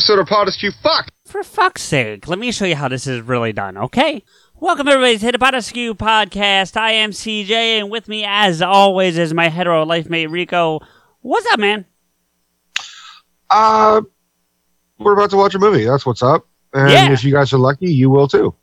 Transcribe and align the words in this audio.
episode 0.00 0.18
of 0.18 0.26
Podescue. 0.28 0.72
Fuck! 0.82 1.10
For 1.26 1.42
fuck's 1.42 1.82
sake, 1.82 2.26
let 2.26 2.38
me 2.38 2.52
show 2.52 2.64
you 2.64 2.74
how 2.74 2.88
this 2.88 3.06
is 3.06 3.20
really 3.20 3.52
done, 3.52 3.76
okay? 3.76 4.24
Welcome 4.54 4.88
everybody 4.88 5.18
to 5.18 5.32
the 5.32 5.36
Podescue 5.36 5.92
podcast. 5.92 6.74
I 6.78 6.92
am 6.92 7.10
CJ, 7.10 7.50
and 7.50 7.90
with 7.90 8.08
me, 8.08 8.24
as 8.26 8.62
always, 8.62 9.18
is 9.18 9.34
my 9.34 9.50
hetero 9.50 9.84
life 9.84 10.08
mate 10.08 10.28
Rico. 10.28 10.80
What's 11.20 11.44
up, 11.52 11.60
man? 11.60 11.84
Uh, 13.50 14.00
we're 14.98 15.12
about 15.12 15.28
to 15.32 15.36
watch 15.36 15.54
a 15.54 15.58
movie. 15.58 15.84
That's 15.84 16.06
what's 16.06 16.22
up. 16.22 16.48
And 16.72 16.90
Yeah. 16.90 17.12
if 17.12 17.22
you 17.22 17.30
guys 17.30 17.52
are 17.52 17.58
lucky, 17.58 17.92
you 17.92 18.08
will 18.08 18.26
too. 18.26 18.54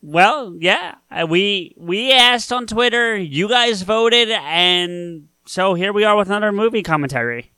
Well, 0.00 0.56
yeah, 0.58 0.94
uh, 1.10 1.26
we 1.28 1.74
we 1.76 2.12
asked 2.12 2.50
on 2.50 2.66
Twitter, 2.66 3.14
you 3.14 3.46
guys 3.46 3.82
voted, 3.82 4.30
and 4.30 5.28
so 5.44 5.74
here 5.74 5.92
we 5.92 6.04
are 6.04 6.16
with 6.16 6.28
another 6.28 6.50
movie 6.50 6.82
commentary. 6.82 7.52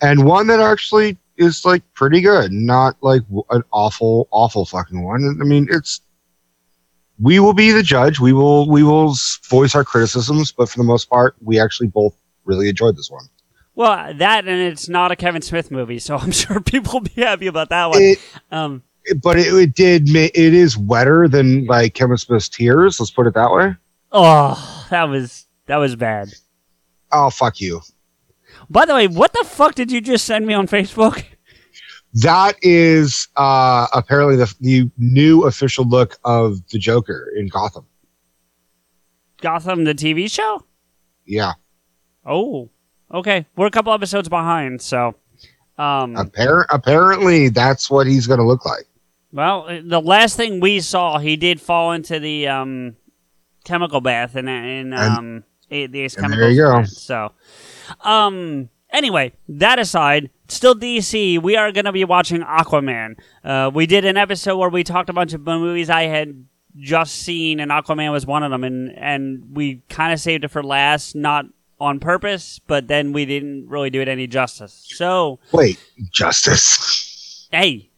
And 0.00 0.24
one 0.24 0.46
that 0.48 0.60
actually 0.60 1.18
is 1.36 1.64
like 1.64 1.82
pretty 1.94 2.20
good, 2.20 2.52
not 2.52 2.96
like 3.00 3.22
an 3.50 3.62
awful, 3.72 4.28
awful 4.30 4.64
fucking 4.64 5.02
one. 5.02 5.38
I 5.40 5.44
mean, 5.44 5.66
it's. 5.70 6.00
We 7.20 7.40
will 7.40 7.52
be 7.52 7.72
the 7.72 7.82
judge. 7.82 8.20
We 8.20 8.32
will 8.32 8.68
we 8.70 8.84
will 8.84 9.16
voice 9.48 9.74
our 9.74 9.82
criticisms, 9.82 10.52
but 10.52 10.68
for 10.68 10.78
the 10.78 10.84
most 10.84 11.10
part, 11.10 11.34
we 11.40 11.58
actually 11.58 11.88
both 11.88 12.16
really 12.44 12.68
enjoyed 12.68 12.96
this 12.96 13.10
one. 13.10 13.24
Well, 13.74 14.14
that 14.14 14.46
and 14.46 14.60
it's 14.60 14.88
not 14.88 15.10
a 15.10 15.16
Kevin 15.16 15.42
Smith 15.42 15.70
movie, 15.72 15.98
so 15.98 16.16
I'm 16.18 16.30
sure 16.30 16.60
people 16.60 16.94
will 16.94 17.08
be 17.08 17.22
happy 17.22 17.48
about 17.48 17.70
that 17.70 17.90
one. 17.90 18.02
It, 18.02 18.18
Um, 18.52 18.82
but 19.22 19.38
it, 19.38 19.52
it 19.52 19.74
did. 19.74 20.08
It 20.14 20.36
is 20.36 20.76
wetter 20.78 21.26
than 21.28 21.66
like 21.66 21.94
Kevin 21.94 22.18
Smith's 22.18 22.48
Tears. 22.48 23.00
Let's 23.00 23.10
put 23.10 23.26
it 23.26 23.34
that 23.34 23.50
way. 23.50 23.74
oh, 24.12 24.86
that 24.90 25.04
was 25.04 25.46
that 25.66 25.76
was 25.78 25.96
bad. 25.96 26.28
Oh 27.10 27.30
fuck 27.30 27.60
you. 27.60 27.80
By 28.70 28.84
the 28.84 28.94
way, 28.94 29.06
what 29.06 29.32
the 29.32 29.44
fuck 29.46 29.74
did 29.74 29.90
you 29.90 30.00
just 30.00 30.24
send 30.24 30.46
me 30.46 30.54
on 30.54 30.66
Facebook? 30.68 31.24
That 32.14 32.56
is 32.62 33.28
uh, 33.36 33.86
apparently 33.92 34.36
the, 34.36 34.52
the 34.60 34.90
new 34.98 35.44
official 35.44 35.84
look 35.86 36.16
of 36.24 36.66
the 36.68 36.78
Joker 36.78 37.30
in 37.36 37.48
Gotham. 37.48 37.86
Gotham, 39.40 39.84
the 39.84 39.94
TV 39.94 40.30
show? 40.30 40.64
Yeah, 41.26 41.52
Oh, 42.26 42.68
okay. 43.12 43.46
We're 43.56 43.66
a 43.66 43.70
couple 43.70 43.92
episodes 43.92 44.28
behind, 44.28 44.82
so. 44.82 45.14
Um, 45.78 46.14
Appar- 46.16 46.66
apparently 46.70 47.48
that's 47.48 47.90
what 47.90 48.06
he's 48.06 48.26
going 48.26 48.40
to 48.40 48.44
look 48.46 48.66
like. 48.66 48.86
well, 49.32 49.66
the 49.82 50.00
last 50.00 50.36
thing 50.36 50.60
we 50.60 50.80
saw, 50.80 51.18
he 51.18 51.36
did 51.36 51.60
fall 51.60 51.92
into 51.92 52.18
the 52.18 52.48
um, 52.48 52.96
chemical 53.64 54.00
bath 54.00 54.34
in, 54.36 54.48
in 54.48 54.92
um, 54.92 55.44
and 55.70 55.92
there 55.92 56.08
chemicals. 56.08 56.56
you 56.56 56.62
go. 56.62 56.82
So, 56.84 57.32
um, 58.00 58.68
anyway, 58.90 59.32
that 59.48 59.78
aside, 59.78 60.30
still 60.48 60.74
DC, 60.74 61.40
we 61.40 61.56
are 61.56 61.72
going 61.72 61.84
to 61.84 61.92
be 61.92 62.04
watching 62.04 62.40
Aquaman. 62.42 63.18
Uh, 63.44 63.70
we 63.72 63.86
did 63.86 64.04
an 64.04 64.16
episode 64.16 64.56
where 64.56 64.68
we 64.68 64.84
talked 64.84 65.10
a 65.10 65.12
bunch 65.12 65.34
of 65.34 65.42
movies 65.42 65.90
I 65.90 66.04
had 66.04 66.44
just 66.76 67.16
seen, 67.16 67.60
and 67.60 67.70
Aquaman 67.70 68.12
was 68.12 68.26
one 68.26 68.42
of 68.42 68.50
them, 68.50 68.62
and 68.64 68.92
and 68.96 69.54
we 69.56 69.82
kind 69.88 70.12
of 70.12 70.20
saved 70.20 70.44
it 70.44 70.48
for 70.48 70.62
last, 70.62 71.14
not 71.14 71.46
on 71.80 72.00
purpose, 72.00 72.60
but 72.66 72.88
then 72.88 73.12
we 73.12 73.24
didn't 73.24 73.68
really 73.68 73.90
do 73.90 74.00
it 74.00 74.08
any 74.08 74.26
justice. 74.26 74.84
So, 74.94 75.38
Wait, 75.52 75.78
Justice. 76.12 77.48
hey, 77.52 77.90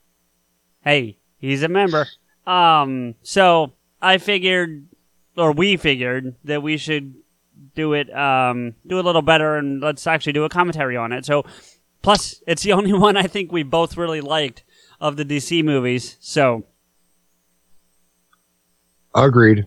hey, 0.83 1.19
he's 1.39 1.63
a 1.63 1.69
member. 1.69 2.07
Um, 2.47 3.15
so 3.23 3.73
I 4.03 4.19
figured, 4.19 4.87
or 5.37 5.53
we 5.53 5.77
figured 5.77 6.35
that 6.45 6.63
we 6.63 6.77
should 6.77 7.15
do 7.81 7.95
it, 7.95 8.15
um, 8.15 8.75
do 8.87 8.99
a 8.99 9.03
little 9.03 9.23
better, 9.23 9.57
and 9.57 9.81
let's 9.81 10.07
actually 10.07 10.35
do 10.35 10.45
a 10.45 10.49
commentary 10.49 10.97
on 10.97 11.13
it. 11.13 11.25
So, 11.25 11.45
plus, 12.03 12.43
it's 12.47 12.63
the 12.63 12.73
only 12.79 12.93
one 12.93 13.17
I 13.17 13.25
think 13.25 13.53
we 13.53 13.63
both 13.63 13.97
really 13.97 14.21
liked 14.21 14.65
of 15.01 15.17
the 15.17 15.25
DC 15.25 15.65
movies. 15.65 16.17
So, 16.21 16.65
Agreed. 19.15 19.67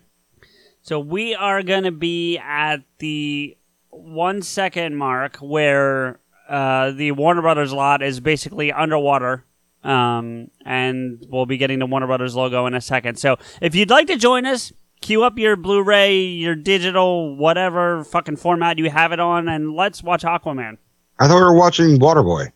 so 0.82 0.98
we 1.00 1.34
are 1.34 1.62
gonna 1.62 1.90
be 1.90 2.38
at 2.38 2.78
the 2.98 3.56
one 3.90 4.42
second 4.42 4.96
mark 4.96 5.36
where 5.38 6.20
uh, 6.48 6.92
the 6.92 7.12
Warner 7.12 7.42
Brothers 7.42 7.72
lot 7.72 8.02
is 8.02 8.20
basically 8.20 8.72
underwater. 8.72 9.44
Um, 9.82 10.50
and 10.64 11.22
we'll 11.28 11.44
be 11.44 11.58
getting 11.58 11.78
the 11.78 11.84
Warner 11.84 12.06
Brothers 12.06 12.34
logo 12.34 12.64
in 12.66 12.72
a 12.72 12.80
second. 12.80 13.16
So 13.18 13.36
if 13.60 13.74
you'd 13.74 13.90
like 13.90 14.06
to 14.06 14.16
join 14.16 14.46
us, 14.46 14.72
queue 15.04 15.22
up 15.22 15.38
your 15.38 15.54
Blu-ray, 15.54 16.16
your 16.16 16.54
digital, 16.54 17.36
whatever 17.36 18.04
fucking 18.04 18.36
format 18.36 18.78
you 18.78 18.88
have 18.88 19.12
it 19.12 19.20
on, 19.20 19.48
and 19.48 19.74
let's 19.74 20.02
watch 20.02 20.22
Aquaman. 20.22 20.78
I 21.18 21.28
thought 21.28 21.36
we 21.36 21.42
were 21.42 21.54
watching 21.54 21.98
Waterboy. 21.98 22.50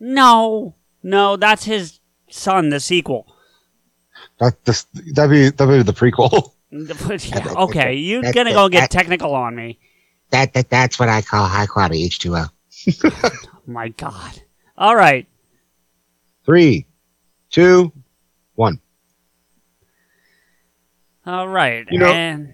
No, 0.00 0.74
no, 1.04 1.36
that's 1.36 1.64
his 1.64 2.00
son, 2.28 2.70
the 2.70 2.80
sequel. 2.80 3.32
That 4.40 4.64
this 4.64 4.86
that'd 5.12 5.30
be 5.30 5.50
that'd 5.50 5.78
be 5.78 5.82
the 5.82 5.96
prequel. 5.96 6.52
Yeah, 6.72 7.54
okay, 7.56 7.94
you're 7.94 8.32
gonna 8.32 8.52
go 8.52 8.68
get 8.68 8.90
technical 8.90 9.34
on 9.34 9.54
me. 9.54 9.78
That, 10.30 10.52
that 10.54 10.68
that's 10.68 10.98
what 10.98 11.08
I 11.08 11.22
call 11.22 11.46
high 11.46 11.66
quality 11.66 12.06
H2O. 12.08 12.50
My 13.66 13.88
God. 13.90 14.42
All 14.76 14.96
right. 14.96 15.26
Three, 16.44 16.86
two, 17.50 17.92
one. 18.56 18.80
All 21.26 21.48
right. 21.48 21.86
You 21.90 21.98
know- 21.98 22.06
and 22.12 22.52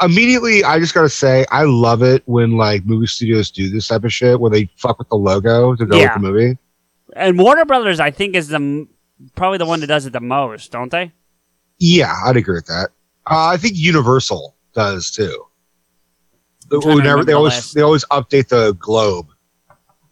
Immediately, 0.00 0.62
I 0.62 0.78
just 0.78 0.94
gotta 0.94 1.08
say, 1.08 1.44
I 1.50 1.64
love 1.64 2.04
it 2.04 2.22
when 2.26 2.52
like 2.52 2.86
movie 2.86 3.06
studios 3.08 3.50
do 3.50 3.68
this 3.68 3.88
type 3.88 4.04
of 4.04 4.12
shit, 4.12 4.38
where 4.38 4.48
they 4.48 4.70
fuck 4.76 4.96
with 5.00 5.08
the 5.08 5.16
logo 5.16 5.74
to 5.74 5.84
go 5.86 5.96
Yeah. 5.96 6.14
with 6.14 6.22
the 6.22 6.28
movie. 6.32 6.58
and 7.16 7.36
Warner 7.36 7.64
Brothers, 7.64 7.98
I 7.98 8.12
think, 8.12 8.36
is 8.36 8.46
the 8.46 8.86
probably 9.34 9.58
the 9.58 9.66
one 9.66 9.80
that 9.80 9.88
does 9.88 10.06
it 10.06 10.12
the 10.12 10.20
most, 10.20 10.70
don't 10.70 10.92
they? 10.92 11.10
Yeah, 11.80 12.14
I'd 12.24 12.36
agree 12.36 12.54
with 12.54 12.66
that. 12.66 12.90
Uh, 13.28 13.46
I 13.48 13.56
think 13.56 13.74
Universal 13.76 14.54
does 14.72 15.10
too. 15.10 15.46
I'm 16.70 16.80
trying 16.80 16.80
to 16.82 16.88
Whenever 16.88 16.98
remember 17.00 17.24
they 17.24 17.32
the 17.32 17.36
always 17.38 17.52
last- 17.54 17.74
they 17.74 17.80
always 17.80 18.04
update 18.12 18.48
the 18.48 18.74
globe. 18.74 19.26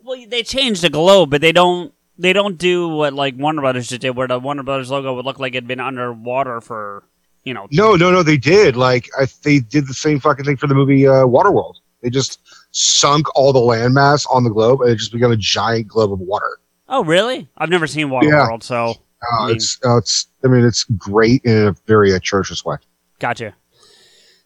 Well, 0.03 0.19
they 0.29 0.43
change 0.43 0.81
the 0.81 0.91
globe, 0.91 1.31
but 1.31 1.41
they 1.43 1.53
don't. 1.53 1.93
They 2.19 2.33
don't 2.33 2.59
do 2.59 2.89
what 2.89 3.13
like 3.13 3.37
Warner 3.39 3.61
Brothers 3.61 3.87
just 3.89 4.01
did, 4.01 4.17
where 4.17 4.27
the 4.27 4.41
Warner 4.41 4.65
Brothers 4.65 4.91
logo 4.91 5.15
would 5.15 5.25
look 5.25 5.39
like 5.39 5.55
it'd 5.55 5.69
been 5.69 5.79
underwater 5.79 6.61
for 6.61 7.05
you 7.47 7.55
know. 7.55 7.67
No, 7.73 7.95
no, 7.97 8.11
no, 8.11 8.23
they 8.23 8.37
did. 8.37 8.77
Like 8.77 9.09
I, 9.19 9.27
they 9.43 9.61
did 9.61 9.87
the 9.89 9.95
same 9.95 10.21
fucking 10.21 10.45
thing 10.45 10.59
for 10.59 10.67
the 10.67 10.75
movie 10.75 11.07
uh, 11.07 11.25
Waterworld. 11.25 11.77
They 12.03 12.11
just 12.11 12.41
sunk 12.73 13.27
all 13.35 13.53
the 13.55 13.59
landmass 13.61 14.27
on 14.31 14.45
the 14.45 14.51
globe, 14.51 14.83
and 14.83 14.91
it 14.91 14.97
just 14.97 15.13
became 15.13 15.33
a 15.33 15.37
giant 15.37 15.89
globe 15.89 16.13
of 16.13 16.19
water. 16.21 16.59
Oh, 16.89 17.03
really? 17.03 17.49
I've 17.57 17.71
never 17.71 17.87
seen 17.87 18.09
Waterworld, 18.09 18.63
so 18.63 18.91
Uh, 19.33 19.43
I 19.43 19.47
mean- 19.47 19.57
it's, 19.57 19.79
uh, 19.85 19.97
it's. 19.97 20.27
I 20.45 20.49
mean, 20.49 20.65
it's 20.65 20.85
great 20.85 21.43
in 21.45 21.67
a 21.69 21.73
very 21.87 22.13
atrocious 22.13 22.65
way. 22.65 22.77
gotcha. 23.19 23.55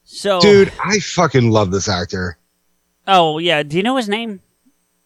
So, 0.05 0.41
Dude, 0.41 0.73
I 0.83 0.99
fucking 0.99 1.51
love 1.51 1.71
this 1.71 1.89
actor, 1.89 2.37
oh 3.07 3.39
yeah, 3.39 3.63
do 3.63 3.77
you 3.77 3.83
know 3.83 3.97
his 3.97 4.09
name? 4.09 4.41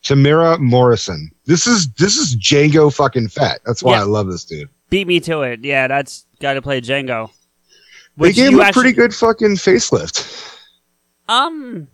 Temuera 0.03 0.59
Morrison. 0.59 1.31
This 1.47 1.67
is 1.67 1.91
this 1.95 2.17
is 2.17 2.37
Jango 2.37 2.95
fucking 2.95 3.29
Fett. 3.29 3.61
That's 3.67 3.83
why 3.83 3.93
Yeah. 3.93 4.01
I 4.01 4.05
love 4.05 4.29
this 4.29 4.45
dude. 4.45 4.69
Beat 4.91 5.07
me 5.07 5.21
to 5.21 5.43
it. 5.43 5.61
Yeah, 5.65 5.89
that's 5.89 6.25
guy 6.41 6.55
to 6.55 6.63
play 6.63 6.81
Jango. 6.81 7.31
They 8.17 8.33
gave 8.33 8.53
him 8.53 8.61
a 8.61 8.65
actually- 8.65 8.83
pretty 8.83 8.97
good 8.97 9.15
fucking 9.15 9.57
facelift. 9.57 10.59
Um. 11.29 11.89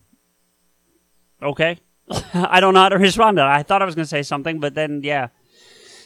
Okay. 1.42 1.78
I 2.34 2.60
don't 2.60 2.74
know 2.74 2.80
how 2.80 2.88
to 2.88 2.98
respond 2.98 3.36
to 3.36 3.40
that. 3.42 3.48
I 3.48 3.62
thought 3.62 3.82
I 3.82 3.84
was 3.84 3.94
going 3.94 4.04
to 4.04 4.08
say 4.08 4.22
something, 4.22 4.58
but 4.60 4.74
then 4.74 5.00
yeah. 5.02 5.28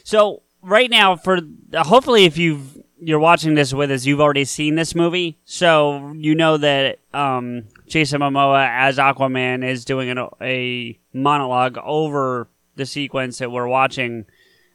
So 0.04 0.42
right 0.62 0.90
now, 0.90 1.16
for 1.16 1.40
hopefully, 1.74 2.24
if 2.24 2.36
you've 2.36 2.78
you're 3.00 3.18
watching 3.18 3.54
this 3.54 3.72
with 3.74 3.90
us, 3.90 4.06
you've 4.06 4.20
already 4.20 4.44
seen 4.44 4.76
this 4.76 4.94
movie, 4.94 5.38
so 5.44 6.12
you 6.16 6.34
know 6.34 6.56
that 6.58 7.00
um, 7.12 7.64
Jason 7.86 8.20
Momoa 8.20 8.66
as 8.68 8.98
Aquaman 8.98 9.66
is 9.66 9.84
doing 9.84 10.10
an, 10.10 10.18
a 10.40 10.98
monologue 11.12 11.78
over 11.82 12.48
the 12.76 12.86
sequence 12.86 13.38
that 13.38 13.50
we're 13.50 13.66
watching 13.66 14.26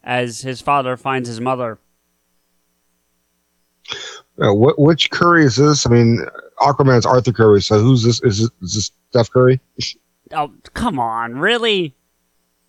as 0.04 0.42
his 0.42 0.62
father 0.62 0.98
finds 0.98 1.28
his 1.28 1.42
mother. 1.42 1.80
Uh, 4.42 4.54
what 4.54 4.80
which 4.80 5.10
Curry 5.12 5.44
is 5.46 5.56
this? 5.58 5.86
I 5.86 5.90
mean, 5.90 6.26
Aquaman's 6.62 7.06
Arthur 7.06 7.34
Curry. 7.34 7.62
So 7.62 7.80
who's 7.80 8.04
this? 8.04 8.22
Is 8.24 8.40
this, 8.40 8.50
is 8.62 8.74
this 8.76 8.92
Steph 9.12 9.32
Curry? 9.32 9.60
Oh, 10.32 10.54
come 10.76 11.00
on, 11.00 11.40
really? 11.40 11.96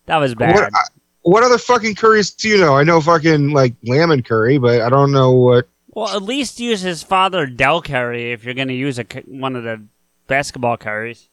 That 0.07 0.17
was 0.17 0.33
bad. 0.33 0.55
What, 0.55 0.63
I- 0.73 0.79
what 1.21 1.43
other 1.43 1.59
fucking 1.59 1.93
curries 1.93 2.31
do 2.31 2.49
you 2.49 2.57
know? 2.57 2.75
I 2.75 2.81
know 2.83 2.99
fucking 2.99 3.51
like 3.51 3.75
lamb 3.85 4.09
and 4.09 4.25
curry, 4.25 4.57
but 4.57 4.81
I 4.81 4.89
don't 4.89 5.11
know 5.11 5.31
what. 5.33 5.67
Well, 5.89 6.07
at 6.15 6.23
least 6.23 6.59
use 6.59 6.81
his 6.81 7.03
father 7.03 7.45
Del 7.45 7.83
Curry 7.83 8.31
if 8.31 8.43
you're 8.43 8.55
going 8.55 8.69
to 8.69 8.73
use 8.73 8.97
a, 8.97 9.05
one 9.27 9.55
of 9.55 9.63
the 9.63 9.85
basketball 10.25 10.75
curries. 10.77 11.29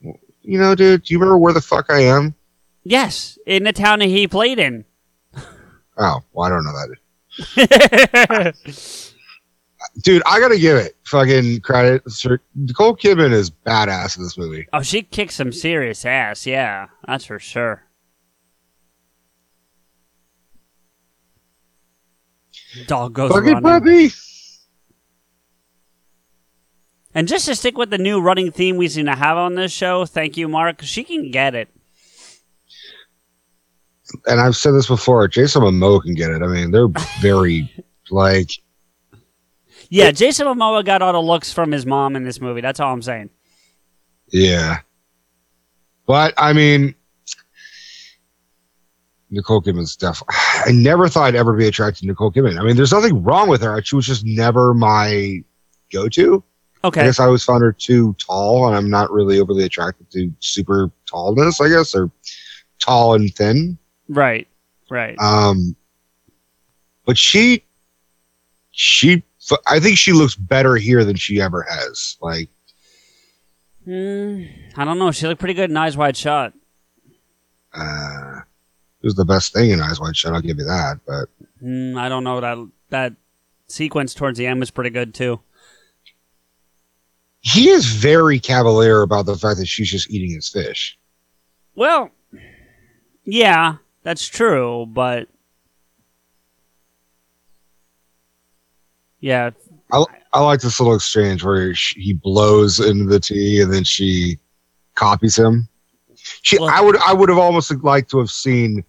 You 0.00 0.58
know, 0.58 0.76
dude. 0.76 1.02
Do 1.04 1.14
you 1.14 1.18
remember 1.18 1.38
where 1.38 1.52
the 1.52 1.60
fuck 1.60 1.86
I 1.88 2.02
am? 2.02 2.34
Yes, 2.84 3.38
in 3.46 3.64
the 3.64 3.72
town 3.72 3.98
that 4.00 4.06
he 4.06 4.28
played 4.28 4.60
in. 4.60 4.84
Oh, 5.96 6.20
well, 6.32 6.46
I 6.46 6.48
don't 6.48 6.64
know 6.64 6.72
that. 6.72 6.96
dude, 10.02 10.22
I 10.26 10.38
gotta 10.40 10.58
give 10.58 10.76
it 10.76 10.96
fucking 11.04 11.60
credit. 11.60 12.02
Sir, 12.10 12.38
Nicole 12.54 12.96
Kidman 12.96 13.32
is 13.32 13.50
badass 13.50 14.16
in 14.16 14.22
this 14.24 14.36
movie. 14.38 14.66
Oh, 14.72 14.82
she 14.82 15.02
kicks 15.02 15.34
some 15.36 15.52
serious 15.52 16.04
ass. 16.04 16.46
Yeah, 16.46 16.88
that's 17.06 17.24
for 17.24 17.38
sure. 17.38 17.84
Dog 22.86 23.12
goes 23.12 23.30
Fucking 23.32 23.54
running. 23.54 23.62
puppy. 23.62 24.10
And 27.14 27.28
just 27.28 27.44
to 27.46 27.54
stick 27.54 27.76
with 27.76 27.90
the 27.90 27.98
new 27.98 28.20
running 28.20 28.50
theme 28.50 28.76
we 28.78 28.88
seem 28.88 29.04
to 29.04 29.14
have 29.14 29.36
on 29.36 29.54
this 29.54 29.70
show, 29.70 30.06
thank 30.06 30.38
you, 30.38 30.48
Mark. 30.48 30.80
She 30.82 31.04
can 31.04 31.30
get 31.30 31.54
it. 31.54 31.68
And 34.26 34.40
I've 34.40 34.56
said 34.56 34.72
this 34.72 34.86
before. 34.86 35.26
Jason 35.28 35.62
Momoa 35.62 36.02
can 36.02 36.14
get 36.14 36.30
it. 36.30 36.42
I 36.42 36.46
mean, 36.46 36.70
they're 36.70 36.88
very 37.20 37.70
like 38.10 38.50
Yeah, 39.90 40.10
Jason 40.10 40.46
Momoa 40.46 40.84
got 40.84 41.02
all 41.02 41.12
the 41.12 41.20
looks 41.20 41.52
from 41.52 41.72
his 41.72 41.86
mom 41.86 42.16
in 42.16 42.24
this 42.24 42.40
movie. 42.40 42.60
That's 42.60 42.80
all 42.80 42.92
I'm 42.92 43.02
saying. 43.02 43.30
Yeah. 44.32 44.78
But 46.06 46.34
I 46.36 46.52
mean, 46.52 46.94
Nicole 49.30 49.62
Kidman's 49.62 49.92
stuff. 49.92 50.22
I 50.30 50.70
never 50.72 51.08
thought 51.08 51.24
I'd 51.24 51.34
ever 51.34 51.54
be 51.54 51.66
attracted 51.66 52.02
to 52.02 52.06
Nicole 52.06 52.30
Kidman. 52.30 52.60
I 52.60 52.64
mean, 52.64 52.76
there's 52.76 52.92
nothing 52.92 53.22
wrong 53.22 53.48
with 53.48 53.62
her. 53.62 53.82
She 53.82 53.96
was 53.96 54.06
just 54.06 54.24
never 54.24 54.74
my 54.74 55.42
go-to. 55.92 56.44
Okay. 56.84 57.02
I 57.02 57.04
guess 57.04 57.20
I 57.20 57.26
always 57.26 57.44
found 57.44 57.62
her 57.62 57.72
too 57.72 58.14
tall, 58.14 58.66
and 58.66 58.76
I'm 58.76 58.90
not 58.90 59.10
really 59.10 59.40
overly 59.40 59.64
attracted 59.64 60.10
to 60.12 60.32
super 60.40 60.90
tallness. 61.10 61.64
I 61.64 61.68
guess 61.68 61.94
or 61.94 62.10
tall 62.78 63.14
and 63.14 63.32
thin. 63.34 63.78
Right. 64.14 64.46
Right. 64.90 65.18
Um, 65.18 65.74
but 67.06 67.16
she, 67.18 67.64
she, 68.70 69.22
I 69.66 69.80
think 69.80 69.96
she 69.98 70.12
looks 70.12 70.34
better 70.34 70.76
here 70.76 71.04
than 71.04 71.16
she 71.16 71.40
ever 71.40 71.62
has. 71.62 72.16
Like, 72.20 72.48
Hmm, 73.84 74.44
I 74.76 74.84
don't 74.84 74.98
know. 74.98 75.10
She 75.10 75.26
looked 75.26 75.40
pretty 75.40 75.54
good 75.54 75.70
in 75.70 75.76
Eyes 75.76 75.96
Wide 75.96 76.16
Shut. 76.16 76.52
uh, 77.74 78.40
it 79.02 79.06
was 79.06 79.14
the 79.16 79.24
best 79.24 79.52
thing 79.52 79.70
in 79.70 79.80
Eyes 79.80 79.98
Wide 79.98 80.16
Shut. 80.16 80.32
I'll 80.32 80.40
give 80.40 80.58
you 80.58 80.64
that. 80.64 81.00
But 81.06 81.28
Hmm, 81.58 81.96
I 81.98 82.08
don't 82.08 82.22
know 82.24 82.40
that 82.40 82.58
that 82.90 83.14
sequence 83.66 84.14
towards 84.14 84.38
the 84.38 84.46
end 84.46 84.60
was 84.60 84.70
pretty 84.70 84.90
good 84.90 85.14
too. 85.14 85.40
he 87.40 87.70
is 87.70 87.86
very 87.86 88.38
cavalier 88.38 89.02
about 89.02 89.26
the 89.26 89.36
fact 89.36 89.58
that 89.58 89.66
she's 89.66 89.90
just 89.90 90.10
eating 90.10 90.30
his 90.30 90.48
fish. 90.48 90.96
Well, 91.74 92.10
yeah, 93.24 93.76
that's 94.02 94.26
true, 94.26 94.86
but 94.86 95.28
yeah, 99.20 99.50
I 99.92 100.04
I 100.32 100.40
like 100.40 100.60
this 100.60 100.80
little 100.80 100.94
exchange 100.94 101.44
where 101.44 101.74
she, 101.74 102.00
he 102.00 102.12
blows 102.14 102.80
into 102.80 103.04
the 103.04 103.20
tea 103.20 103.60
and 103.60 103.72
then 103.72 103.84
she 103.84 104.38
copies 104.94 105.36
him. 105.38 105.68
She, 106.42 106.58
Well- 106.58 106.70
I 106.70 106.80
would, 106.80 106.96
I 106.98 107.12
would 107.12 107.28
have 107.28 107.38
almost 107.38 107.70
liked 107.84 108.10
to 108.12 108.18
have 108.18 108.30
seen, 108.30 108.84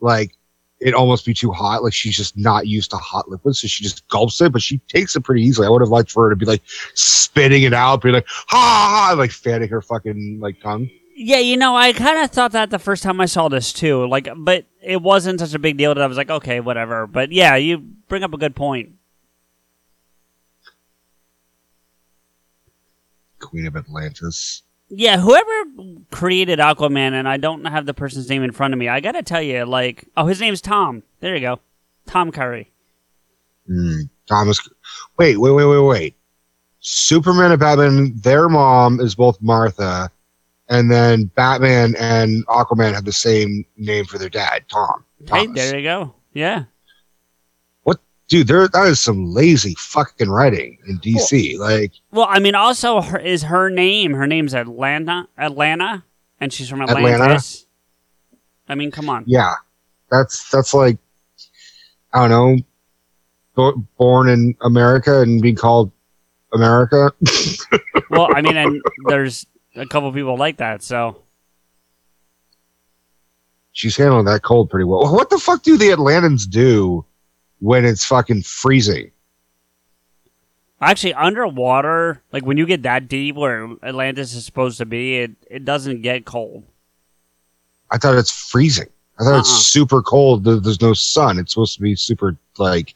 like, 0.00 0.32
it 0.80 0.94
almost 0.94 1.26
be 1.26 1.34
too 1.34 1.50
hot. 1.50 1.82
Like 1.82 1.92
she's 1.92 2.16
just 2.16 2.36
not 2.36 2.68
used 2.68 2.90
to 2.92 2.96
hot 2.98 3.28
liquids, 3.28 3.60
so 3.60 3.66
she 3.66 3.82
just 3.82 4.06
gulps 4.08 4.40
it. 4.40 4.52
But 4.52 4.62
she 4.62 4.78
takes 4.86 5.16
it 5.16 5.22
pretty 5.22 5.42
easily. 5.42 5.66
I 5.66 5.70
would 5.70 5.82
have 5.82 5.88
liked 5.88 6.12
for 6.12 6.24
her 6.24 6.30
to 6.30 6.36
be 6.36 6.46
like 6.46 6.62
spitting 6.94 7.64
it 7.64 7.72
out, 7.74 8.00
be 8.02 8.12
like 8.12 8.26
ha 8.28 8.56
ha, 8.56 9.08
ha 9.08 9.14
like 9.18 9.32
fanning 9.32 9.68
her 9.70 9.82
fucking 9.82 10.38
like 10.40 10.60
tongue. 10.60 10.88
Yeah. 11.18 11.38
You 11.38 11.56
know, 11.56 11.76
I 11.76 11.92
kind 11.92 12.18
of 12.22 12.30
thought 12.30 12.52
that 12.52 12.70
the 12.70 12.78
first 12.78 13.02
time 13.02 13.20
I 13.20 13.26
saw 13.26 13.48
this 13.48 13.72
too. 13.72 14.06
Like, 14.06 14.28
but 14.36 14.66
it 14.82 15.02
wasn't 15.02 15.40
such 15.40 15.54
a 15.54 15.58
big 15.58 15.76
deal 15.76 15.94
that 15.94 16.02
I 16.02 16.06
was 16.06 16.16
like, 16.16 16.30
okay, 16.30 16.60
whatever. 16.60 17.06
But 17.06 17.32
yeah, 17.32 17.56
you 17.56 17.78
bring 17.78 18.22
up 18.22 18.32
a 18.32 18.38
good 18.38 18.56
point. 18.56 18.92
Queen 23.40 23.66
of 23.66 23.76
Atlantis. 23.76 24.62
Yeah, 24.90 25.18
whoever 25.18 26.04
created 26.10 26.58
Aquaman, 26.58 27.12
and 27.12 27.28
I 27.28 27.36
don't 27.36 27.64
have 27.66 27.84
the 27.84 27.92
person's 27.92 28.28
name 28.28 28.42
in 28.42 28.52
front 28.52 28.72
of 28.72 28.78
me. 28.78 28.88
I 28.88 29.00
gotta 29.00 29.22
tell 29.22 29.42
you, 29.42 29.64
like, 29.64 30.06
oh, 30.16 30.26
his 30.26 30.40
name's 30.40 30.62
Tom. 30.62 31.02
There 31.20 31.34
you 31.34 31.42
go, 31.42 31.60
Tom 32.06 32.32
Curry. 32.32 32.70
Hmm. 33.66 34.02
Thomas. 34.28 34.66
Wait, 35.18 35.36
wait, 35.38 35.52
wait, 35.52 35.64
wait, 35.64 35.80
wait. 35.80 36.16
Superman 36.80 37.50
and 37.50 37.60
Batman, 37.60 38.12
their 38.16 38.48
mom 38.48 39.00
is 39.00 39.14
both 39.14 39.40
Martha, 39.42 40.10
and 40.68 40.90
then 40.90 41.24
Batman 41.34 41.94
and 41.96 42.46
Aquaman 42.46 42.92
have 42.94 43.04
the 43.04 43.12
same 43.12 43.64
name 43.76 44.04
for 44.04 44.18
their 44.18 44.28
dad, 44.28 44.64
Tom. 44.68 45.04
Hey, 45.30 45.46
there 45.46 45.76
you 45.78 45.82
go. 45.84 46.14
Yeah. 46.32 46.64
What, 47.82 47.98
dude, 48.28 48.46
there 48.46 48.68
that 48.68 48.86
is 48.86 49.00
some 49.00 49.26
lazy 49.32 49.74
fucking 49.78 50.28
writing 50.30 50.78
in 50.86 50.98
DC. 50.98 51.58
Like 51.58 51.92
Well, 52.12 52.26
I 52.28 52.38
mean, 52.38 52.54
also 52.54 53.00
her, 53.00 53.18
is 53.18 53.44
her 53.44 53.70
name. 53.70 54.12
Her 54.12 54.26
name's 54.26 54.54
Atlanna, 54.54 55.26
Atlanna, 55.38 56.02
and 56.40 56.52
she's 56.52 56.68
from 56.68 56.82
Atlanta? 56.82 57.08
Atlantis. 57.14 57.66
I 58.68 58.74
mean, 58.74 58.90
come 58.90 59.08
on. 59.08 59.24
yeah, 59.26 59.54
that's 60.10 60.50
that's 60.50 60.74
like 60.74 60.98
I 62.12 62.28
don't 62.28 62.30
know, 62.30 62.64
bo- 63.54 63.86
born 63.96 64.28
in 64.28 64.54
America 64.62 65.20
and 65.22 65.40
being 65.40 65.56
called 65.56 65.90
America. 66.52 67.12
Well, 68.10 68.28
I 68.34 68.40
mean, 68.40 68.56
and 68.56 68.80
there's 69.08 69.44
a 69.78 69.86
couple 69.86 70.12
people 70.12 70.36
like 70.36 70.58
that. 70.58 70.82
So 70.82 71.22
She's 73.72 73.96
handling 73.96 74.24
that 74.24 74.42
cold 74.42 74.70
pretty 74.70 74.84
well. 74.84 75.12
What 75.14 75.30
the 75.30 75.38
fuck 75.38 75.62
do 75.62 75.76
the 75.76 75.90
Atlantans 75.90 76.48
do 76.48 77.04
when 77.60 77.84
it's 77.84 78.04
fucking 78.04 78.42
freezing? 78.42 79.10
actually, 80.80 81.12
underwater, 81.14 82.22
like 82.32 82.44
when 82.46 82.56
you 82.56 82.64
get 82.66 82.82
that 82.84 83.08
deep 83.08 83.34
where 83.34 83.68
Atlantis 83.82 84.32
is 84.34 84.44
supposed 84.44 84.78
to 84.78 84.86
be, 84.86 85.16
it 85.18 85.30
it 85.50 85.64
doesn't 85.64 86.02
get 86.02 86.24
cold. 86.24 86.64
I 87.90 87.98
thought 87.98 88.16
it's 88.16 88.30
freezing. 88.30 88.88
I 89.18 89.24
thought 89.24 89.32
Uh-uh. 89.34 89.40
it's 89.40 89.50
super 89.50 90.02
cold. 90.02 90.44
There's 90.44 90.80
no 90.80 90.92
sun. 90.92 91.38
It's 91.38 91.52
supposed 91.52 91.74
to 91.76 91.82
be 91.82 91.96
super 91.96 92.36
like 92.58 92.94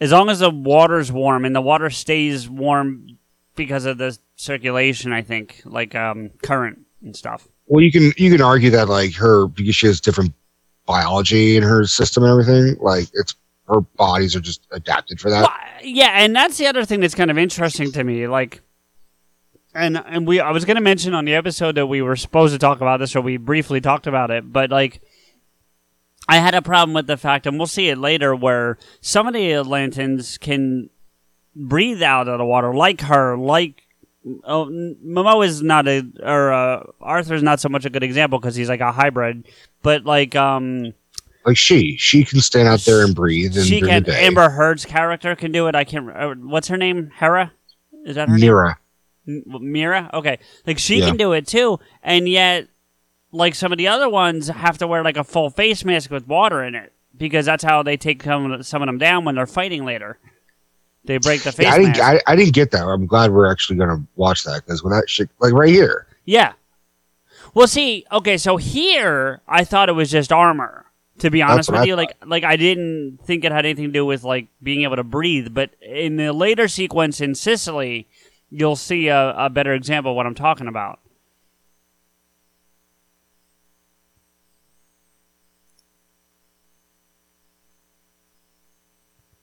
As 0.00 0.12
long 0.12 0.28
as 0.30 0.40
the 0.40 0.50
water's 0.50 1.10
warm 1.12 1.44
and 1.46 1.54
the 1.56 1.60
water 1.62 1.88
stays 1.90 2.48
warm 2.50 3.18
because 3.54 3.84
of 3.86 3.96
the 3.98 4.18
circulation, 4.42 5.12
I 5.12 5.22
think, 5.22 5.62
like 5.64 5.94
um, 5.94 6.30
current 6.42 6.80
and 7.02 7.16
stuff. 7.16 7.46
well, 7.66 7.82
you 7.82 7.92
can 7.92 8.12
you 8.16 8.30
can 8.30 8.42
argue 8.42 8.70
that 8.70 8.88
like 8.88 9.14
her 9.14 9.46
because 9.46 9.76
she 9.76 9.86
has 9.86 10.00
different 10.00 10.34
biology 10.86 11.56
in 11.56 11.62
her 11.62 11.86
system 11.86 12.24
and 12.24 12.30
everything. 12.30 12.76
Like 12.82 13.08
it's 13.14 13.36
her 13.68 13.80
bodies 13.80 14.34
are 14.34 14.40
just 14.40 14.66
adapted 14.72 15.20
for 15.20 15.30
that. 15.30 15.42
Well, 15.42 15.50
yeah, 15.82 16.10
and 16.16 16.34
that's 16.34 16.58
the 16.58 16.66
other 16.66 16.84
thing 16.84 17.00
that's 17.00 17.14
kind 17.14 17.30
of 17.30 17.38
interesting 17.38 17.92
to 17.92 18.02
me. 18.02 18.26
Like, 18.26 18.62
and 19.74 19.96
and 19.96 20.26
we 20.26 20.40
I 20.40 20.50
was 20.50 20.64
going 20.64 20.76
to 20.76 20.82
mention 20.82 21.14
on 21.14 21.24
the 21.24 21.34
episode 21.34 21.76
that 21.76 21.86
we 21.86 22.02
were 22.02 22.16
supposed 22.16 22.52
to 22.52 22.58
talk 22.58 22.80
about 22.80 22.98
this, 22.98 23.14
or 23.14 23.20
we 23.20 23.36
briefly 23.36 23.80
talked 23.80 24.06
about 24.06 24.30
it, 24.30 24.52
but 24.52 24.70
like. 24.70 25.00
I 26.28 26.38
had 26.38 26.54
a 26.54 26.62
problem 26.62 26.94
with 26.94 27.08
the 27.08 27.16
fact, 27.16 27.48
and 27.48 27.58
we'll 27.58 27.66
see 27.66 27.88
it 27.88 27.98
later, 27.98 28.32
where 28.32 28.78
some 29.00 29.26
of 29.26 29.34
the 29.34 29.50
Atlantans 29.50 30.38
can 30.38 30.88
breathe 31.56 32.00
out 32.00 32.28
of 32.28 32.38
the 32.38 32.44
water, 32.44 32.72
like 32.72 33.00
her, 33.00 33.36
like 33.36 33.82
oh, 34.44 34.66
Momo 34.66 35.44
is 35.44 35.62
not 35.62 35.86
a, 35.88 36.06
or 36.22 36.52
uh, 36.52 36.82
Arthur's 37.00 37.42
not 37.42 37.60
so 37.60 37.68
much 37.68 37.84
a 37.84 37.90
good 37.90 38.02
example 38.02 38.38
because 38.38 38.54
he's 38.54 38.68
like 38.68 38.80
a 38.80 38.92
hybrid, 38.92 39.46
but 39.82 40.04
like 40.04 40.34
um, 40.36 40.92
Like 41.44 41.56
she, 41.56 41.96
she 41.98 42.24
can 42.24 42.40
stand 42.40 42.68
out 42.68 42.80
there 42.80 43.04
and 43.04 43.14
breathe 43.14 43.56
and 43.56 43.66
she 43.66 43.80
can. 43.80 44.08
Amber 44.08 44.48
Heard's 44.50 44.84
character 44.84 45.34
can 45.36 45.52
do 45.52 45.66
it. 45.68 45.74
I 45.74 45.84
can't. 45.84 46.08
Uh, 46.10 46.34
what's 46.38 46.68
her 46.68 46.76
name? 46.76 47.10
Hera. 47.16 47.52
Is 48.04 48.16
that 48.16 48.28
her 48.28 48.36
name? 48.38 48.46
Mera. 48.48 48.78
Mera. 49.26 50.10
Okay, 50.12 50.38
like 50.66 50.78
she 50.78 50.98
Yeah. 50.98 51.06
can 51.06 51.16
do 51.16 51.32
it 51.32 51.46
too, 51.46 51.78
and 52.02 52.28
yet, 52.28 52.66
like 53.30 53.54
some 53.54 53.70
of 53.72 53.78
the 53.78 53.88
other 53.88 54.08
ones, 54.08 54.48
have 54.48 54.78
to 54.78 54.86
wear 54.86 55.04
like 55.04 55.16
a 55.16 55.24
full 55.24 55.50
face 55.50 55.84
mask 55.84 56.10
with 56.10 56.26
water 56.26 56.62
in 56.64 56.74
it 56.74 56.92
because 57.16 57.46
that's 57.46 57.62
how 57.62 57.82
they 57.82 57.96
take 57.96 58.22
some 58.24 58.62
some 58.62 58.82
of 58.82 58.86
them 58.86 58.98
down 58.98 59.24
when 59.24 59.36
they're 59.36 59.46
fighting 59.46 59.84
later. 59.84 60.18
They 61.04 61.18
break 61.18 61.42
the 61.42 61.52
face 61.52 61.66
Yeah, 61.66 61.72
I 61.72 61.78
didn't. 61.78 61.98
mask. 61.98 62.24
I, 62.28 62.32
I 62.32 62.36
didn't 62.36 62.54
get 62.54 62.70
that. 62.70 62.84
I'm 62.86 63.06
glad 63.06 63.32
we're 63.32 63.50
actually 63.50 63.76
gonna 63.78 64.04
watch 64.16 64.44
that 64.44 64.64
because 64.64 64.82
when 64.82 64.92
that 64.92 65.08
shit, 65.10 65.28
like 65.40 65.52
right 65.52 65.70
here, 65.70 66.06
Yeah. 66.24 66.52
Well, 67.54 67.66
see, 67.66 68.06
okay, 68.10 68.38
so 68.38 68.56
here 68.56 69.40
I 69.46 69.64
thought 69.64 69.88
it 69.88 69.92
was 69.92 70.10
just 70.10 70.32
armor. 70.32 70.86
To 71.18 71.30
be 71.30 71.42
honest 71.42 71.70
with 71.70 71.80
I 71.80 71.84
you, 71.84 71.94
like, 71.94 72.16
like 72.24 72.42
I 72.42 72.56
didn't 72.56 73.18
think 73.24 73.44
it 73.44 73.52
had 73.52 73.66
anything 73.66 73.86
to 73.86 73.92
do 73.92 74.06
with 74.06 74.24
like 74.24 74.46
being 74.62 74.82
able 74.82 74.96
to 74.96 75.04
breathe. 75.04 75.48
But 75.52 75.70
in 75.82 76.16
the 76.16 76.32
later 76.32 76.66
sequence 76.68 77.20
in 77.20 77.34
Sicily, 77.34 78.08
you'll 78.50 78.76
see 78.76 79.08
a, 79.08 79.34
a 79.36 79.50
better 79.50 79.74
example 79.74 80.12
of 80.12 80.16
what 80.16 80.26
I'm 80.26 80.34
talking 80.34 80.66
about. 80.68 80.98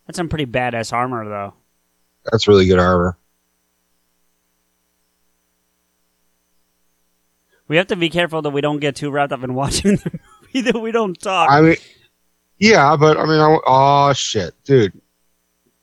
That's 0.09 0.17
some 0.17 0.27
pretty 0.27 0.47
badass 0.47 0.91
armor, 0.91 1.23
though. 1.29 1.53
that's 2.25 2.47
really 2.47 2.65
good 2.65 2.79
armor. 2.79 3.15
We 7.67 7.77
have 7.77 7.85
to 7.89 7.95
be 7.95 8.09
careful 8.09 8.41
that 8.41 8.49
we 8.49 8.59
don't 8.59 8.79
get 8.79 8.95
too 8.95 9.11
wrapped 9.11 9.31
up 9.31 9.43
in 9.43 9.53
watching 9.53 9.97
the 9.97 10.19
movie 10.41 10.71
that 10.71 10.81
we 10.81 10.91
don't 10.91 11.13
talk. 11.13 11.51
I 11.51 11.61
mean, 11.61 11.75
yeah, 12.57 12.95
but 12.95 13.17
I 13.17 13.25
mean, 13.25 13.39
I, 13.39 13.59
oh 13.67 14.13
shit, 14.13 14.55
dude, 14.63 14.99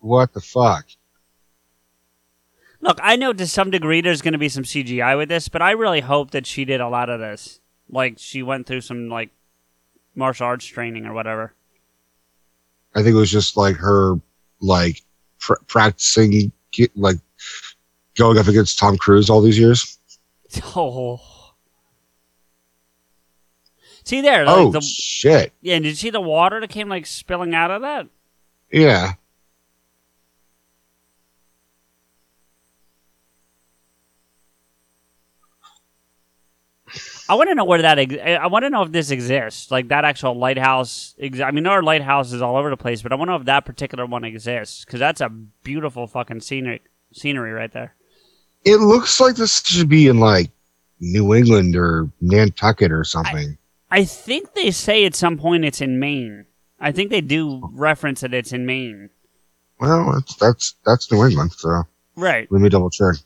what 0.01 0.33
the 0.33 0.41
fuck? 0.41 0.87
Look, 2.81 2.99
I 3.01 3.15
know 3.15 3.33
to 3.33 3.47
some 3.47 3.71
degree 3.71 4.01
there's 4.01 4.23
going 4.23 4.33
to 4.33 4.39
be 4.39 4.49
some 4.49 4.65
CGI 4.65 5.17
with 5.17 5.29
this, 5.29 5.49
but 5.49 5.63
I 5.63 5.71
really 5.71 6.01
hope 6.01 6.33
that 6.33 6.49
she 6.49 6.65
did 6.65 6.81
a 6.81 6.89
lot 6.89 7.11
of 7.11 7.21
this. 7.21 7.61
Like 7.89 8.17
she 8.19 8.43
went 8.43 8.67
through 8.67 8.81
some 8.81 9.09
like 9.09 9.31
martial 10.17 10.49
arts 10.49 10.67
training 10.67 11.07
or 11.07 11.13
whatever. 11.13 11.55
I 12.97 13.03
think 13.03 13.15
it 13.15 13.19
was 13.19 13.31
just 13.31 13.57
like 13.57 13.77
her, 13.77 14.19
like 14.61 15.03
pr- 15.39 15.63
practicing, 15.67 16.51
like 16.95 17.17
going 18.17 18.39
up 18.39 18.49
against 18.49 18.79
Tom 18.79 18.97
Cruise 18.97 19.31
all 19.31 19.41
these 19.41 19.59
years. 19.59 19.99
Oh. 20.75 21.21
See 24.05 24.21
there, 24.21 24.45
like 24.45 24.57
oh 24.57 24.71
the 24.71 24.81
shit! 24.81 25.53
yeah. 25.61 25.75
and 25.75 25.83
Did 25.83 25.91
you 25.91 25.97
see 25.97 26.11
the 26.11 26.21
water 26.21 26.61
that 26.61 26.71
came 26.71 26.89
like 26.89 27.07
spilling 27.07 27.57
out 27.57 27.73
of 27.73 27.83
that? 27.83 28.07
Yeah, 28.71 29.15
I 37.29 37.35
want 37.35 37.49
to 37.51 37.55
know 37.55 37.65
where 37.65 37.83
that. 37.83 37.99
Ex- 37.99 38.15
I 38.23 38.47
want 38.47 38.65
to 38.65 38.71
know 38.71 38.83
if 38.83 38.93
this 38.93 39.11
exists, 39.11 39.71
like 39.71 39.89
that 39.89 40.05
actual 40.05 40.35
lighthouse. 40.39 41.15
Ex- 41.19 41.41
I 41.41 41.51
mean, 41.51 41.65
there 41.65 41.73
are 41.73 41.83
lighthouses 41.83 42.41
all 42.41 42.57
over 42.57 42.71
the 42.71 42.77
place, 42.77 43.03
but 43.03 43.13
I 43.13 43.17
want 43.17 43.29
to 43.29 43.33
know 43.33 43.39
if 43.41 43.47
that 43.47 43.65
particular 43.65 44.07
one 44.07 44.25
exists 44.25 44.85
because 44.85 45.01
that's 45.01 45.21
a 45.21 45.29
beautiful 45.29 46.07
fucking 46.07 46.41
scenery 46.41 46.83
scenery 47.13 47.53
right 47.53 47.73
there. 47.73 47.95
it 48.65 48.77
looks 48.81 49.21
like 49.21 49.37
this 49.37 49.61
should 49.65 49.89
be 49.89 50.07
in 50.09 50.21
like 50.21 50.51
New 51.01 51.35
England 51.35 51.75
or 51.77 52.11
Nantucket 52.21 52.93
or 52.93 53.05
something. 53.05 53.57
I 53.91 54.05
think 54.05 54.55
they 54.55 54.71
say 54.71 55.05
at 55.05 55.15
some 55.15 55.37
point 55.39 55.65
it's 55.65 55.81
in 55.81 55.99
Maine. 55.99 56.45
I 56.81 56.93
think 56.93 57.11
they 57.11 57.21
do 57.23 57.69
reference 57.73 58.21
that 58.21 58.35
it's 58.35 58.53
in 58.53 58.67
Maine. 58.67 59.11
well, 59.81 60.13
that's 60.13 60.35
that's 60.37 60.75
that's 60.85 61.11
New 61.13 61.25
England. 61.25 61.53
So 61.53 61.85
Right. 62.17 62.51
let 62.51 62.61
me 62.61 62.69
double 62.69 62.91
check. 62.91 63.17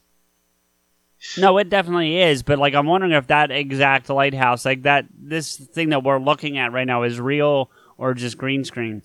No, 1.37 1.59
it 1.59 1.69
definitely 1.69 2.19
is, 2.19 2.43
but 2.43 2.59
like 2.59 2.75
I'm 2.75 2.87
wondering 2.87 3.13
if 3.13 3.27
that 3.27 3.51
exact 3.51 4.09
lighthouse, 4.09 4.65
like 4.65 4.83
that 4.83 5.07
this 5.19 5.57
thing 5.57 5.91
that 5.91 6.03
we're 6.03 6.19
looking 6.19 6.59
at 6.59 6.73
right 6.73 6.87
now 6.87 7.03
is 7.03 7.21
real 7.21 7.71
or 7.99 8.15
just 8.15 8.39
green 8.39 8.65
screen. 8.65 9.03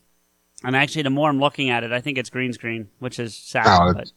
And 0.64 0.76
actually 0.76 1.04
the 1.04 1.10
more 1.10 1.30
I'm 1.30 1.40
looking 1.40 1.70
at 1.70 1.84
it, 1.84 1.92
I 1.92 2.02
think 2.02 2.18
it's 2.18 2.30
green 2.30 2.54
screen, 2.54 2.90
which 3.00 3.20
is 3.20 3.36
sad. 3.36 3.66
Oh, 3.68 3.94
but 3.94 4.12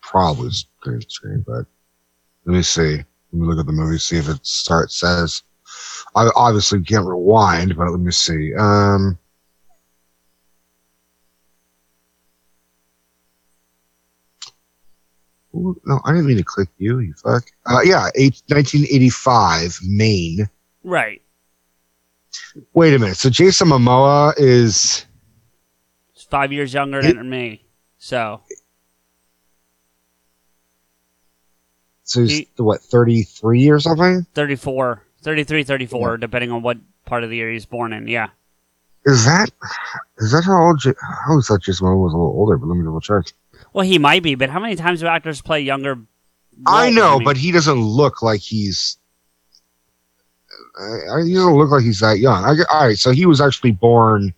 probably 0.00 0.50
green 0.80 1.00
screen, 1.08 1.44
but 1.46 1.66
let 2.44 2.54
me 2.54 2.62
see. 2.62 2.96
Let 2.96 3.06
me 3.32 3.46
look 3.46 3.58
at 3.58 3.66
the 3.66 3.72
movie, 3.72 3.98
see 3.98 4.18
if 4.18 4.28
it 4.28 4.44
starts 4.44 4.98
says. 4.98 5.42
I 6.14 6.28
obviously 6.36 6.82
can't 6.82 7.06
rewind, 7.06 7.76
but 7.76 7.88
let 7.88 8.00
me 8.00 8.12
see. 8.12 8.54
Um, 8.54 9.18
ooh, 15.54 15.80
no, 15.86 16.00
I 16.04 16.12
didn't 16.12 16.26
mean 16.26 16.36
to 16.38 16.44
click 16.44 16.68
you. 16.78 16.98
You 17.00 17.14
fuck. 17.14 17.44
Uh, 17.66 17.80
yeah, 17.84 18.08
eight, 18.16 18.42
1985, 18.48 19.78
Maine. 19.86 20.48
Right. 20.82 21.22
Wait 22.72 22.94
a 22.94 22.98
minute. 22.98 23.16
So 23.16 23.30
Jason 23.30 23.68
Momoa 23.68 24.34
is 24.36 25.06
five 26.28 26.52
years 26.52 26.74
younger 26.74 27.00
than 27.02 27.28
me. 27.30 27.64
So 27.98 28.40
so 32.02 32.20
he's 32.22 32.30
He- 32.30 32.48
what 32.56 32.80
33 32.82 33.70
or 33.70 33.80
something? 33.80 34.26
34, 34.34 35.02
33, 35.22 35.64
34, 35.64 36.16
depending 36.18 36.50
on 36.50 36.62
what 36.62 36.78
part 37.06 37.24
of 37.24 37.30
the 37.30 37.36
year 37.36 37.50
he's 37.50 37.66
born 37.66 37.92
in. 37.92 38.08
Yeah. 38.08 38.28
Is 39.06 39.24
that 39.26 39.50
is 40.18 40.32
that 40.32 40.44
how 40.44 40.62
old? 40.62 40.80
J- 40.80 40.90
I 41.02 41.30
always 41.30 41.46
thought 41.46 41.62
Jason 41.62 41.86
Momoa 41.86 42.04
was 42.04 42.12
a 42.14 42.16
little 42.16 42.32
older, 42.32 42.56
but 42.56 42.66
let 42.68 42.76
me 42.76 42.84
double 42.84 43.00
check. 43.00 43.24
Well, 43.74 43.84
he 43.84 43.98
might 43.98 44.22
be, 44.22 44.34
but 44.36 44.48
how 44.48 44.60
many 44.60 44.76
times 44.76 45.00
do 45.00 45.06
actors 45.06 45.42
play 45.42 45.60
younger? 45.60 45.98
I 46.66 46.88
know, 46.90 47.18
mean, 47.18 47.24
but 47.24 47.36
he 47.36 47.50
doesn't 47.52 47.80
look 47.80 48.22
like 48.22 48.40
he's. 48.40 48.96
Uh, 50.80 51.18
he 51.24 51.34
doesn't 51.34 51.54
look 51.54 51.70
like 51.70 51.82
he's 51.84 52.00
that 52.00 52.18
young. 52.20 52.44
I, 52.44 52.54
all 52.72 52.86
right, 52.86 52.96
so 52.98 53.10
he 53.10 53.26
was 53.26 53.40
actually 53.40 53.72
born 53.72 54.32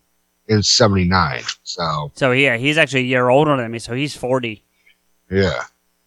in 0.48 0.62
'79. 0.62 1.42
So 1.62 2.10
so 2.14 2.32
yeah, 2.32 2.56
he's 2.56 2.78
actually 2.78 3.00
a 3.00 3.04
year 3.04 3.28
older 3.28 3.56
than 3.56 3.70
me, 3.70 3.78
so 3.78 3.94
he's 3.94 4.16
40. 4.16 4.64
yeah, 5.30 5.62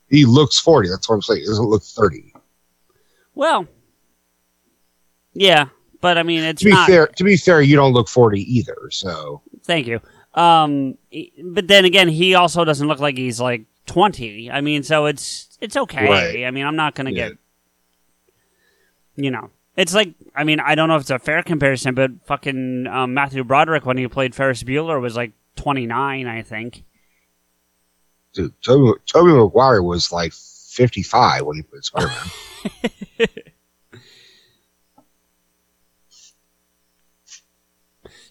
he 0.09 0.25
looks 0.25 0.59
40. 0.59 0.89
That's 0.89 1.07
what 1.07 1.15
I'm 1.15 1.21
saying. 1.21 1.41
He 1.41 1.45
doesn't 1.45 1.65
look 1.65 1.83
30. 1.83 2.33
Well, 3.35 3.67
yeah, 5.33 5.67
but 6.01 6.17
I 6.17 6.23
mean, 6.23 6.43
it's 6.43 6.59
To 6.59 6.65
be 6.65 6.71
not. 6.71 6.87
fair, 6.87 7.07
to 7.07 7.23
be 7.23 7.37
fair, 7.37 7.61
you 7.61 7.75
don't 7.75 7.93
look 7.93 8.07
40 8.09 8.41
either. 8.41 8.89
So 8.91 9.41
Thank 9.63 9.85
you. 9.87 10.01
Um, 10.33 10.97
but 11.43 11.67
then 11.67 11.85
again, 11.85 12.07
he 12.07 12.35
also 12.35 12.63
doesn't 12.63 12.87
look 12.87 12.99
like 12.99 13.17
he's 13.17 13.39
like 13.41 13.63
20. 13.87 14.51
I 14.51 14.61
mean, 14.61 14.83
so 14.83 15.05
it's 15.07 15.57
it's 15.61 15.75
okay. 15.75 16.07
Right. 16.07 16.45
I 16.45 16.51
mean, 16.51 16.65
I'm 16.65 16.75
not 16.75 16.95
gonna 16.95 17.11
Yeah. 17.11 17.29
get, 17.29 17.37
you 19.15 19.31
know, 19.31 19.49
it's 19.75 19.93
like 19.93 20.13
I 20.35 20.43
mean, 20.43 20.59
I 20.59 20.75
don't 20.75 20.87
know 20.87 20.95
if 20.95 21.01
it's 21.01 21.09
a 21.09 21.19
fair 21.19 21.41
comparison, 21.43 21.95
but 21.95 22.11
fucking 22.25 22.87
um, 22.87 23.13
Matthew 23.13 23.43
Broderick 23.43 23.85
when 23.85 23.97
he 23.97 24.07
played 24.07 24.35
Ferris 24.35 24.63
Bueller 24.63 25.01
was 25.01 25.15
like 25.15 25.31
29, 25.55 26.27
I 26.27 26.41
think. 26.43 26.83
dude, 28.33 28.53
Toby, 28.61 28.99
Tobey 29.07 29.31
Maguire 29.33 29.81
was 29.81 30.11
like 30.11 30.31
55 30.33 31.45
when 31.45 31.57
he 31.57 31.63
played 31.63 31.83
Spider-Man. 31.83 32.31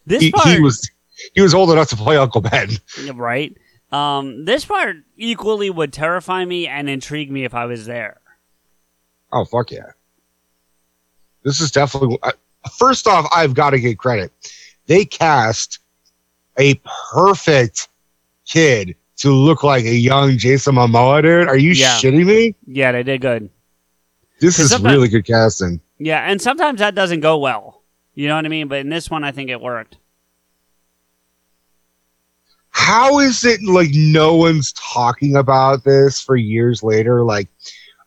This 0.06 0.22
he, 0.22 0.30
part, 0.32 0.48
he 0.48 0.60
was 0.60 0.90
he 1.34 1.40
was 1.42 1.54
old 1.54 1.70
enough 1.70 1.88
to 1.90 1.96
play 1.96 2.16
Uncle 2.16 2.40
Ben. 2.40 2.70
right? 3.14 3.56
Um, 3.92 4.44
this 4.44 4.64
part 4.64 4.96
equally 5.16 5.70
would 5.70 5.92
terrify 5.92 6.44
me 6.44 6.66
and 6.68 6.88
intrigue 6.90 7.30
me 7.30 7.44
if 7.44 7.54
I 7.54 7.64
was 7.64 7.86
there. 7.86 8.20
Oh 9.32 9.44
fuck 9.44 9.70
yeah! 9.70 9.92
This 11.42 11.60
is 11.60 11.70
definitely. 11.70 12.18
Uh, 12.22 12.32
first 12.78 13.06
off, 13.06 13.26
I've 13.34 13.54
got 13.54 13.70
to 13.70 13.80
get 13.80 13.98
credit. 13.98 14.32
They 14.86 15.04
cast 15.04 15.78
a 16.58 16.80
perfect 17.12 17.88
kid 18.46 18.96
to 19.18 19.30
look 19.30 19.62
like 19.62 19.84
a 19.84 19.94
young 19.94 20.38
Jason 20.38 20.74
Momoa, 20.76 21.22
dude. 21.22 21.48
Are 21.48 21.56
you 21.56 21.72
Yeah. 21.72 21.96
shitting 21.98 22.24
me? 22.26 22.54
Yeah, 22.66 22.92
they 22.92 23.02
did 23.02 23.20
good. 23.20 23.50
This 24.40 24.58
is 24.58 24.78
really 24.80 25.08
good 25.08 25.26
casting. 25.26 25.80
Yeah, 25.98 26.20
and 26.30 26.40
sometimes 26.40 26.78
that 26.78 26.94
doesn't 26.94 27.20
go 27.20 27.38
well. 27.38 27.82
You 28.14 28.28
know 28.28 28.36
what 28.36 28.44
I 28.44 28.48
mean? 28.48 28.68
But 28.68 28.78
in 28.80 28.88
this 28.88 29.10
one, 29.10 29.24
I 29.24 29.32
think 29.32 29.50
it 29.50 29.60
worked. 29.60 29.96
How 32.80 33.18
is 33.18 33.44
it 33.44 33.60
like 33.64 33.90
no 33.92 34.34
one's 34.36 34.72
talking 34.74 35.36
about 35.36 35.84
this 35.84 36.20
for 36.22 36.36
years 36.36 36.82
later? 36.82 37.24
Like, 37.24 37.48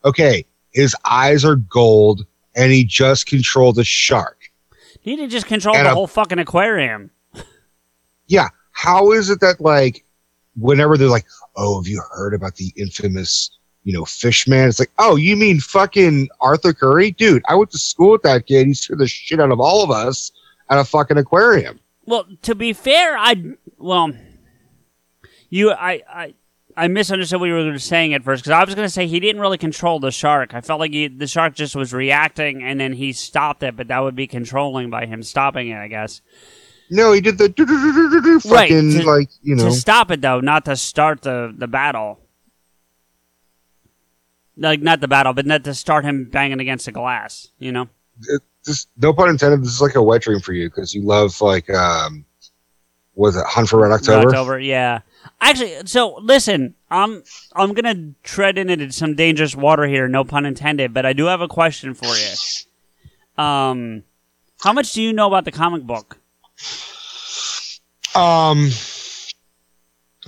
okay, 0.06 0.46
his 0.72 0.96
eyes 1.06 1.44
are 1.46 1.58
gold, 1.58 2.26
and 2.56 2.72
he 2.72 2.84
just 2.86 3.28
controlled 3.28 3.78
a 3.78 3.84
shark. 3.84 4.50
He 5.02 5.16
didn't 5.16 5.30
just 5.32 5.46
control 5.46 5.76
And 5.76 5.86
the 5.86 5.92
a- 5.92 5.94
whole 5.94 6.08
fucking 6.08 6.40
aquarium. 6.40 7.12
yeah, 8.28 8.48
how 8.72 9.12
is 9.12 9.30
it 9.30 9.40
that 9.42 9.60
like 9.62 10.04
whenever 10.56 10.98
they're 10.98 11.10
like, 11.10 11.26
"Oh, 11.56 11.80
have 11.82 11.88
you 11.88 12.02
heard 12.16 12.34
about 12.34 12.56
the 12.56 12.74
infamous, 12.76 13.52
you 13.84 13.94
know, 13.94 14.06
fish 14.06 14.48
man?" 14.48 14.70
It's 14.70 14.80
like, 14.80 14.92
"Oh, 15.00 15.16
you 15.16 15.36
mean 15.36 15.60
fucking 15.60 16.30
Arthur 16.40 16.74
Curry, 16.74 17.12
dude? 17.12 17.44
I 17.48 17.56
went 17.56 17.72
to 17.72 17.78
school 17.78 18.12
with 18.12 18.24
that 18.24 18.48
kid. 18.48 18.68
He 18.68 18.74
scared 18.74 19.00
the 19.00 19.08
shit 19.08 19.40
out 19.40 19.52
of 19.52 19.60
all 19.60 19.84
of 19.84 19.92
us 19.92 20.32
at 20.70 20.80
a 20.80 20.86
fucking 20.86 21.18
aquarium." 21.18 21.80
Well, 22.06 22.26
to 22.44 22.56
be 22.56 22.74
fair, 22.74 23.18
I 23.18 23.36
well, 23.78 24.12
you 25.52 25.72
I 25.72 26.02
I. 26.10 26.34
I 26.78 26.88
misunderstood 26.88 27.42
what 27.42 27.48
you 27.48 27.54
were 27.54 27.78
saying 27.80 28.14
at 28.14 28.24
first 28.24 28.44
because 28.44 28.54
I 28.54 28.64
was 28.64 28.74
going 28.74 28.86
to 28.86 28.90
say 28.90 29.06
he 29.06 29.20
didn't 29.20 29.42
really 29.42 29.58
control 29.58 30.00
the 30.00 30.10
shark. 30.10 30.54
I 30.54 30.62
felt 30.62 30.80
like 30.80 30.94
he, 30.94 31.10
the 31.10 31.28
shark 31.28 31.54
just 31.54 31.76
was 31.76 31.92
reacting 31.94 32.64
and 32.64 32.80
then 32.80 32.94
he 32.94 33.12
stopped 33.12 33.62
it, 33.62 33.76
but 33.76 33.90
that 33.90 34.00
would 34.00 34.16
be 34.16 34.26
controlling 34.26 34.90
by 34.90 35.06
him 35.06 35.22
stopping 35.22 35.68
it, 35.68 35.76
I 35.76 35.90
guess. 35.90 36.22
No, 36.90 37.12
he 37.12 37.20
did 37.20 37.38
the 37.38 37.50
do-do-do-do-do-do 37.50 38.50
Right, 38.50 38.70
fucking 38.70 38.92
to- 39.02 39.04
like 39.06 39.30
you 39.44 39.56
know. 39.58 39.66
To 39.66 39.72
stop 39.74 40.12
it 40.12 40.22
though, 40.22 40.40
not 40.40 40.64
to 40.64 40.78
start 40.78 41.24
the 41.24 41.54
the 41.56 41.68
battle. 41.68 42.22
Like 44.56 44.82
not 44.82 45.02
the 45.02 45.08
battle, 45.10 45.34
but 45.34 45.46
not 45.46 45.66
to 45.66 45.74
start 45.74 46.06
him 46.06 46.26
banging 46.26 46.62
against 46.62 46.86
the 46.86 46.94
glass. 46.94 47.50
You 47.60 47.74
know. 47.74 47.90
Just 48.66 48.90
no 48.98 49.12
pun 49.12 49.30
intended. 49.30 49.62
This 49.62 49.74
is 49.74 49.82
like 49.82 49.96
a 49.96 50.04
wet 50.04 50.22
dream 50.22 50.40
for 50.40 50.54
you 50.54 50.70
because 50.70 50.94
you 50.94 51.02
love 51.02 51.40
like 51.42 51.70
um, 51.70 52.26
was 53.16 53.36
it 53.36 53.46
Hunt 53.46 53.70
for 53.70 53.80
Red 53.82 53.92
October? 53.92 54.28
October, 54.28 54.60
yeah. 54.60 55.00
Actually, 55.44 55.76
so 55.86 56.18
listen, 56.22 56.76
I'm 56.92 57.24
I'm 57.56 57.74
gonna 57.74 58.12
tread 58.24 58.60
into 58.60 58.92
some 58.92 59.16
dangerous 59.16 59.56
water 59.56 59.86
here, 59.86 60.08
no 60.08 60.24
pun 60.24 60.46
intended. 60.46 60.94
But 60.94 61.06
I 61.08 61.14
do 61.14 61.26
have 61.26 61.42
a 61.42 61.48
question 61.48 61.96
for 61.96 62.06
you. 62.16 63.44
Um, 63.44 64.04
how 64.62 64.72
much 64.72 64.94
do 64.94 65.02
you 65.02 65.14
know 65.14 65.28
about 65.28 65.46
the 65.46 65.52
comic 65.52 65.82
book? 65.82 66.18
Um, 68.14 68.70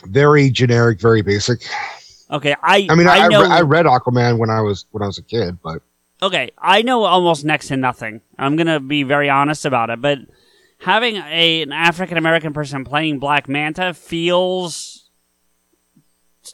very 0.04 0.50
generic, 0.50 1.00
very 1.00 1.22
basic. 1.22 1.62
Okay, 2.32 2.56
I 2.64 2.88
I 2.90 2.96
mean, 2.96 3.08
I, 3.08 3.20
I 3.20 3.28
know 3.28 3.44
I 3.44 3.62
read 3.62 3.86
Aquaman 3.86 4.40
when 4.40 4.50
I 4.50 4.62
was 4.62 4.86
when 4.92 5.04
I 5.04 5.06
was 5.06 5.20
a 5.20 5.24
kid, 5.24 5.60
but 5.62 5.84
okay, 6.24 6.52
I 6.58 6.82
know 6.82 7.04
almost 7.04 7.46
next 7.46 7.68
to 7.68 7.78
nothing. 7.78 8.22
I'm 8.40 8.56
gonna 8.56 8.80
be 8.80 9.04
very 9.04 9.30
honest 9.30 9.66
about 9.66 9.92
it, 9.92 10.02
but 10.02 10.18
having 10.80 11.18
a, 11.18 11.62
an 11.62 11.72
African 11.72 12.18
American 12.18 12.52
person 12.52 12.84
playing 12.84 13.20
Black 13.20 13.48
Manta 13.48 13.94
feels 13.94 14.93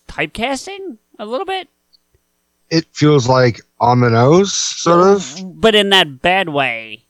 typecasting 0.08 0.98
a 1.17 1.25
little 1.25 1.46
bit. 1.46 1.67
it 2.69 2.86
feels 2.91 3.27
like 3.27 3.62
on 3.79 4.01
the 4.01 4.10
nose, 4.10 4.53
sort 4.53 5.08
of. 5.08 5.60
but 5.60 5.74
in 5.75 5.89
that 5.89 6.22
bad 6.22 6.50
way. 6.50 7.05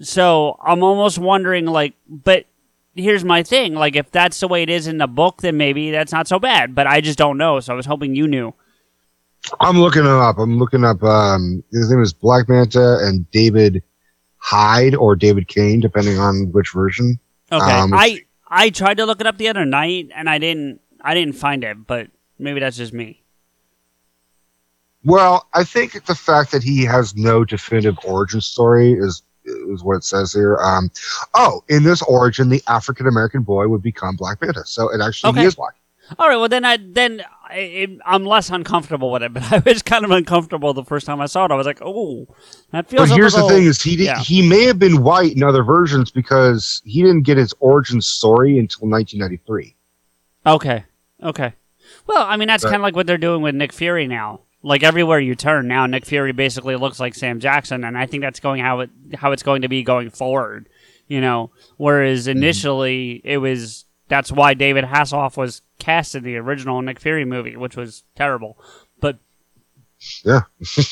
So 0.00 0.58
I'm 0.64 0.82
almost 0.82 1.18
wondering, 1.18 1.66
like, 1.66 1.94
but 2.08 2.46
here's 2.94 3.24
my 3.24 3.42
thing: 3.42 3.74
like, 3.74 3.94
if 3.94 4.10
that's 4.10 4.40
the 4.40 4.48
way 4.48 4.62
it 4.62 4.70
is 4.70 4.86
in 4.86 4.98
the 4.98 5.06
book, 5.06 5.42
then 5.42 5.56
maybe 5.56 5.90
that's 5.90 6.12
not 6.12 6.26
so 6.28 6.38
bad. 6.38 6.74
But 6.74 6.86
I 6.86 7.00
just 7.00 7.18
don't 7.18 7.36
know. 7.38 7.60
So 7.60 7.72
I 7.72 7.76
was 7.76 7.86
hoping 7.86 8.14
you 8.14 8.26
knew. 8.26 8.54
I'm 9.60 9.78
looking 9.78 10.02
him 10.02 10.08
up. 10.08 10.38
I'm 10.38 10.58
looking 10.58 10.84
up. 10.84 11.02
Um, 11.02 11.62
his 11.72 11.90
name 11.90 12.00
is 12.00 12.12
Black 12.12 12.48
Manta 12.48 12.98
and 13.02 13.28
David 13.32 13.82
Hyde 14.38 14.94
or 14.94 15.14
David 15.16 15.48
Kane, 15.48 15.80
depending 15.80 16.18
on 16.18 16.52
which 16.52 16.70
version. 16.72 17.18
Okay, 17.50 17.70
Um, 17.70 17.92
I 17.92 18.24
I 18.48 18.70
tried 18.70 18.96
to 18.98 19.04
look 19.04 19.20
it 19.20 19.26
up 19.26 19.38
the 19.38 19.48
other 19.48 19.64
night 19.64 20.08
and 20.14 20.28
I 20.30 20.38
didn't 20.38 20.80
I 21.00 21.14
didn't 21.14 21.34
find 21.34 21.64
it, 21.64 21.86
but 21.86 22.08
maybe 22.42 22.60
that's 22.60 22.76
just 22.76 22.92
me. 22.92 23.22
Well, 25.04 25.48
I 25.52 25.64
think 25.64 26.04
the 26.06 26.14
fact 26.14 26.52
that 26.52 26.62
he 26.62 26.84
has 26.84 27.16
no 27.16 27.44
definitive 27.44 27.98
origin 28.04 28.40
story 28.40 28.92
is 28.92 29.22
is 29.44 29.82
what 29.82 29.96
it 29.96 30.04
says 30.04 30.32
here. 30.32 30.56
Um, 30.58 30.90
oh, 31.34 31.64
in 31.68 31.82
this 31.82 32.00
origin, 32.02 32.48
the 32.48 32.62
African 32.68 33.08
American 33.08 33.42
boy 33.42 33.66
would 33.66 33.82
become 33.82 34.14
Black 34.16 34.40
Manta. 34.40 34.64
So 34.64 34.88
it 34.88 35.00
actually 35.00 35.30
Okay. 35.30 35.40
he 35.40 35.46
is 35.46 35.56
black. 35.56 35.74
All 36.18 36.28
right, 36.28 36.36
well 36.36 36.48
then 36.48 36.64
I 36.64 36.76
then 36.76 37.24
I, 37.48 37.54
it, 37.58 37.90
I'm 38.04 38.24
less 38.24 38.50
uncomfortable 38.50 39.10
with 39.10 39.22
it, 39.22 39.32
but 39.32 39.42
I 39.52 39.58
was 39.58 39.82
kind 39.82 40.04
of 40.04 40.10
uncomfortable 40.10 40.74
the 40.74 40.84
first 40.84 41.06
time 41.06 41.20
I 41.20 41.26
saw 41.26 41.46
it. 41.46 41.50
I 41.50 41.54
was 41.54 41.66
like, 41.66 41.80
oh, 41.82 42.28
that 42.70 42.88
feels. 42.88 43.08
But 43.08 43.16
here's 43.16 43.34
little, 43.34 43.48
the 43.48 43.54
thing: 43.54 43.64
is 43.64 43.82
he 43.82 43.96
did, 43.96 44.04
yeah. 44.04 44.20
he 44.20 44.48
may 44.48 44.64
have 44.64 44.78
been 44.78 45.02
white 45.02 45.32
in 45.34 45.42
other 45.42 45.62
versions 45.64 46.10
because 46.10 46.82
he 46.84 47.02
didn't 47.02 47.22
get 47.22 47.38
his 47.38 47.54
origin 47.60 48.00
story 48.00 48.58
until 48.58 48.88
1993. 48.88 49.74
Okay. 50.46 50.84
Okay. 51.22 51.54
Well, 52.06 52.24
I 52.26 52.36
mean, 52.36 52.48
that's 52.48 52.64
kind 52.64 52.76
of 52.76 52.82
like 52.82 52.96
what 52.96 53.06
they're 53.06 53.18
doing 53.18 53.42
with 53.42 53.54
Nick 53.54 53.72
Fury 53.72 54.06
now. 54.06 54.40
Like 54.62 54.82
everywhere 54.82 55.18
you 55.18 55.34
turn 55.34 55.66
now, 55.66 55.86
Nick 55.86 56.04
Fury 56.04 56.32
basically 56.32 56.76
looks 56.76 57.00
like 57.00 57.14
Sam 57.14 57.40
Jackson, 57.40 57.84
and 57.84 57.96
I 57.98 58.06
think 58.06 58.22
that's 58.22 58.38
going 58.40 58.60
how 58.60 58.80
it 58.80 58.90
how 59.14 59.32
it's 59.32 59.42
going 59.42 59.62
to 59.62 59.68
be 59.68 59.82
going 59.82 60.10
forward. 60.10 60.68
You 61.08 61.20
know, 61.20 61.50
whereas 61.76 62.26
Mm-hmm. 62.26 62.38
initially 62.38 63.20
it 63.24 63.38
was 63.38 63.84
that's 64.08 64.30
why 64.30 64.54
David 64.54 64.84
Hasselhoff 64.84 65.36
was 65.36 65.62
cast 65.78 66.14
in 66.14 66.22
the 66.22 66.36
original 66.36 66.80
Nick 66.82 67.00
Fury 67.00 67.24
movie, 67.24 67.56
which 67.56 67.76
was 67.76 68.04
terrible. 68.14 68.56
But 69.00 69.18
Yeah. 70.24 70.42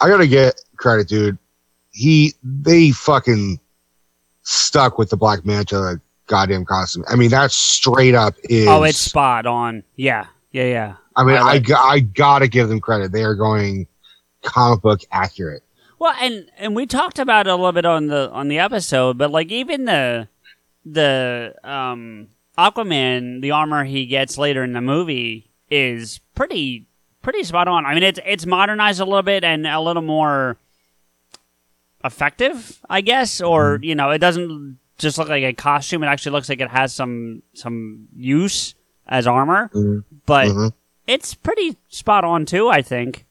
I 0.00 0.08
gotta 0.08 0.26
get 0.26 0.60
credit, 0.76 1.08
dude. 1.08 1.38
He 1.90 2.34
they 2.42 2.90
fucking 2.92 3.58
stuck 4.42 4.98
with 4.98 5.10
the 5.10 5.16
Black 5.16 5.44
Manta 5.44 6.00
goddamn 6.26 6.64
costume. 6.64 7.04
I 7.08 7.16
mean, 7.16 7.30
that 7.30 7.50
straight 7.52 8.14
up 8.14 8.34
is. 8.44 8.66
oh, 8.68 8.82
it's 8.82 8.98
spot 8.98 9.46
on. 9.46 9.82
Yeah, 9.96 10.26
yeah, 10.52 10.64
yeah. 10.64 10.94
I 11.16 11.24
mean, 11.24 11.36
I 11.36 11.40
I, 11.40 11.42
like- 11.44 11.64
go- 11.64 11.74
I 11.76 12.00
gotta 12.00 12.48
give 12.48 12.68
them 12.68 12.80
credit. 12.80 13.12
They 13.12 13.22
are 13.24 13.34
going 13.34 13.86
comic 14.42 14.82
book 14.82 15.00
accurate. 15.10 15.62
Well, 15.98 16.14
and 16.20 16.50
and 16.58 16.76
we 16.76 16.86
talked 16.86 17.18
about 17.18 17.46
it 17.46 17.50
a 17.50 17.56
little 17.56 17.72
bit 17.72 17.86
on 17.86 18.06
the 18.08 18.30
on 18.30 18.48
the 18.48 18.58
episode, 18.58 19.16
but 19.18 19.30
like 19.30 19.50
even 19.50 19.84
the 19.86 20.28
the 20.84 21.54
um 21.64 22.28
Aquaman, 22.58 23.40
the 23.42 23.50
armor 23.50 23.84
he 23.84 24.06
gets 24.06 24.36
later 24.38 24.62
in 24.62 24.72
the 24.72 24.80
movie 24.80 25.50
is 25.70 26.20
pretty 26.34 26.86
pretty 27.22 27.42
spot 27.44 27.66
on. 27.66 27.86
I 27.86 27.94
mean, 27.94 28.02
it's 28.02 28.20
it's 28.26 28.44
modernized 28.46 29.00
a 29.00 29.04
little 29.04 29.22
bit 29.22 29.42
and 29.42 29.66
a 29.66 29.80
little 29.80 30.02
more 30.02 30.58
effective, 32.04 32.80
I 32.88 33.00
guess, 33.00 33.40
or 33.40 33.78
you 33.82 33.94
know, 33.94 34.10
it 34.10 34.18
doesn't 34.18 34.78
just 34.98 35.18
look 35.18 35.28
like 35.28 35.42
a 35.42 35.52
costume. 35.52 36.02
It 36.02 36.06
actually 36.06 36.32
looks 36.32 36.48
like 36.48 36.60
it 36.60 36.70
has 36.70 36.94
some 36.94 37.42
some 37.54 38.08
use 38.16 38.74
as 39.06 39.26
armor, 39.26 39.70
Mhm. 39.74 40.04
but 40.26 40.48
Mhm. 40.48 40.72
it's 41.06 41.34
pretty 41.34 41.76
spot 41.88 42.24
on 42.24 42.46
too. 42.46 42.68
I 42.68 42.82
think. 42.82 43.24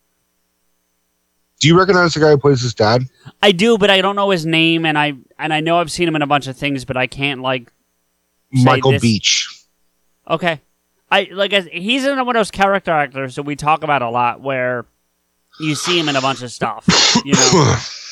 Do 1.60 1.68
you 1.70 1.78
recognize 1.80 2.14
the 2.14 2.20
guy 2.20 2.32
who 2.32 2.38
plays 2.38 2.62
his 2.62 2.74
dad? 2.74 3.04
I 3.42 3.52
do, 3.52 3.78
but 3.78 3.90
I 3.90 4.02
don't 4.02 4.16
know 4.16 4.30
his 4.30 4.46
name, 4.46 4.86
and 4.86 4.98
I 4.98 5.14
and 5.40 5.54
I 5.54 5.62
know 5.62 5.80
I've 5.80 5.92
seen 5.92 6.08
him 6.08 6.16
in 6.16 6.22
a 6.22 6.28
bunch 6.28 6.48
of 6.48 6.58
things, 6.58 6.86
but 6.86 6.98
I 6.98 7.08
can't 7.08 7.42
like. 7.42 7.72
Michael 8.52 8.92
this- 8.92 9.02
Beach. 9.02 9.48
Okay, 10.30 10.62
I 11.12 11.28
like 11.32 11.52
he's 11.72 12.06
in 12.06 12.18
one 12.18 12.36
of 12.36 12.40
those 12.40 12.52
character 12.52 12.92
actors 12.92 13.36
that 13.36 13.44
we 13.44 13.56
talk 13.56 13.84
about 13.84 14.02
a 14.02 14.10
lot, 14.10 14.42
where 14.42 14.86
you 15.60 15.76
see 15.76 16.00
him 16.00 16.10
in 16.10 16.16
a 16.16 16.22
bunch 16.22 16.42
of 16.42 16.52
stuff. 16.52 16.86
You 17.26 17.34
know, 17.34 17.76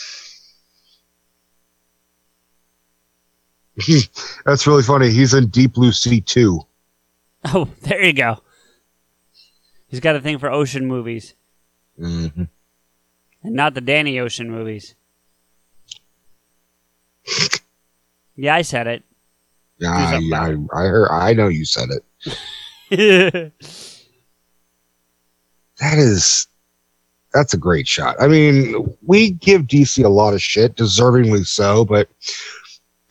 That's 4.46 4.68
really 4.68 4.84
funny. 4.84 5.10
He's 5.10 5.34
in 5.34 5.48
Deep 5.48 5.74
Blue 5.74 5.92
Sea 5.92 6.22
2. 6.22 6.60
oh, 7.46 7.70
there 7.82 8.04
you 8.04 8.14
go. 8.14 8.40
He's 9.88 10.00
got 10.00 10.16
a 10.16 10.22
thing 10.22 10.40
for 10.40 10.50
ocean 10.52 10.86
movies, 10.88 11.34
Mm-hmm. 12.00 12.44
and 13.44 13.54
not 13.56 13.74
the 13.76 13.82
Danny 13.82 14.20
Ocean 14.20 14.50
movies. 14.50 14.96
Yeah, 18.36 18.56
I 18.56 18.64
said 18.64 18.88
it. 18.88 19.04
Yeah, 19.78 19.92
I, 19.92 20.20
I, 20.34 20.56
I 20.74 20.84
heard. 20.88 21.10
I 21.12 21.34
know 21.34 21.48
you 21.48 21.66
said 21.66 21.90
it. 22.90 23.52
That 25.80 25.98
is, 25.98 26.48
that's 27.34 27.54
a 27.54 27.58
great 27.58 27.88
shot. 27.88 28.16
I 28.20 28.28
mean, 28.28 28.96
we 29.06 29.32
give 29.32 29.64
DC 29.64 30.04
a 30.06 30.08
lot 30.10 30.34
of 30.34 30.42
shit, 30.42 30.76
deservingly 30.76 31.46
so, 31.46 31.84
but 31.84 32.08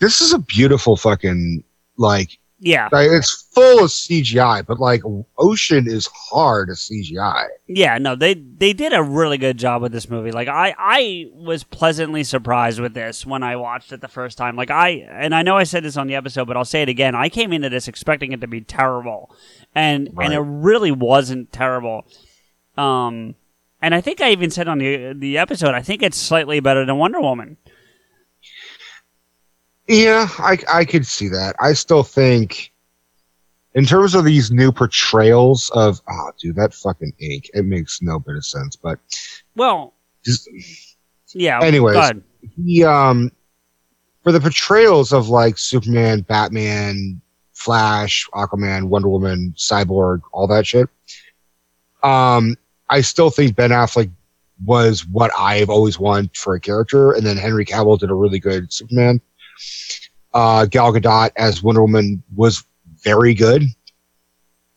this 0.02 0.20
is 0.20 0.34
a 0.34 0.38
beautiful 0.38 0.96
fucking 0.98 1.64
like. 1.96 2.38
yeah, 2.64 2.88
like, 2.92 3.08
It's 3.10 3.48
full 3.54 3.84
of 3.84 3.90
CGI, 3.90 4.64
but 4.66 4.78
like 4.78 5.02
Ocean 5.38 5.86
is 5.88 6.06
hard 6.30 6.70
as 6.70 6.78
CGI. 6.80 7.46
Yeah, 7.66 7.98
no, 7.98 8.14
they 8.14 8.34
they 8.34 8.72
did 8.72 8.92
a 8.92 9.02
really 9.02 9.38
good 9.38 9.58
job 9.58 9.82
with 9.82 9.92
this 9.92 10.08
movie. 10.10 10.30
Like 10.32 10.48
I 10.48 10.74
I 10.78 11.26
was 11.32 11.64
pleasantly 11.64 12.22
surprised 12.24 12.78
with 12.80 12.94
this 12.94 13.24
when 13.26 13.42
I 13.42 13.56
watched 13.56 13.92
it 13.92 14.00
the 14.00 14.08
first 14.08 14.36
time. 14.38 14.54
Like 14.56 14.70
I 14.70 14.88
and 15.10 15.34
I 15.34 15.42
know 15.42 15.56
I 15.56 15.64
said 15.64 15.82
this 15.84 15.96
on 15.96 16.06
the 16.06 16.14
episode, 16.14 16.46
but 16.46 16.56
I'll 16.56 16.64
say 16.64 16.82
it 16.82 16.88
again. 16.88 17.14
I 17.14 17.28
came 17.28 17.52
into 17.52 17.68
this 17.68 17.88
expecting 17.88 18.32
it 18.32 18.40
to 18.42 18.46
be 18.46 18.60
terrible. 18.60 19.34
And 19.74 20.10
Right. 20.12 20.26
and 20.26 20.34
it 20.34 20.40
really 20.40 20.92
wasn't 20.92 21.52
terrible. 21.52 22.06
Um 22.76 23.34
and 23.80 23.94
I 23.96 24.00
think 24.00 24.20
I 24.20 24.30
even 24.30 24.50
said 24.50 24.68
on 24.68 24.78
the 24.78 25.12
the 25.14 25.36
episode, 25.38 25.74
I 25.74 25.82
think 25.82 26.02
it's 26.02 26.16
slightly 26.16 26.60
better 26.60 26.84
than 26.86 26.96
Wonder 26.98 27.20
Woman. 27.20 27.56
Yeah, 29.92 30.26
I 30.38 30.58
I 30.72 30.84
could 30.86 31.06
see 31.06 31.28
that. 31.28 31.54
I 31.60 31.74
still 31.74 32.02
think, 32.02 32.72
in 33.74 33.84
terms 33.84 34.14
of 34.14 34.24
these 34.24 34.50
new 34.50 34.72
portrayals 34.72 35.68
of, 35.74 36.00
oh, 36.08 36.30
dude, 36.40 36.56
that 36.56 36.72
fucking 36.72 37.12
ink, 37.18 37.50
it 37.52 37.66
makes 37.66 38.00
no 38.00 38.18
bit 38.18 38.36
of 38.36 38.46
sense. 38.46 38.74
But 38.74 38.98
Well, 39.54 39.92
just 40.24 40.48
yeah. 41.34 41.60
Anyways. 41.62 42.12
he 42.64 42.84
um 42.84 43.30
for 44.22 44.32
the 44.32 44.40
portrayals 44.40 45.12
of 45.12 45.28
like 45.28 45.58
Superman, 45.58 46.22
Batman, 46.22 47.20
Flash, 47.52 48.26
Aquaman, 48.32 48.84
Wonder 48.84 49.10
Woman, 49.10 49.52
Cyborg, 49.58 50.22
all 50.32 50.46
that 50.46 50.66
shit. 50.66 50.88
Um, 52.02 52.56
I 52.88 53.02
still 53.02 53.28
think 53.28 53.56
Ben 53.56 53.70
Affleck 53.70 54.10
was 54.64 55.06
what 55.06 55.30
I've 55.36 55.68
always 55.68 55.98
wanted 55.98 56.34
for 56.34 56.54
a 56.54 56.60
character, 56.60 57.12
and 57.12 57.26
then 57.26 57.36
Henry 57.36 57.66
Cavill 57.66 57.98
did 57.98 58.10
a 58.10 58.14
really 58.14 58.38
good 58.38 58.72
Superman. 58.72 59.20
Uh, 60.34 60.64
Gal 60.66 60.92
Gadot 60.92 61.30
as 61.36 61.62
Wonder 61.62 61.82
Woman 61.82 62.22
was 62.34 62.64
very 63.02 63.34
good. 63.34 63.64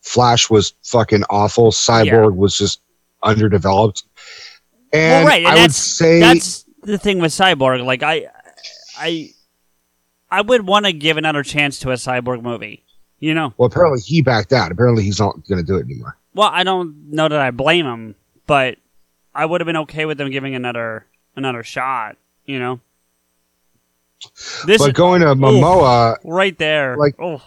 Flash 0.01 0.49
was 0.49 0.73
fucking 0.83 1.23
awful. 1.29 1.71
Cyborg 1.71 2.35
was 2.35 2.57
just 2.57 2.81
underdeveloped. 3.23 4.03
And 4.93 5.25
well, 5.25 5.25
right, 5.25 5.45
and 5.45 5.59
I 5.59 5.61
would 5.61 5.73
say 5.73 6.19
that's 6.19 6.65
the 6.83 6.97
thing 6.97 7.19
with 7.19 7.31
Cyborg. 7.31 7.83
Like 7.85 8.03
I, 8.03 8.27
I, 8.97 9.31
I 10.29 10.41
would 10.41 10.67
want 10.67 10.85
to 10.85 10.93
give 10.93 11.17
another 11.17 11.43
chance 11.43 11.79
to 11.79 11.91
a 11.91 11.95
Cyborg 11.95 12.41
movie. 12.43 12.83
You 13.19 13.33
know, 13.33 13.53
Well, 13.57 13.67
apparently 13.67 14.01
he 14.01 14.21
backed 14.21 14.53
out. 14.53 14.71
Apparently 14.71 15.03
he's 15.03 15.19
not 15.19 15.35
going 15.47 15.57
to 15.57 15.63
do 15.63 15.77
it 15.77 15.85
anymore. 15.85 16.17
well, 16.33 16.49
I 16.51 16.63
don't 16.63 17.11
know 17.11 17.27
that 17.27 17.39
I 17.39 17.49
blame 17.51 17.85
him, 17.85 18.15
but 18.45 18.77
I 19.33 19.45
would 19.45 19.61
have 19.61 19.65
been 19.65 19.77
okay 19.77 20.05
with 20.05 20.17
them 20.17 20.29
giving 20.29 20.53
another 20.53 21.05
another 21.35 21.63
shot. 21.63 22.17
You 22.45 22.59
know, 22.59 22.79
this 24.65 24.81
but 24.81 24.93
going 24.95 25.21
to 25.21 25.27
Momoa, 25.35 26.17
right 26.23 26.57
there, 26.57 26.97
like- 26.97 27.15
oh, 27.19 27.41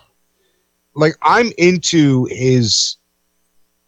like 0.95 1.14
I'm 1.23 1.53
into 1.59 2.27
his 2.31 2.97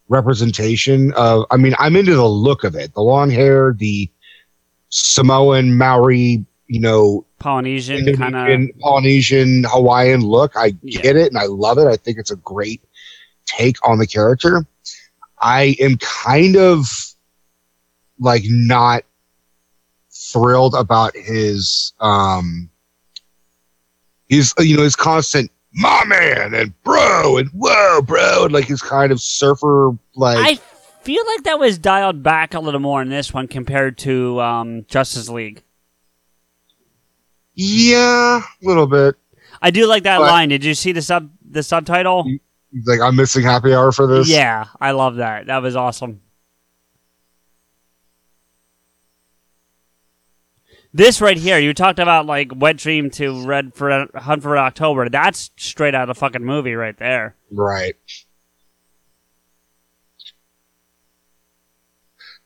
representation 0.09 1.13
of. 1.15 1.45
I 1.51 1.57
mean, 1.57 1.75
I'm 1.79 1.97
into 1.97 2.15
the 2.15 2.29
look 2.29 2.65
of 2.65 2.75
it, 2.75 2.95
the 2.95 3.03
long 3.03 3.31
hair, 3.31 3.75
the 3.77 4.11
Samoan 4.91 5.77
Maori, 5.77 6.45
you 6.67 6.81
know, 6.81 7.27
Polynesian 7.39 8.17
kind 8.17 8.37
of. 8.37 8.69
Polynesian, 8.81 9.65
Hawaiian 9.69 10.21
look. 10.21 10.53
I 10.57 10.75
Yeah. 10.83 11.01
get 11.03 11.17
it 11.17 11.29
and 11.29 11.39
I 11.39 11.47
love 11.47 11.79
it. 11.79 11.87
I 11.87 11.97
think 11.97 12.19
it's 12.19 12.31
a 12.31 12.37
great 12.37 12.83
take 13.47 13.77
on 13.89 13.99
the 13.99 14.07
character. 14.07 14.67
I 15.41 15.75
am 15.81 15.97
kind 15.99 16.57
of 16.57 16.87
like 18.19 18.43
not 18.47 19.05
thrilled 20.13 20.75
about 20.75 21.17
his 21.17 21.93
um 22.01 22.70
his 24.31 24.55
you 24.59 24.77
know 24.79 24.83
his 24.83 24.97
constant 24.97 25.51
my 25.75 26.03
man 26.07 26.55
and 26.55 26.73
bro 26.83 27.37
and 27.37 27.49
whoa 27.51 28.01
bro 28.03 28.45
and 28.45 28.53
like 28.53 28.65
his 28.65 28.81
kind 28.81 29.13
of 29.13 29.21
surfer 29.21 29.91
like 30.17 30.39
I 30.39 30.55
feel 31.03 31.23
like 31.35 31.45
that 31.45 31.59
was 31.59 31.77
dialed 31.79 32.23
back 32.23 32.55
a 32.55 32.61
little 32.61 32.81
more 32.81 33.03
in 33.03 33.09
this 33.11 33.33
one 33.35 33.47
compared 33.49 33.99
to 33.99 34.41
um, 34.41 34.85
Justice 34.89 35.29
League. 35.29 35.63
yeah 37.55 38.41
a 38.41 38.67
little 38.67 38.87
bit 38.87 39.17
I 39.63 39.71
do 39.71 39.87
like 39.87 40.05
that 40.05 40.19
But- 40.19 40.31
line. 40.31 40.49
Did 40.49 40.65
you 40.65 40.75
see 40.75 40.93
the 40.93 41.03
sub 41.03 41.31
the 41.51 41.63
subtitle? 41.63 42.25
He's 42.25 42.87
like 42.87 43.01
i'm 43.01 43.17
missing 43.17 43.43
happy 43.43 43.75
hour 43.75 43.93
for 43.93 44.07
this 44.07 44.29
Yeah, 44.29 44.65
I 44.81 44.93
love 44.93 45.17
that. 45.17 45.47
That 45.47 45.61
was 45.61 45.75
awesome. 45.77 46.21
This 50.93 51.21
right 51.21 51.37
here, 51.37 51.59
you 51.59 51.73
talked 51.73 52.01
about 52.01 52.27
like 52.27 52.51
Wet 52.55 52.77
Dream 52.77 53.11
to 53.11 53.47
Red 53.47 53.75
for 53.75 54.09
Hunt 54.15 54.43
for 54.43 54.51
Red 54.51 54.61
October. 54.63 55.09
That's 55.09 55.51
straight 55.57 55.95
out 55.95 56.09
of 56.09 56.15
the 56.15 56.19
fucking 56.19 56.45
movie 56.45 56.75
right 56.75 56.97
there. 56.99 57.37
right 57.53 57.95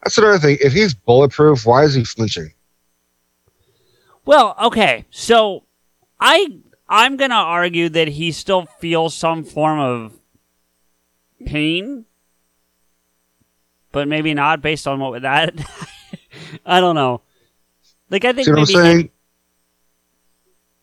that's 0.03 0.19
another 0.19 0.39
thing 0.39 0.59
if 0.61 0.73
he's 0.75 0.93
bulletproof 0.95 1.65
why 1.65 1.83
is 1.83 1.95
he 1.95 2.05
flinching 2.05 2.53
Well, 4.27 4.55
okay, 4.63 5.07
so 5.11 5.65
I 6.21 6.59
I'm 6.89 7.17
gonna 7.17 7.35
argue 7.35 7.89
that 7.91 8.09
he 8.09 8.31
still 8.33 8.67
feels 8.79 9.15
some 9.15 9.45
form 9.45 9.79
of 9.79 10.13
pain, 11.47 12.05
but 13.93 14.07
maybe 14.09 14.35
not 14.35 14.61
based 14.63 14.87
on 14.87 15.01
what 15.01 15.13
with 15.13 15.23
that. 15.31 15.55
I 16.67 16.81
don't 16.81 16.95
know. 16.95 17.23
Like 18.11 18.25
I 18.25 18.33
think 18.33 18.47
see 18.47 18.53
what 18.53 18.77
i'm 18.77 18.83
maybe 18.83 19.03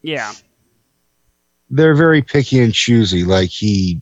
he- 0.01 0.11
yeah. 0.11 0.33
they're 1.69 1.95
very 1.95 2.21
picky 2.21 2.59
and 2.59 2.73
choosy. 2.73 3.23
Like 3.23 3.49
he 3.49 4.01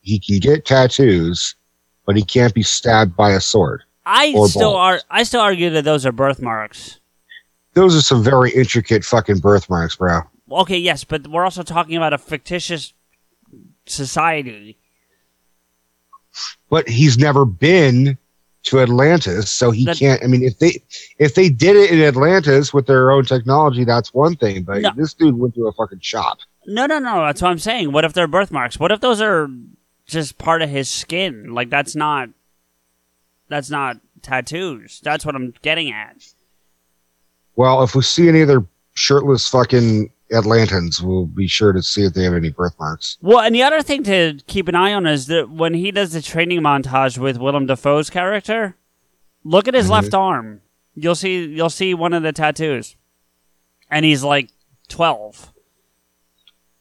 he 0.00 0.18
can 0.18 0.38
get 0.38 0.64
tattoos, 0.64 1.54
but 2.06 2.16
he 2.16 2.22
can't 2.22 2.54
be 2.54 2.62
stabbed 2.62 3.16
by 3.16 3.32
a 3.32 3.40
sword. 3.40 3.82
I 4.04 4.32
still 4.46 4.74
are. 4.74 5.00
I 5.10 5.22
still 5.22 5.40
argue 5.40 5.70
that 5.70 5.84
those 5.84 6.06
are 6.06 6.12
birthmarks. 6.12 6.98
Those 7.74 7.94
are 7.96 8.00
some 8.00 8.22
very 8.22 8.50
intricate 8.50 9.04
fucking 9.04 9.38
birthmarks, 9.38 9.96
bro. 9.96 10.20
Okay, 10.50 10.78
yes, 10.78 11.04
but 11.04 11.28
we're 11.28 11.44
also 11.44 11.62
talking 11.62 11.96
about 11.96 12.14
a 12.14 12.18
fictitious 12.18 12.94
society. 13.86 14.78
But 16.70 16.88
he's 16.88 17.18
never 17.18 17.44
been 17.44 18.16
to 18.68 18.80
Atlantis, 18.80 19.50
so 19.50 19.70
he 19.70 19.84
That- 19.84 19.98
can't. 19.98 20.22
I 20.22 20.26
mean, 20.26 20.42
if 20.42 20.58
they 20.58 20.82
if 21.18 21.34
they 21.34 21.48
did 21.48 21.76
it 21.76 21.90
in 21.90 22.00
Atlantis 22.00 22.72
with 22.72 22.86
their 22.86 23.10
own 23.10 23.24
technology, 23.24 23.84
that's 23.84 24.14
one 24.14 24.36
thing. 24.36 24.62
But 24.62 24.82
No. 24.82 24.90
this 24.96 25.14
dude 25.14 25.38
went 25.38 25.54
to 25.56 25.66
a 25.66 25.72
fucking 25.72 26.00
shop. 26.00 26.38
No, 26.66 26.86
no, 26.86 26.98
no. 26.98 27.20
That's 27.24 27.40
what 27.42 27.50
I'm 27.50 27.58
saying. 27.58 27.92
What 27.92 28.04
if 28.04 28.12
they're 28.12 28.26
birthmarks? 28.26 28.78
What 28.78 28.92
if 28.92 29.00
those 29.00 29.20
are 29.20 29.48
just 30.06 30.38
part 30.38 30.62
of 30.62 30.68
his 30.70 30.88
skin? 30.88 31.52
Like 31.54 31.70
that's 31.70 31.94
not. 31.96 32.28
That's 33.48 33.70
not 33.70 33.96
tattoos. 34.22 35.00
That's 35.02 35.24
what 35.24 35.34
I'm 35.34 35.54
getting 35.62 35.90
at. 35.90 36.16
Well, 37.56 37.82
if 37.82 37.94
we 37.94 38.02
see 38.02 38.28
any 38.28 38.42
other 38.42 38.64
shirtless 38.94 39.48
fucking 39.48 40.10
Atlantans, 40.32 41.00
we'll 41.02 41.26
be 41.26 41.46
sure 41.48 41.72
to 41.72 41.82
see 41.82 42.04
if 42.04 42.12
they 42.14 42.24
have 42.24 42.34
any 42.34 42.50
birthmarks. 42.50 43.16
Well, 43.22 43.40
and 43.40 43.54
the 43.54 43.62
other 43.62 43.80
thing 43.82 44.02
to 44.04 44.38
keep 44.46 44.68
an 44.68 44.74
eye 44.74 44.92
on 44.92 45.06
is 45.06 45.26
that 45.28 45.50
when 45.50 45.74
he 45.74 45.90
does 45.90 46.12
the 46.12 46.20
training 46.22 46.60
montage 46.60 47.16
with 47.18 47.38
Willem 47.38 47.66
Dafoe's 47.66 48.10
character, 48.10 48.76
look 49.44 49.66
at 49.68 49.74
his 49.74 49.86
Mhm. 49.86 49.90
left 49.90 50.14
arm. 50.14 50.60
You'll 50.94 51.14
see 51.14 51.46
you'll 51.46 51.70
see 51.70 51.94
one 51.94 52.12
of 52.12 52.22
the 52.22 52.32
tattoos. 52.32 52.96
And 53.90 54.04
he's 54.04 54.22
like 54.22 54.50
12. 54.88 55.52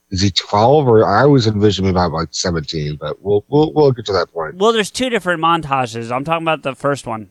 Is 0.10 0.22
he 0.22 0.32
twelve 0.32 0.88
or 0.88 1.06
I 1.06 1.22
always 1.24 1.48
envisioned 1.48 1.88
him 1.88 1.96
about 1.96 2.12
like 2.14 2.30
seventeen? 2.32 2.96
But 2.96 3.22
we'll 3.22 3.44
we'll 3.50 3.74
we'll 3.74 3.92
get 3.92 4.06
to 4.06 4.14
that 4.14 4.32
point. 4.32 4.56
Well, 4.56 4.72
there's 4.74 4.90
two 4.92 5.10
different 5.10 5.42
montages. 5.42 6.12
I'm 6.16 6.24
talking 6.24 6.44
about 6.46 6.64
the 6.64 6.76
first 6.76 7.06
one. 7.08 7.30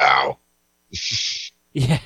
Ow. 0.00 0.38
Yeah. 1.76 1.98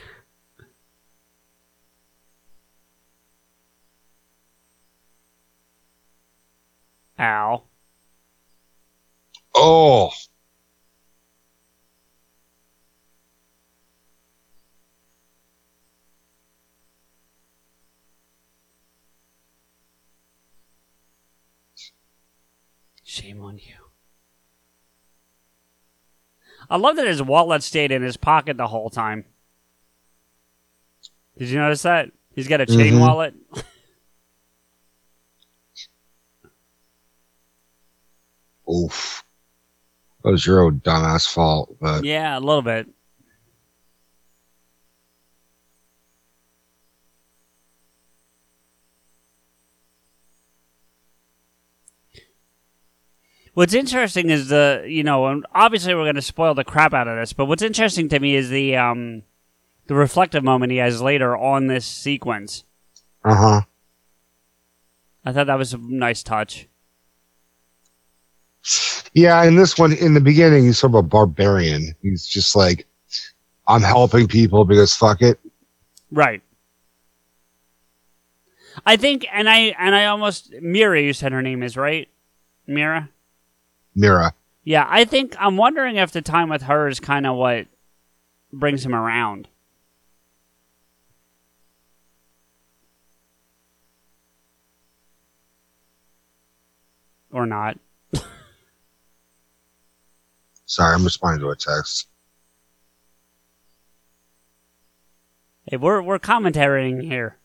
Ow. 7.18 7.62
Oh. 9.54 10.10
Shame 23.02 23.40
on 23.42 23.58
you. 23.58 23.74
I 26.70 26.76
love 26.76 26.96
that 26.96 27.06
his 27.06 27.22
wallet 27.22 27.62
stayed 27.62 27.90
in 27.90 28.02
his 28.02 28.16
pocket 28.16 28.56
the 28.56 28.66
whole 28.66 28.90
time. 28.90 29.24
Did 31.38 31.48
you 31.48 31.58
notice 31.58 31.82
that? 31.82 32.10
He's 32.34 32.48
got 32.48 32.60
a 32.60 32.66
chain 32.66 32.94
Mhm. 32.94 33.00
wallet. 33.00 33.34
Oof. 38.70 39.24
That 40.24 40.32
was 40.32 40.46
your 40.46 40.60
own 40.60 40.80
dumbass 40.80 41.32
fault, 41.32 41.76
but 41.80 42.04
Yeah, 42.04 42.36
a 42.36 42.40
little 42.40 42.62
bit. 42.62 42.88
What's 53.54 53.74
interesting 53.74 54.30
is 54.30 54.48
the 54.48 54.84
you 54.86 55.02
know, 55.02 55.26
and 55.26 55.44
obviously 55.54 55.94
we're 55.94 56.04
going 56.04 56.14
to 56.14 56.22
spoil 56.22 56.54
the 56.54 56.64
crap 56.64 56.94
out 56.94 57.08
of 57.08 57.16
this, 57.16 57.32
but 57.32 57.46
what's 57.46 57.62
interesting 57.62 58.08
to 58.10 58.20
me 58.20 58.36
is 58.36 58.50
the 58.50 58.76
um 58.76 59.22
the 59.86 59.94
reflective 59.94 60.44
moment 60.44 60.70
he 60.70 60.78
has 60.78 61.00
later 61.00 61.36
on 61.36 61.66
this 61.66 61.84
sequence. 61.84 62.64
uh 63.24 63.34
huh. 63.34 63.60
I 65.24 65.32
thought 65.32 65.46
that 65.48 65.58
was 65.58 65.74
a 65.74 65.78
nice 65.78 66.22
touch. 66.22 66.68
Yeah, 69.18 69.42
in 69.42 69.56
this 69.56 69.76
one, 69.76 69.94
in 69.94 70.14
the 70.14 70.20
beginning, 70.20 70.66
he's 70.66 70.78
sort 70.78 70.92
of 70.92 70.94
a 70.94 71.02
barbarian. 71.02 71.92
He's 72.02 72.24
just 72.24 72.54
like, 72.54 72.86
I'm 73.66 73.82
helping 73.82 74.28
people 74.28 74.64
because 74.64 74.94
fuck 74.94 75.22
it. 75.22 75.40
Right. 76.12 76.40
I 78.86 78.96
think, 78.96 79.26
and 79.32 79.50
I 79.50 79.74
and 79.76 79.96
I 79.96 80.06
almost 80.06 80.52
Mera. 80.60 81.02
You 81.02 81.12
said 81.12 81.32
her 81.32 81.42
name 81.42 81.64
is 81.64 81.76
right, 81.76 82.08
Mera. 82.68 83.08
Mera. 83.96 84.34
Yeah, 84.62 84.86
I 84.88 85.04
think 85.04 85.34
I'm 85.40 85.56
wondering 85.56 85.96
if 85.96 86.12
the 86.12 86.22
time 86.22 86.48
with 86.48 86.62
her 86.62 86.86
is 86.86 87.00
kind 87.00 87.26
of 87.26 87.34
what 87.34 87.66
brings 88.52 88.86
him 88.86 88.94
around. 88.94 89.48
Or 97.32 97.46
not. 97.46 97.78
Sorry, 100.68 100.94
I'm 100.94 101.02
responding 101.02 101.40
to 101.40 101.48
a 101.48 101.56
text. 101.56 102.08
Hey, 105.64 105.78
we're 105.78 106.02
we're 106.02 106.18
commentating 106.18 107.02
here. 107.02 107.38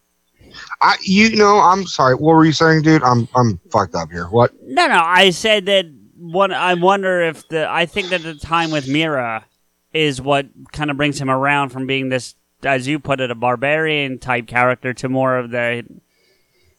I, 0.82 0.98
you 1.02 1.36
know, 1.38 1.60
I'm 1.60 1.88
sorry. 1.88 2.16
What 2.16 2.36
were 2.36 2.46
you 2.46 2.52
saying, 2.52 2.84
dude? 2.84 3.02
I'm, 3.02 3.28
I'm 3.34 3.60
fucked 3.72 3.96
up 3.96 4.12
here. 4.12 4.26
What? 4.26 4.52
No, 4.62 4.88
no, 4.88 5.02
I 5.02 5.30
said 5.30 5.66
that 5.68 5.86
one. 6.18 6.52
I 6.52 6.74
wonder 6.74 7.22
if 7.22 7.48
the. 7.48 7.68
I 7.70 7.86
think 7.86 8.10
that 8.10 8.24
the 8.24 8.36
time 8.36 8.72
with 8.72 8.90
Mera 8.90 9.46
is 9.94 10.22
what 10.22 10.48
kind 10.74 10.92
of 10.92 10.98
brings 10.98 11.20
him 11.20 11.30
around 11.30 11.70
from 11.70 11.88
being 11.88 12.10
this, 12.10 12.36
as 12.64 12.88
you 12.90 13.00
put 13.00 13.22
it, 13.22 13.32
a 13.32 13.36
barbarian 13.36 14.20
type 14.20 14.48
character 14.48 14.94
to 14.96 15.08
more 15.08 15.38
of 15.38 15.50
the 15.50 15.86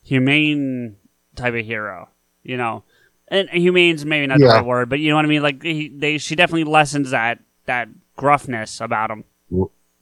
humane 0.03 0.97
type 1.37 1.55
of 1.55 1.65
hero. 1.65 2.11
You 2.43 2.59
know, 2.59 2.85
and 3.29 3.49
humane's 3.51 4.05
maybe 4.05 4.27
not 4.27 4.39
the 4.39 4.45
Yeah. 4.45 4.53
right 4.57 4.65
word, 4.65 4.89
but 4.89 4.99
you 5.01 5.11
know 5.11 5.17
what 5.17 5.25
I 5.25 5.29
mean. 5.29 5.43
Like 5.43 5.63
he, 5.63 5.89
they, 5.89 6.19
she 6.19 6.35
definitely 6.37 6.65
lessens 6.65 7.11
that 7.11 7.39
that 7.67 7.89
gruffness 8.17 8.81
about 8.81 9.11
him. 9.11 9.25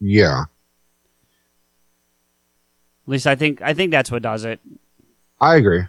Yeah, 0.01 0.41
At 0.43 0.47
least 3.07 3.27
I 3.27 3.37
think 3.37 3.63
I 3.63 3.73
think 3.75 3.91
that's 3.93 4.11
what 4.11 4.23
does 4.23 4.45
it. 4.45 4.59
I 5.41 5.57
agree. 5.57 5.85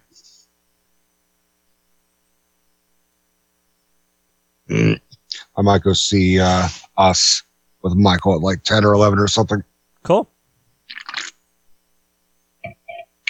Mm. 4.69 4.99
I 5.57 5.61
might 5.61 5.81
go 5.81 5.93
see 5.93 6.39
uh, 6.39 6.67
us 6.97 7.41
with 7.81 7.95
Michael 7.95 8.35
at 8.35 8.41
like 8.41 8.63
10 8.63 8.85
or 8.85 8.93
11 8.93 9.17
or 9.19 9.27
something, 9.27 9.63
Cool. 10.03 10.29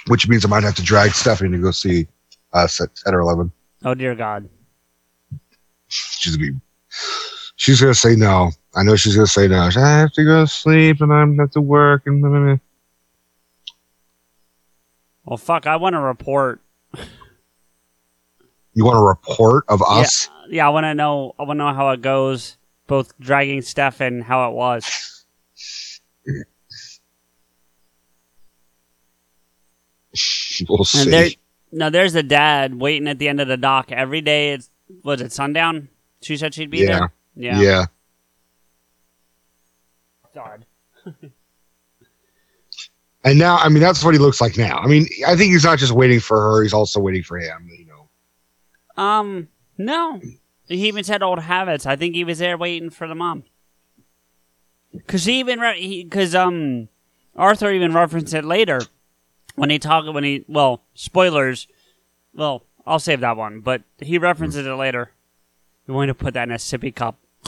which 0.07 0.27
means 0.27 0.43
I 0.45 0.49
might 0.49 0.63
have 0.63 0.75
to 0.75 0.83
drag 0.83 1.11
Stephanie 1.11 1.55
to 1.57 1.63
go 1.63 1.71
see 1.71 2.07
us 2.51 2.81
at 2.81 2.93
10 3.05 3.15
or 3.15 3.21
11. 3.21 3.51
Oh 3.83 3.93
dear 3.93 4.15
God. 4.15 4.49
She's 5.87 6.35
gonna 6.35 6.51
be, 6.51 6.59
she's 7.55 7.81
gonna 7.81 7.93
say 7.93 8.15
no. 8.15 8.51
I 8.75 8.83
know 8.83 8.95
she's 8.95 9.15
gonna 9.15 9.27
say 9.27 9.47
no. 9.47 9.59
I 9.59 9.71
have 9.71 10.13
to 10.13 10.23
go 10.23 10.41
to 10.41 10.47
sleep 10.47 11.01
and 11.01 11.13
I'm 11.13 11.37
have 11.37 11.51
to 11.51 11.61
work 11.61 12.03
and 12.05 12.21
blah, 12.21 12.29
blah, 12.29 12.39
blah. 12.39 12.57
Well, 15.25 15.37
fuck, 15.37 15.67
I 15.67 15.75
want 15.77 15.93
to 15.93 15.99
report. 15.99 16.61
You 18.73 18.85
want 18.85 18.97
a 18.97 19.01
report 19.01 19.65
of 19.67 19.81
us? 19.83 20.29
Yeah, 20.49 20.65
I 20.65 20.69
want 20.69 20.85
to 20.85 20.95
know. 20.95 21.35
I 21.37 21.43
want 21.43 21.59
to 21.59 21.63
know 21.63 21.73
how 21.73 21.91
it 21.91 22.01
goes, 22.01 22.57
both 22.87 23.17
dragging 23.19 23.61
Steph 23.61 24.01
and 24.01 24.23
how 24.23 24.49
it 24.49 24.53
was. 24.53 25.25
We'll 30.67 30.83
see. 30.85 31.01
And 31.03 31.13
there, 31.13 31.29
no, 31.73 31.89
there's 31.89 32.13
the 32.13 32.23
dad 32.23 32.75
waiting 32.75 33.07
at 33.07 33.19
the 33.19 33.27
end 33.27 33.41
of 33.41 33.47
the 33.47 33.57
dock 33.57 33.91
every 33.91 34.21
day. 34.21 34.53
It's 34.53 34.69
was 35.03 35.21
it 35.21 35.31
sundown? 35.31 35.89
She 36.21 36.37
said 36.37 36.53
she'd 36.53 36.69
be 36.69 36.79
Yeah. 36.79 36.85
there. 36.99 37.13
yeah. 37.35 37.61
Yeah. 37.61 37.85
God. 40.33 40.65
And 43.25 43.39
now, 43.39 43.55
I 43.55 43.69
mean, 43.69 43.79
that's 43.81 44.03
what 44.03 44.13
he 44.13 44.19
looks 44.19 44.41
like 44.41 44.57
now. 44.57 44.79
I 44.79 44.85
mean, 44.87 45.07
I 45.25 45.37
think 45.37 45.53
he's 45.53 45.63
not 45.63 45.79
just 45.79 45.93
waiting 45.93 46.19
for 46.19 46.41
her; 46.41 46.61
he's 46.61 46.73
also 46.73 46.99
waiting 46.99 47.23
for 47.23 47.37
him. 47.37 47.69
You 47.71 47.85
know. 47.85 49.01
Um, 49.01 49.47
no. 49.77 50.19
He 50.67 50.89
even 50.89 51.05
said 51.05 51.23
old 51.23 51.39
habits. 51.39 51.85
I 51.85 51.95
think 51.95 52.15
he 52.15 52.25
was 52.25 52.39
there 52.39 52.57
waiting 52.57 52.89
for 52.89 53.07
the 53.07 53.15
mom. 53.15 53.43
Cause 55.07 55.23
he 55.23 55.39
even 55.39 55.61
re- 55.61 56.03
cause 56.11 56.35
um 56.35 56.89
Arthur 57.37 57.71
even 57.71 57.93
referenced 57.93 58.33
it 58.33 58.43
later 58.43 58.81
when 59.55 59.69
he 59.69 59.79
talked 59.79 60.11
when 60.13 60.23
he 60.23 60.45
well 60.47 60.81
spoilers. 60.93 61.67
Well, 62.33 62.63
I'll 62.85 62.99
save 62.99 63.19
that 63.21 63.37
one, 63.37 63.61
but 63.61 63.83
he 63.99 64.17
references 64.17 64.65
it 64.65 64.73
later. 64.73 65.11
You 65.87 65.93
want 65.93 66.09
to 66.09 66.15
put 66.15 66.33
that 66.33 66.47
in 66.47 66.51
a 66.51 66.57
sippy 66.57 66.93
cup. 66.93 67.17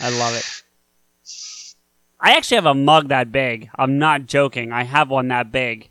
I 0.00 0.10
love 0.10 0.34
it. 0.34 0.62
I 2.20 2.36
actually 2.36 2.56
have 2.56 2.66
a 2.66 2.74
mug 2.74 3.08
that 3.08 3.32
big. 3.32 3.70
I'm 3.76 3.98
not 3.98 4.26
joking. 4.26 4.72
I 4.72 4.84
have 4.84 5.08
one 5.08 5.28
that 5.28 5.50
big. 5.50 5.88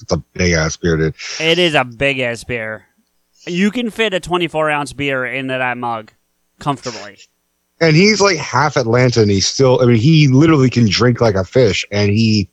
It's 0.00 0.12
a 0.12 0.16
big 0.18 0.52
ass 0.52 0.76
bearded. 0.76 1.14
It 1.40 1.58
is 1.58 1.74
a 1.74 1.84
big 1.84 2.18
ass 2.20 2.44
beer. 2.44 2.86
You 3.46 3.70
can 3.70 3.90
fit 3.90 4.14
a 4.14 4.20
24 4.20 4.70
ounce 4.70 4.92
beer 4.92 5.24
into 5.24 5.54
that 5.54 5.76
mug 5.76 6.12
comfortably. 6.58 7.18
And 7.82 7.94
he's 7.96 8.20
like 8.20 8.38
half 8.38 8.76
Atlanta, 8.78 9.20
and 9.20 9.30
he's 9.30 9.46
still. 9.46 9.80
I 9.82 9.86
mean, 9.86 9.96
he 9.96 10.28
literally 10.28 10.70
can 10.70 10.88
drink 10.88 11.20
like 11.20 11.34
a 11.34 11.44
fish, 11.44 11.84
and 11.90 12.10
he, 12.10 12.48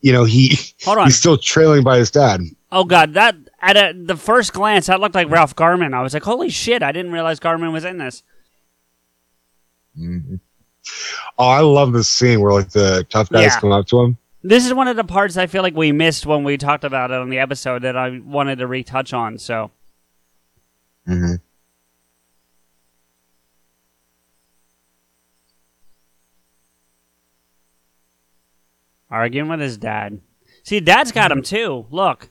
you 0.00 0.12
know, 0.12 0.24
he 0.24 0.56
Hold 0.84 0.98
on. 0.98 1.04
he's 1.06 1.16
still 1.16 1.36
trailing 1.36 1.82
by 1.82 1.98
his 1.98 2.10
dad. 2.10 2.40
Oh 2.70 2.84
god, 2.84 3.14
that 3.14 3.34
at 3.60 3.76
a, 3.76 3.92
the 3.94 4.16
first 4.16 4.52
glance 4.52 4.86
that 4.86 5.00
looked 5.00 5.14
like 5.16 5.28
Ralph 5.28 5.56
Garman. 5.56 5.92
I 5.92 6.02
was 6.02 6.14
like, 6.14 6.22
holy 6.22 6.50
shit! 6.50 6.82
I 6.84 6.92
didn't 6.92 7.10
realize 7.12 7.40
Garman 7.40 7.72
was 7.72 7.84
in 7.84 7.98
this. 7.98 8.22
Mhm. 9.98 10.38
Oh, 11.38 11.48
I 11.48 11.60
love 11.60 11.92
this 11.92 12.08
scene 12.08 12.40
where 12.40 12.52
like 12.52 12.70
the 12.70 13.04
tough 13.10 13.28
guys 13.30 13.42
Yeah. 13.42 13.60
come 13.60 13.72
up 13.72 13.86
to 13.88 14.00
him. 14.00 14.18
This 14.44 14.64
is 14.64 14.72
one 14.72 14.86
of 14.86 14.94
the 14.96 15.02
parts 15.04 15.36
I 15.36 15.46
feel 15.48 15.62
like 15.62 15.74
we 15.74 15.90
missed 15.90 16.24
when 16.26 16.44
we 16.44 16.56
talked 16.56 16.84
about 16.84 17.10
it 17.10 17.16
on 17.18 17.28
the 17.28 17.40
episode 17.40 17.82
that 17.82 17.96
I 17.96 18.20
wanted 18.20 18.58
to 18.60 18.66
retouch 18.68 19.12
on. 19.12 19.36
So 19.38 19.72
Mm-hmm. 21.08 21.34
Arguing 29.10 29.48
with 29.48 29.60
his 29.60 29.76
dad. 29.76 30.20
See, 30.64 30.80
dad's 30.80 31.12
got 31.12 31.32
him 31.32 31.42
too. 31.42 31.86
Look, 31.90 32.28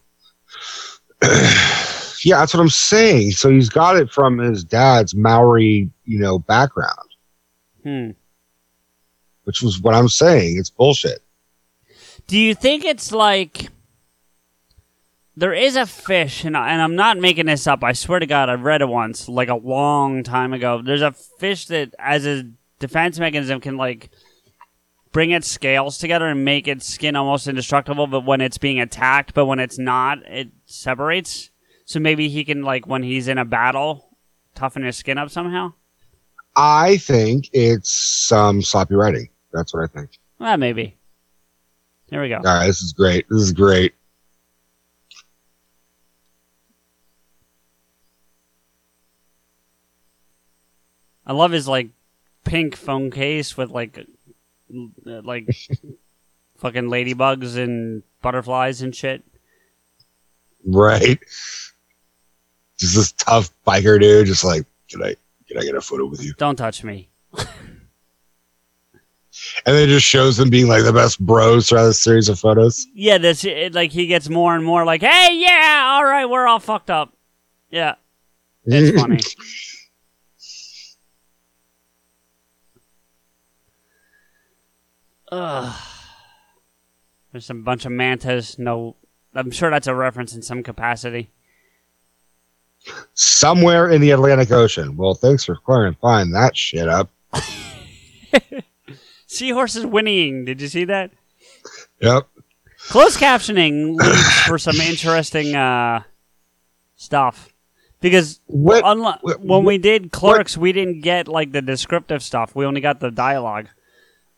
yeah, 1.21 2.39
that's 2.39 2.53
what 2.53 2.61
I'm 2.61 2.69
saying. 2.69 3.31
So 3.31 3.49
he's 3.49 3.69
got 3.69 3.97
it 3.97 4.11
from 4.11 4.37
his 4.37 4.63
dad's 4.63 5.15
Maori, 5.15 5.89
you 6.05 6.19
know, 6.19 6.39
background, 6.39 7.09
hmm. 7.83 8.09
which 9.43 9.61
was 9.61 9.81
what 9.81 9.95
I'm 9.95 10.09
saying. 10.09 10.57
It's 10.57 10.69
bullshit. 10.69 11.23
Do 12.27 12.37
you 12.37 12.53
think 12.53 12.83
it's 12.83 13.11
like 13.11 13.69
there 15.37 15.53
is 15.53 15.75
a 15.75 15.85
fish, 15.85 16.43
and, 16.43 16.57
I, 16.57 16.71
and 16.71 16.81
I'm 16.81 16.95
not 16.95 17.19
making 17.19 17.45
this 17.45 17.67
up. 17.67 17.83
I 17.83 17.93
swear 17.93 18.19
to 18.19 18.25
God, 18.25 18.49
I've 18.49 18.63
read 18.63 18.81
it 18.81 18.89
once, 18.89 19.29
like 19.29 19.49
a 19.49 19.55
long 19.55 20.23
time 20.23 20.51
ago. 20.51 20.81
There's 20.83 21.03
a 21.03 21.11
fish 21.11 21.67
that, 21.67 21.93
as 21.99 22.25
a 22.25 22.49
defense 22.79 23.19
mechanism, 23.19 23.61
can 23.61 23.77
like 23.77 24.09
bring 25.17 25.31
its 25.31 25.47
scales 25.47 25.97
together 25.97 26.27
and 26.27 26.45
make 26.45 26.67
its 26.67 26.85
skin 26.85 27.15
almost 27.15 27.47
indestructible. 27.47 28.05
But 28.05 28.23
when 28.23 28.39
it's 28.39 28.59
being 28.59 28.79
attacked, 28.79 29.33
but 29.33 29.47
when 29.47 29.57
it's 29.57 29.79
not, 29.79 30.19
it 30.27 30.49
separates. 30.67 31.49
So 31.85 31.99
maybe 31.99 32.29
he 32.29 32.45
can 32.45 32.61
like 32.61 32.85
when 32.85 33.01
he's 33.01 33.27
in 33.27 33.39
a 33.39 33.43
battle, 33.43 34.15
toughen 34.53 34.83
his 34.83 34.95
skin 34.95 35.17
up 35.17 35.31
somehow. 35.31 35.73
I 36.55 36.97
think 36.97 37.49
it's 37.51 37.89
some 37.89 38.61
sloppy 38.61 38.93
writing. 38.93 39.27
That's 39.51 39.73
what 39.73 39.81
I 39.85 39.87
think. 39.87 40.19
Well, 40.37 40.55
maybe. 40.55 40.99
There 42.09 42.21
we 42.21 42.29
go. 42.29 42.35
All 42.35 42.43
right, 42.43 42.67
this 42.67 42.83
is 42.83 42.93
great. 42.93 43.25
This 43.27 43.41
is 43.41 43.53
great. 43.53 43.95
I 51.25 51.33
love 51.33 51.49
his 51.49 51.67
like 51.67 51.89
pink 52.43 52.75
phone 52.75 53.09
case 53.09 53.57
with 53.57 53.71
like 53.71 54.05
Uh, 54.69 55.21
like 55.21 55.47
fucking 56.57 56.85
ladybugs 56.85 57.57
and 57.57 58.03
butterflies 58.21 58.81
and 58.81 58.95
shit. 58.95 59.23
Right. 60.65 61.19
Just 62.77 62.95
this 62.95 63.11
tough 63.13 63.49
biker 63.65 63.99
dude, 63.99 64.27
just 64.27 64.43
like, 64.43 64.65
can 64.89 65.03
I 65.03 65.15
can 65.47 65.57
I 65.57 65.61
get 65.61 65.75
a 65.75 65.81
photo 65.81 66.05
with 66.05 66.23
you? 66.23 66.33
Don't 66.37 66.57
touch 66.57 66.83
me. 66.83 67.09
And 69.65 69.75
then 69.75 69.87
it 69.87 69.91
just 69.91 70.05
shows 70.05 70.37
them 70.37 70.49
being 70.49 70.67
like 70.67 70.83
the 70.83 70.93
best 70.93 71.19
bros 71.19 71.69
throughout 71.69 71.85
this 71.85 71.99
series 71.99 72.27
of 72.29 72.39
photos. 72.39 72.87
Yeah, 72.93 73.17
that's 73.17 73.45
it. 73.45 73.73
Like 73.73 73.91
he 73.91 74.07
gets 74.07 74.29
more 74.29 74.55
and 74.55 74.63
more 74.63 74.83
like, 74.83 75.01
hey, 75.01 75.29
yeah, 75.33 75.91
all 75.93 76.05
right, 76.05 76.25
we're 76.25 76.47
all 76.47 76.59
fucked 76.59 76.89
up. 76.89 77.13
Yeah, 77.69 77.95
it's 78.65 78.99
funny. 78.99 79.19
Ugh. 85.31 85.75
There's 87.31 87.49
a 87.49 87.53
bunch 87.53 87.85
of 87.85 87.91
mantas. 87.91 88.57
No, 88.57 88.95
I'm 89.35 89.51
sure 89.51 89.69
that's 89.69 89.87
a 89.87 89.93
reference 89.95 90.33
in 90.35 90.41
some 90.41 90.63
capacity. 90.63 91.29
Somewhere 93.13 93.89
in 93.89 94.01
the 94.01 94.11
Atlantic 94.11 94.51
Ocean. 94.51 94.95
Well, 94.95 95.13
thanks 95.13 95.43
for 95.43 95.55
clarifying 95.57 96.31
that 96.31 96.55
shit 96.55 96.87
up. 96.87 97.09
Seahorses 99.27 99.83
whinnying. 99.85 100.45
Did 100.45 100.61
you 100.61 100.67
see 100.67 100.85
that? 100.85 101.11
Yep. 101.99 102.27
Closed 102.89 103.19
captioning 103.19 103.95
leads 103.95 104.41
for 104.43 104.57
some 104.57 104.77
interesting 104.77 105.53
uh, 105.55 106.03
stuff 106.95 107.49
because 107.99 108.39
What? 108.45 108.83
unlike 108.85 109.21
what- 109.21 109.41
when 109.41 109.65
we 109.65 109.77
did 109.77 110.11
clerks, 110.13 110.57
we 110.57 110.71
didn't 110.71 111.01
get 111.01 111.27
like 111.27 111.51
the 111.51 111.61
descriptive 111.61 112.23
stuff. 112.23 112.55
We 112.55 112.65
only 112.65 112.79
got 112.79 113.01
the 113.01 113.11
dialogue. 113.11 113.67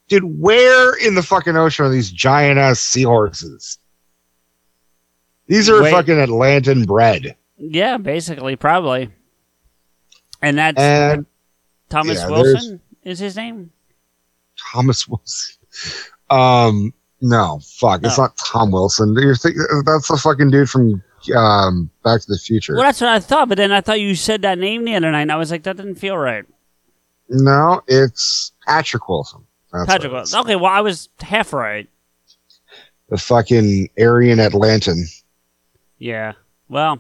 Dude, 0.10 0.24
where 0.42 0.96
in 0.96 1.16
the 1.16 1.24
fucking 1.24 1.56
ocean 1.56 1.86
are 1.86 1.90
these 1.90 2.12
giant 2.12 2.60
ass 2.60 2.80
seahorses? 2.80 3.80
These 5.48 5.70
are 5.70 5.82
Wait. 5.82 5.92
fucking 5.92 6.16
Atlantan 6.18 6.86
bred. 6.86 7.36
Yeah, 7.58 7.98
basically, 7.98 8.56
probably. 8.56 9.10
And 10.42 10.58
that's 10.58 10.78
And 10.80 11.26
Thomas 11.90 12.20
yeah, 12.20 12.30
Wilson 12.30 12.82
is 13.04 13.20
his 13.20 13.36
name. 13.36 13.72
Thomas 14.74 15.08
Wilson. 15.08 15.56
Um, 16.30 16.94
no, 17.22 17.60
fuck. 17.64 18.04
It's 18.04 18.18
Oh. 18.20 18.24
not 18.24 18.38
Tom 18.38 18.72
Wilson. 18.72 19.14
You're 19.18 19.36
thinking 19.36 19.64
that's 19.86 20.08
the 20.08 20.18
fucking 20.18 20.52
dude 20.52 20.70
from 20.70 21.02
um 21.36 21.90
Back 22.04 22.22
to 22.22 22.28
the 22.32 22.38
Future. 22.38 22.76
Well, 22.76 22.84
that's 22.84 23.02
what 23.02 23.10
I 23.10 23.20
thought, 23.20 23.50
but 23.50 23.58
then 23.58 23.72
I 23.72 23.82
thought 23.82 24.00
you 24.00 24.16
said 24.16 24.42
that 24.44 24.58
name 24.58 24.86
the 24.86 24.96
other 24.96 25.12
night, 25.12 25.24
and 25.24 25.32
I 25.32 25.36
was 25.36 25.52
like, 25.52 25.64
that 25.64 25.78
didn't 25.78 25.96
feel 25.96 26.18
right. 26.18 26.46
No, 27.30 27.82
it's 27.88 28.54
Patrick 28.66 29.08
Wilson. 29.10 29.42
That's 29.72 29.86
Patrick 29.86 30.12
Wilson. 30.12 30.40
Okay, 30.42 30.56
well, 30.56 30.72
I 30.72 30.82
was 30.82 31.10
half 31.20 31.54
right. 31.54 31.88
The 33.10 33.18
fucking 33.18 33.90
Aryan 34.00 34.40
Atlantan. 34.40 35.04
Yeah. 35.98 36.34
Well, 36.68 37.00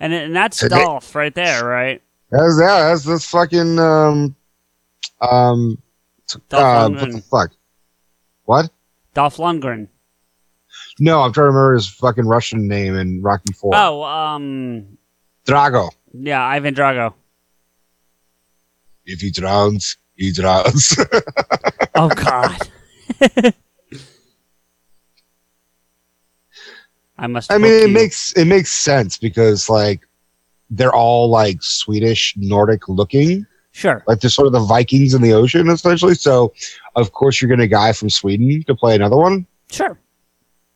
and 0.00 0.12
and 0.12 0.34
that's 0.34 0.66
Dolph 0.66 1.14
right 1.14 1.34
there, 1.34 1.64
right? 1.64 2.02
That's 2.30 2.58
yeah, 2.60 2.88
that's 2.88 3.04
this 3.04 3.24
fucking 3.26 3.78
um 3.78 4.34
um 5.20 5.78
Dolph 6.48 6.62
uh, 6.62 6.88
what 6.90 7.12
the 7.12 7.20
fuck? 7.22 7.50
What? 8.44 8.70
Dolph 9.14 9.36
Lundgren. 9.36 9.88
No, 10.98 11.20
I'm 11.20 11.32
trying 11.32 11.44
to 11.44 11.48
remember 11.48 11.74
his 11.74 11.88
fucking 11.88 12.26
Russian 12.26 12.68
name 12.68 12.96
in 12.96 13.22
Rocky 13.22 13.52
Four. 13.52 13.72
Oh, 13.74 14.02
um, 14.02 14.98
Drago. 15.46 15.90
yeah, 16.12 16.44
Ivan 16.44 16.74
Drago. 16.74 17.14
If 19.04 19.20
he 19.20 19.30
drowns, 19.30 19.96
he 20.16 20.32
drowns. 20.32 20.96
Oh 21.98 22.10
God. 22.10 22.58
I 27.18 27.26
must. 27.26 27.50
I 27.50 27.56
mean, 27.56 27.72
it 27.72 27.88
you. 27.88 27.94
makes 27.94 28.32
it 28.34 28.44
makes 28.44 28.70
sense 28.70 29.16
because 29.16 29.70
like 29.70 30.06
they're 30.68 30.94
all 30.94 31.30
like 31.30 31.62
Swedish 31.62 32.34
Nordic 32.36 32.86
looking. 32.88 33.46
Sure. 33.72 34.02
like 34.06 34.20
they're 34.20 34.30
sort 34.30 34.46
of 34.46 34.52
the 34.54 34.60
Vikings 34.60 35.12
in 35.12 35.20
the 35.20 35.32
ocean, 35.34 35.68
essentially. 35.68 36.14
So, 36.14 36.54
of 36.94 37.12
course, 37.12 37.40
you're 37.40 37.48
going 37.48 37.58
to 37.58 37.64
a 37.64 37.68
guy 37.68 37.92
from 37.92 38.08
Sweden 38.08 38.62
to 38.66 38.74
play 38.74 38.94
another 38.94 39.16
one. 39.16 39.46
Sure. 39.70 39.98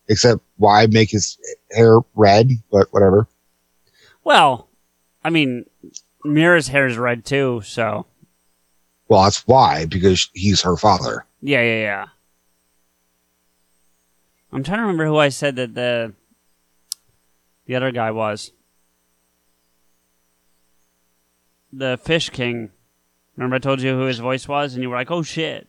Except, 0.08 0.42
why 0.58 0.86
make 0.86 1.10
his 1.10 1.38
hair 1.70 2.00
red? 2.14 2.50
But 2.70 2.88
whatever. 2.92 3.26
Well, 4.22 4.68
I 5.24 5.30
mean, 5.30 5.64
Mera's 6.24 6.68
hair 6.68 6.86
is 6.86 6.98
red 6.98 7.24
too, 7.24 7.62
so 7.64 8.04
Well, 9.10 9.24
that's 9.24 9.44
why 9.46 9.86
because 9.86 10.30
he's 10.34 10.62
her 10.62 10.76
father. 10.76 11.26
yeah, 11.42 11.62
yeah, 11.62 11.80
yeah. 11.80 12.06
I'm 14.52 14.62
trying 14.62 14.78
to 14.78 14.82
remember 14.82 15.06
who 15.06 15.16
I 15.16 15.28
said 15.28 15.56
that 15.56 15.74
the 15.74 16.14
the 17.66 17.74
other 17.74 17.90
guy 17.90 18.12
was. 18.12 18.52
The 21.72 21.98
Fish 22.02 22.30
King. 22.30 22.70
Remember 23.36 23.56
I 23.56 23.58
told 23.58 23.80
you 23.80 23.94
who 23.94 24.06
his 24.06 24.18
voice 24.18 24.46
was, 24.46 24.74
and 24.74 24.82
you 24.82 24.90
were 24.90 24.96
like, 24.96 25.10
"Oh 25.10 25.22
shit!" 25.22 25.68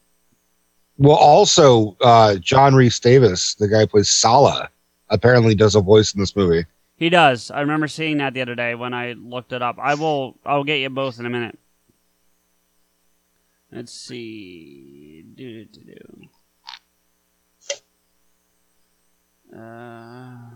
Well, 0.98 1.18
also, 1.18 1.98
uh, 2.02 2.36
John 2.36 2.76
Rhys-Davies, 2.76 3.56
the 3.58 3.68
guy 3.68 3.82
who 3.82 3.88
plays 3.88 4.10
Sallah, 4.10 4.70
apparently 5.10 5.56
does 5.56 5.76
a 5.76 5.82
voice 5.82 6.14
in 6.14 6.20
this 6.20 6.36
movie. 6.36 6.66
He 6.96 7.10
does. 7.10 7.50
I 7.50 7.62
remember 7.62 7.88
seeing 7.88 8.18
that 8.18 8.36
the 8.36 8.42
other 8.42 8.56
day 8.56 8.76
when 8.76 8.94
I 8.94 9.14
looked 9.14 9.52
it 9.52 9.64
up. 9.64 9.78
I 9.80 9.96
will. 9.96 10.38
I'll 10.46 10.64
get 10.64 10.78
you 10.78 10.90
both 10.90 11.20
in 11.20 11.26
a 11.26 11.30
minute. 11.30 11.58
Let's 13.72 13.94
see. 13.94 15.24
Do 15.36 15.66
do 15.66 15.82
do. 15.82 16.30
Uh, 19.58 20.56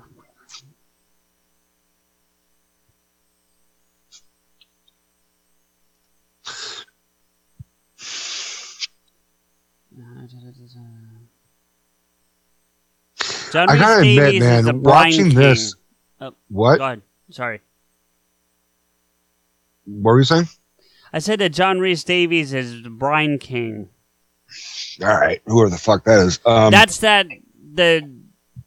John 13.52 13.70
I 13.70 13.78
gotta 13.78 14.02
admit, 14.02 14.18
Davies 14.18 14.42
man, 14.42 14.82
watching 14.84 15.30
King. 15.30 15.36
this- 15.40 15.76
Go 16.20 16.36
What? 16.50 17.00
Sorry. 17.30 17.62
What 19.86 20.12
were 20.12 20.20
you 20.20 20.26
saying? 20.26 20.48
I 21.16 21.20
said 21.20 21.40
that 21.40 21.54
John 21.54 21.80
Rhys-Davies 21.80 22.54
is 22.54 22.84
the 22.84 22.90
Brine 22.90 23.40
King. 23.40 23.88
All 25.02 25.08
right, 25.08 25.42
whoever 25.46 25.70
the 25.70 25.78
fuck 25.78 26.04
that 26.04 26.20
is. 26.20 26.42
Um, 26.46 26.72
That's 26.72 26.98
that 26.98 27.28
the 27.74 28.12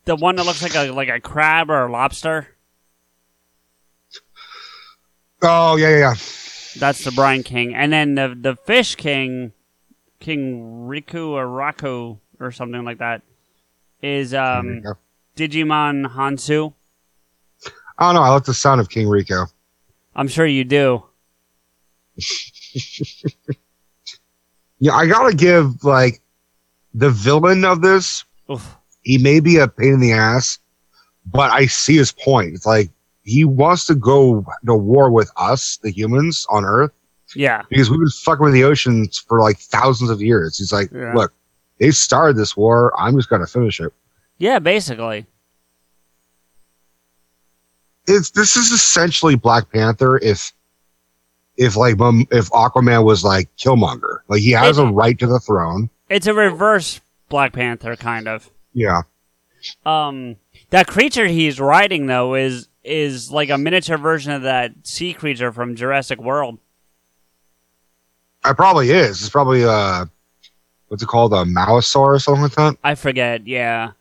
the 0.06 0.16
one 0.16 0.36
that 0.36 0.46
looks 0.46 0.62
like 0.62 0.74
a 0.74 0.90
like 0.90 1.10
a 1.10 1.20
crab 1.20 1.68
or 1.68 1.84
a 1.84 1.92
lobster. 1.92 2.48
oh 5.42 5.76
yeah, 5.76 5.90
yeah, 5.90 5.98
yeah. 5.98 6.14
That's 6.78 7.04
the 7.04 7.12
Brine 7.14 7.42
King, 7.42 7.74
and 7.74 7.92
then 7.92 8.14
the 8.14 8.34
the 8.40 8.56
Fish 8.56 8.94
King, 8.94 9.52
King 10.18 10.86
Riku 10.88 11.28
or 11.28 11.46
Raku 11.46 12.18
or 12.40 12.50
something 12.50 12.82
like 12.82 12.98
that, 12.98 13.20
is 14.00 14.32
um 14.32 14.82
Djimon 15.36 16.06
Hounsou. 16.14 16.72
I 17.98 18.06
don't 18.06 18.14
know. 18.14 18.22
I 18.22 18.30
like 18.30 18.44
the 18.44 18.54
sound 18.54 18.80
of 18.80 18.88
King 18.88 19.06
Rico. 19.06 19.44
I'm 20.16 20.28
sure 20.28 20.46
you 20.46 20.64
do. 20.64 21.07
Yeah, 24.80 24.92
I 24.94 25.06
gotta 25.08 25.34
give 25.34 25.82
like 25.82 26.20
the 26.94 27.10
villain 27.10 27.64
of 27.64 27.82
this. 27.82 28.24
Oof. 28.48 28.76
He 29.02 29.18
may 29.18 29.40
be 29.40 29.56
a 29.58 29.66
pain 29.66 29.94
in 29.94 30.00
the 30.00 30.12
ass, 30.12 30.60
but 31.26 31.50
I 31.50 31.66
see 31.66 31.96
his 31.96 32.12
point. 32.12 32.54
It's 32.54 32.64
like 32.64 32.88
he 33.24 33.44
wants 33.44 33.86
to 33.86 33.96
go 33.96 34.46
to 34.66 34.74
war 34.76 35.10
with 35.10 35.32
us, 35.36 35.78
the 35.82 35.90
humans 35.90 36.46
on 36.48 36.64
Earth, 36.64 36.92
Yeah, 37.34 37.62
because 37.68 37.90
we've 37.90 37.98
been 37.98 38.08
fucking 38.08 38.44
with 38.44 38.54
the 38.54 38.62
oceans 38.62 39.18
for 39.18 39.40
like 39.40 39.58
thousands 39.58 40.10
of 40.10 40.22
years. 40.22 40.58
He's 40.58 40.72
like, 40.72 40.92
Yeah. 40.92 41.12
look, 41.12 41.32
they 41.80 41.90
started 41.90 42.36
this 42.36 42.56
war. 42.56 42.92
I'm 42.96 43.16
just 43.16 43.28
gonna 43.28 43.48
finish 43.48 43.80
it. 43.80 43.92
yeah, 44.38 44.60
basically. 44.60 45.26
It's 48.06 48.30
this 48.30 48.56
is 48.56 48.70
essentially 48.70 49.34
Black 49.34 49.70
Panther 49.72 50.18
if 50.18 50.52
if 51.58 51.76
like 51.76 51.94
if 51.94 52.48
Aquaman 52.50 53.04
was 53.04 53.24
like 53.24 53.54
Killmonger. 53.56 54.20
Like 54.28 54.40
he 54.40 54.52
has 54.52 54.78
a 54.78 54.86
right 54.86 55.18
to 55.18 55.26
the 55.26 55.40
throne. 55.40 55.90
It's 56.08 56.26
a 56.26 56.32
reverse 56.32 57.00
Black 57.28 57.52
Panther 57.52 57.96
kind 57.96 58.28
of. 58.28 58.48
Yeah. 58.72 59.02
Um, 59.84 60.36
that 60.70 60.86
creature 60.86 61.26
he's 61.26 61.60
riding 61.60 62.06
though 62.06 62.36
is 62.36 62.68
is 62.84 63.32
like 63.32 63.50
a 63.50 63.58
miniature 63.58 63.98
version 63.98 64.32
of 64.32 64.42
that 64.42 64.72
sea 64.84 65.12
creature 65.12 65.52
from 65.52 65.74
Jurassic 65.74 66.20
World. 66.20 66.58
It 68.46 68.54
probably 68.54 68.90
is. 68.90 69.20
It's 69.20 69.30
probably 69.30 69.64
uh 69.64 70.06
what's 70.86 71.02
it 71.02 71.06
called? 71.06 71.32
A 71.32 71.44
Mausaur 71.44 72.14
or 72.14 72.18
something 72.20 72.42
like 72.42 72.54
that? 72.54 72.76
I 72.84 72.94
forget. 72.94 73.48
Yeah. 73.48 73.92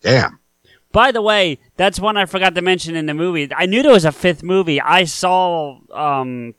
Damn. 0.00 0.38
By 0.92 1.12
the 1.12 1.20
way, 1.22 1.58
that's 1.76 2.00
one 2.00 2.16
I 2.16 2.24
forgot 2.24 2.54
to 2.54 2.62
mention 2.62 2.96
in 2.96 3.06
the 3.06 3.14
movie. 3.14 3.48
I 3.54 3.66
knew 3.66 3.82
there 3.82 3.92
was 3.92 4.04
a 4.06 4.12
fifth 4.12 4.42
movie. 4.42 4.80
I 4.80 5.04
saw 5.04 5.78
um, 5.92 6.54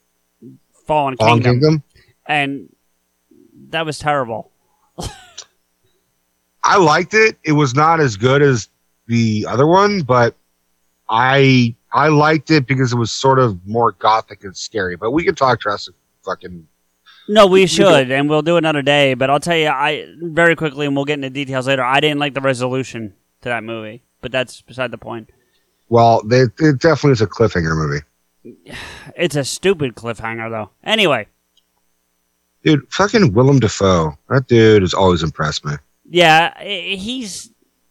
Fallen 0.86 1.16
Kingdom, 1.16 1.42
Kingdom. 1.60 1.82
and 2.26 2.74
that 3.70 3.84
was 3.84 3.98
terrible. 3.98 4.50
I 6.62 6.76
liked 6.76 7.14
it. 7.14 7.38
It 7.42 7.52
was 7.52 7.74
not 7.74 8.00
as 8.00 8.16
good 8.16 8.42
as 8.42 8.68
the 9.06 9.46
other 9.48 9.66
one, 9.66 10.02
but 10.02 10.34
I 11.08 11.74
I 11.92 12.08
liked 12.08 12.50
it 12.50 12.66
because 12.66 12.92
it 12.92 12.96
was 12.96 13.10
sort 13.10 13.38
of 13.38 13.66
more 13.66 13.92
gothic 13.92 14.44
and 14.44 14.56
scary. 14.56 14.94
But 14.96 15.10
we 15.12 15.24
can 15.24 15.34
talk 15.34 15.62
Jurassic 15.62 15.94
fucking 16.24 16.66
No, 17.28 17.46
we 17.46 17.66
should, 17.66 18.10
and 18.12 18.28
we'll 18.28 18.42
do 18.42 18.56
another 18.56 18.82
day. 18.82 19.14
But 19.14 19.30
I'll 19.30 19.40
tell 19.40 19.56
you, 19.56 19.68
I 19.68 20.06
very 20.20 20.54
quickly, 20.54 20.86
and 20.86 20.94
we'll 20.94 21.06
get 21.06 21.14
into 21.14 21.30
details 21.30 21.66
later. 21.66 21.82
I 21.82 21.98
didn't 22.00 22.18
like 22.18 22.34
the 22.34 22.40
resolution 22.42 23.14
to 23.42 23.48
that 23.48 23.64
movie, 23.64 24.02
but 24.20 24.32
that's 24.32 24.60
beside 24.62 24.90
the 24.90 24.98
point. 24.98 25.30
well, 25.88 26.22
they, 26.24 26.42
it 26.58 26.78
definitely 26.78 27.12
is 27.12 27.20
a 27.20 27.26
cliffhanger 27.26 27.74
movie. 27.76 28.04
It's 29.16 29.36
a 29.36 29.44
stupid 29.44 29.94
cliffhanger, 29.96 30.48
though. 30.50 30.70
Anyway, 30.84 31.26
Dude, 32.64 32.86
fucking 32.90 33.32
Willem 33.32 33.58
Dafoe. 33.58 34.16
That 34.28 34.46
dude 34.46 34.82
has 34.82 34.94
always 34.94 35.22
impressed 35.22 35.64
me. 35.64 35.74
yeah, 36.08 36.58
he's 36.62 37.50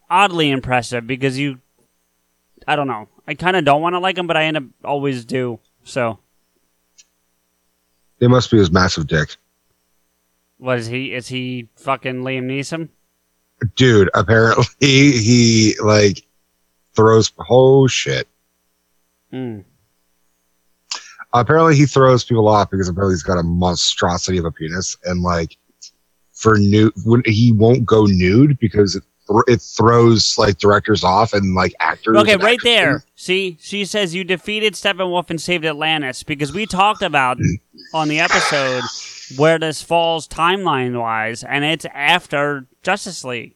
oddly 0.10 0.50
impressive 0.50 1.06
because 1.06 1.38
you, 1.38 1.60
I 2.68 2.76
don't 2.76 2.88
know, 2.88 3.08
I 3.28 3.34
kind 3.36 3.58
of 3.58 3.66
don't 3.66 3.82
want 3.82 3.94
to 3.94 4.00
like 4.00 4.18
him, 4.18 4.28
but 4.28 4.38
I 4.38 4.46
end 4.46 4.58
up 4.58 4.64
always 4.84 5.26
do. 5.26 5.60
So, 5.84 6.20
They 8.20 8.28
must 8.28 8.50
be 8.52 8.58
his 8.58 8.72
massive 8.72 9.08
dick. 9.08 9.36
what 10.58 10.78
is 10.80 10.88
he? 10.88 11.14
Is 11.14 11.28
he 11.28 11.68
fucking 11.76 12.22
Liam 12.24 12.44
Neeson? 12.46 12.90
Dude, 13.76 14.10
apparently 14.14 14.66
he 14.80 15.76
like 15.84 16.26
throws 16.96 17.32
oh 17.50 17.88
shit. 17.88 18.28
Hmm. 19.32 19.60
apparently 21.36 21.76
he 21.76 21.86
throws 21.86 22.24
people 22.24 22.48
off 22.48 22.72
because 22.72 22.90
apparently 22.90 23.14
he's 23.14 23.22
got 23.22 23.38
a 23.38 23.44
monstrosity 23.44 24.40
of 24.40 24.46
a 24.46 24.52
penis 24.52 24.98
and 25.06 25.22
like 25.22 25.56
for 26.34 26.58
nude 26.58 26.94
when 27.06 27.22
he 27.26 27.52
won't 27.52 27.86
go 27.86 28.06
nude 28.06 28.58
because 28.58 28.96
it, 28.96 29.04
thr 29.28 29.42
it 29.48 29.62
throws 29.62 30.36
like 30.40 30.58
directors 30.58 31.04
off 31.04 31.34
and 31.34 31.54
like 31.54 31.74
actors 31.80 32.18
Okay, 32.18 32.38
right 32.38 32.60
there. 32.64 33.04
See, 33.16 33.58
she 33.62 33.86
says 33.86 34.16
you 34.16 34.24
defeated 34.24 34.74
Steppenwolf 34.74 35.30
and 35.30 35.40
saved 35.40 35.66
Atlantis 35.66 36.24
because 36.24 36.52
we 36.52 36.66
talked 36.66 37.04
about 37.04 37.38
on 37.94 38.08
the 38.08 38.20
episode 38.20 38.84
where 39.38 39.60
this 39.60 39.82
falls 39.82 40.28
timeline 40.28 41.00
wise, 41.00 41.44
and 41.44 41.64
it's 41.64 41.86
after 41.94 42.66
Justice 42.84 43.24
League. 43.24 43.56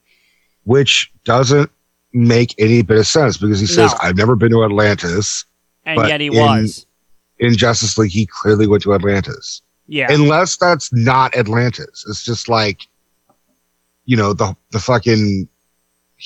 which 0.66 1.12
doesn't 1.26 1.70
make 2.14 2.54
any 2.60 2.82
bit 2.84 2.98
of 3.00 3.08
sense 3.08 3.38
because 3.38 3.60
he 3.60 3.66
says 3.66 3.92
No. 3.92 3.98
i've 4.04 4.16
never 4.18 4.36
been 4.36 4.52
to 4.52 4.64
atlantis 4.64 5.46
And 5.86 6.00
yet 6.08 6.22
he 6.22 6.28
in- 6.28 6.34
was. 6.36 6.86
in 7.40 7.58
justice 7.58 7.98
league 7.98 8.12
he 8.12 8.28
clearly 8.28 8.68
went 8.68 8.84
to 8.84 8.94
atlantis 8.94 9.64
Yeah. 9.88 10.08
unless 10.12 10.56
that's 10.58 10.94
not 10.94 11.36
atlantis 11.36 12.06
it's 12.08 12.24
just 12.24 12.48
like 12.50 12.88
you 14.06 14.16
know 14.16 14.34
the 14.34 14.56
the 14.72 14.80
fucking 14.80 15.48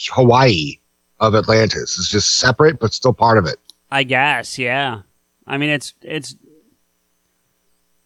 hawaii 0.09 0.77
of 1.21 1.33
atlantis 1.35 1.97
it's 1.97 2.09
just 2.09 2.35
separate 2.37 2.79
but 2.79 2.93
still 2.93 3.13
part 3.13 3.37
of 3.37 3.45
it 3.45 3.57
I 3.89 4.03
guess, 4.03 4.59
yeah. 4.59 5.03
I 5.47 5.57
mean 5.57 5.69
it's 5.69 5.93
it's 6.01 6.35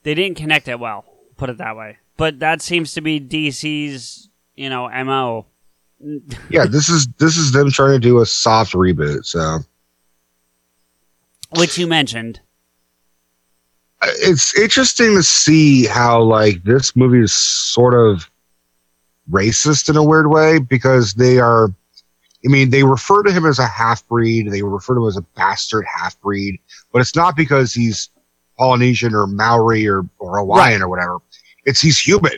they 0.04 0.14
didn't 0.14 0.38
connect 0.38 0.68
it 0.68 0.80
well, 0.80 1.04
put 1.42 1.50
it 1.50 1.58
that 1.58 1.76
way. 1.76 1.98
But 2.18 2.40
that 2.40 2.62
seems 2.62 2.94
to 2.94 3.02
be 3.02 3.20
DC's, 3.20 4.30
you 4.56 4.70
know, 4.70 4.88
MO. 5.04 5.48
yeah, 6.52 6.66
this 6.68 6.88
is 6.88 7.08
this 7.18 7.36
is 7.36 7.52
them 7.52 7.72
trying 7.72 7.94
to 7.94 8.00
do 8.00 8.22
a 8.22 8.26
soft 8.28 8.74
reboot. 8.74 9.26
So 9.26 9.60
Which 11.58 11.80
you 11.80 11.88
mentioned. 11.88 12.40
uh, 14.04 14.08
it's 14.18 14.56
interesting 14.58 15.16
to 15.16 15.24
see 15.24 15.88
how 15.88 16.22
like 16.22 16.64
this 16.64 16.96
movie 16.96 17.24
is 17.24 17.34
sort 17.34 17.96
of 17.96 18.30
racist 19.32 19.90
in 19.90 19.96
a 19.96 20.04
weird 20.04 20.30
way 20.30 20.60
because 20.60 21.16
they 21.16 21.40
are. 21.40 21.74
I 22.44 22.50
mean, 22.50 22.70
they 22.72 22.84
refer 22.84 23.22
to 23.24 23.32
him 23.32 23.46
as 23.46 23.60
a 23.60 23.68
half 23.68 24.08
breed. 24.08 24.52
They 24.52 24.64
refer 24.64 24.96
to 24.96 25.02
him 25.02 25.08
as 25.08 25.18
a 25.18 25.22
bastard 25.36 25.86
half 25.86 26.20
breed, 26.22 26.60
but 26.92 27.00
it's 27.00 27.16
not 27.16 27.36
because 27.36 27.74
he's 27.74 28.10
Polynesian 28.58 29.16
or 29.16 29.26
Maori 29.26 29.88
or, 29.88 30.04
or 30.20 30.38
Hawaiian 30.38 30.84
or 30.84 30.90
whatever. 30.90 31.18
It's 31.66 31.82
he's 31.82 32.00
human. 32.00 32.32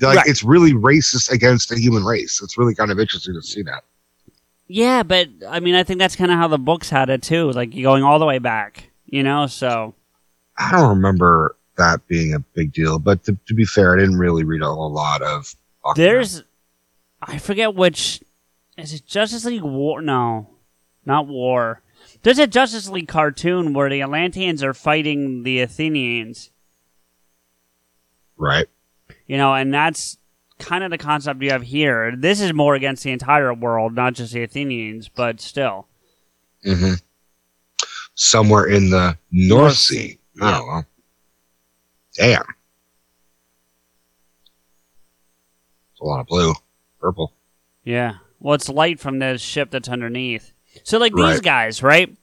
Like 0.00 0.18
Right. 0.18 0.26
it's 0.28 0.44
really 0.44 0.72
racist 0.72 1.30
against 1.30 1.70
the 1.70 1.78
human 1.78 2.04
race. 2.04 2.40
It's 2.42 2.56
really 2.56 2.74
kind 2.74 2.90
of 2.90 3.00
interesting 3.00 3.34
to 3.34 3.42
see 3.42 3.62
that. 3.62 3.82
Yeah, 4.68 5.02
but 5.02 5.28
I 5.48 5.60
mean, 5.60 5.74
I 5.74 5.82
think 5.82 5.98
that's 5.98 6.14
kind 6.14 6.30
of 6.30 6.36
how 6.38 6.46
the 6.46 6.58
books 6.58 6.90
had 6.90 7.08
it 7.10 7.22
too, 7.22 7.50
like 7.52 7.70
going 7.74 8.04
all 8.04 8.18
the 8.18 8.26
way 8.26 8.38
back. 8.38 8.90
You 9.06 9.22
know, 9.22 9.46
so 9.46 9.94
I 10.56 10.70
don't 10.70 10.88
remember 10.90 11.56
that 11.78 12.06
being 12.06 12.34
a 12.34 12.40
big 12.40 12.72
deal, 12.72 12.98
but 12.98 13.24
to, 13.24 13.36
to 13.46 13.54
be 13.54 13.64
fair, 13.64 13.94
I 13.94 13.98
didn't 14.00 14.18
really 14.18 14.44
read 14.44 14.62
a 14.62 14.66
whole 14.66 14.92
lot 14.92 15.22
of. 15.22 15.54
Aquaman. 15.84 15.94
there's, 15.96 16.42
I 17.22 17.38
forget 17.38 17.74
which, 17.74 18.22
is 18.76 18.92
it 18.92 19.06
Justice 19.06 19.44
League 19.46 19.62
War? 19.62 20.02
No, 20.02 20.50
not 21.06 21.26
War. 21.26 21.82
There's 22.22 22.38
a 22.38 22.46
Justice 22.46 22.88
League 22.90 23.08
cartoon 23.08 23.72
where 23.72 23.88
the 23.88 24.02
Atlanteans 24.02 24.62
are 24.62 24.74
fighting 24.74 25.44
the 25.44 25.60
Athenians. 25.60 26.50
Right. 28.38 28.66
You 29.26 29.36
know, 29.36 29.54
and 29.54 29.72
that's 29.74 30.16
kind 30.58 30.82
of 30.82 30.90
the 30.90 30.98
concept 30.98 31.42
you 31.42 31.50
have 31.50 31.62
here. 31.62 32.14
This 32.16 32.40
is 32.40 32.52
more 32.54 32.74
against 32.74 33.04
the 33.04 33.10
entire 33.12 33.52
world, 33.54 33.94
not 33.94 34.14
just 34.14 34.32
the 34.32 34.42
Athenians, 34.42 35.08
but 35.08 35.40
still. 35.40 35.86
hmm 36.64 36.94
Somewhere 38.14 38.66
in 38.66 38.90
the 38.90 39.16
North, 39.30 39.60
North 39.60 39.74
Sea. 39.74 39.96
Sea, 40.08 40.18
I 40.40 40.50
yeah. 40.50 40.58
don't 40.58 40.66
know. 40.68 40.82
Damn. 42.16 42.42
It's 45.92 46.00
a 46.00 46.04
lot 46.04 46.20
of 46.20 46.26
blue, 46.26 46.54
purple. 47.00 47.32
Yeah. 47.84 48.14
Well, 48.40 48.54
it's 48.54 48.68
light 48.68 49.00
from 49.00 49.18
the 49.18 49.38
ship 49.38 49.70
that's 49.70 49.88
underneath. 49.88 50.52
So, 50.84 50.98
like 50.98 51.12
these 51.14 51.24
Right. 51.24 51.42
guys, 51.42 51.82
right? 51.82 52.14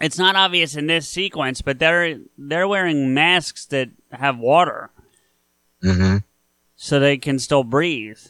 It's 0.00 0.18
not 0.18 0.36
obvious 0.36 0.76
in 0.76 0.86
this 0.86 1.08
sequence, 1.08 1.60
but 1.62 1.78
they're 1.78 2.18
they're 2.36 2.68
wearing 2.68 3.14
masks 3.14 3.64
that 3.66 3.90
have 4.12 4.38
water, 4.38 4.90
hmm 5.82 6.16
so 6.80 7.00
they 7.00 7.18
can 7.18 7.38
still 7.40 7.64
breathe. 7.64 8.20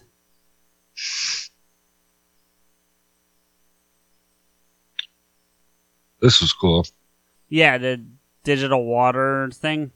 This 6.21 6.41
was 6.41 6.53
cool. 6.53 6.87
Yeah, 7.49 7.79
the 7.79 8.05
digital 8.43 8.85
water 8.85 9.51
thing. 9.53 9.93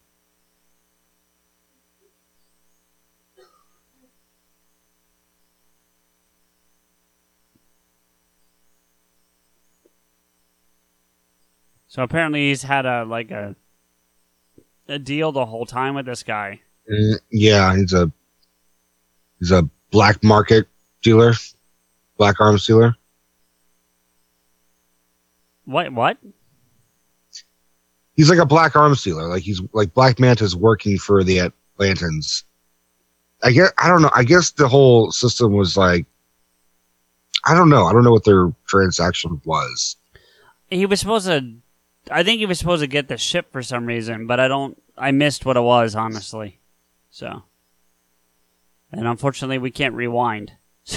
So 11.88 12.02
apparently 12.02 12.48
he's 12.48 12.62
had 12.62 12.86
a 12.86 13.04
like 13.04 13.30
a 13.30 13.56
a 14.88 14.98
deal 14.98 15.32
the 15.32 15.46
whole 15.46 15.66
time 15.66 15.94
with 15.94 16.06
this 16.06 16.22
guy. 16.22 16.60
Mm, 16.90 17.18
yeah, 17.30 17.76
he's 17.76 17.92
a 17.92 18.10
he's 19.38 19.50
a 19.50 19.68
black 19.90 20.22
market 20.22 20.66
dealer, 21.02 21.34
black 22.16 22.40
arms 22.40 22.66
dealer. 22.66 22.96
What? 25.64 25.92
What? 25.92 26.18
He's 28.14 28.28
like 28.28 28.38
a 28.38 28.46
black 28.46 28.76
arms 28.76 29.02
dealer. 29.02 29.28
Like 29.28 29.42
he's 29.42 29.62
like 29.72 29.94
Black 29.94 30.18
Manta's 30.18 30.54
working 30.54 30.98
for 30.98 31.24
the 31.24 31.50
Atlantans. 31.78 32.44
I 33.42 33.52
guess 33.52 33.72
I 33.78 33.88
don't 33.88 34.02
know. 34.02 34.10
I 34.14 34.24
guess 34.24 34.50
the 34.50 34.68
whole 34.68 35.10
system 35.10 35.52
was 35.52 35.76
like 35.76 36.06
I 37.44 37.54
don't 37.54 37.70
know. 37.70 37.86
I 37.86 37.92
don't 37.92 38.04
know 38.04 38.12
what 38.12 38.24
their 38.24 38.52
transaction 38.66 39.40
was. 39.44 39.96
He 40.70 40.86
was 40.86 41.00
supposed 41.00 41.26
to. 41.26 41.54
I 42.10 42.22
think 42.22 42.38
he 42.38 42.46
was 42.46 42.58
supposed 42.58 42.82
to 42.82 42.86
get 42.86 43.08
the 43.08 43.16
ship 43.16 43.52
for 43.52 43.62
some 43.62 43.86
reason, 43.86 44.26
but 44.26 44.40
I 44.40 44.48
don't. 44.48 44.80
I 44.96 45.10
missed 45.10 45.46
what 45.46 45.56
it 45.56 45.62
was, 45.62 45.94
honestly. 45.94 46.58
So, 47.12 47.44
and 48.90 49.06
unfortunately, 49.06 49.58
we 49.58 49.70
can't 49.70 49.94
rewind. 49.94 50.52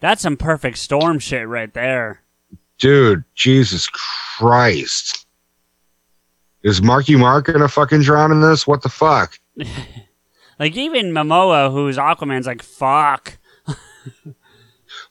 That's 0.00 0.22
some 0.22 0.36
perfect 0.36 0.76
storm 0.78 1.20
shit 1.20 1.46
right 1.46 1.72
there. 1.72 2.22
Dude, 2.78 3.22
Jesus 3.34 3.88
Christ. 3.88 5.26
Is 6.62 6.82
Marky 6.82 7.14
Mark 7.16 7.46
gonna 7.46 7.68
fucking 7.68 8.02
drown 8.02 8.32
in 8.32 8.40
this? 8.40 8.66
What 8.66 8.82
the 8.82 8.90
fuck? 8.90 9.38
Like 10.58 10.76
even 10.76 11.12
Momoa, 11.12 11.72
who's 11.72 11.96
Aquaman's, 11.96 12.46
like 12.46 12.62
fuck. 12.62 13.38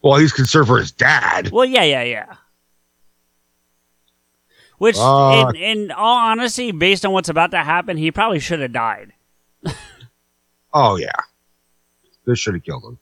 Well, 0.01 0.17
he's 0.17 0.31
concerned 0.31 0.67
for 0.67 0.77
his 0.77 0.91
dad. 0.91 1.51
Well, 1.51 1.65
yeah, 1.65 1.83
yeah, 1.83 2.03
yeah. 2.03 2.35
Which, 4.79 4.97
in, 4.97 5.55
in 5.55 5.91
all 5.91 6.17
honesty, 6.17 6.71
based 6.71 7.05
on 7.05 7.11
what's 7.11 7.29
about 7.29 7.51
to 7.51 7.59
happen, 7.59 7.97
he 7.97 8.11
probably 8.11 8.39
should 8.39 8.59
have 8.59 8.73
died. 8.73 9.13
Oh 10.71 10.97
yeah. 10.97 11.09
This 12.25 12.37
should 12.37 12.53
have 12.53 12.63
killed 12.63 12.83
him. 12.83 12.99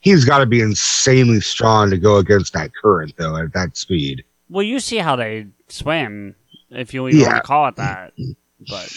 He's 0.00 0.24
got 0.24 0.38
to 0.38 0.46
be 0.46 0.60
insanely 0.60 1.40
strong 1.40 1.90
to 1.90 1.96
go 1.96 2.16
against 2.16 2.54
that 2.54 2.72
current, 2.74 3.14
though, 3.16 3.36
at 3.36 3.52
that 3.52 3.76
speed. 3.76 4.24
Well, 4.50 4.64
you 4.64 4.80
see 4.80 4.96
how 4.96 5.14
they 5.14 5.46
swim, 5.68 6.34
if 6.72 6.92
you 6.94 7.06
even 7.08 7.20
Yeah. 7.20 7.26
want 7.26 7.36
to 7.38 7.42
call 7.42 7.68
it 7.68 7.76
that. 7.76 8.12
But 8.68 8.92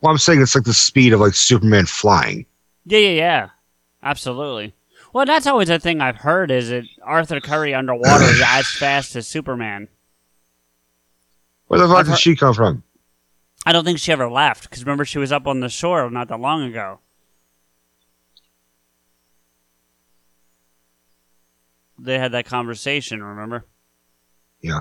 Well, 0.00 0.10
I'm 0.12 0.18
saying 0.18 0.40
it's 0.42 0.54
like 0.54 0.64
the 0.64 0.74
speed 0.74 1.12
of 1.12 1.20
like 1.20 1.34
Superman 1.34 1.86
flying. 1.86 2.46
yeah, 2.84 2.98
yeah, 2.98 3.10
yeah, 3.10 3.48
absolutely. 4.02 4.74
Well, 5.12 5.26
that's 5.26 5.46
always 5.46 5.68
a 5.70 5.78
thing 5.80 6.00
I've 6.00 6.16
heard 6.18 6.50
is 6.50 6.68
that 6.70 6.84
Arthur 7.02 7.40
Curry 7.40 7.74
underwater 7.74 8.24
is 8.24 8.40
as 8.44 8.66
fast 8.78 9.16
as 9.16 9.26
Superman. 9.26 9.88
Where 11.66 11.80
the 11.80 11.88
fuck 11.88 11.98
I've 11.98 12.04
did 12.06 12.10
heard- 12.12 12.20
she 12.20 12.36
come 12.36 12.54
from? 12.54 12.82
I 13.66 13.72
don't 13.72 13.84
think 13.84 13.98
she 13.98 14.10
ever 14.12 14.30
left 14.30 14.62
because 14.64 14.82
remember 14.84 15.04
she 15.04 15.18
was 15.18 15.32
up 15.32 15.46
on 15.46 15.60
the 15.60 15.68
shore 15.68 16.08
not 16.10 16.28
that 16.28 16.40
long 16.40 16.62
ago. 16.62 17.00
They 21.98 22.18
had 22.18 22.32
that 22.32 22.46
conversation, 22.46 23.22
remember? 23.22 23.66
Yeah. 24.62 24.80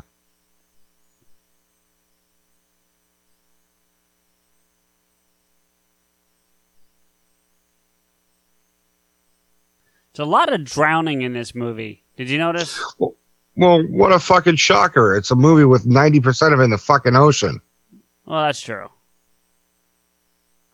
There's 10.14 10.28
a 10.28 10.30
lot 10.30 10.52
of 10.52 10.64
drowning 10.64 11.22
in 11.22 11.34
this 11.34 11.54
movie. 11.54 12.04
Did 12.18 12.30
you 12.30 12.38
notice? 12.38 12.82
Well, 13.56 13.84
what 13.88 14.12
a 14.12 14.20
fucking 14.20 14.56
shocker. 14.56 15.16
It's 15.16 15.32
a 15.32 15.36
movie 15.36 15.66
with 15.66 15.86
90% 15.86 16.54
of 16.54 16.60
it 16.60 16.64
in 16.64 16.70
the 16.70 16.78
fucking 16.78 17.16
ocean. 17.16 17.60
Well, 18.26 18.44
that's 18.44 18.62
true. 18.62 18.90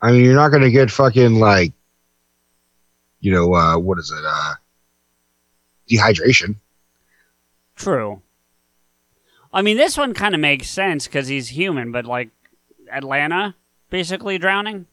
I 0.02 0.12
mean, 0.12 0.24
you're 0.24 0.36
not 0.36 0.50
going 0.50 0.64
to 0.64 0.72
get 0.72 0.92
fucking 0.92 1.36
like, 1.36 1.74
you 3.20 3.32
know, 3.32 3.54
uh, 3.54 3.78
what 3.78 3.98
is 3.98 4.12
it? 4.12 4.24
Uh, 4.26 4.54
dehydration. 5.90 6.58
True. 7.76 8.22
I 9.52 9.62
mean, 9.62 9.78
this 9.78 9.98
one 9.98 10.14
kind 10.14 10.36
of 10.36 10.42
makes 10.42 10.70
sense 10.70 11.08
because 11.08 11.28
he's 11.28 11.50
human, 11.50 11.92
but 11.92 12.06
like 12.06 12.30
Atlanna 12.94 13.56
basically 13.90 14.38
drowning 14.38 14.86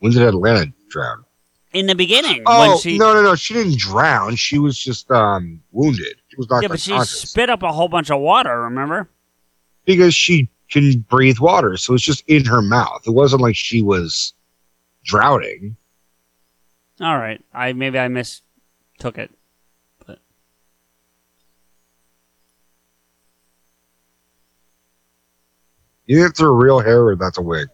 When 0.00 0.12
did 0.12 0.22
Atlanna 0.22 0.72
drown? 0.90 1.24
in 1.72 1.86
the 1.86 1.94
beginning. 1.94 2.42
Oh, 2.46 2.68
when 2.68 2.78
she, 2.78 2.98
no, 2.98 3.14
no, 3.14 3.22
no. 3.22 3.36
She 3.36 3.54
didn't 3.54 3.78
drown. 3.78 4.34
She 4.34 4.58
was 4.58 4.76
just 4.76 5.08
um, 5.10 5.62
wounded. 5.70 6.16
She 6.28 6.36
was 6.36 6.50
not 6.50 6.62
yeah, 6.62 6.68
but 6.68 6.80
she 6.80 6.98
spit 7.04 7.48
up 7.48 7.62
a 7.62 7.72
whole 7.72 7.88
bunch 7.88 8.10
of 8.10 8.20
water. 8.20 8.62
Remember? 8.62 9.08
because 9.84 10.14
she 10.14 10.48
can 10.70 11.00
breathe 11.08 11.38
water. 11.38 11.76
So 11.76 11.94
it's 11.94 12.02
just 12.02 12.22
in 12.28 12.44
her 12.44 12.62
mouth. 12.62 13.02
It 13.06 13.10
wasn't 13.10 13.42
like 13.42 13.56
she 13.56 13.82
was 13.82 14.34
drowning. 15.04 15.76
All 17.00 17.18
right, 17.18 17.42
I 17.52 17.72
maybe 17.72 17.98
I 17.98 18.08
mistook 18.08 19.18
it. 19.18 19.30
But. 20.06 20.18
You 26.06 26.18
think 26.18 26.30
it's 26.30 26.40
her 26.40 26.54
real 26.54 26.80
hair 26.80 27.06
or 27.06 27.16
that's 27.16 27.38
a 27.38 27.42
wig? 27.42 27.68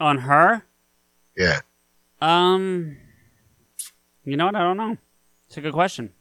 On 0.00 0.18
her? 0.18 0.64
Yeah. 1.36 1.60
Um, 2.20 2.96
you 4.24 4.36
know 4.36 4.46
what? 4.46 4.56
I 4.56 4.62
don't 4.62 4.76
know. 4.76 4.96
It's 5.46 5.56
a 5.56 5.60
good 5.60 5.72
question. 5.72 6.12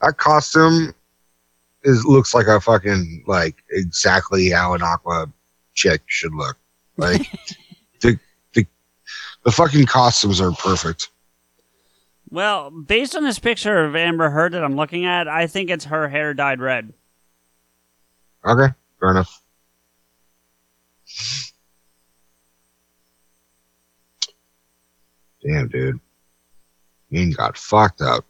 That 0.00 0.16
costume 0.16 0.94
is 1.82 2.04
looks 2.04 2.34
like 2.34 2.46
a 2.46 2.60
fucking 2.60 3.24
like 3.26 3.62
exactly 3.70 4.50
how 4.50 4.74
an 4.74 4.82
aqua 4.82 5.30
chick 5.74 6.02
should 6.06 6.34
look. 6.34 6.56
Like 6.96 7.22
the 8.00 8.18
the 8.54 8.66
the 9.44 9.52
fucking 9.52 9.86
costumes 9.86 10.40
are 10.40 10.52
perfect. 10.52 11.10
Well, 12.30 12.70
based 12.70 13.16
on 13.16 13.24
this 13.24 13.40
picture 13.40 13.84
of 13.84 13.96
Amber 13.96 14.30
Heard 14.30 14.52
that 14.52 14.62
I'm 14.62 14.76
looking 14.76 15.04
at, 15.04 15.26
I 15.26 15.48
think 15.48 15.68
it's 15.68 15.86
her 15.86 16.08
hair 16.08 16.32
dyed 16.32 16.60
red. 16.60 16.92
Okay, 18.44 18.72
fair 19.00 19.10
enough. 19.10 19.42
Damn, 25.42 25.68
dude. 25.68 26.00
Ian 27.12 27.30
got 27.32 27.56
fucked 27.56 28.02
up. 28.02 28.24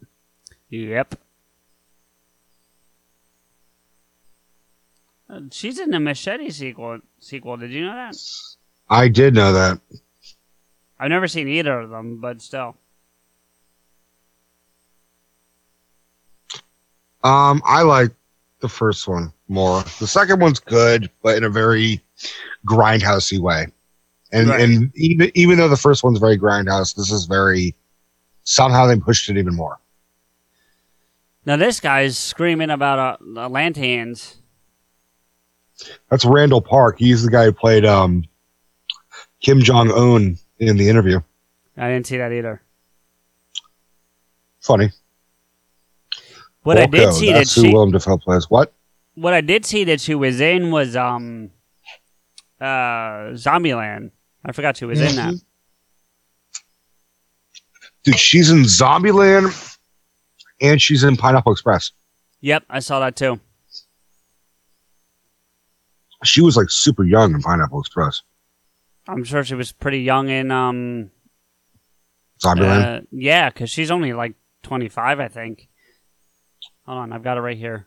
Yep. 0.70 1.16
Uh, 5.28 5.40
She's 5.50 5.78
in 5.78 5.90
the 5.90 6.00
Machete 6.00 6.50
sequel. 6.50 7.00
Sequel. 7.18 7.56
Did 7.56 7.72
you 7.72 7.82
know 7.82 7.94
that? 7.94 8.16
I 8.88 9.08
did 9.08 9.34
know 9.34 9.52
that. 9.52 9.80
I've 10.98 11.10
never 11.10 11.28
seen 11.28 11.48
either 11.48 11.80
of 11.80 11.90
them, 11.90 12.20
but 12.20 12.42
still. 12.42 12.76
Um, 17.22 17.62
I 17.64 17.82
like 17.82 18.10
the 18.60 18.68
first 18.68 19.06
one 19.06 19.32
more. 19.48 19.82
The 19.98 20.06
second 20.06 20.40
one's 20.40 20.60
good, 20.60 21.10
but 21.22 21.36
in 21.36 21.44
a 21.44 21.50
very 21.50 22.00
grindhousey 22.66 23.38
way. 23.38 23.66
And 24.32 24.48
Right. 24.48 24.60
and 24.60 24.92
even 24.94 25.30
even 25.34 25.58
though 25.58 25.68
the 25.68 25.76
first 25.76 26.04
one's 26.04 26.18
very 26.18 26.38
grindhouse, 26.38 26.94
this 26.94 27.10
is 27.10 27.26
very 27.26 27.74
somehow 28.44 28.86
they 28.86 28.96
pushed 28.96 29.28
it 29.28 29.36
even 29.36 29.54
more. 29.54 29.78
Now 31.46 31.56
this 31.56 31.80
guy's 31.80 32.16
screaming 32.16 32.70
about 32.70 33.20
uh, 33.20 33.40
Atlanteans. 33.40 34.36
That's 36.10 36.24
Randall 36.24 36.60
Park. 36.60 36.96
He's 36.98 37.24
the 37.24 37.30
guy 37.30 37.46
who 37.46 37.52
played 37.52 37.84
um 37.84 38.24
Kim 39.40 39.60
Jong 39.62 39.90
Un 39.90 40.38
in 40.58 40.76
the 40.76 40.88
interview. 40.88 41.20
I 41.76 41.88
didn't 41.88 42.06
see 42.06 42.18
that 42.18 42.32
either. 42.32 42.62
Funny. 44.60 44.90
What 46.62 46.76
I 46.76 46.86
did 46.86 47.08
Vulko, 47.08 47.12
see 47.14 47.26
that 47.32 47.38
that's 47.38 47.54
who 47.54 47.62
she, 47.62 47.72
Willem 47.72 47.90
Dafoe 47.90 48.18
plays. 48.18 48.50
What? 48.50 48.74
what 49.14 49.34
I 49.34 49.40
did 49.40 49.64
see 49.66 49.84
that 49.84 50.00
she 50.00 50.14
was 50.14 50.40
in 50.40 50.70
was 50.70 50.96
um, 50.96 51.50
uh, 52.60 53.34
Zombieland. 53.34 54.10
I 54.44 54.52
forgot 54.52 54.76
she 54.76 54.84
was 54.84 55.00
in 55.00 55.16
that. 55.16 55.34
Dude, 58.02 58.18
she's 58.18 58.50
in 58.50 58.62
Zombieland 58.62 59.76
and 60.60 60.80
she's 60.80 61.04
in 61.04 61.16
Pineapple 61.16 61.52
Express. 61.52 61.92
Yep, 62.40 62.64
I 62.70 62.78
saw 62.80 63.00
that 63.00 63.16
too. 63.16 63.38
She 66.24 66.40
was 66.40 66.56
like 66.56 66.70
super 66.70 67.04
young 67.04 67.34
in 67.34 67.42
Pineapple 67.42 67.80
Express. 67.80 68.22
I'm 69.08 69.24
sure 69.24 69.42
she 69.44 69.54
was 69.54 69.72
pretty 69.72 70.00
young 70.00 70.28
in 70.28 70.50
um, 70.50 71.10
Zombieland. 72.42 72.98
uh, 72.98 73.00
yeah, 73.10 73.50
because 73.50 73.70
she's 73.70 73.90
only 73.90 74.12
like 74.12 74.34
25, 74.62 75.20
I 75.20 75.28
think. 75.28 75.68
Hold 76.86 76.98
on, 76.98 77.12
I've 77.12 77.22
got 77.22 77.36
it 77.36 77.40
right 77.40 77.56
here. 77.56 77.86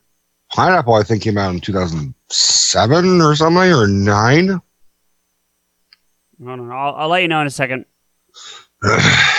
Pineapple, 0.51 0.93
I 0.93 1.03
think, 1.03 1.23
came 1.23 1.37
out 1.37 1.53
in 1.53 1.59
2007 1.59 3.21
or 3.21 3.35
something, 3.35 3.73
or 3.73 3.87
9. 3.87 4.61
Hold 6.43 6.59
on, 6.59 6.71
I'll, 6.71 6.95
I'll 6.95 7.09
let 7.09 7.21
you 7.21 7.27
know 7.27 7.41
in 7.41 7.47
a 7.47 7.51
second. 7.51 7.85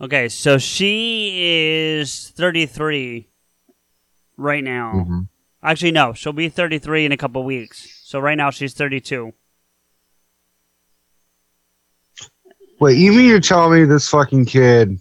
Okay, 0.00 0.28
so 0.28 0.58
she 0.58 1.98
is 2.00 2.30
33 2.30 3.28
right 4.36 4.64
now. 4.64 5.04
Mhm. 5.06 5.28
Actually, 5.62 5.92
no, 5.92 6.12
she'll 6.12 6.32
be 6.32 6.48
33 6.48 7.04
in 7.06 7.12
a 7.12 7.16
couple 7.16 7.44
weeks. 7.44 8.00
So 8.04 8.18
right 8.18 8.34
now 8.34 8.50
she's 8.50 8.74
32. 8.74 9.32
Wait, 12.80 12.98
you 12.98 13.12
mean 13.12 13.26
you're 13.28 13.38
telling 13.38 13.80
me 13.80 13.86
this 13.86 14.08
fucking 14.08 14.44
kid, 14.44 15.00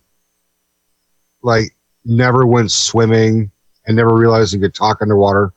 like, 1.41 1.75
never 2.05 2.45
went 2.45 2.69
swimming 2.71 3.49
and 3.87 3.95
never 3.95 4.13
realized 4.13 4.53
he 4.53 4.59
could 4.59 4.75
talk 4.75 5.01
underwater 5.01 5.51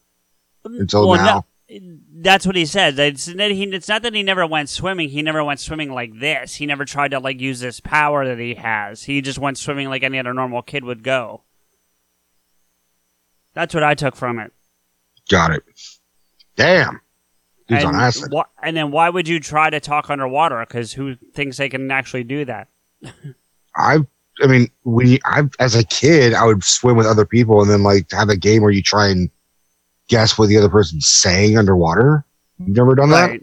until 0.64 1.08
Well, 1.08 1.24
now? 1.24 1.46
no, 1.70 1.98
that's 2.16 2.46
what 2.46 2.56
he 2.56 2.66
said. 2.66 2.98
It's, 2.98 3.28
it's 3.28 3.88
not 3.88 4.02
that 4.02 4.14
he 4.14 4.22
never 4.22 4.46
went 4.46 4.68
swimming. 4.68 5.08
He 5.08 5.22
never 5.22 5.42
went 5.42 5.60
swimming 5.60 5.92
like 5.92 6.18
this. 6.18 6.54
He 6.56 6.66
never 6.66 6.84
tried 6.84 7.12
to 7.12 7.18
like 7.20 7.40
use 7.40 7.60
this 7.60 7.80
power 7.80 8.26
that 8.26 8.38
he 8.38 8.54
has. 8.54 9.04
He 9.04 9.20
just 9.20 9.38
went 9.38 9.58
swimming 9.58 9.88
like 9.88 10.02
any 10.02 10.18
other 10.18 10.34
normal 10.34 10.62
kid 10.62 10.84
would 10.84 11.02
go. 11.02 11.42
That's 13.54 13.74
what 13.74 13.82
I 13.84 13.94
took 13.94 14.16
from 14.16 14.38
it. 14.38 14.52
Got 15.30 15.52
it. 15.52 15.62
Damn. 16.56 17.00
He's 17.68 17.78
and, 17.78 17.88
on 17.88 17.94
acid. 17.96 18.32
wh- 18.34 18.42
and 18.62 18.76
then 18.76 18.90
why 18.90 19.08
would 19.08 19.26
you 19.26 19.40
try 19.40 19.70
to 19.70 19.80
talk 19.80 20.10
underwater? 20.10 20.60
Because 20.66 20.92
who 20.92 21.14
thinks 21.32 21.56
they 21.56 21.68
can 21.68 21.90
actually 21.90 22.24
do 22.24 22.44
that? 22.44 22.68
I, 23.76 23.98
I 24.42 24.46
mean, 24.46 24.68
when 24.82 25.08
you, 25.08 25.18
I, 25.24 25.44
as 25.60 25.74
a 25.74 25.84
kid, 25.84 26.34
I 26.34 26.44
would 26.44 26.62
swim 26.62 26.96
with 26.96 27.06
other 27.06 27.24
people 27.24 27.62
and 27.62 27.70
then 27.70 27.82
like 27.82 28.10
have 28.10 28.28
a 28.28 28.36
game 28.36 28.62
where 28.62 28.70
you 28.70 28.82
try 28.82 29.08
and 29.08 29.30
guess 30.08 30.38
what 30.38 30.48
the 30.48 30.56
other 30.58 30.68
person's 30.68 31.06
saying 31.08 31.56
underwater. 31.58 32.24
You've 32.58 32.76
never 32.76 32.94
done 32.94 33.10
that? 33.10 33.40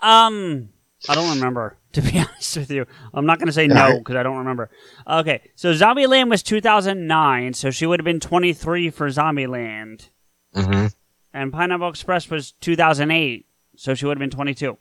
Um, 0.00 0.70
I 1.08 1.14
don't 1.14 1.34
remember. 1.36 1.76
To 1.94 2.02
be 2.02 2.18
honest 2.20 2.56
with 2.56 2.70
you, 2.70 2.86
I'm 3.12 3.26
not 3.26 3.40
going 3.40 3.48
to 3.48 3.52
say 3.52 3.66
Yeah, 3.66 3.74
no 3.74 3.98
because 3.98 4.14
I 4.14 4.22
don't 4.22 4.36
remember. 4.38 4.70
Okay, 5.08 5.40
so 5.56 5.72
Zombieland 5.74 6.30
was 6.30 6.40
2009, 6.44 7.52
so 7.54 7.72
she 7.72 7.84
would 7.84 7.98
have 7.98 8.04
been 8.04 8.20
23 8.20 8.90
for 8.90 9.08
Zombieland, 9.08 10.10
Mm-hmm. 10.54 10.86
and 11.34 11.52
Pineapple 11.52 11.88
Express 11.88 12.30
was 12.30 12.52
2008, 12.52 13.44
so 13.76 13.94
she 13.94 14.06
would 14.06 14.16
have 14.16 14.20
been 14.20 14.30
22. 14.30 14.78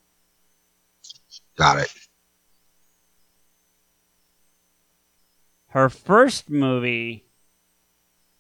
Got 1.58 1.80
it. 1.80 1.92
Her 5.70 5.90
first 5.90 6.50
movie. 6.50 7.26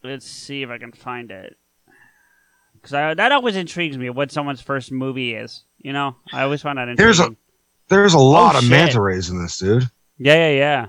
Let's 0.03 0.27
see 0.27 0.61
if 0.61 0.69
I 0.69 0.77
can 0.77 0.91
find 0.91 1.31
it. 1.31 1.57
Because 2.81 2.91
that 3.17 3.31
always 3.31 3.55
intrigues 3.55 3.97
me 3.97 4.09
what 4.09 4.31
someone's 4.31 4.61
first 4.61 4.91
movie 4.91 5.33
is. 5.35 5.63
You 5.79 5.93
know, 5.93 6.15
I 6.33 6.43
always 6.43 6.61
find 6.61 6.77
that 6.77 6.87
intriguing. 6.89 7.05
There's 7.05 7.19
a- 7.19 7.35
There's 7.87 8.13
a 8.13 8.19
lot 8.19 8.55
oh, 8.55 8.59
of 8.59 8.63
shit. 8.63 8.71
manta 8.71 9.01
rays 9.01 9.29
in 9.29 9.41
this, 9.41 9.57
dude. 9.57 9.89
Yeah, 10.17 10.49
yeah, 10.49 10.57
yeah. 10.57 10.85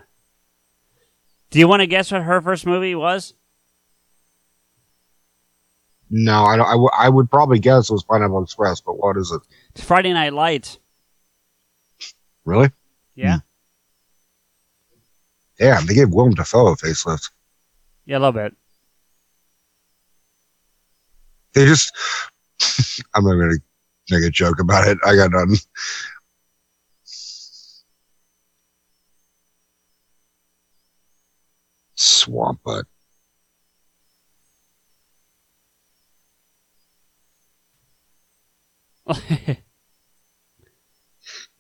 Do 1.51 1.59
you 1.59 1.67
want 1.67 1.81
to 1.81 1.87
guess 1.87 2.13
what 2.13 2.23
her 2.23 2.41
first 2.41 2.67
movie 2.67 2.95
was? 2.95 3.35
No, 6.11 6.45
I 6.45 6.57
don't. 6.57 6.67
I, 6.67 6.73
w- 6.73 6.91
I 6.97 7.09
would 7.09 7.31
probably 7.31 7.59
guess 7.61 7.89
it 7.89 7.93
was 7.93 8.03
Pineapple 8.05 8.43
Express, 8.43 8.81
but 8.81 8.95
what 8.99 9.17
is 9.17 9.31
it? 9.31 9.41
It's 9.71 9.85
Friday 9.85 10.13
Night 10.13 10.33
Lights. 10.33 10.79
Really? 12.45 12.71
Yeah, 13.15 13.37
hmm. 13.37 13.41
Yeah, 15.65 15.81
they 15.87 15.95
gave 15.95 16.11
Willem 16.11 16.35
Dafoe 16.35 16.69
a 16.69 16.77
facelift. 16.77 17.31
yeah, 18.07 18.17
a 18.17 18.19
little 18.19 18.33
bit. 18.33 18.55
They 21.55 21.67
just. 21.67 21.93
I'm 23.15 23.25
not 23.25 23.35
going 23.35 23.51
to 23.51 24.15
make 24.15 24.25
a 24.25 24.31
joke 24.31 24.61
about 24.61 24.87
it. 24.89 24.99
I 25.05 25.17
got 25.17 25.31
none. 25.33 25.57
Swamp 31.95 32.61
butt. 32.65 32.87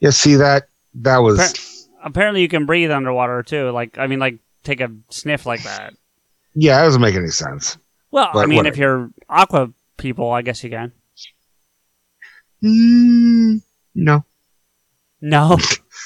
Yeah, 0.01 0.11
see 0.11 0.36
that? 0.36 0.64
That 0.95 1.18
was. 1.18 1.86
Apparently, 2.03 2.41
you 2.41 2.49
can 2.49 2.66
breathe 2.66 2.91
underwater 2.91 3.43
too. 3.43 3.70
Like, 3.70 3.99
I 3.99 4.07
mean, 4.07 4.18
like 4.18 4.38
take 4.64 4.80
a 4.80 4.91
sniff 5.11 5.47
like 5.47 5.62
that. 5.64 5.93
Yeah, 6.55 6.78
that 6.78 6.84
doesn't 6.84 7.03
make 7.03 7.14
any 7.14 7.28
sense. 7.28 7.76
Well, 8.11 8.30
I 8.34 8.47
mean, 8.47 8.57
whatever. 8.57 8.72
if 8.74 8.78
you're 8.78 9.11
aqua 9.28 9.72
people, 10.01 10.31
I 10.31 10.43
guess 10.43 10.65
you 10.65 10.71
can. 10.71 10.93
Mm, 12.63 13.63
no. 13.95 14.25
No. 15.21 15.57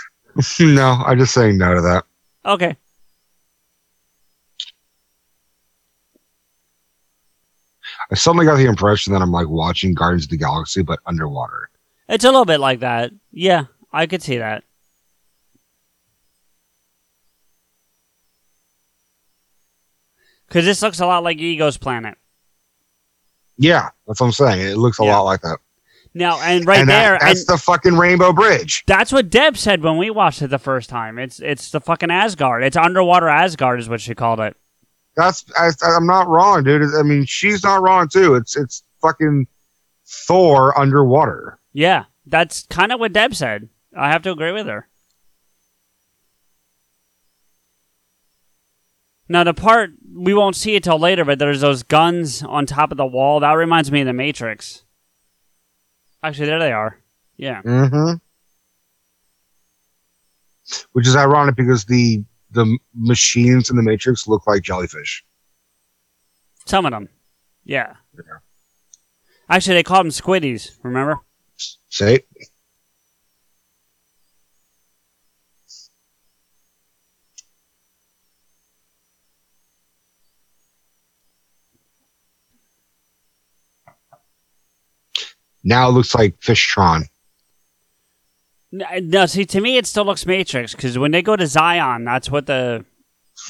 no, 0.61 1.03
I'm 1.07 1.19
just 1.19 1.33
saying 1.33 1.57
no 1.59 1.75
to 1.75 1.81
that. 1.81 2.05
okay. 2.45 2.77
I 8.11 8.15
suddenly 8.17 8.45
got 8.45 8.57
the 8.57 8.67
impression 8.67 9.13
that 9.13 9.23
I'm 9.23 9.33
like 9.33 9.49
watching 9.49 9.95
Guardians 9.95 10.25
of 10.25 10.31
the 10.31 10.37
Galaxy, 10.37 10.83
but 10.83 11.01
underwater. 11.07 11.71
It's 12.09 12.25
a 12.25 12.29
little 12.29 12.45
bit 12.45 12.61
like 12.61 12.81
that. 12.81 13.13
Yeah, 13.31 13.65
I 13.93 14.07
could 14.07 14.23
see 14.23 14.39
that. 14.39 14.65
Because 20.47 20.65
this 20.67 20.83
looks 20.83 21.01
a 21.01 21.07
lot 21.07 21.25
like 21.25 21.39
Ego's 21.39 21.79
planet. 21.79 22.19
Yeah, 23.57 23.89
that's 24.07 24.21
what 24.21 24.27
I'm 24.27 24.33
saying. 24.33 24.61
It 24.67 24.77
looks 24.77 24.99
a 25.01 25.05
Yeah. 25.05 25.17
lot 25.17 25.23
like 25.23 25.41
that. 25.43 25.59
Now, 26.17 26.41
and 26.41 26.65
right 26.67 26.79
and 26.81 26.89
that- 26.89 27.03
there, 27.03 27.19
that's 27.21 27.45
the 27.45 27.59
fucking 27.59 27.95
Rainbow 27.97 28.33
Bridge. 28.33 28.85
that's 28.87 29.11
what 29.13 29.31
Deb 29.31 29.57
said 29.57 29.83
when 29.83 29.97
we 29.97 30.11
watched 30.11 30.43
it 30.43 30.49
the 30.49 30.59
first 30.59 30.89
time. 30.89 31.19
It's 31.19 31.41
it's 31.41 31.71
the 31.71 31.81
fucking 31.81 32.11
Asgard. 32.11 32.63
It's 32.63 32.77
underwater 32.77 33.29
Asgard, 33.29 33.81
is 33.81 33.89
what 33.89 34.01
she 34.01 34.15
called 34.15 34.39
it. 34.41 34.57
That's 35.17 35.45
I, 35.59 35.71
I'm 35.85 36.07
not 36.07 36.29
wrong, 36.29 36.63
dude. 36.65 36.83
I 36.97 37.03
mean, 37.03 37.25
she's 37.25 37.63
not 37.65 37.83
wrong 37.83 38.09
too. 38.09 38.35
It's 38.37 38.57
it's 38.57 38.85
fucking 39.03 39.47
Thor 40.07 40.79
underwater. 40.79 41.59
Yeah, 41.73 42.05
that's 42.27 42.65
kind 42.69 42.93
of 42.93 43.01
what 43.01 43.13
Deb 43.13 43.35
said. 43.35 43.69
I 43.97 44.11
have 44.11 44.23
to 44.23 44.31
agree 44.33 44.53
with 44.53 44.67
her. 44.67 44.89
Now 49.29 49.45
the 49.45 49.55
part 49.55 49.91
we 50.15 50.35
won't 50.35 50.57
see 50.57 50.75
it 50.75 50.85
till 50.85 50.99
later, 50.99 51.25
but 51.25 51.39
there's 51.39 51.61
those 51.61 51.83
guns 51.83 52.43
on 52.43 52.67
top 52.67 52.91
of 52.91 52.99
the 52.99 53.07
wall. 53.07 53.41
That 53.41 53.53
reminds 53.53 53.91
me 53.91 54.01
of 54.01 54.07
the 54.07 54.13
Matrix. 54.13 54.85
Actually, 56.23 56.47
there 56.47 56.59
they 56.59 56.73
are. 56.73 56.99
Yeah. 57.37 57.63
Mm-hmm. 57.63 58.15
Which 60.93 61.07
is 61.07 61.17
ironic 61.17 61.57
because 61.57 61.85
the 61.85 62.25
the 62.51 62.79
machines 62.95 63.71
in 63.71 63.77
the 63.77 63.83
Matrix 63.83 64.29
look 64.29 64.47
like 64.47 64.63
jellyfish. 64.63 65.25
Some 66.67 66.87
of 66.87 66.93
them. 66.93 67.09
Yeah. 67.65 67.95
Yeah. 68.15 68.39
Actually, 69.49 69.75
they 69.75 69.83
called 69.83 70.07
them 70.07 70.11
squiddies. 70.11 70.79
Remember? 70.83 71.19
Say, 71.89 72.21
now 85.65 85.89
it 85.89 85.93
looks 85.93 86.15
like 86.15 86.39
Fishtron. 86.41 87.05
Uh, 88.75 89.01
no, 89.03 89.27
see, 89.27 89.45
to 89.45 89.61
me, 89.61 89.77
it 89.77 89.87
still 89.87 90.05
looks 90.05 90.27
Matrix 90.27 90.75
because 90.75 90.99
when 90.99 91.11
they 91.11 91.23
go 91.23 91.37
to 91.37 91.47
Zion, 91.47 92.05
that's 92.05 92.31
what 92.31 92.47
the 92.47 92.85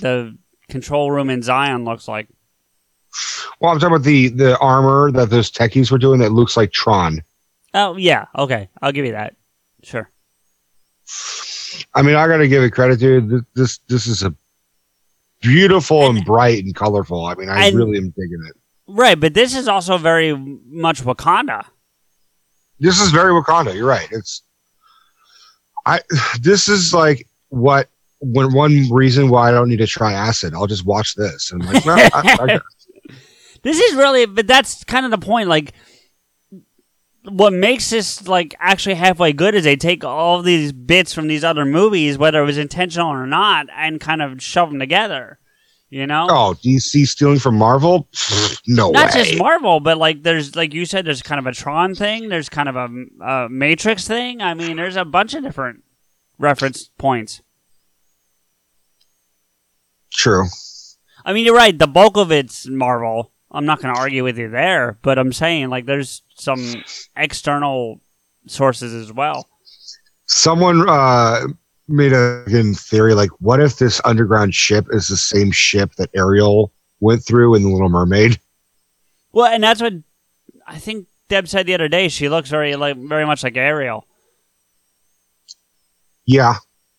the 0.01 0.37
control 0.69 1.11
room 1.11 1.31
in 1.31 1.43
Zion 1.43 1.85
looks 1.85 2.09
like. 2.09 2.29
Well, 3.61 3.73
I'm 3.73 3.79
talking 3.79 3.97
about 3.97 4.05
the 4.05 4.29
the 4.29 4.59
armor 4.59 5.13
that 5.13 5.31
those 5.31 5.51
techies 5.51 5.91
were 5.91 5.99
doing 5.99 6.21
that 6.21 6.33
looks 6.33 6.57
like 6.57 6.73
Tron. 6.73 7.23
Oh 7.73 7.97
yeah, 7.97 8.27
okay, 8.37 8.69
I'll 8.83 8.93
give 8.93 9.07
you 9.07 9.13
that. 9.13 9.35
Sure. 9.83 10.11
I 11.95 12.03
mean, 12.03 12.17
I 12.17 12.27
got 12.27 12.39
to 12.39 12.49
give 12.49 12.63
it 12.63 12.71
credit, 12.71 12.99
dude. 12.99 13.31
This 13.31 13.43
this, 13.55 13.79
this 13.89 14.07
is 14.07 14.23
a 14.23 14.35
beautiful 15.41 16.09
and, 16.09 16.25
bright 16.25 16.65
and 16.65 16.75
colorful. 16.75 17.27
I 17.27 17.35
mean, 17.35 17.49
I 17.49 17.67
and- 17.67 17.77
really 17.77 17.99
am 17.99 18.11
digging 18.11 18.45
it. 18.49 18.57
Right, 18.87 19.19
but 19.19 19.33
this 19.33 19.57
is 19.57 19.67
also 19.67 19.97
very 19.97 20.37
much 20.37 21.03
Wakanda. 21.03 21.65
This 22.81 23.01
is 23.01 23.11
very 23.11 23.33
Wakanda. 23.33 23.75
You're 23.75 23.89
right. 23.89 24.09
It's 24.11 24.43
I. 25.87 26.01
This 26.41 26.69
is 26.69 26.93
like 26.93 27.27
what 27.49 27.89
when 28.21 28.53
one 28.53 28.91
reason 28.91 29.29
why 29.29 29.49
I 29.49 29.53
don't 29.53 29.69
need 29.69 29.79
to 29.79 29.87
try 29.87 30.13
acid. 30.13 30.55
I'll 30.55 30.67
just 30.67 30.87
watch 30.87 31.15
this 31.15 31.53
and 31.53 31.65
like, 31.65 31.87
I, 31.87 32.11
I, 32.15 32.61
This 33.63 33.81
is 33.81 33.97
really, 33.97 34.27
but 34.27 34.47
that's 34.47 34.85
kind 34.85 35.07
of 35.07 35.11
the 35.11 35.19
point. 35.19 35.49
Like, 35.49 35.73
what 37.27 37.53
makes 37.53 37.89
this 37.89 38.29
like 38.29 38.55
actually 38.59 38.95
halfway 38.95 39.33
good 39.33 39.55
is 39.55 39.65
they 39.65 39.77
take 39.77 40.05
all 40.05 40.43
these 40.43 40.73
bits 40.73 41.15
from 41.15 41.29
these 41.29 41.43
other 41.43 41.65
movies, 41.65 42.19
whether 42.19 42.43
it 42.43 42.47
was 42.47 42.59
intentional 42.59 43.09
or 43.09 43.27
not, 43.27 43.67
and 43.75 44.01
kind 44.01 44.21
of 44.21 44.43
shove 44.43 44.69
them 44.69 44.79
together. 44.79 45.39
You 45.95 46.09
know, 46.09 46.27
oh, 46.29 46.57
DC 46.61 47.07
stealing 47.07 47.39
from 47.39 47.57
Marvel? 47.57 48.09
No 48.67 48.91
not 48.91 49.15
way. 49.15 49.23
just 49.23 49.39
Marvel, 49.39 49.79
but 49.79 49.97
like 49.97 50.25
there's 50.25 50.57
like 50.57 50.75
you 50.75 50.87
said, 50.87 51.05
there's 51.05 51.23
kind 51.23 51.39
of 51.39 51.47
a 51.47 51.53
Tron 51.53 51.95
thing, 51.95 52.29
there's 52.29 52.49
kind 52.49 52.69
of 52.69 52.75
a, 52.75 52.89
a 53.25 53.49
Matrix 53.49 54.05
thing. 54.05 54.43
I 54.43 54.55
mean, 54.55 54.77
there's 54.77 54.97
a 54.97 55.05
bunch 55.05 55.35
of 55.35 55.45
different 55.45 55.85
reference 56.37 56.91
points. 56.99 57.43
True. 60.13 60.47
I 61.25 61.33
mean, 61.33 61.45
you're 61.45 61.55
right. 61.55 61.79
The 61.79 61.87
bulk 61.87 62.17
of 62.17 62.33
it's 62.33 62.67
Marvel. 62.67 63.31
I'm 63.53 63.65
not 63.65 63.81
going 63.81 63.95
to 63.95 64.01
argue 64.01 64.25
with 64.25 64.37
you 64.37 64.51
there, 64.51 64.99
but 65.01 65.17
I'm 65.17 65.33
saying 65.33 65.69
like 65.69 65.87
there's 65.87 66.23
some 66.35 66.83
external 67.15 68.01
sources 68.49 68.93
as 68.93 69.13
well. 69.13 69.49
Someone 70.27 70.89
uh, 70.89 71.43
made 71.89 72.13
a 72.13 72.45
theory 72.75 73.15
like, 73.15 73.31
what 73.41 73.61
if 73.61 73.77
this 73.77 74.01
underground 74.05 74.55
ship 74.55 74.87
is 74.91 75.09
the 75.09 75.17
same 75.17 75.51
ship 75.51 75.95
that 75.97 76.11
Ariel 76.15 76.73
went 77.01 77.25
through 77.25 77.55
in 77.55 77.63
The 77.63 77.69
Little 77.69 77.89
Mermaid? 77.89 78.39
Well, 79.33 79.53
and 79.53 79.63
that's 79.63 79.83
what 79.83 79.95
I 80.67 80.79
think 80.79 81.07
Deb 81.29 81.49
said 81.49 81.67
the 81.67 81.75
other 81.75 81.89
day. 81.89 82.09
She 82.09 82.29
looks 82.29 82.49
very 82.49 82.77
like 82.77 82.97
very 82.97 83.27
much 83.27 83.43
like 83.43 83.57
Ariel. 83.57 84.07
Yeah, 86.25 86.55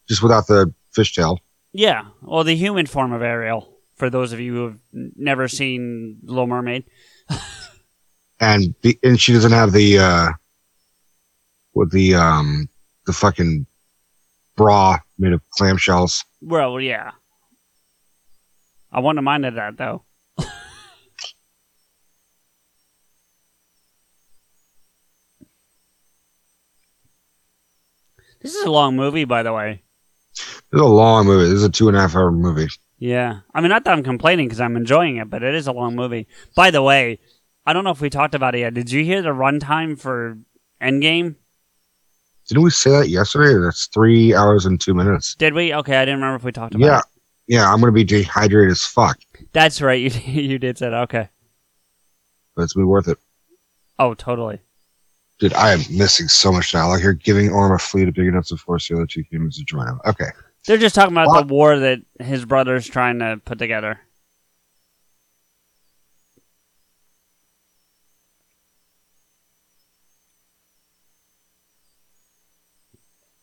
just 0.07 0.21
without 0.21 0.47
the 0.47 0.73
fishtail. 0.95 1.37
Yeah, 1.71 2.05
well, 2.21 2.43
the 2.43 2.55
human 2.55 2.85
form 2.85 3.11
of 3.11 3.21
Ariel. 3.21 3.71
For 3.95 4.09
those 4.09 4.33
of 4.33 4.41
you 4.41 4.53
who 4.53 4.63
have 4.65 4.77
never 5.15 5.47
seen 5.47 6.17
Little 6.23 6.47
Mermaid, 6.47 6.83
and 8.39 8.75
the, 8.81 8.99
and 9.03 9.19
she 9.19 9.31
doesn't 9.31 9.53
have 9.53 9.71
the 9.71 9.99
uh 9.99 10.29
with 11.73 11.91
the 11.91 12.15
um 12.15 12.67
the 13.05 13.13
fucking 13.13 13.65
bra 14.55 14.97
made 15.17 15.33
of 15.33 15.41
clamshells. 15.57 16.23
well, 16.41 16.79
yeah. 16.79 17.11
I 18.91 18.99
wouldn't 18.99 19.17
have 19.17 19.23
minded 19.23 19.55
that 19.57 19.77
though. 19.77 20.03
this 28.41 28.55
is 28.55 28.63
a 28.63 28.71
long 28.71 28.95
movie, 28.95 29.25
by 29.25 29.43
the 29.43 29.51
way. 29.51 29.83
This 30.33 30.55
is 30.73 30.81
a 30.81 30.85
long 30.85 31.25
movie. 31.25 31.49
This 31.49 31.59
is 31.59 31.63
a 31.63 31.69
two 31.69 31.89
and 31.89 31.97
a 31.97 32.01
half 32.01 32.15
hour 32.15 32.31
movie. 32.31 32.67
Yeah. 32.97 33.39
I 33.53 33.61
mean, 33.61 33.69
not 33.69 33.83
that 33.83 33.91
I'm 33.91 34.03
complaining 34.03 34.47
because 34.47 34.61
I'm 34.61 34.77
enjoying 34.77 35.17
it, 35.17 35.29
but 35.29 35.43
it 35.43 35.55
is 35.55 35.67
a 35.67 35.73
long 35.73 35.95
movie. 35.95 36.27
By 36.55 36.71
the 36.71 36.81
way, 36.81 37.19
I 37.65 37.73
don't 37.73 37.83
know 37.83 37.91
if 37.91 38.01
we 38.01 38.09
talked 38.09 38.35
about 38.35 38.55
it 38.55 38.59
yet. 38.59 38.73
Did 38.73 38.91
you 38.91 39.03
hear 39.03 39.21
the 39.21 39.29
runtime 39.29 39.99
for 39.99 40.37
Endgame? 40.81 41.35
Didn't 42.47 42.63
we 42.63 42.69
say 42.69 42.91
that 42.91 43.09
yesterday? 43.09 43.59
That's 43.63 43.87
three 43.87 44.33
hours 44.35 44.65
and 44.65 44.79
two 44.79 44.93
minutes. 44.93 45.35
Did 45.35 45.53
we? 45.53 45.73
Okay, 45.73 45.97
I 45.97 46.05
didn't 46.05 46.19
remember 46.19 46.35
if 46.35 46.43
we 46.43 46.51
talked 46.51 46.75
about 46.75 46.85
Yeah, 46.85 46.99
it. 46.99 47.05
yeah. 47.47 47.71
I'm 47.71 47.79
gonna 47.79 47.91
be 47.91 48.03
dehydrated 48.03 48.71
as 48.71 48.83
fuck, 48.83 49.17
That's 49.51 49.81
right. 49.81 49.99
You 50.27 50.41
you 50.43 50.59
did 50.59 50.77
say 50.77 50.89
that. 50.89 51.01
Okay. 51.03 51.29
but 52.55 52.63
it's 52.63 52.73
been 52.75 52.87
worth 52.87 53.07
it. 53.07 53.17
Oh, 53.97 54.13
totally. 54.13 54.59
Dude, 55.39 55.53
I 55.53 55.73
am 55.73 55.79
missing 55.91 56.27
so 56.27 56.51
much 56.51 56.73
now. 56.73 56.87
Like 56.89 57.01
you're 57.03 57.13
giving 57.13 57.49
Orm 57.49 57.73
a 57.73 57.79
fleet 57.79 58.07
of 58.07 58.13
big 58.13 58.27
enough 58.27 58.47
to 58.47 58.57
force 58.57 58.87
the 58.87 58.95
other 58.95 59.05
two 59.05 59.23
humans 59.29 59.57
to 59.57 59.63
join 59.65 59.87
him. 59.87 59.99
Okay. 60.05 60.29
They're 60.65 60.77
just 60.77 60.95
talking 60.95 61.13
about 61.13 61.27
What? 61.27 61.47
the 61.47 61.53
war 61.53 61.77
that 61.79 61.99
his 62.19 62.45
brother's 62.45 62.87
trying 62.87 63.19
to 63.19 63.39
put 63.43 63.59
together. 63.59 63.99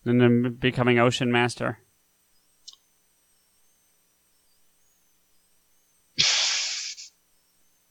And 0.04 0.20
then 0.20 0.54
becoming 0.60 0.98
Ocean 0.98 1.30
Master. 1.30 1.78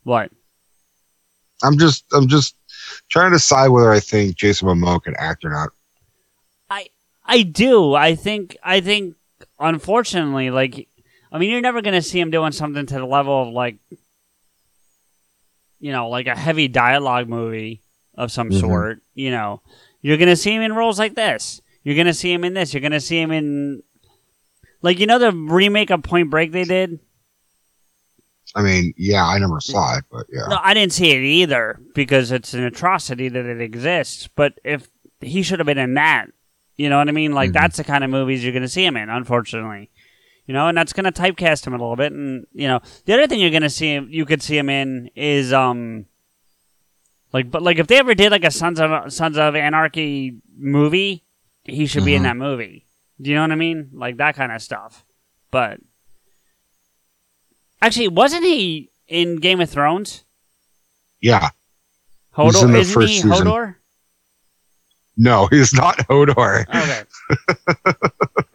What? 0.04 0.30
I'm 1.62 1.78
just 1.78 2.04
I'm 2.12 2.28
just 2.28 2.56
trying 3.08 3.30
to 3.30 3.36
decide 3.36 3.68
whether 3.68 3.90
I 3.92 4.00
think 4.00 4.36
Jason 4.36 4.68
Momoa 4.68 5.02
can 5.02 5.14
act 5.16 5.44
or 5.44 5.50
not. 5.50 5.70
I 6.68 6.88
I 7.24 7.42
do. 7.42 7.94
I 7.94 8.14
think. 8.14 8.56
I 8.62 8.80
think. 8.80 9.14
Unfortunately, 9.58 10.50
like, 10.50 10.88
I 11.30 11.38
mean, 11.38 11.50
you're 11.50 11.60
never 11.60 11.82
gonna 11.82 12.02
see 12.02 12.18
him 12.18 12.30
doing 12.30 12.52
something 12.52 12.84
to 12.86 12.94
the 12.94 13.04
level 13.06 13.42
of 13.48 13.54
like, 13.54 13.76
you 15.78 15.92
know, 15.92 16.08
like 16.08 16.26
a 16.26 16.36
heavy 16.36 16.66
dialogue 16.68 17.28
movie 17.28 17.80
of 18.14 18.32
some 18.32 18.50
Mhm. 18.50 18.60
sort. 18.60 19.02
You 19.14 19.30
know, 19.30 19.62
you're 20.00 20.16
gonna 20.16 20.36
see 20.36 20.52
him 20.52 20.62
in 20.62 20.72
roles 20.72 20.98
like 20.98 21.14
this. 21.14 21.60
You're 21.84 21.96
gonna 21.96 22.14
see 22.14 22.32
him 22.32 22.44
in 22.44 22.54
this. 22.54 22.72
You're 22.74 22.80
gonna 22.80 23.00
see 23.00 23.20
him 23.20 23.30
in, 23.32 23.82
like, 24.82 24.98
you 24.98 25.06
know, 25.06 25.18
the 25.18 25.32
remake 25.32 25.90
of 25.90 26.02
Point 26.02 26.30
Break 26.30 26.52
they 26.52 26.64
did. 26.64 27.00
I 28.54 28.62
mean, 28.62 28.92
yeah, 28.96 29.24
I 29.26 29.38
never 29.38 29.60
saw 29.60 29.96
it, 29.96 30.04
but 30.10 30.26
yeah. 30.30 30.46
No, 30.48 30.58
I 30.62 30.74
didn't 30.74 30.92
see 30.92 31.10
it 31.10 31.22
either 31.22 31.80
because 31.94 32.30
it's 32.30 32.52
an 32.52 32.64
atrocity 32.64 33.28
that 33.28 33.46
it 33.46 33.60
exists. 33.62 34.28
But 34.28 34.58
if 34.62 34.88
he 35.20 35.42
should 35.42 35.58
have 35.58 35.66
been 35.66 35.78
in 35.78 35.94
that, 35.94 36.26
you 36.76 36.90
know 36.90 36.98
what 36.98 37.08
I 37.08 37.12
mean? 37.12 37.32
Like 37.32 37.50
Mhm. 37.50 37.54
that's 37.54 37.76
the 37.78 37.84
kind 37.84 38.04
of 38.04 38.10
movies 38.10 38.42
you're 38.44 38.52
going 38.52 38.62
to 38.62 38.68
see 38.68 38.84
him 38.84 38.96
in, 38.96 39.08
unfortunately. 39.08 39.90
You 40.46 40.52
know, 40.54 40.68
and 40.68 40.76
that's 40.76 40.92
going 40.92 41.10
to 41.10 41.12
typecast 41.12 41.66
him 41.66 41.72
a 41.72 41.78
little 41.78 41.96
bit. 41.96 42.12
And 42.12 42.46
you 42.52 42.68
know, 42.68 42.80
the 43.06 43.14
other 43.14 43.26
thing 43.26 43.40
you're 43.40 43.50
going 43.50 43.62
to 43.62 43.70
see 43.70 43.94
him, 43.94 44.08
you 44.10 44.26
could 44.26 44.42
see 44.42 44.58
him 44.58 44.68
in 44.68 45.08
is 45.14 45.52
um, 45.52 46.06
like, 47.32 47.50
but 47.50 47.62
like 47.62 47.78
if 47.78 47.86
they 47.86 47.98
ever 47.98 48.14
did 48.14 48.32
like 48.32 48.44
a 48.44 48.50
Sons 48.50 48.80
of 48.80 49.12
Sons 49.12 49.38
of 49.38 49.54
Anarchy 49.56 50.36
movie, 50.58 51.24
he 51.64 51.86
should 51.86 52.04
be 52.04 52.14
in 52.14 52.22
Mhm. 52.22 52.24
that 52.24 52.36
movie. 52.36 52.86
Do 53.20 53.30
you 53.30 53.36
know 53.36 53.42
what 53.42 53.52
I 53.52 53.56
mean? 53.56 53.90
Like 53.92 54.16
that 54.16 54.34
kind 54.34 54.50
of 54.52 54.60
stuff. 54.62 55.04
But 55.50 55.78
actually, 57.80 58.08
wasn't 58.08 58.44
he 58.44 58.90
in 59.08 59.36
Game 59.36 59.60
of 59.60 59.70
Thrones? 59.70 60.24
Yeah. 61.20 61.50
He's 62.36 62.54
Hodor, 62.56 62.64
in 62.64 62.72
the 62.72 62.78
isn't 62.78 62.94
first 62.94 63.08
he 63.12 63.14
season. 63.20 63.30
Hodor? 63.46 63.74
No, 65.16 65.46
he's 65.48 65.72
not 65.74 65.98
Hodor. 66.08 66.66
Okay. 66.68 67.92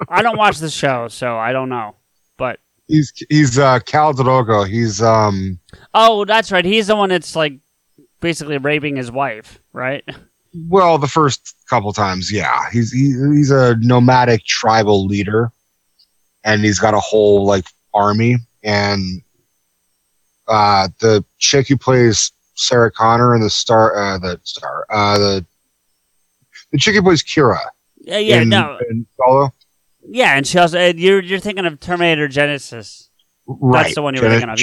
I 0.09 0.21
don't 0.23 0.37
watch 0.37 0.57
the 0.57 0.69
show, 0.69 1.07
so 1.07 1.37
I 1.37 1.51
don't 1.53 1.69
know. 1.69 1.95
But 2.37 2.59
He's 2.87 3.11
he's 3.29 3.59
uh 3.59 3.79
Khal 3.79 4.13
Drogo. 4.13 4.67
He's 4.67 5.01
um 5.01 5.59
oh, 5.93 6.25
that's 6.25 6.51
right. 6.51 6.65
He's 6.65 6.87
the 6.87 6.95
one 6.95 7.09
that's 7.09 7.35
like 7.35 7.59
basically 8.21 8.57
raping 8.57 8.95
his 8.95 9.11
wife, 9.11 9.59
right? 9.73 10.03
Well, 10.53 10.97
the 10.97 11.07
first 11.07 11.55
couple 11.69 11.91
times, 11.93 12.31
yeah, 12.31 12.69
he's 12.71 12.91
he, 12.91 13.13
he's 13.35 13.51
a 13.51 13.75
nomadic 13.79 14.45
tribal 14.45 15.05
leader, 15.05 15.51
and 16.43 16.63
he's 16.63 16.79
got 16.79 16.93
a 16.93 16.99
whole 16.99 17.45
like 17.45 17.65
army. 17.93 18.37
And 18.63 19.21
uh, 20.47 20.89
the 20.99 21.23
chick 21.37 21.67
who 21.67 21.77
plays 21.77 22.31
Sarah 22.55 22.91
Connor 22.91 23.35
in 23.35 23.41
the 23.41 23.49
star, 23.49 23.95
uh, 23.95 24.17
the 24.17 24.39
star, 24.43 24.85
uh, 24.89 25.17
the 25.17 25.45
the 26.71 26.77
chick 26.77 26.95
who 26.95 27.01
plays 27.01 27.23
Kira. 27.23 27.59
Yeah, 27.99 28.17
yeah, 28.17 28.41
in, 28.41 28.49
no, 28.49 28.79
in 28.89 29.05
Solo. 29.17 29.53
yeah, 30.07 30.37
and 30.37 30.47
she 30.47 30.57
also 30.57 30.93
you're 30.93 31.21
you're 31.21 31.39
thinking 31.39 31.65
of 31.65 31.79
Terminator 31.79 32.27
Genisys. 32.27 33.09
Right, 33.47 33.83
That's 33.83 33.95
the 33.95 34.01
one 34.01 34.13
you 34.13 34.21
were 34.21 34.27
Jenna, 34.27 34.39
thinking 34.39 34.49
of, 34.49 34.57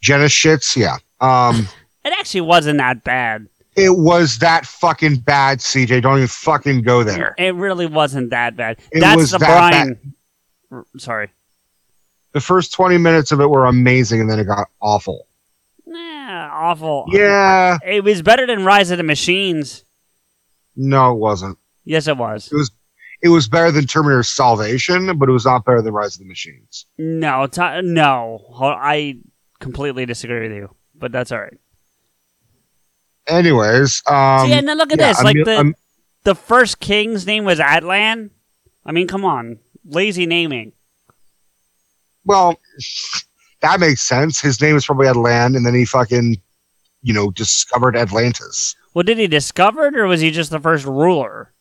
Jenna, 0.00 0.22
yeah. 0.22 0.28
Shits, 0.28 0.76
yeah. 0.76 0.96
Um, 1.20 1.68
It 2.04 2.14
actually 2.18 2.40
wasn't 2.42 2.78
that 2.78 3.04
bad. 3.04 3.48
It 3.78 3.96
was 3.96 4.38
that 4.38 4.66
fucking 4.66 5.16
bad, 5.20 5.58
CJ. 5.58 6.02
Don't 6.02 6.16
even 6.18 6.28
fucking 6.28 6.82
go 6.82 7.02
there. 7.04 7.34
It 7.38 7.54
really 7.54 7.86
wasn't 7.86 8.30
that 8.30 8.56
bad. 8.56 8.78
It 8.92 9.00
That's 9.00 9.30
the 9.32 9.38
that 9.38 9.46
Brian. 9.72 10.14
R- 10.70 10.84
Sorry. 10.96 11.30
The 12.32 12.40
first 12.40 12.72
twenty 12.72 12.98
minutes 12.98 13.32
of 13.32 13.40
it 13.40 13.48
were 13.48 13.64
amazing, 13.66 14.20
and 14.20 14.30
then 14.30 14.38
it 14.38 14.44
got 14.44 14.68
awful. 14.82 15.26
Nah, 15.86 16.50
awful. 16.52 17.06
Yeah, 17.08 17.78
It 17.84 18.04
was 18.04 18.20
better 18.20 18.46
than 18.46 18.64
Rise 18.64 18.90
of 18.90 18.98
the 18.98 19.04
Machines. 19.04 19.84
no, 20.76 21.12
it 21.12 21.18
wasn't. 21.18 21.56
Yes, 21.84 22.06
it 22.06 22.16
was. 22.18 22.52
It 22.52 22.56
was 22.56 22.70
it 23.22 23.28
was 23.30 23.48
better 23.48 23.70
than 23.72 23.86
Terminator 23.86 24.22
Salvation, 24.22 25.16
but 25.18 25.28
it 25.28 25.32
was 25.32 25.46
not 25.46 25.64
better 25.64 25.80
than 25.82 25.92
Rise 25.94 26.14
of 26.14 26.20
the 26.20 26.28
Machines. 26.28 26.84
No, 26.98 27.46
t- 27.46 27.80
no. 27.82 28.44
I 28.60 29.18
completely 29.58 30.04
disagree 30.06 30.46
with 30.48 30.56
you, 30.56 30.74
but 30.94 31.10
that's 31.10 31.32
all 31.32 31.40
right. 31.40 31.58
Anyways, 33.28 34.02
um, 34.06 34.46
See, 34.48 34.52
and 34.54 34.66
then 34.66 34.78
look 34.78 34.92
at 34.92 34.98
yeah, 34.98 35.08
this. 35.08 35.22
Like 35.22 35.36
Emil- 35.36 35.44
the 35.44 35.56
Em- 35.58 35.74
the 36.24 36.34
first 36.34 36.80
king's 36.80 37.26
name 37.26 37.44
was 37.44 37.58
Atlan. 37.58 38.30
I 38.84 38.92
mean, 38.92 39.06
come 39.06 39.24
on, 39.24 39.58
lazy 39.84 40.26
naming. 40.26 40.72
well, 42.24 42.58
that 43.60 43.80
makes 43.80 44.02
sense. 44.02 44.40
His 44.40 44.60
name 44.60 44.76
is 44.76 44.86
probably 44.86 45.06
Atlan, 45.06 45.56
and 45.56 45.66
then 45.66 45.74
he 45.74 45.84
fucking, 45.84 46.40
you 47.02 47.12
know, 47.12 47.30
discovered 47.30 47.96
Atlantis. 47.96 48.74
Well, 48.94 49.02
did 49.02 49.18
he 49.18 49.26
discover 49.26 49.86
it, 49.86 49.96
or 49.96 50.06
was 50.06 50.20
he 50.20 50.30
just 50.30 50.50
the 50.50 50.60
first 50.60 50.84
ruler? 50.84 51.52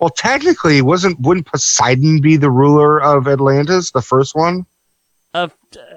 Well, 0.00 0.10
technically, 0.10 0.82
wasn't 0.82 1.20
wouldn't 1.20 1.46
Poseidon 1.46 2.20
be 2.20 2.36
the 2.36 2.50
ruler 2.50 3.00
of 3.02 3.28
Atlantis, 3.28 3.90
the 3.90 4.02
first 4.02 4.34
one? 4.34 4.66
Of, 5.34 5.54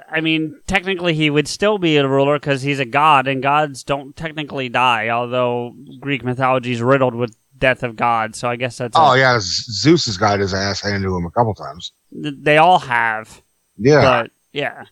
I 0.09 0.21
mean, 0.21 0.59
technically, 0.67 1.13
he 1.13 1.29
would 1.29 1.47
still 1.47 1.77
be 1.77 1.97
a 1.97 2.07
ruler 2.07 2.39
because 2.39 2.61
he's 2.61 2.79
a 2.79 2.85
god, 2.85 3.27
and 3.27 3.41
gods 3.43 3.83
don't 3.83 4.15
technically 4.15 4.69
die. 4.69 5.09
Although 5.09 5.75
Greek 5.99 6.23
mythology 6.23 6.71
is 6.71 6.81
riddled 6.81 7.13
with 7.15 7.35
death 7.57 7.83
of 7.83 7.95
gods, 7.95 8.37
so 8.39 8.47
I 8.49 8.55
guess 8.55 8.77
that's. 8.77 8.95
a- 8.95 8.99
Oh 9.01 9.13
yeah, 9.13 9.37
Zeus 9.41 10.05
has 10.05 10.15
got 10.17 10.39
his 10.39 10.53
ass 10.53 10.81
handed 10.81 11.07
to 11.07 11.15
him 11.15 11.25
a 11.25 11.31
couple 11.31 11.53
times. 11.55 11.91
they 12.11 12.57
all 12.57 12.79
have, 12.79 13.41
Yeah. 13.77 14.01
but 14.01 14.31
yeah. 14.53 14.83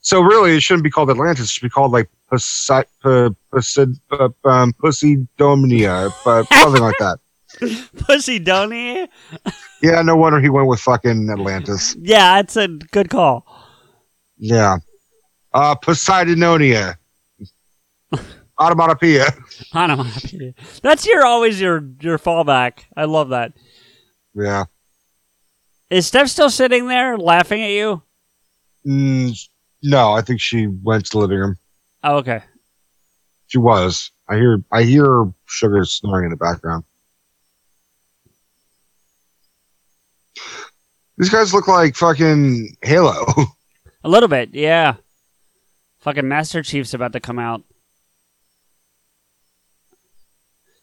so 0.00 0.20
really, 0.20 0.56
it 0.56 0.62
shouldn't 0.62 0.84
be 0.84 0.90
called 0.90 1.08
Atlantis. 1.10 1.44
It 1.46 1.48
should 1.50 1.62
be 1.62 1.70
called 1.70 1.92
like 1.92 2.10
Poseid, 2.30 2.84
P- 3.02 3.34
Poseid, 3.52 3.98
uh, 4.10 4.28
um, 4.48 4.72
Poseidonia, 4.82 6.12
but 6.24 6.46
something 6.54 6.82
like 6.82 6.98
that. 6.98 7.18
Poseidonia. 7.96 9.08
Yeah, 9.82 10.02
no 10.02 10.16
wonder 10.16 10.40
he 10.40 10.48
went 10.50 10.68
with 10.68 10.80
fucking 10.80 11.30
Atlantis. 11.30 11.96
Yeah, 12.00 12.36
that's 12.36 12.56
a 12.56 12.68
good 12.68 13.08
call. 13.10 13.46
Yeah. 14.40 14.78
Uh, 15.52 15.74
Poseidonia. 15.76 16.96
Automatopoeia. 18.58 19.26
Onomatopoeia. 19.74 20.54
That's 20.82 21.06
your 21.06 21.24
always 21.24 21.60
your 21.60 21.84
your 22.00 22.18
fallback. 22.18 22.84
I 22.96 23.04
love 23.04 23.28
that. 23.30 23.52
Yeah. 24.34 24.64
Is 25.90 26.06
Steph 26.06 26.28
still 26.28 26.50
sitting 26.50 26.86
there 26.88 27.18
laughing 27.18 27.62
at 27.62 27.70
you? 27.70 28.02
Mm, 28.86 29.36
no, 29.82 30.12
I 30.12 30.22
think 30.22 30.40
she 30.40 30.66
went 30.66 31.04
to 31.06 31.10
the 31.12 31.18
living 31.18 31.38
room. 31.38 31.56
Oh, 32.02 32.16
okay. 32.18 32.42
She 33.48 33.58
was. 33.58 34.10
I 34.28 34.36
hear. 34.36 34.62
I 34.72 34.84
hear 34.84 35.30
Sugar 35.46 35.84
snoring 35.84 36.26
in 36.26 36.30
the 36.30 36.36
background. 36.36 36.84
These 41.18 41.28
guys 41.28 41.52
look 41.52 41.68
like 41.68 41.94
fucking 41.94 42.76
Halo. 42.82 43.26
A 44.02 44.08
little 44.08 44.28
bit, 44.28 44.50
yeah. 44.54 44.94
Fucking 46.00 46.26
Master 46.26 46.62
Chief's 46.62 46.94
about 46.94 47.12
to 47.12 47.20
come 47.20 47.38
out. 47.38 47.62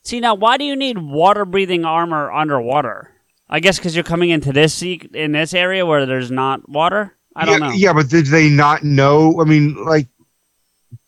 See 0.03 0.20
now, 0.20 0.36
why 0.36 0.57
do 0.57 0.63
you 0.63 0.76
need 0.76 0.97
water 0.97 1.43
breathing 1.43 1.84
armor 1.84 2.32
underwater? 2.32 3.11
I 3.49 3.59
guess 3.59 3.78
because 3.78 3.95
you're 3.95 4.03
coming 4.03 4.30
into 4.30 4.53
this 4.53 4.82
in 4.82 5.32
this 5.32 5.53
area 5.53 5.86
where 5.86 6.05
there's 6.05 6.32
not 6.32 6.68
water. 6.70 7.13
I 7.36 7.45
don't 7.45 7.59
yeah, 7.59 7.68
know. 7.68 7.74
Yeah, 7.74 7.93
but 7.93 8.09
did 8.09 8.28
they 8.28 8.49
not 8.49 8.84
know? 8.84 9.41
I 9.41 9.45
mean, 9.45 9.84
like, 9.86 10.07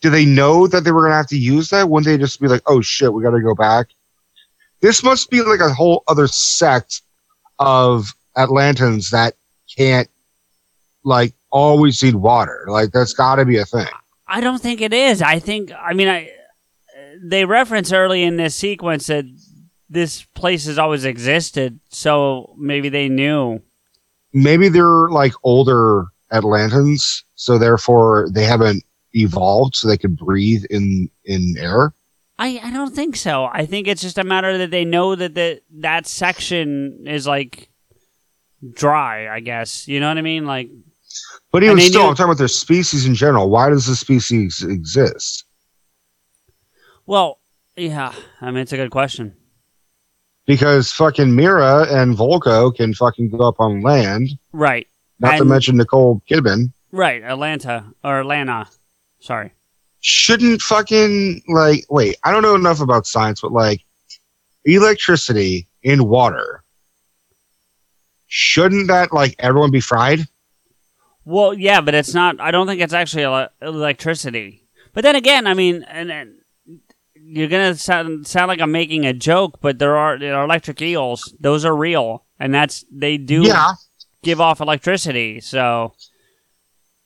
do 0.01 0.09
they 0.09 0.25
know 0.25 0.67
that 0.67 0.83
they 0.83 0.91
were 0.91 1.01
going 1.01 1.11
to 1.11 1.17
have 1.17 1.27
to 1.27 1.37
use 1.37 1.69
that? 1.69 1.89
Wouldn't 1.89 2.05
they 2.05 2.17
just 2.17 2.41
be 2.41 2.47
like, 2.47 2.61
"Oh 2.65 2.81
shit, 2.81 3.13
we 3.13 3.23
got 3.23 3.31
to 3.31 3.41
go 3.41 3.55
back"? 3.55 3.87
This 4.81 5.03
must 5.03 5.29
be 5.29 5.41
like 5.41 5.59
a 5.59 5.73
whole 5.73 6.03
other 6.07 6.27
sect 6.27 7.01
of 7.57 8.13
Atlantans 8.37 9.09
that 9.11 9.35
can't, 9.77 10.09
like, 11.03 11.33
always 11.51 12.01
need 12.03 12.15
water. 12.15 12.65
Like, 12.67 12.91
that's 12.91 13.13
got 13.13 13.35
to 13.35 13.45
be 13.45 13.57
a 13.57 13.65
thing. 13.65 13.87
I 14.29 14.41
don't 14.41 14.61
think 14.61 14.79
it 14.81 14.93
is. 14.93 15.21
I 15.21 15.39
think 15.39 15.71
I 15.73 15.93
mean 15.93 16.07
I 16.07 16.31
they 17.21 17.45
reference 17.45 17.91
early 17.91 18.23
in 18.23 18.37
this 18.37 18.55
sequence 18.55 19.07
that 19.07 19.25
this 19.89 20.23
place 20.35 20.67
has 20.67 20.77
always 20.77 21.03
existed, 21.03 21.79
so 21.89 22.53
maybe 22.57 22.89
they 22.89 23.09
knew. 23.09 23.59
Maybe 24.31 24.69
they're 24.69 25.09
like 25.09 25.33
older 25.43 26.05
Atlantans, 26.31 27.23
so 27.33 27.57
therefore 27.57 28.29
they 28.31 28.43
haven't 28.43 28.83
evolved, 29.13 29.75
so 29.75 29.87
they 29.87 29.97
could 29.97 30.15
breathe 30.15 30.63
in 30.69 31.09
in 31.25 31.55
air. 31.57 31.93
I, 32.37 32.59
I 32.63 32.71
don't 32.71 32.95
think 32.95 33.17
so. 33.17 33.49
I 33.51 33.65
think 33.65 33.87
it's 33.87 34.01
just 34.01 34.17
a 34.17 34.23
matter 34.23 34.59
that 34.59 34.71
they 34.71 34.85
know 34.85 35.13
that 35.13 35.35
the, 35.35 35.61
that 35.79 36.07
section 36.07 37.03
is 37.05 37.27
like 37.27 37.69
dry, 38.71 39.27
I 39.27 39.41
guess. 39.41 39.89
You 39.89 39.99
know 39.99 40.07
what 40.07 40.17
I 40.17 40.21
mean? 40.21 40.45
Like 40.45 40.69
But 41.51 41.63
even 41.63 41.79
still, 41.79 42.03
knew- 42.03 42.09
I'm 42.09 42.15
talking 42.15 42.25
about 42.25 42.37
their 42.37 42.47
species 42.47 43.05
in 43.05 43.15
general. 43.15 43.49
Why 43.49 43.69
does 43.69 43.85
the 43.85 43.95
species 43.95 44.63
exist? 44.63 45.45
well, 47.05 47.39
yeah, 47.75 48.13
I 48.41 48.51
mean 48.51 48.61
it's 48.61 48.73
a 48.73 48.77
good 48.77 48.91
question. 48.91 49.35
Because 50.45 50.91
fucking 50.91 51.35
Mera 51.35 51.85
and 51.89 52.15
Vulko 52.17 52.75
can 52.75 52.93
fucking 52.93 53.29
go 53.29 53.47
up 53.47 53.55
on 53.59 53.81
land. 53.81 54.29
Right. 54.51 54.87
Not 55.19 55.37
to 55.37 55.45
mention 55.45 55.77
Nicole 55.77 56.21
Kidman. 56.29 56.71
Right, 56.91 57.21
Atlanta 57.21 57.85
or 58.03 58.19
Atlanta. 58.21 58.67
Sorry. 59.19 59.53
Shouldn't 60.01 60.61
fucking 60.61 61.43
like 61.47 61.85
wait? 61.89 62.15
I 62.23 62.31
don't 62.31 62.41
know 62.41 62.55
enough 62.55 62.79
about 62.79 63.05
science, 63.05 63.41
but 63.41 63.51
like 63.51 63.81
electricity 64.65 65.67
in 65.83 66.07
water. 66.07 66.63
Shouldn't 68.27 68.87
that 68.87 69.11
like 69.13 69.35
everyone 69.39 69.71
be 69.71 69.81
fried? 69.81 70.27
Well, 71.29 71.53
yeah, 71.53 71.79
but 71.81 71.93
it's 71.93 72.13
not. 72.15 72.39
I 72.41 72.49
don't 72.49 72.65
think 72.65 72.81
it's 72.81 72.93
actually 72.93 73.23
ele- 73.23 73.49
electricity. 73.61 74.67
But 74.93 75.03
then 75.03 75.15
again, 75.15 75.45
I 75.45 75.53
mean, 75.53 75.83
and, 75.83 76.11
and 76.11 76.33
you're 77.13 77.47
gonna 77.47 77.75
sound 77.75 78.25
sound 78.25 78.47
like 78.47 78.59
I'm 78.59 78.71
making 78.71 79.05
a 79.05 79.13
joke, 79.13 79.59
but 79.61 79.77
there 79.77 79.95
are, 79.95 80.17
there 80.17 80.35
are 80.35 80.43
electric 80.45 80.81
eels. 80.81 81.35
Those 81.39 81.65
are 81.65 81.75
real, 81.75 82.25
and 82.39 82.51
that's 82.53 82.83
they 82.91 83.17
do 83.17 83.43
Yeah, 83.43 83.73
give 84.23 84.41
off 84.41 84.59
electricity. 84.59 85.39
So 85.39 85.93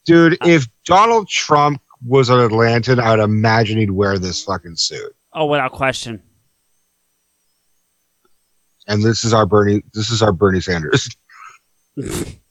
dude. 0.05 0.38
If 0.45 0.67
Donald 0.86 1.28
Trump 1.28 1.82
was 2.05 2.30
an 2.30 2.38
Atlantan, 2.38 2.99
I'd 2.99 3.19
imagine 3.19 3.78
he'd 3.78 3.91
wear 3.91 4.17
this 4.17 4.41
fucking 4.43 4.78
suit. 4.78 5.13
oh, 5.34 5.47
without 5.47 5.74
question. 5.74 6.21
And 8.88 9.03
this 9.03 9.24
is 9.26 9.34
our 9.34 9.45
Bernie. 9.45 9.84
This 9.93 10.09
is 10.09 10.21
our 10.21 10.32
Bernie 10.32 10.61
Sanders. 10.61 11.09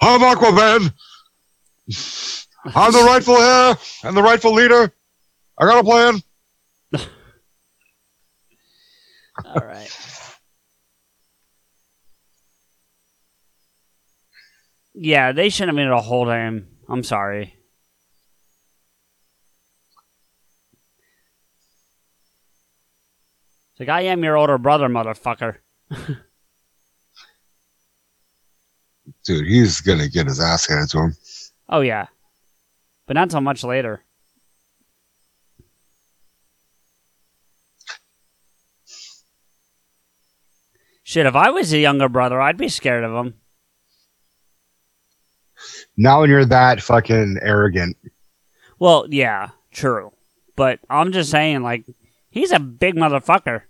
I'm 0.00 0.20
Aquaman. 0.20 0.92
I'm 2.74 2.92
the 2.92 3.04
rightful 3.04 3.36
heir 3.36 3.76
and 4.04 4.16
the 4.16 4.22
rightful 4.22 4.52
leader. 4.52 4.92
I 5.58 5.64
got 5.64 5.80
a 5.80 5.84
plan. 5.84 6.22
All 9.44 9.66
right. 9.66 9.90
Yeah, 14.94 15.32
they 15.32 15.48
shouldn't 15.48 15.70
have 15.70 15.76
been 15.76 15.88
able 15.88 15.98
to 15.98 16.02
hold 16.02 16.28
him. 16.28 16.68
I'm 16.88 17.04
sorry. 17.04 17.54
It's 23.72 23.80
like 23.80 23.88
I 23.88 24.02
am 24.02 24.24
your 24.24 24.36
older 24.36 24.58
brother, 24.58 24.88
motherfucker. 24.88 25.58
dude, 29.28 29.46
he's 29.46 29.82
gonna 29.82 30.08
get 30.08 30.26
his 30.26 30.40
ass 30.40 30.66
handed 30.66 30.88
to 30.88 30.98
him. 30.98 31.16
Oh 31.68 31.82
yeah, 31.82 32.06
but 33.06 33.14
not 33.14 33.30
so 33.30 33.40
much 33.40 33.62
later. 33.62 34.02
Shit, 41.02 41.26
if 41.26 41.36
I 41.36 41.50
was 41.50 41.72
a 41.72 41.78
younger 41.78 42.08
brother, 42.08 42.40
I'd 42.40 42.56
be 42.56 42.68
scared 42.68 43.04
of 43.04 43.14
him. 43.14 43.34
Now 45.96 46.20
when 46.20 46.30
you're 46.30 46.44
that 46.46 46.82
fucking 46.82 47.38
arrogant. 47.42 47.96
Well, 48.78 49.06
yeah, 49.10 49.50
true. 49.72 50.12
But 50.56 50.80
I'm 50.88 51.12
just 51.12 51.30
saying, 51.30 51.62
like, 51.62 51.84
he's 52.30 52.52
a 52.52 52.58
big 52.58 52.94
motherfucker. 52.94 53.62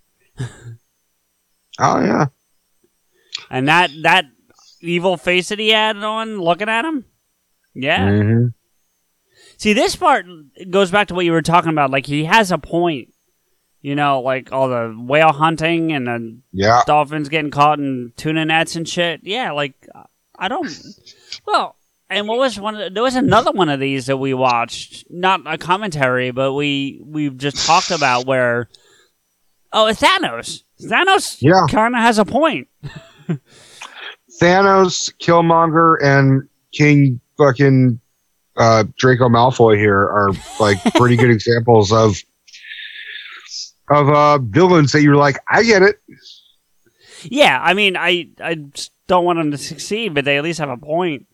oh 1.79 2.01
yeah. 2.01 2.27
And 3.51 3.69
that 3.69 3.91
that 4.03 4.27
evil 4.81 5.17
face 5.17 5.49
that 5.51 5.59
he 5.59 5.71
had 5.71 5.97
on 5.97 6.39
looking 6.41 6.69
at 6.69 6.85
him? 6.85 7.05
Yeah. 7.75 8.09
hmm 8.11 8.47
See, 9.57 9.73
this 9.73 9.97
part 9.97 10.25
goes 10.71 10.91
back 10.93 11.09
to 11.09 11.15
what 11.15 11.25
you 11.25 11.33
were 11.33 11.43
talking 11.43 11.71
about. 11.73 11.91
Like, 11.91 12.07
he 12.07 12.25
has 12.25 12.53
a 12.53 12.59
point. 12.59 13.09
You 13.81 13.95
know, 13.95 14.21
like 14.21 14.53
all 14.53 14.69
the 14.69 14.95
whale 14.99 15.33
hunting 15.33 15.93
and 15.93 16.07
the 16.07 16.39
Yeah. 16.53 16.83
dolphins 16.87 17.29
getting 17.29 17.51
caught 17.53 17.79
in 17.79 18.13
tuna 18.17 18.45
nets 18.45 18.75
and 18.77 18.89
shit. 18.89 19.21
Yeah, 19.23 19.53
like, 19.53 19.75
I 20.37 20.49
don't. 20.49 20.69
Well, 21.47 21.77
and 22.11 22.27
what 22.27 22.39
was 22.39 22.59
one? 22.59 22.75
The, 22.75 22.91
there 22.91 23.03
was 23.05 23.15
another 23.15 23.53
one 23.53 23.69
of 23.69 23.79
these 23.79 24.07
that 24.07 24.17
we 24.17 24.35
watched, 24.35 25.05
not 25.11 25.43
a 25.47 25.57
commentary, 25.59 26.33
but 26.33 26.55
we 26.55 27.01
we 27.05 27.31
just 27.31 27.65
talked 27.67 27.91
about 27.93 28.27
where. 28.27 28.69
Oh, 29.73 29.87
it's 29.87 30.01
Thanos. 30.01 30.63
Thanos 30.83 31.39
Yeah. 31.41 31.67
kind 31.71 31.95
of 31.95 32.01
has 32.01 32.19
a 32.19 32.25
point. 32.25 32.67
Thanos, 34.41 35.13
Killmonger, 35.19 35.97
and 36.03 36.49
King 36.73 37.21
fucking 37.37 38.01
uh, 38.57 38.85
Draco 38.99 39.29
Malfoy 39.29 39.77
here 39.77 39.99
are 39.99 40.31
like 40.61 40.83
pretty 40.95 41.17
good 41.17 41.31
examples 41.31 41.93
of 41.93 42.17
of 43.91 44.09
uh, 44.11 44.39
villains 44.39 44.93
that 44.93 45.03
you're 45.03 45.17
like, 45.17 45.39
I 45.49 45.63
get 45.63 45.83
it. 45.83 46.01
Yeah, 47.23 47.59
I 47.61 47.75
mean, 47.75 47.97
I 47.97 48.29
I 48.41 48.67
don't 49.07 49.25
want 49.25 49.39
them 49.39 49.51
to 49.51 49.59
succeed, 49.59 50.15
but 50.15 50.25
they 50.25 50.37
at 50.37 50.45
least 50.45 50.61
have 50.61 50.69
a 50.69 50.77
point. 50.77 51.27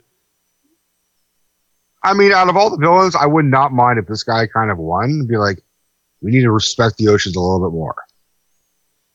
I 2.02 2.12
mean, 2.12 2.32
out 2.32 2.48
of 2.48 2.56
all 2.56 2.70
the 2.70 2.76
villains, 2.76 3.16
I 3.16 3.26
would 3.26 3.46
not 3.46 3.72
mind 3.72 3.98
if 3.98 4.06
this 4.06 4.22
guy 4.22 4.46
kind 4.46 4.70
of 4.70 4.78
won. 4.78 5.26
Be 5.26 5.38
like, 5.38 5.62
we 6.20 6.30
need 6.30 6.42
to 6.42 6.50
respect 6.50 6.98
the 6.98 7.08
oceans 7.08 7.34
a 7.34 7.40
little 7.40 7.66
bit 7.66 7.74
more. 7.74 7.96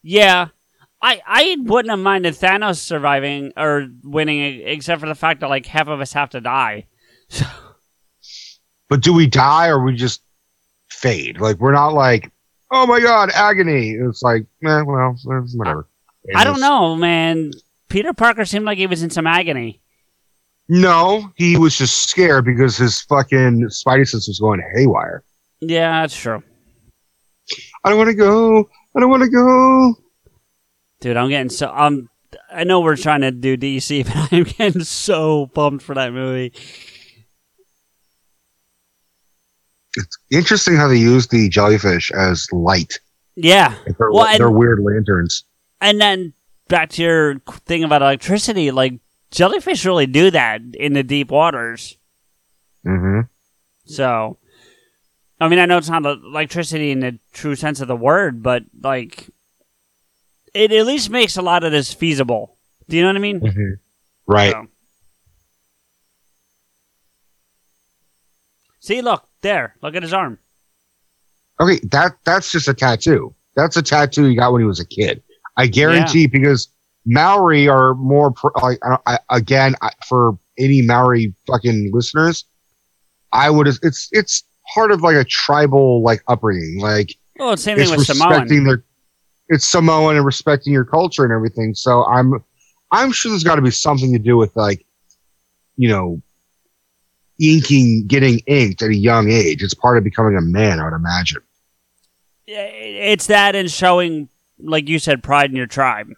Yeah, 0.01 0.47
I 1.01 1.21
I 1.25 1.57
wouldn't 1.59 1.91
have 1.91 1.99
minded 1.99 2.33
Thanos 2.33 2.77
surviving 2.77 3.53
or 3.55 3.87
winning, 4.03 4.61
except 4.65 4.99
for 5.01 5.07
the 5.07 5.15
fact 5.15 5.39
that 5.41 5.49
like 5.49 5.65
half 5.65 5.87
of 5.87 6.01
us 6.01 6.13
have 6.13 6.29
to 6.31 6.41
die. 6.41 6.87
But 8.89 9.01
do 9.01 9.13
we 9.13 9.27
die 9.27 9.67
or 9.67 9.83
we 9.83 9.95
just 9.95 10.23
fade? 10.89 11.39
Like 11.39 11.59
we're 11.59 11.71
not 11.71 11.93
like, 11.93 12.31
oh 12.71 12.87
my 12.87 12.99
god, 12.99 13.29
agony. 13.33 13.91
It's 13.91 14.23
like, 14.23 14.45
eh, 14.65 14.81
well, 14.81 15.15
whatever. 15.53 15.87
I 16.35 16.43
don't 16.43 16.59
know, 16.59 16.95
man. 16.95 17.51
Peter 17.87 18.13
Parker 18.13 18.45
seemed 18.45 18.65
like 18.65 18.77
he 18.77 18.87
was 18.87 19.03
in 19.03 19.09
some 19.09 19.27
agony. 19.27 19.81
No, 20.67 21.31
he 21.35 21.57
was 21.57 21.77
just 21.77 22.09
scared 22.09 22.45
because 22.45 22.77
his 22.77 23.01
fucking 23.01 23.67
spidey 23.69 24.07
sense 24.07 24.27
was 24.27 24.39
going 24.39 24.61
haywire. 24.75 25.23
Yeah, 25.61 26.01
that's 26.01 26.15
true, 26.15 26.43
I 27.83 27.89
don't 27.89 27.97
want 27.97 28.09
to 28.09 28.15
go. 28.15 28.69
I 28.95 28.99
don't 28.99 29.09
want 29.09 29.23
to 29.23 29.29
go. 29.29 29.95
Dude. 30.99 31.17
I'm 31.17 31.29
getting 31.29 31.49
so 31.49 31.69
I'm 31.69 32.09
I 32.51 32.63
know 32.63 32.79
we're 32.81 32.95
trying 32.95 33.21
to 33.21 33.31
do 33.31 33.57
DC, 33.57 34.05
but 34.31 34.31
I'm 34.33 34.43
getting 34.43 34.83
so 34.83 35.47
pumped 35.47 35.83
for 35.83 35.95
that 35.95 36.13
movie. 36.13 36.53
It's 39.95 40.17
interesting 40.31 40.75
how 40.75 40.87
they 40.87 40.97
use 40.97 41.27
the 41.27 41.49
jellyfish 41.49 42.11
as 42.11 42.47
light. 42.51 42.99
Yeah, 43.35 43.75
They're, 43.97 44.11
Well, 44.11 44.37
they're 44.37 44.51
weird 44.51 44.79
lanterns. 44.81 45.45
and 45.81 45.99
then 45.99 46.33
back 46.67 46.89
to 46.91 47.01
your 47.01 47.39
thing 47.65 47.83
about 47.83 48.01
electricity, 48.01 48.69
like 48.71 48.99
jellyfish 49.31 49.85
really 49.85 50.05
do 50.05 50.29
that 50.31 50.61
in 50.73 50.93
the 50.93 51.03
deep 51.03 51.31
waters. 51.31 51.97
hmm 52.83 53.21
So, 53.85 54.37
I 55.39 55.47
mean, 55.47 55.57
I 55.59 55.65
know 55.65 55.77
it's 55.77 55.89
not 55.89 56.05
electricity 56.05 56.91
in 56.91 56.99
the 56.99 57.17
true 57.33 57.55
sense 57.55 57.79
of 57.81 57.87
the 57.87 57.95
word, 57.95 58.43
but 58.43 58.63
like, 58.81 59.29
it 60.53 60.71
at 60.71 60.85
least 60.85 61.09
makes 61.09 61.37
a 61.37 61.41
lot 61.41 61.63
of 61.63 61.71
this 61.71 61.93
feasible. 61.93 62.57
Do 62.87 62.97
you 62.97 63.03
know 63.03 63.09
what 63.09 63.15
I 63.15 63.19
mean? 63.19 63.39
hmm 63.39 63.73
Right. 64.27 64.51
So. 64.51 64.67
See, 68.79 69.01
look 69.01 69.27
there. 69.41 69.75
Look 69.81 69.95
at 69.95 70.03
his 70.03 70.13
arm. 70.13 70.39
Okay, 71.59 71.79
that 71.91 72.15
that's 72.25 72.51
just 72.51 72.67
a 72.67 72.73
tattoo. 72.73 73.35
That's 73.55 73.75
a 73.75 73.81
tattoo 73.81 74.25
he 74.25 74.35
got 74.35 74.53
when 74.53 74.61
he 74.61 74.67
was 74.67 74.79
a 74.79 74.85
kid. 74.85 75.21
I 75.57 75.67
guarantee 75.67 76.27
because 76.27 76.69
Maori 77.05 77.67
are 77.67 77.95
more 77.95 78.33
like 78.61 78.79
I, 78.83 78.97
I, 79.05 79.19
again 79.29 79.75
I, 79.81 79.91
for 80.07 80.37
any 80.57 80.81
Maori 80.81 81.33
fucking 81.47 81.91
listeners, 81.93 82.45
I 83.33 83.49
would 83.49 83.67
it's 83.67 84.07
it's 84.11 84.43
part 84.73 84.91
of 84.91 85.01
like 85.01 85.15
a 85.15 85.25
tribal 85.25 86.01
like 86.01 86.23
upbringing. 86.27 86.79
Like 86.79 87.15
Oh, 87.39 87.55
same 87.55 87.77
thing 87.77 87.89
with 87.89 88.05
Samoan. 88.05 88.47
their 88.65 88.83
it's 89.49 89.67
Samoan 89.67 90.15
and 90.15 90.25
respecting 90.25 90.71
your 90.71 90.85
culture 90.85 91.23
and 91.23 91.33
everything. 91.33 91.73
So 91.73 92.05
I'm 92.05 92.43
I'm 92.91 93.11
sure 93.11 93.31
there's 93.31 93.43
got 93.43 93.55
to 93.55 93.61
be 93.61 93.71
something 93.71 94.13
to 94.13 94.19
do 94.19 94.37
with 94.37 94.55
like 94.55 94.85
you 95.75 95.89
know 95.89 96.21
inking 97.41 98.05
getting 98.07 98.39
inked 98.47 98.81
at 98.81 98.89
a 98.89 98.95
young 98.95 99.29
age. 99.29 99.63
It's 99.63 99.73
part 99.73 99.97
of 99.97 100.03
becoming 100.03 100.37
a 100.37 100.41
man, 100.41 100.79
I 100.79 100.85
would 100.85 100.95
imagine. 100.95 101.41
Yeah, 102.45 102.63
It's 102.63 103.27
that 103.27 103.55
and 103.55 103.69
showing, 103.69 104.29
like 104.59 104.87
you 104.87 104.99
said, 104.99 105.23
pride 105.23 105.49
in 105.49 105.55
your 105.55 105.67
tribe. 105.67 106.09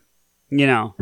You 0.50 0.68
know. 0.68 0.96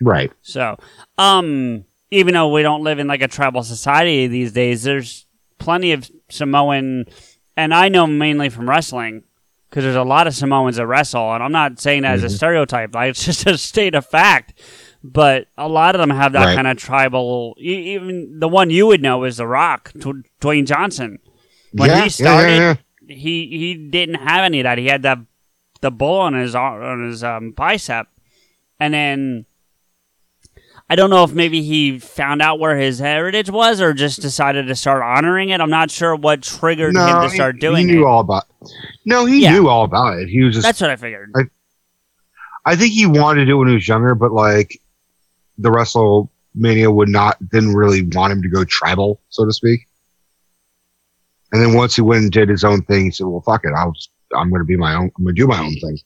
Right. 0.00 0.30
So, 0.42 0.76
um, 1.18 1.84
even 2.10 2.34
though 2.34 2.52
we 2.52 2.62
don't 2.62 2.84
live 2.84 2.98
in 2.98 3.08
like 3.08 3.22
a 3.22 3.28
tribal 3.28 3.64
society 3.64 4.26
these 4.28 4.52
days, 4.52 4.84
there's 4.84 5.26
plenty 5.58 5.92
of 5.92 6.08
Samoan, 6.28 7.06
and 7.56 7.74
I 7.74 7.88
know 7.88 8.06
mainly 8.06 8.48
from 8.48 8.68
wrestling 8.68 9.24
because 9.76 9.84
there's 9.84 9.96
a 9.96 10.02
lot 10.08 10.26
of 10.26 10.34
Samoans 10.34 10.76
that 10.76 10.86
wrestle, 10.86 11.34
and 11.34 11.42
I'm 11.42 11.52
not 11.52 11.78
saying 11.78 12.00
that 12.02 12.14
as 12.14 12.24
a 12.24 12.28
Mhm. 12.28 12.36
stereotype, 12.36 12.94
like 12.94 13.10
it's 13.10 13.26
just 13.26 13.46
a 13.46 13.58
state 13.58 13.94
of 13.94 14.06
fact. 14.06 14.54
But 15.04 15.48
a 15.58 15.68
lot 15.68 15.94
of 15.94 16.00
them 16.00 16.08
have 16.08 16.32
that 16.32 16.46
Right. 16.46 16.54
kind 16.54 16.66
of 16.66 16.78
tribal. 16.78 17.54
Even 17.58 18.38
the 18.40 18.48
one 18.48 18.70
you 18.70 18.86
would 18.86 19.02
know 19.02 19.24
is 19.24 19.36
The 19.36 19.46
Rock, 19.46 19.92
Dw- 19.92 20.22
Dwayne 20.40 20.66
Johnson. 20.66 21.18
When 21.72 21.90
yeah, 21.90 22.04
he 22.04 22.08
started, 22.08 22.56
yeah, 22.56 22.76
yeah. 23.06 23.14
he 23.14 23.46
he 23.48 23.74
didn't 23.90 24.14
have 24.14 24.44
any 24.44 24.60
of 24.60 24.64
that. 24.64 24.78
He 24.78 24.86
had 24.86 25.02
that 25.02 25.18
the 25.82 25.90
bull 25.90 26.20
on 26.20 26.32
his 26.32 26.54
on 26.54 27.04
his 27.06 27.22
um, 27.22 27.50
bicep, 27.50 28.06
and 28.80 28.94
then 28.94 29.44
I 30.88 30.94
don't 30.94 31.10
know 31.10 31.24
if 31.24 31.32
maybe 31.32 31.62
he 31.62 31.98
found 31.98 32.40
out 32.40 32.60
where 32.60 32.76
his 32.76 33.00
heritage 33.00 33.50
was 33.50 33.80
or 33.80 33.92
just 33.92 34.20
decided 34.22 34.68
to 34.68 34.76
start 34.76 35.02
honoring 35.02 35.48
it. 35.48 35.60
I'm 35.60 35.70
not 35.70 35.90
sure 35.90 36.14
what 36.14 36.42
triggered 36.42 36.94
him 36.94 37.06
to 37.22 37.28
he- 37.28 37.34
start 37.34 37.56
he, 37.56 37.60
doing 37.60 37.86
knew 37.88 38.04
it. 38.04 38.06
all 38.08 38.20
about. 38.20 38.44
No, 39.04 39.24
he 39.24 39.42
Yeah. 39.42 39.52
knew 39.52 39.68
all 39.68 39.84
about 39.84 40.18
it. 40.18 40.28
He 40.28 40.42
was 40.44 40.54
just. 40.54 40.64
That's 40.64 40.80
what 40.80 40.90
I 40.90 40.96
figured. 40.96 41.32
I- 41.34 41.42
I 42.68 42.76
think 42.76 42.92
he 42.92 43.06
wanted 43.06 43.40
to 43.40 43.46
do 43.46 43.56
it 43.56 43.58
when 43.58 43.68
he 43.68 43.74
was 43.74 43.86
younger, 43.88 44.14
but 44.14 44.32
like 44.32 44.80
the 45.58 45.70
WrestleMania 45.70 46.92
would 46.92 47.08
not 47.08 47.36
didn't 47.50 47.74
really 47.74 48.02
want 48.02 48.32
him 48.32 48.42
to 48.42 48.48
go 48.48 48.64
tribal, 48.64 49.20
so 49.28 49.44
to 49.44 49.52
speak. 49.52 49.86
And 51.52 51.62
then 51.62 51.74
once 51.74 51.94
he 51.96 52.02
went 52.02 52.22
and 52.24 52.32
did 52.32 52.48
his 52.48 52.64
own 52.64 52.82
thing, 52.82 53.04
he 53.06 53.10
said, 53.12 53.26
"Well, 53.26 53.40
fuck 53.40 53.64
it, 53.64 53.70
I'll 53.76 53.92
just, 53.92 54.10
I'm 54.36 54.50
going 54.50 54.60
to 54.60 54.66
be 54.66 54.76
my 54.76 54.94
own. 54.94 55.10
I'm 55.16 55.24
going 55.24 55.34
to 55.36 55.40
do 55.42 55.46
my 55.46 55.60
own 55.60 55.74
thing." 55.76 55.98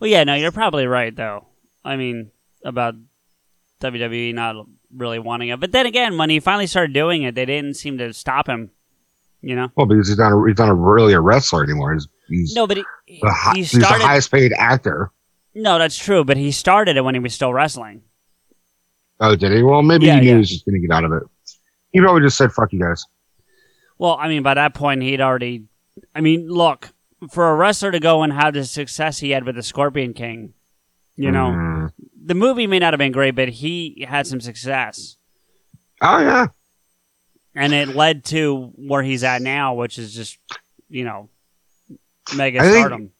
Well, 0.00 0.10
yeah, 0.10 0.24
no, 0.24 0.34
you're 0.34 0.52
probably 0.52 0.86
right 0.86 1.14
though. 1.14 1.46
I 1.84 1.96
mean, 1.96 2.30
about 2.64 2.94
WWE 3.80 4.34
not 4.34 4.66
really 4.94 5.18
wanting 5.18 5.48
it, 5.48 5.60
but 5.60 5.72
then 5.72 5.86
again, 5.86 6.16
when 6.16 6.30
he 6.30 6.40
finally 6.40 6.66
started 6.66 6.92
doing 6.92 7.22
it, 7.22 7.34
they 7.34 7.44
didn't 7.44 7.74
seem 7.74 7.98
to 7.98 8.12
stop 8.12 8.48
him. 8.48 8.70
You 9.42 9.56
know? 9.56 9.68
Well, 9.76 9.86
because 9.86 10.08
he's 10.08 10.16
not 10.16 10.32
a, 10.32 10.44
he's 10.48 10.58
not 10.58 10.70
a, 10.70 10.74
really 10.74 11.12
a 11.12 11.20
wrestler 11.20 11.62
anymore. 11.62 11.92
He's 11.92 12.08
he's, 12.28 12.54
No, 12.54 12.66
but 12.66 12.78
he, 12.78 13.20
hi- 13.22 13.52
he 13.54 13.58
he's 13.60 13.72
the 13.72 13.84
highest 13.84 14.32
paid 14.32 14.52
actor. 14.58 15.10
No, 15.54 15.78
that's 15.78 15.98
true, 15.98 16.24
but 16.24 16.36
he 16.38 16.50
started 16.50 16.96
it 16.96 17.04
when 17.04 17.14
he 17.14 17.20
was 17.20 17.34
still 17.34 17.52
wrestling. 17.52 18.02
Oh, 19.20 19.36
did 19.36 19.52
he? 19.52 19.62
Well, 19.62 19.82
maybe 19.82 20.06
Yeah, 20.06 20.14
he 20.14 20.20
knew 20.20 20.26
yeah. 20.26 20.32
he 20.32 20.38
was 20.38 20.48
just 20.48 20.64
going 20.64 20.80
to 20.80 20.86
get 20.86 20.94
out 20.94 21.04
of 21.04 21.12
it. 21.12 21.22
He 21.92 22.00
probably 22.00 22.22
just 22.22 22.36
said, 22.38 22.52
"Fuck 22.52 22.72
you 22.72 22.80
guys." 22.80 23.04
Well, 23.98 24.16
I 24.18 24.28
mean, 24.28 24.42
by 24.42 24.54
that 24.54 24.74
point, 24.74 25.02
he'd 25.02 25.20
already. 25.20 25.64
I 26.14 26.22
mean, 26.22 26.48
look, 26.48 26.92
for 27.30 27.50
a 27.50 27.54
wrestler 27.54 27.90
to 27.92 28.00
go 28.00 28.22
and 28.22 28.32
have 28.32 28.54
the 28.54 28.64
success 28.64 29.18
he 29.18 29.30
had 29.30 29.44
with 29.44 29.54
the 29.56 29.62
Scorpion 29.62 30.12
King, 30.14 30.54
you 31.16 31.30
know, 31.30 31.50
Mm. 31.50 31.92
the 32.24 32.34
movie 32.34 32.66
may 32.66 32.78
not 32.78 32.92
have 32.92 32.98
been 32.98 33.12
great, 33.12 33.34
but 33.34 33.48
he 33.48 34.04
had 34.08 34.26
some 34.26 34.40
success. 34.40 35.16
Oh 36.00 36.18
yeah. 36.20 36.46
And 37.54 37.72
it 37.72 37.88
led 37.88 38.24
to 38.26 38.72
where 38.76 39.02
he's 39.02 39.22
at 39.22 39.40
now, 39.42 39.74
which 39.74 39.98
is 39.98 40.12
just, 40.14 40.38
you 40.88 41.04
know, 41.04 41.28
mega 42.34 42.58
I 42.60 42.62
think- 42.62 42.76
stardom. 42.78 43.10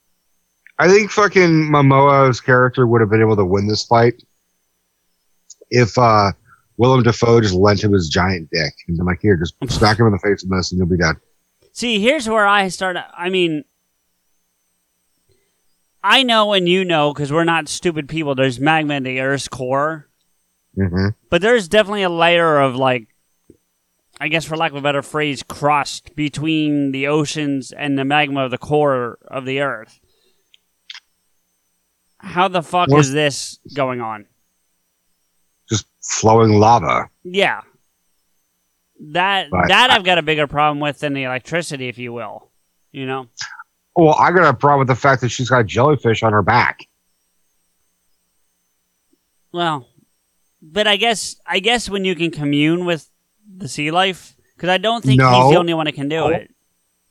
I 0.76 0.88
think 0.88 1.12
fucking 1.12 1.70
Momoa's 1.70 2.40
character 2.40 2.84
would 2.84 3.00
have 3.00 3.09
been 3.11 3.20
able 3.20 3.36
to 3.36 3.44
win 3.44 3.68
this 3.68 3.84
fight 3.84 4.24
if 5.70 5.96
uh, 5.96 6.32
Willem 6.78 7.05
Dafoe 7.05 7.40
just 7.40 7.55
lent 7.55 7.82
him 7.84 7.92
his 7.92 8.09
giant 8.09 8.50
dick 8.50 8.72
and 8.88 8.96
been 8.96 9.07
like, 9.07 9.20
"Here, 9.22 9.36
just 9.36 9.55
smack 9.72 10.00
him 10.00 10.07
in 10.07 10.12
the 10.12 10.18
face 10.18 10.42
with 10.42 10.50
this, 10.50 10.72
and 10.72 10.78
you'll 10.78 10.88
be 10.88 10.96
dead." 10.96 11.14
See, 11.72 12.00
here's 12.00 12.28
where 12.28 12.46
I 12.46 12.66
start. 12.68 12.96
I 13.16 13.28
mean, 13.30 13.64
I 16.07 16.22
know 16.22 16.52
and 16.52 16.68
you 16.68 16.84
know 16.84 17.14
because 17.14 17.32
we're 17.32 17.44
not 17.44 17.66
stupid 17.66 18.09
people. 18.11 18.34
There's 18.34 18.61
magma 18.61 18.94
in 18.94 19.02
the 19.05 19.20
Earth's 19.20 19.48
core, 19.48 20.09
hmm 20.76 21.09
but 21.30 21.40
there's 21.40 21.66
definitely 21.66 22.02
a 22.02 22.11
layer 22.11 22.61
of 22.61 22.76
like, 22.76 23.09
I 24.20 24.28
guess 24.28 24.44
for 24.44 24.57
lack 24.57 24.70
of 24.72 24.76
a 24.76 24.82
better 24.82 25.00
phrase, 25.02 25.42
crust 25.42 26.14
between 26.14 26.92
the 26.92 27.07
oceans 27.07 27.72
and 27.72 27.98
the 27.98 28.05
magma 28.05 28.44
of 28.44 28.50
the 28.50 28.59
core 28.59 29.18
of 29.28 29.46
the 29.46 29.61
Earth. 29.61 29.98
How 32.18 32.48
the 32.48 32.62
fuck 32.62 32.88
Well- 32.88 33.00
is 33.00 33.11
this 33.12 33.59
going 33.74 34.00
on? 34.00 34.26
Just 35.70 35.86
flowing 36.02 36.52
lava. 36.61 37.09
Yeah. 37.24 37.62
That 39.12 39.48
But 39.50 39.68
that 39.68 39.90
I- 39.90 39.96
I've 39.96 40.05
got 40.05 40.18
a 40.18 40.22
bigger 40.22 40.46
problem 40.46 40.80
with 40.80 41.00
than 41.00 41.14
the 41.14 41.24
electricity, 41.24 41.88
if 41.88 41.96
you 41.98 42.12
will. 42.12 42.50
You 42.92 43.07
know? 43.07 43.26
Well, 43.97 44.14
I 44.14 44.32
got 44.32 44.49
a 44.49 44.55
problem 44.55 44.80
with 44.80 44.88
the 44.88 45.01
fact 45.01 45.20
that 45.22 45.28
she's 45.28 45.49
got 45.49 45.66
jellyfish 45.66 46.22
on 46.22 46.32
her 46.32 46.42
back. 46.42 46.86
Well, 49.53 49.88
but 50.61 50.86
I 50.86 50.97
guess 50.97 51.36
I 51.47 51.61
guess 51.61 51.88
when 51.88 52.05
you 52.05 52.14
can 52.16 52.30
commune 52.30 52.84
with 52.86 53.09
the 53.57 53.68
sea 53.68 53.90
life, 53.90 54.34
because 54.57 54.68
I 54.68 54.78
don't 54.78 55.03
think 55.03 55.20
he's 55.20 55.30
the 55.30 55.57
only 55.59 55.74
one 55.74 55.86
who 55.86 55.92
can 55.92 56.09
do 56.09 56.16
No. 56.16 56.28
it. 56.28 56.51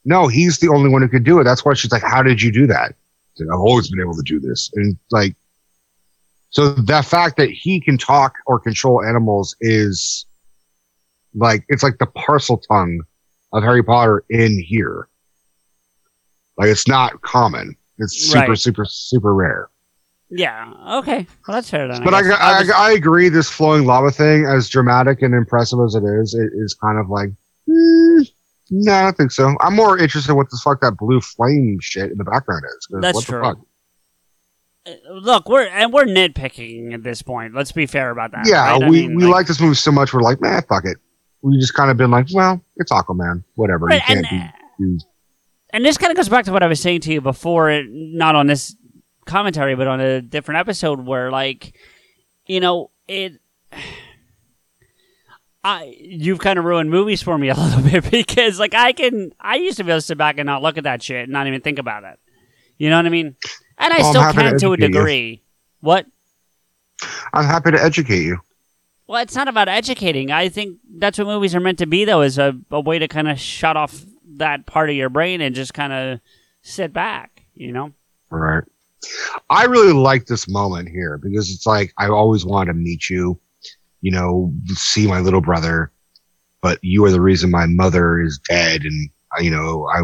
No, 0.05 0.27
he's 0.27 0.59
the 0.59 0.67
only 0.67 0.89
one 0.89 1.01
who 1.01 1.07
can 1.07 1.23
do 1.23 1.39
it. 1.39 1.45
That's 1.45 1.63
why 1.63 1.73
she's 1.73 1.91
like, 1.91 2.03
"How 2.03 2.21
did 2.21 2.41
you 2.41 2.51
do 2.51 2.67
that?" 2.67 2.95
I've 3.41 3.59
always 3.59 3.89
been 3.89 4.01
able 4.01 4.15
to 4.15 4.21
do 4.21 4.39
this, 4.39 4.69
and 4.75 4.97
like, 5.09 5.35
so 6.49 6.73
the 6.73 7.01
fact 7.01 7.37
that 7.37 7.49
he 7.49 7.79
can 7.79 7.97
talk 7.97 8.35
or 8.45 8.59
control 8.59 9.01
animals 9.03 9.55
is 9.61 10.25
like 11.33 11.63
it's 11.69 11.81
like 11.81 11.97
the 11.99 12.07
Parseltongue 12.07 12.99
of 13.53 13.63
Harry 13.63 13.83
Potter 13.83 14.25
in 14.29 14.61
here. 14.61 15.07
Like 16.57 16.69
it's 16.69 16.87
not 16.87 17.21
common. 17.21 17.75
It's 17.97 18.29
super, 18.31 18.49
Right. 18.49 18.57
super, 18.57 18.85
super 18.85 19.33
rare. 19.33 19.69
Yeah. 20.29 20.73
Okay. 20.97 21.27
Well, 21.47 21.55
that's 21.55 21.69
fair 21.69 21.87
then. 21.87 22.03
But 22.03 22.13
I. 22.13 22.19
I, 22.19 22.35
I'll 22.39 22.63
just- 22.63 22.77
I, 22.77 22.91
agree. 22.93 23.29
This 23.29 23.49
flowing 23.49 23.85
lava 23.85 24.11
thing, 24.11 24.45
as 24.45 24.67
dramatic 24.67 25.21
and 25.21 25.33
impressive 25.33 25.79
as 25.85 25.93
it 25.95 26.03
is, 26.03 26.33
it 26.33 26.51
is 26.55 26.73
kind 26.73 26.97
of 26.97 27.09
like, 27.09 27.29
mm, 27.69 28.27
no, 28.71 28.93
I 28.93 29.03
don't 29.03 29.17
think 29.17 29.31
so. 29.31 29.55
I'm 29.61 29.75
more 29.75 29.97
interested 29.97 30.31
in 30.31 30.37
what 30.37 30.49
the 30.49 30.59
fuck 30.63 30.81
that 30.81 30.97
blue 30.97 31.21
flame 31.21 31.77
shit 31.81 32.11
in 32.11 32.17
the 32.17 32.23
background 32.23 32.63
is. 32.65 32.87
That's 32.99 33.15
what 33.15 33.25
true. 33.25 33.39
The 33.39 33.43
fuck? 33.43 33.57
Uh, 34.85 35.13
Look, 35.13 35.49
we're 35.49 35.67
and 35.67 35.93
we're 35.93 36.05
nitpicking 36.05 36.93
at 36.93 37.03
this 37.03 37.21
point. 37.21 37.53
Let's 37.53 37.71
be 37.71 37.85
fair 37.85 38.09
about 38.09 38.31
that. 38.31 38.47
Yeah, 38.47 38.71
right? 38.71 38.89
We, 38.89 39.07
mean, 39.07 39.15
we 39.15 39.25
like, 39.25 39.45
this 39.47 39.61
movie 39.61 39.75
so 39.75 39.91
much. 39.91 40.13
We're 40.13 40.21
like, 40.21 40.41
man, 40.41 40.63
fuck 40.67 40.85
it. 40.85 40.97
We 41.41 41.59
just 41.59 41.73
kind 41.73 41.91
of 41.91 41.97
been 41.97 42.09
like, 42.09 42.27
well, 42.33 42.59
it's 42.77 42.91
Aquaman, 42.91 43.43
whatever. 43.55 43.85
Right, 43.85 44.01
you 44.07 44.15
can't 44.15 44.31
and, 44.31 44.97
be. 44.99 45.05
And 45.73 45.83
this 45.83 45.97
kind 45.97 46.11
of 46.11 46.15
goes 46.17 46.29
back 46.29 46.45
to 46.45 46.51
what 46.53 46.63
I 46.63 46.67
was 46.67 46.79
saying 46.79 47.01
to 47.01 47.13
you 47.13 47.19
before, 47.21 47.69
eh, 47.69 47.83
not 47.87 48.35
on 48.35 48.47
this 48.47 48.75
commentary, 49.25 49.75
but 49.75 49.87
on 49.87 49.99
a 49.99 50.21
different 50.21 50.59
episode 50.59 51.01
where, 51.05 51.31
like, 51.31 51.75
you 52.45 52.59
know, 52.59 52.91
it. 53.07 53.33
I 55.65 55.95
you've 55.97 56.39
kind 56.39 56.59
of 56.59 56.65
ruined 56.65 56.89
movies 56.89 57.21
for 57.21 57.37
me 57.37 57.47
a 57.49 57.55
little 57.57 57.81
bit 57.81 58.11
because, 58.11 58.59
like, 58.59 58.73
I 58.73 58.91
can 58.91 59.31
I 59.39 59.55
used 59.55 59.77
to 59.77 59.83
be 59.83 59.91
able 59.91 59.99
to 59.99 60.05
sit 60.05 60.17
back 60.17 60.37
and 60.37 60.45
not 60.45 60.61
look 60.61 60.77
at 60.77 60.83
that 60.83 61.01
shit 61.01 61.23
and 61.23 61.31
not 61.31 61.47
even 61.47 61.61
think 61.61 61.79
about 61.79 62.03
it. 62.03 62.19
You 62.77 62.89
know 62.89 62.97
what 62.97 63.05
I 63.05 63.09
mean? 63.09 63.35
And 63.77 63.93
I 63.93 63.99
Well, 63.99 64.09
still 64.11 64.21
happy 64.21 64.37
to 64.37 64.43
can 64.43 64.59
to 64.59 64.67
a 64.67 64.73
educate 64.73 64.87
you. 64.87 64.93
degree. 64.93 65.43
What? 65.79 66.05
I'm 67.33 67.45
happy 67.45 67.71
to 67.71 67.81
educate 67.81 68.23
you. 68.23 68.39
Well, 69.07 69.21
it's 69.21 69.35
not 69.35 69.47
about 69.47 69.67
educating. 69.69 70.31
I 70.31 70.49
think 70.49 70.79
that's 70.97 71.17
what 71.17 71.27
movies 71.27 71.55
are 71.55 71.59
meant 71.59 71.79
to 71.79 71.85
be, 71.85 72.03
though, 72.05 72.21
is 72.21 72.37
a, 72.37 72.57
a 72.71 72.79
way 72.81 72.99
to 72.99 73.07
kind 73.07 73.27
of 73.29 73.39
shut 73.39 73.77
off 73.77 74.03
that 74.37 74.65
part 74.65 74.89
of 74.89 74.95
your 74.95 75.09
brain 75.09 75.41
and 75.41 75.55
just 75.55 75.73
kind 75.73 75.93
of 75.93 76.19
sit 76.61 76.93
back, 76.93 77.43
you 77.55 77.71
know? 77.71 77.93
Right. 78.29 78.63
I 79.49 79.65
really 79.65 79.93
like 79.93 80.25
this 80.25 80.47
moment 80.47 80.89
here 80.89 81.17
because 81.17 81.51
it's 81.51 81.65
like 81.65 81.93
I 81.97 82.07
always 82.07 82.45
wanted 82.45 82.73
to 82.73 82.77
meet 82.77 83.09
you, 83.09 83.39
you 84.01 84.11
know, 84.11 84.53
see 84.67 85.07
my 85.07 85.19
little 85.19 85.41
brother, 85.41 85.91
but 86.61 86.79
you 86.81 87.03
are 87.05 87.11
the 87.11 87.21
reason 87.21 87.51
my 87.51 87.65
mother 87.65 88.21
is 88.21 88.39
dead, 88.49 88.83
and 88.83 89.09
uh, 89.37 89.41
you 89.41 89.51
know, 89.51 89.87
I, 89.93 90.03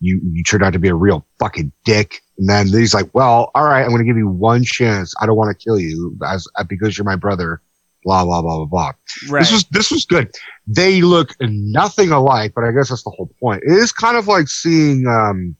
you, 0.00 0.20
you 0.32 0.44
turned 0.44 0.62
out 0.62 0.74
to 0.74 0.78
be 0.78 0.88
a 0.88 0.94
real 0.94 1.26
fucking 1.38 1.72
dick. 1.84 2.20
And 2.38 2.48
then 2.48 2.66
he's 2.66 2.92
like, 2.92 3.08
"Well, 3.14 3.50
all 3.54 3.64
right, 3.64 3.82
I'm 3.82 3.88
going 3.88 4.00
to 4.00 4.04
give 4.04 4.18
you 4.18 4.28
one 4.28 4.62
chance. 4.62 5.14
I 5.20 5.26
don't 5.26 5.36
want 5.36 5.58
to 5.58 5.64
kill 5.64 5.80
you 5.80 6.16
as 6.26 6.46
uh, 6.56 6.64
because 6.64 6.96
you're 6.96 7.06
my 7.06 7.16
brother." 7.16 7.62
Blah 8.06 8.24
blah 8.24 8.40
blah 8.40 8.58
blah 8.58 8.66
blah. 8.66 8.92
Right. 9.28 9.40
This 9.40 9.50
was 9.50 9.64
this 9.72 9.90
was 9.90 10.04
good. 10.04 10.30
They 10.68 11.02
look 11.02 11.34
nothing 11.40 12.12
alike, 12.12 12.52
but 12.54 12.62
I 12.62 12.70
guess 12.70 12.90
that's 12.90 13.02
the 13.02 13.10
whole 13.10 13.34
point. 13.40 13.64
It 13.66 13.72
is 13.72 13.90
kind 13.90 14.16
of 14.16 14.28
like 14.28 14.46
seeing, 14.46 15.08
um, 15.08 15.56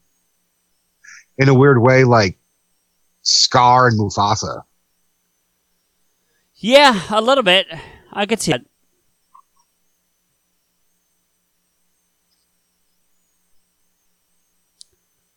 in 1.37 1.49
a 1.49 1.53
weird 1.53 1.81
way, 1.81 2.05
like 2.05 2.39
Scar 3.21 3.89
and 3.89 3.99
Mufasa. 3.99 4.61
yeah, 6.55 7.01
a 7.09 7.19
little 7.19 7.43
bit. 7.43 7.67
I 8.13 8.25
could 8.25 8.39
see 8.39 8.53
it. 8.53 8.65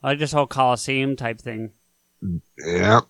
Like 0.00 0.20
this 0.20 0.30
whole 0.30 0.46
Coliseum 0.46 1.16
type 1.16 1.40
thing. 1.40 1.72
Yep. 2.64 3.02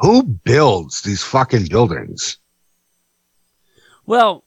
Who 0.00 0.22
builds 0.22 1.02
these 1.02 1.22
fucking 1.24 1.66
buildings? 1.66 2.38
Well, 4.06 4.44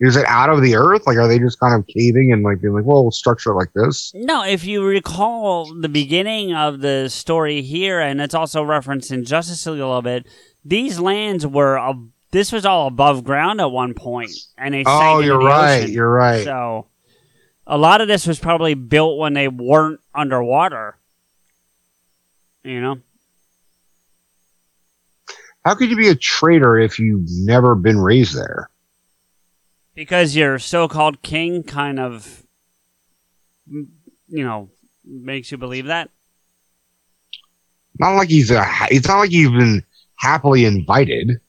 Is 0.00 0.16
it 0.16 0.24
out 0.26 0.48
of 0.50 0.62
the 0.62 0.74
earth? 0.74 1.06
Like, 1.06 1.16
are 1.18 1.28
they 1.28 1.38
just 1.38 1.60
kind 1.60 1.74
of 1.78 1.86
caving 1.86 2.32
and 2.32 2.42
like 2.42 2.60
being 2.60 2.74
like, 2.74 2.84
well, 2.84 3.02
we'll 3.02 3.10
structure 3.12 3.54
like 3.54 3.72
this? 3.74 4.12
No, 4.14 4.42
if 4.44 4.64
you 4.64 4.84
recall 4.84 5.72
the 5.80 5.88
beginning 5.88 6.54
of 6.54 6.80
the 6.80 7.08
story 7.08 7.62
here, 7.62 8.00
and 8.00 8.20
it's 8.20 8.34
also 8.34 8.62
referenced 8.62 9.12
in 9.12 9.24
Justice 9.24 9.64
League 9.66 9.78
a 9.80 9.86
little 9.86 10.02
bit, 10.02 10.26
these 10.64 10.98
lands 10.98 11.46
were, 11.46 11.78
ab- 11.78 12.10
this 12.32 12.50
was 12.50 12.64
all 12.66 12.88
above 12.88 13.22
ground 13.24 13.60
at 13.60 13.70
one 13.70 13.94
point, 13.94 14.32
and 14.58 14.74
they 14.74 14.82
sank 14.84 14.88
Oh, 14.88 15.20
you're 15.20 15.38
right. 15.38 15.82
ocean. 15.82 15.92
You're 15.92 16.10
right. 16.10 16.42
So, 16.44 16.86
a 17.66 17.78
lot 17.78 18.00
of 18.00 18.08
this 18.08 18.26
was 18.26 18.40
probably 18.40 18.74
built 18.74 19.18
when 19.18 19.34
they 19.34 19.46
weren't 19.46 20.00
underwater. 20.14 20.96
You 22.64 22.80
know? 22.80 22.98
How 25.64 25.74
could 25.74 25.90
you 25.90 25.96
be 25.96 26.08
a 26.08 26.14
traitor 26.14 26.78
if 26.78 26.98
you've 26.98 27.28
never 27.30 27.74
been 27.74 27.98
raised 27.98 28.36
there? 28.36 28.68
Because 29.94 30.34
your 30.34 30.58
so 30.58 30.88
called 30.88 31.22
king 31.22 31.62
kind 31.62 32.00
of, 32.00 32.42
mm, 33.70 33.86
you 34.28 34.44
know, 34.44 34.70
makes 35.04 35.52
you 35.52 35.58
believe 35.58 35.86
that. 35.86 36.10
Not 37.98 38.16
like 38.16 38.28
he's 38.30 38.50
a. 38.50 38.64
It's 38.90 39.06
not 39.06 39.18
like 39.18 39.30
you've 39.30 39.52
been 39.52 39.84
happily 40.16 40.64
invited. 40.64 41.40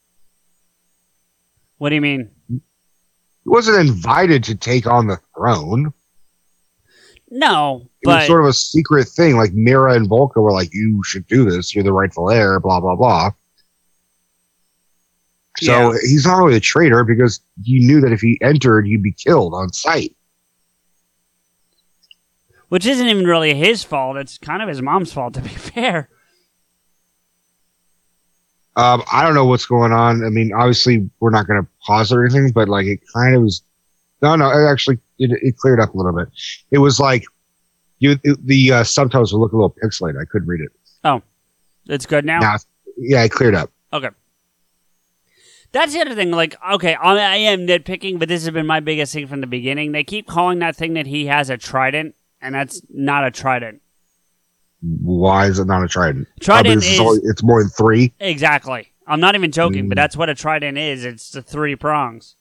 What 1.78 1.90
do 1.90 1.96
you 1.96 2.02
mean? 2.02 2.30
He 2.50 2.60
wasn't 3.50 3.80
invited 3.88 4.44
to 4.46 4.56
take 4.56 4.86
on 4.86 5.08
the 5.08 5.20
throne. 5.36 5.94
No, 7.32 7.90
It 8.02 8.08
was 8.08 8.28
sort 8.28 8.42
of 8.44 8.50
a 8.50 8.54
secret 8.54 9.06
thing. 9.08 9.38
Like 9.38 9.54
Mera 9.54 9.96
and 9.96 10.08
Vulko 10.08 10.36
were 10.44 10.52
like, 10.52 10.72
"You 10.72 11.02
should 11.04 11.26
do 11.28 11.50
this. 11.50 11.74
You're 11.74 11.84
the 11.84 11.92
rightful 11.92 12.30
heir." 12.30 12.60
Blah 12.60 12.80
blah 12.80 12.96
blah. 12.96 13.32
So 15.58 15.92
Yeah. 15.94 15.98
he's 16.02 16.26
not 16.26 16.38
really 16.38 16.56
a 16.58 16.60
traitor 16.60 17.04
because 17.04 17.40
he 17.64 17.80
knew 17.86 18.02
that 18.02 18.12
if 18.12 18.22
he 18.22 18.40
entered, 18.42 18.88
he'd 18.88 19.04
be 19.04 19.12
killed 19.14 19.54
on 19.54 19.72
sight. 19.74 20.16
which 22.70 22.88
isn't 22.88 23.06
even 23.08 23.24
really 23.26 23.54
his 23.54 23.84
fault. 23.84 24.18
It's 24.18 24.40
kind 24.40 24.64
of 24.64 24.68
his 24.68 24.82
mom's 24.82 25.14
fault, 25.14 25.36
to 25.36 25.42
be 25.42 25.50
fair. 25.50 26.10
Um, 28.76 29.04
I 29.12 29.22
don't 29.24 29.36
know 29.36 29.46
what's 29.46 29.68
going 29.68 29.92
on. 29.92 30.26
I 30.26 30.30
mean, 30.30 30.52
obviously, 30.54 31.08
we're 31.20 31.30
not 31.30 31.46
going 31.46 31.62
to 31.62 31.70
pause 31.86 32.12
or 32.12 32.26
anything, 32.26 32.52
but 32.52 32.68
like 32.68 32.88
it 32.88 33.00
kind 33.14 33.36
of 33.36 33.44
was. 33.44 33.62
No, 34.24 34.36
no, 34.36 34.50
it 34.50 34.68
actually 34.68 34.98
it, 35.20 35.30
it 35.44 35.58
cleared 35.58 35.80
up 35.80 35.94
a 35.94 35.98
little 35.98 36.14
bit. 36.14 36.30
It 36.72 36.80
was 36.80 37.00
like 37.00 37.26
you 38.00 38.18
it, 38.24 38.44
the 38.44 38.72
uh, 38.72 38.84
subtitles 38.84 39.32
would 39.34 39.40
look 39.40 39.52
a 39.52 39.56
little 39.56 39.76
pixelated. 39.84 40.20
I 40.20 40.26
couldn't 40.26 40.48
read 40.48 40.62
it. 40.62 40.72
Oh, 41.04 41.22
it's 41.88 42.08
good 42.08 42.26
now. 42.26 42.40
Now, 42.40 42.56
yeah, 42.98 43.22
it 43.24 43.30
cleared 43.30 43.54
up. 43.54 43.70
That's 45.74 45.92
the 45.94 46.00
other 46.02 46.16
thing. 46.16 46.32
Like, 46.32 46.56
okay, 46.74 46.94
I, 46.96 47.14
I 47.16 47.36
am 47.36 47.68
nitpicking, 47.68 48.20
but 48.20 48.30
this 48.30 48.44
has 48.46 48.54
been 48.54 48.66
my 48.68 48.80
biggest 48.80 49.14
thing 49.14 49.28
from 49.28 49.42
the 49.42 49.48
beginning. 49.48 49.92
They 49.92 50.04
keep 50.06 50.28
calling 50.28 50.60
that 50.60 50.76
thing 50.76 50.94
that 50.94 51.08
he 51.08 51.26
has 51.26 51.50
a 51.50 51.58
trident, 51.58 52.16
and 52.42 52.56
that's 52.56 52.82
not 52.90 53.26
a 53.26 53.32
trident. 53.32 53.82
Why 54.82 55.48
is 55.48 55.60
it 55.60 55.66
not 55.66 55.84
a 55.84 55.88
trident? 55.88 56.28
Trident 56.40 56.78
Obviously, 56.78 56.94
is 56.94 57.00
it's, 57.00 57.10
only- 57.10 57.22
it's 57.26 57.44
more 57.44 57.62
than 57.64 57.70
three. 57.70 58.14
exactly. 58.20 58.92
I'm 59.08 59.20
not 59.20 59.36
even 59.36 59.52
joking, 59.52 59.90
but 59.90 59.96
Mm. 59.98 60.02
that's 60.02 60.16
what 60.16 60.30
a 60.30 60.36
trident 60.36 60.78
is. 60.78 61.04
It's 61.04 61.32
the 61.32 61.42
three 61.42 61.76
prongs. 61.76 62.36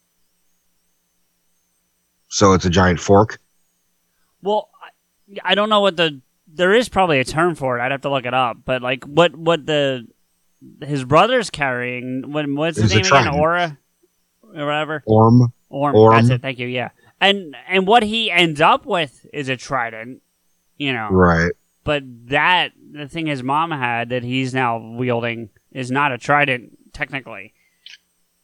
So 2.28 2.52
it's 2.52 2.64
a 2.64 2.70
giant 2.70 3.00
fork. 3.00 3.40
Well, 4.42 4.70
I, 5.44 5.52
I 5.52 5.54
don't 5.54 5.68
know 5.68 5.80
what 5.80 5.96
the 5.96 6.20
there 6.54 6.74
is 6.74 6.88
probably 6.88 7.18
a 7.18 7.24
term 7.24 7.54
for 7.54 7.78
it. 7.78 7.82
I'd 7.82 7.92
have 7.92 8.02
to 8.02 8.10
look 8.10 8.26
it 8.26 8.34
up. 8.34 8.58
But 8.64 8.82
like, 8.82 9.04
what 9.04 9.34
what 9.34 9.66
the 9.66 10.06
his 10.82 11.04
brother's 11.04 11.50
carrying? 11.50 12.32
What 12.32 12.48
what's 12.48 12.78
his 12.78 12.94
name 12.94 13.04
again? 13.04 13.28
Aura. 13.28 13.78
or 14.54 14.66
whatever. 14.66 15.02
Orm. 15.06 15.52
Orm. 15.68 15.96
Orm. 15.96 16.14
That's 16.14 16.30
it. 16.30 16.42
Thank 16.42 16.58
you. 16.58 16.66
Yeah. 16.66 16.90
And 17.20 17.56
and 17.68 17.86
what 17.86 18.02
he 18.02 18.30
ends 18.30 18.60
up 18.60 18.86
with 18.86 19.26
is 19.32 19.48
a 19.48 19.56
trident. 19.56 20.22
You 20.76 20.92
know. 20.92 21.08
Right. 21.10 21.52
But 21.84 22.02
that 22.28 22.72
the 22.92 23.08
thing 23.08 23.26
his 23.26 23.42
mom 23.42 23.70
had 23.70 24.10
that 24.10 24.22
he's 24.22 24.54
now 24.54 24.78
wielding 24.78 25.50
is 25.72 25.90
not 25.90 26.12
a 26.12 26.18
trident 26.18 26.78
technically. 26.92 27.54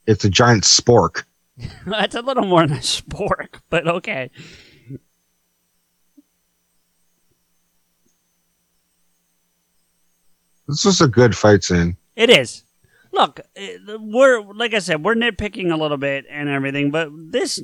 It's 0.06 0.24
a 0.24 0.30
giant 0.30 0.64
spork. 0.64 1.24
That's 1.86 2.14
a 2.14 2.22
little 2.22 2.46
more 2.46 2.66
than 2.66 2.78
a 2.78 2.80
spork, 2.80 3.60
but 3.68 3.86
okay. 3.86 4.30
This 10.66 10.84
is 10.84 11.00
a 11.00 11.08
good 11.08 11.36
fight 11.36 11.64
scene. 11.64 11.96
It 12.18 12.28
is. 12.30 12.64
Look, 13.12 13.40
eh, 13.54 13.78
we're 13.86 14.42
like 14.42 14.74
I 14.74 14.80
said, 14.80 15.04
we're 15.04 15.14
nitpicking 15.14 15.72
a 15.72 15.76
little 15.76 15.96
bit 15.96 16.26
and 16.28 16.48
everything, 16.48 16.90
but 16.90 17.10
this 17.12 17.62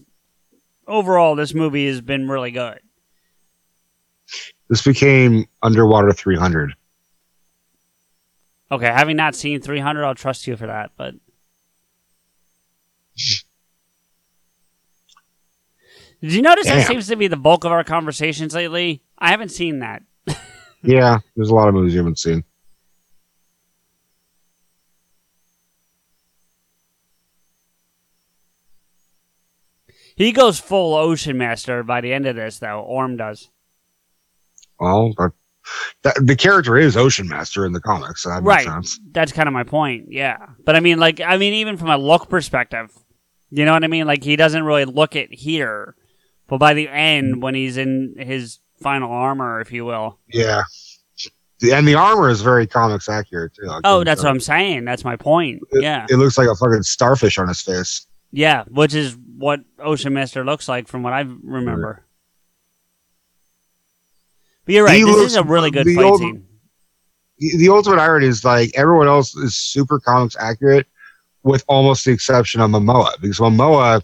overall, 0.86 1.34
this 1.34 1.52
movie 1.52 1.88
has 1.88 2.00
been 2.00 2.28
really 2.28 2.52
good. 2.52 2.78
This 4.70 4.82
became 4.82 5.46
Underwater 5.60 6.12
300. 6.12 6.72
Okay, 8.70 8.86
having 8.86 9.16
not 9.16 9.34
seen 9.34 9.60
300, 9.60 10.04
I'll 10.04 10.14
trust 10.14 10.46
you 10.46 10.56
for 10.56 10.68
that, 10.68 10.92
but. 10.96 11.14
Did 16.20 16.32
you 16.32 16.42
notice 16.42 16.66
that 16.66 16.86
seems 16.86 17.08
to 17.08 17.16
be 17.16 17.26
the 17.26 17.36
bulk 17.36 17.64
of 17.64 17.72
our 17.72 17.82
conversations 17.84 18.54
lately? 18.54 19.02
I 19.18 19.30
haven't 19.30 19.50
seen 19.50 19.80
that. 19.80 20.04
Yeah, 20.86 21.20
there's 21.34 21.48
a 21.48 21.54
lot 21.54 21.66
of 21.66 21.74
movies 21.74 21.94
you 21.94 22.00
haven't 22.00 22.18
seen. 22.18 22.44
He 30.16 30.32
goes 30.32 30.60
full 30.60 30.94
Ocean 30.94 31.36
Master 31.38 31.82
by 31.82 32.00
the 32.00 32.12
end 32.12 32.26
of 32.26 32.36
this, 32.36 32.58
though. 32.58 32.80
Orm 32.80 33.16
does. 33.16 33.50
Well, 34.78 35.12
but 35.16 35.32
that, 36.02 36.14
the 36.24 36.36
character 36.36 36.76
is 36.76 36.96
Ocean 36.96 37.28
Master 37.28 37.64
in 37.66 37.72
the 37.72 37.80
comics, 37.80 38.22
so 38.22 38.30
that 38.30 38.42
Right. 38.42 38.64
sense. 38.64 39.00
That's 39.12 39.32
kind 39.32 39.48
of 39.48 39.52
my 39.52 39.64
point. 39.64 40.06
Yeah, 40.08 40.36
but 40.64 40.76
I 40.76 40.80
mean, 40.80 40.98
like, 40.98 41.20
I 41.20 41.36
mean, 41.36 41.54
even 41.54 41.76
from 41.76 41.88
a 41.90 41.96
look 41.98 42.28
perspective, 42.28 42.90
you 43.50 43.64
know 43.64 43.72
what 43.72 43.84
I 43.84 43.88
mean? 43.88 44.06
Like, 44.06 44.22
he 44.22 44.36
doesn't 44.36 44.64
really 44.64 44.84
look 44.84 45.16
it 45.16 45.32
here, 45.32 45.94
but 46.48 46.58
by 46.58 46.74
the 46.74 46.88
end, 46.88 47.36
mm. 47.36 47.40
when 47.40 47.54
he's 47.54 47.76
in 47.76 48.14
his 48.18 48.58
final 48.80 49.10
armor, 49.10 49.60
if 49.60 49.72
you 49.72 49.84
will. 49.84 50.18
Yeah. 50.28 50.62
And 51.62 51.88
the 51.88 51.94
armor 51.94 52.28
is 52.28 52.42
very 52.42 52.66
comics 52.66 53.08
accurate 53.08 53.54
too. 53.54 53.70
Oh, 53.84 54.04
that's 54.04 54.20
that. 54.20 54.26
what 54.26 54.32
I'm 54.34 54.40
saying. 54.40 54.84
That's 54.84 55.04
my 55.04 55.16
point. 55.16 55.62
It- 55.70 55.82
Yeah, 55.82 56.04
It 56.10 56.16
looks 56.16 56.36
like 56.36 56.48
a 56.48 56.54
fucking 56.54 56.82
starfish 56.82 57.38
on 57.38 57.48
his 57.48 57.62
face. 57.62 58.06
yeah, 58.32 58.64
which 58.68 58.92
is 58.94 59.16
what 59.36 59.60
Ocean 59.78 60.12
Master 60.14 60.44
looks 60.44 60.68
like 60.68 60.88
from 60.88 61.02
what 61.02 61.12
I 61.12 61.20
remember. 61.42 62.04
But 64.64 64.74
you're 64.74 64.84
right. 64.84 64.96
He 64.96 65.04
this 65.04 65.14
looks- 65.16 65.32
is 65.32 65.36
a 65.36 65.44
really 65.44 65.70
good 65.70 65.86
fight 65.86 66.04
old- 66.04 66.20
scene. 66.20 66.46
The, 67.38 67.68
ultimate 67.68 67.98
irony 67.98 68.28
is 68.28 68.44
like 68.44 68.70
everyone 68.76 69.08
else 69.08 69.34
is 69.34 69.56
super 69.56 69.98
comics 69.98 70.36
accurate, 70.38 70.86
with 71.42 71.64
almost 71.66 72.04
the 72.04 72.12
exception 72.12 72.60
of 72.60 72.70
Momoa, 72.70 73.10
because 73.20 73.38
Momoa, 73.40 74.00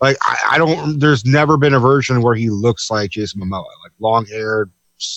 like 0.00 0.16
I, 0.22 0.38
I 0.52 0.58
don't, 0.58 1.00
there's 1.00 1.24
never 1.26 1.56
been 1.56 1.74
a 1.74 1.80
version 1.80 2.22
where 2.22 2.36
he 2.36 2.48
looks 2.50 2.90
like 2.92 3.10
Jason 3.10 3.40
Momoa, 3.42 3.64
like 3.82 3.92
long 3.98 4.24
haired, 4.26 4.70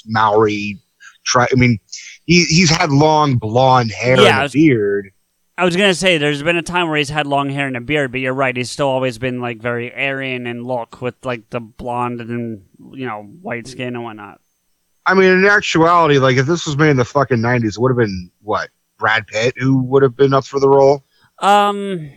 Maori. 0.07 0.79
Try, 1.25 1.45
I 1.51 1.55
mean, 1.55 1.77
he 2.25 2.43
he's 2.45 2.69
had 2.71 2.89
long 2.89 3.35
blonde 3.38 3.91
hair 3.91 4.19
Yeah, 4.19 4.33
and 4.38 4.43
was- 4.43 4.53
beard. 4.53 5.11
I 5.58 5.66
was 5.66 5.76
gonna 5.76 5.95
say 5.95 6.18
there's 6.18 6.43
been 6.43 6.55
a 6.55 6.62
time 6.62 6.88
where 6.88 6.97
he's 6.97 7.10
had 7.10 7.26
long 7.26 7.49
hair 7.49 7.66
and 7.66 7.76
a 7.76 7.82
beard, 7.82 8.12
but 8.12 8.22
you're 8.22 8.34
right. 8.34 8.55
He's 8.55 8.70
still 8.70 8.89
always 8.89 9.18
been 9.18 9.41
like 9.41 9.60
very 9.60 9.91
Aryan 9.93 10.45
in 10.45 10.64
look 10.64 11.01
with 11.01 11.16
like 11.24 11.49
the 11.49 11.60
blonde 11.60 12.22
and 12.22 12.64
you 12.91 13.08
know 13.08 13.24
white 13.41 13.68
skin 13.68 13.95
and 13.95 14.03
whatnot. 14.03 14.39
I 15.08 15.16
mean, 15.16 15.32
in 15.32 15.45
actuality, 15.45 16.20
like 16.20 16.38
if 16.38 16.45
this 16.45 16.68
was 16.68 16.78
made 16.78 16.91
in 16.91 16.97
the 16.97 17.05
fucking 17.05 17.41
nineties, 17.41 17.78
it 17.78 17.82
would 17.82 17.89
have 17.89 17.97
been 17.97 18.30
what 18.41 18.70
Brad 18.99 19.26
Pitt 19.26 19.55
who 19.58 19.82
would 19.84 20.03
have 20.03 20.16
been 20.16 20.34
up 20.34 20.45
for 20.45 20.60
the 20.60 20.70
role. 20.70 21.03
Um, 21.39 22.12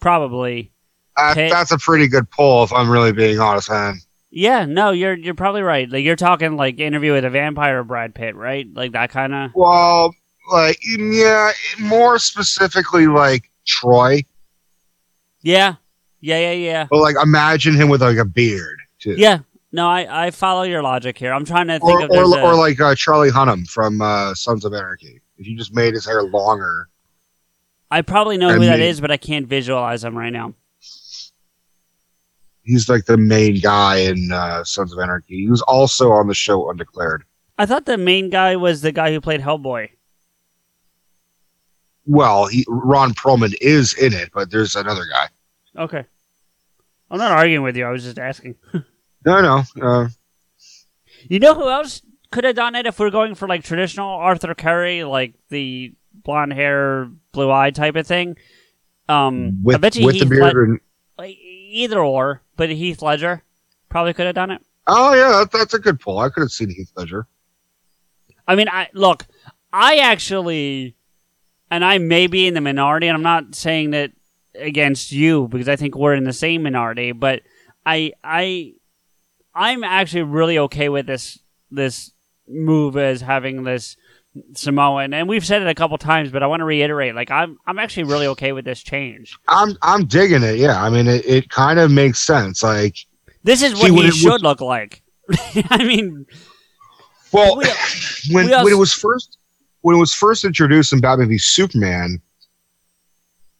probably. 0.00 0.72
Uh, 1.16 1.34
That's 1.34 1.70
a 1.70 1.78
pretty 1.78 2.08
good 2.08 2.30
pull, 2.30 2.62
if 2.64 2.72
I'm 2.72 2.90
really 2.90 3.12
being 3.12 3.38
honest, 3.38 3.70
man. 3.70 4.00
Yeah, 4.30 4.66
no, 4.66 4.90
you're 4.90 5.14
you're 5.14 5.34
probably 5.34 5.62
right. 5.62 5.88
Like 5.88 6.04
you're 6.04 6.16
talking 6.16 6.56
like 6.56 6.78
Interview 6.78 7.12
with 7.12 7.24
a 7.24 7.30
Vampire, 7.30 7.82
Brad 7.84 8.14
Pitt, 8.14 8.34
right? 8.34 8.66
Like 8.70 8.92
that 8.92 9.10
kind 9.10 9.32
of. 9.32 9.50
Well, 9.54 10.12
like 10.50 10.78
yeah, 10.84 11.52
more 11.78 12.18
specifically, 12.18 13.06
like 13.06 13.50
Troy. 13.66 14.24
Yeah, 15.42 15.74
yeah, 16.20 16.38
yeah, 16.38 16.52
yeah, 16.52 16.86
But 16.90 16.98
like, 17.00 17.16
imagine 17.22 17.74
him 17.74 17.88
with 17.88 18.02
like 18.02 18.16
a 18.18 18.24
beard 18.24 18.78
too. 18.98 19.14
yeah. 19.16 19.40
No, 19.72 19.88
I 19.88 20.26
I 20.26 20.30
follow 20.30 20.62
your 20.62 20.82
logic 20.82 21.18
here. 21.18 21.32
I'm 21.34 21.44
trying 21.44 21.66
to 21.68 21.78
think 21.78 22.00
Or 22.00 22.04
of 22.04 22.10
or, 22.10 22.38
a- 22.38 22.42
or 22.42 22.54
like 22.54 22.80
uh, 22.80 22.94
Charlie 22.94 23.30
Hunnam 23.30 23.68
from 23.68 24.00
uh, 24.00 24.32
Sons 24.34 24.64
of 24.64 24.72
Anarchy. 24.72 25.20
If 25.38 25.46
you 25.46 25.56
just 25.56 25.74
made 25.74 25.92
his 25.94 26.06
hair 26.06 26.22
longer, 26.22 26.88
I 27.90 28.00
probably 28.02 28.38
know 28.38 28.52
who 28.54 28.64
that 28.64 28.80
is, 28.80 29.00
but 29.02 29.10
I 29.10 29.16
can't 29.18 29.46
visualize 29.46 30.02
him 30.02 30.16
right 30.16 30.32
now. 30.32 30.54
he's 32.62 32.88
like 32.88 33.04
the 33.04 33.16
main 33.18 33.60
guy 33.60 33.96
in 33.98 34.32
uh, 34.32 34.64
Sons 34.64 34.92
of 34.92 34.98
Anarchy. 34.98 35.36
He 35.40 35.48
was 35.50 35.62
also 35.62 36.10
on 36.10 36.26
the 36.26 36.34
show 36.34 36.70
Undeclared. 36.70 37.24
I 37.58 37.66
thought 37.66 37.86
the 37.86 37.98
main 37.98 38.30
guy 38.30 38.56
was 38.56 38.80
the 38.82 38.92
guy 38.92 39.12
who 39.12 39.20
played 39.20 39.40
Hellboy. 39.40 39.90
Well, 42.06 42.46
he, 42.46 42.64
Ron 42.68 43.14
Perlman 43.14 43.54
is 43.60 43.94
in 43.94 44.12
it, 44.12 44.30
but 44.32 44.50
there's 44.50 44.76
another 44.76 45.04
guy. 45.12 45.82
Okay. 45.82 46.04
I'm 47.10 47.18
not 47.18 47.32
arguing 47.32 47.62
with 47.62 47.76
you. 47.76 47.84
I 47.84 47.90
was 47.90 48.04
just 48.04 48.18
asking. 48.18 48.56
No, 49.24 49.40
no. 49.42 49.84
Uh, 49.84 50.08
You 51.28 51.40
know 51.40 51.54
who 51.54 51.68
else 51.68 52.00
could 52.30 52.44
have 52.44 52.54
done 52.54 52.76
it 52.76 52.86
if 52.86 53.00
we're 53.00 53.10
going 53.10 53.34
for 53.34 53.48
like 53.48 53.64
traditional 53.64 54.08
Arthur 54.08 54.54
Curry, 54.54 55.02
like 55.02 55.34
the 55.48 55.94
blonde 56.12 56.52
hair, 56.52 57.10
blue 57.32 57.50
eye 57.50 57.70
type 57.72 57.96
of 57.96 58.06
thing? 58.06 58.36
Um, 59.08 59.48
I 59.48 59.50
with 59.64 59.80
bet 59.80 59.96
you 59.96 60.06
with 60.06 60.20
the 60.20 60.26
beard. 60.26 60.42
Led- 60.42 60.54
and, 60.54 60.80
like, 61.18 61.36
either 61.40 61.98
or, 61.98 62.42
but 62.56 62.70
Heath 62.70 63.02
Ledger 63.02 63.42
probably 63.88 64.12
could 64.14 64.26
have 64.26 64.34
done 64.36 64.52
it. 64.52 64.62
oh 64.86 65.12
yeah, 65.14 65.30
that, 65.40 65.50
that's 65.50 65.74
a 65.74 65.78
good 65.80 65.98
pull. 65.98 66.18
I 66.20 66.28
could 66.28 66.42
have 66.42 66.52
seen 66.52 66.70
Heath 66.70 66.92
Ledger. 66.96 67.26
I 68.46 68.54
mean, 68.54 68.68
I 68.68 68.88
look, 68.92 69.26
I 69.72 69.96
actually, 69.98 70.94
and 71.70 71.84
I 71.84 71.98
may 71.98 72.26
be 72.26 72.46
in 72.46 72.54
the 72.54 72.60
minority, 72.60 73.06
and 73.08 73.16
I'm 73.16 73.22
not 73.22 73.54
saying 73.54 73.90
that 73.90 74.12
against 74.54 75.12
you 75.12 75.48
because 75.48 75.68
I 75.68 75.76
think 75.76 75.94
we're 75.96 76.14
in 76.14 76.24
the 76.24 76.32
same 76.32 76.62
minority, 76.62 77.12
but 77.12 77.42
I, 77.84 78.12
I, 78.24 78.72
I'm 79.54 79.84
actually 79.84 80.22
really 80.22 80.58
okay 80.58 80.88
with 80.88 81.06
this 81.06 81.38
this 81.70 82.12
move 82.48 82.96
as 82.96 83.20
having 83.20 83.64
this 83.64 83.96
Samoan, 84.54 85.14
and 85.14 85.28
we've 85.28 85.44
said 85.46 85.62
it 85.62 85.68
a 85.68 85.74
couple 85.74 85.96
times, 85.98 86.30
but 86.30 86.42
I 86.42 86.46
want 86.46 86.60
to 86.60 86.64
reiterate, 86.64 87.14
like 87.14 87.30
I'm, 87.30 87.58
I'm 87.66 87.78
actually 87.78 88.04
really 88.04 88.26
okay 88.28 88.52
with 88.52 88.64
this 88.66 88.82
change. 88.82 89.34
I'm 89.48 89.76
I'm 89.82 90.04
digging 90.06 90.42
it. 90.42 90.56
Yeah, 90.56 90.80
I 90.82 90.90
mean, 90.90 91.06
it, 91.06 91.24
it 91.26 91.48
kind 91.50 91.78
of 91.78 91.90
makes 91.90 92.18
sense. 92.20 92.62
Like, 92.62 92.96
This 93.44 93.62
is 93.62 93.72
what 93.74 93.90
when 93.92 93.94
he 93.94 94.06
was- 94.08 94.16
should 94.16 94.42
look 94.42 94.60
like. 94.60 95.02
I 95.70 95.82
mean, 95.84 96.26
well, 97.32 97.56
We- 97.56 97.64
when 98.34 98.46
we 98.46 98.52
also- 98.52 98.64
when 98.64 98.72
it 98.74 98.76
was 98.78 98.92
first 98.92 99.35
when 99.82 99.96
it 99.96 99.98
was 99.98 100.14
first 100.14 100.44
introduced 100.44 100.92
in 100.92 101.00
Batman 101.00 101.28
v 101.28 101.38
Superman, 101.38 102.20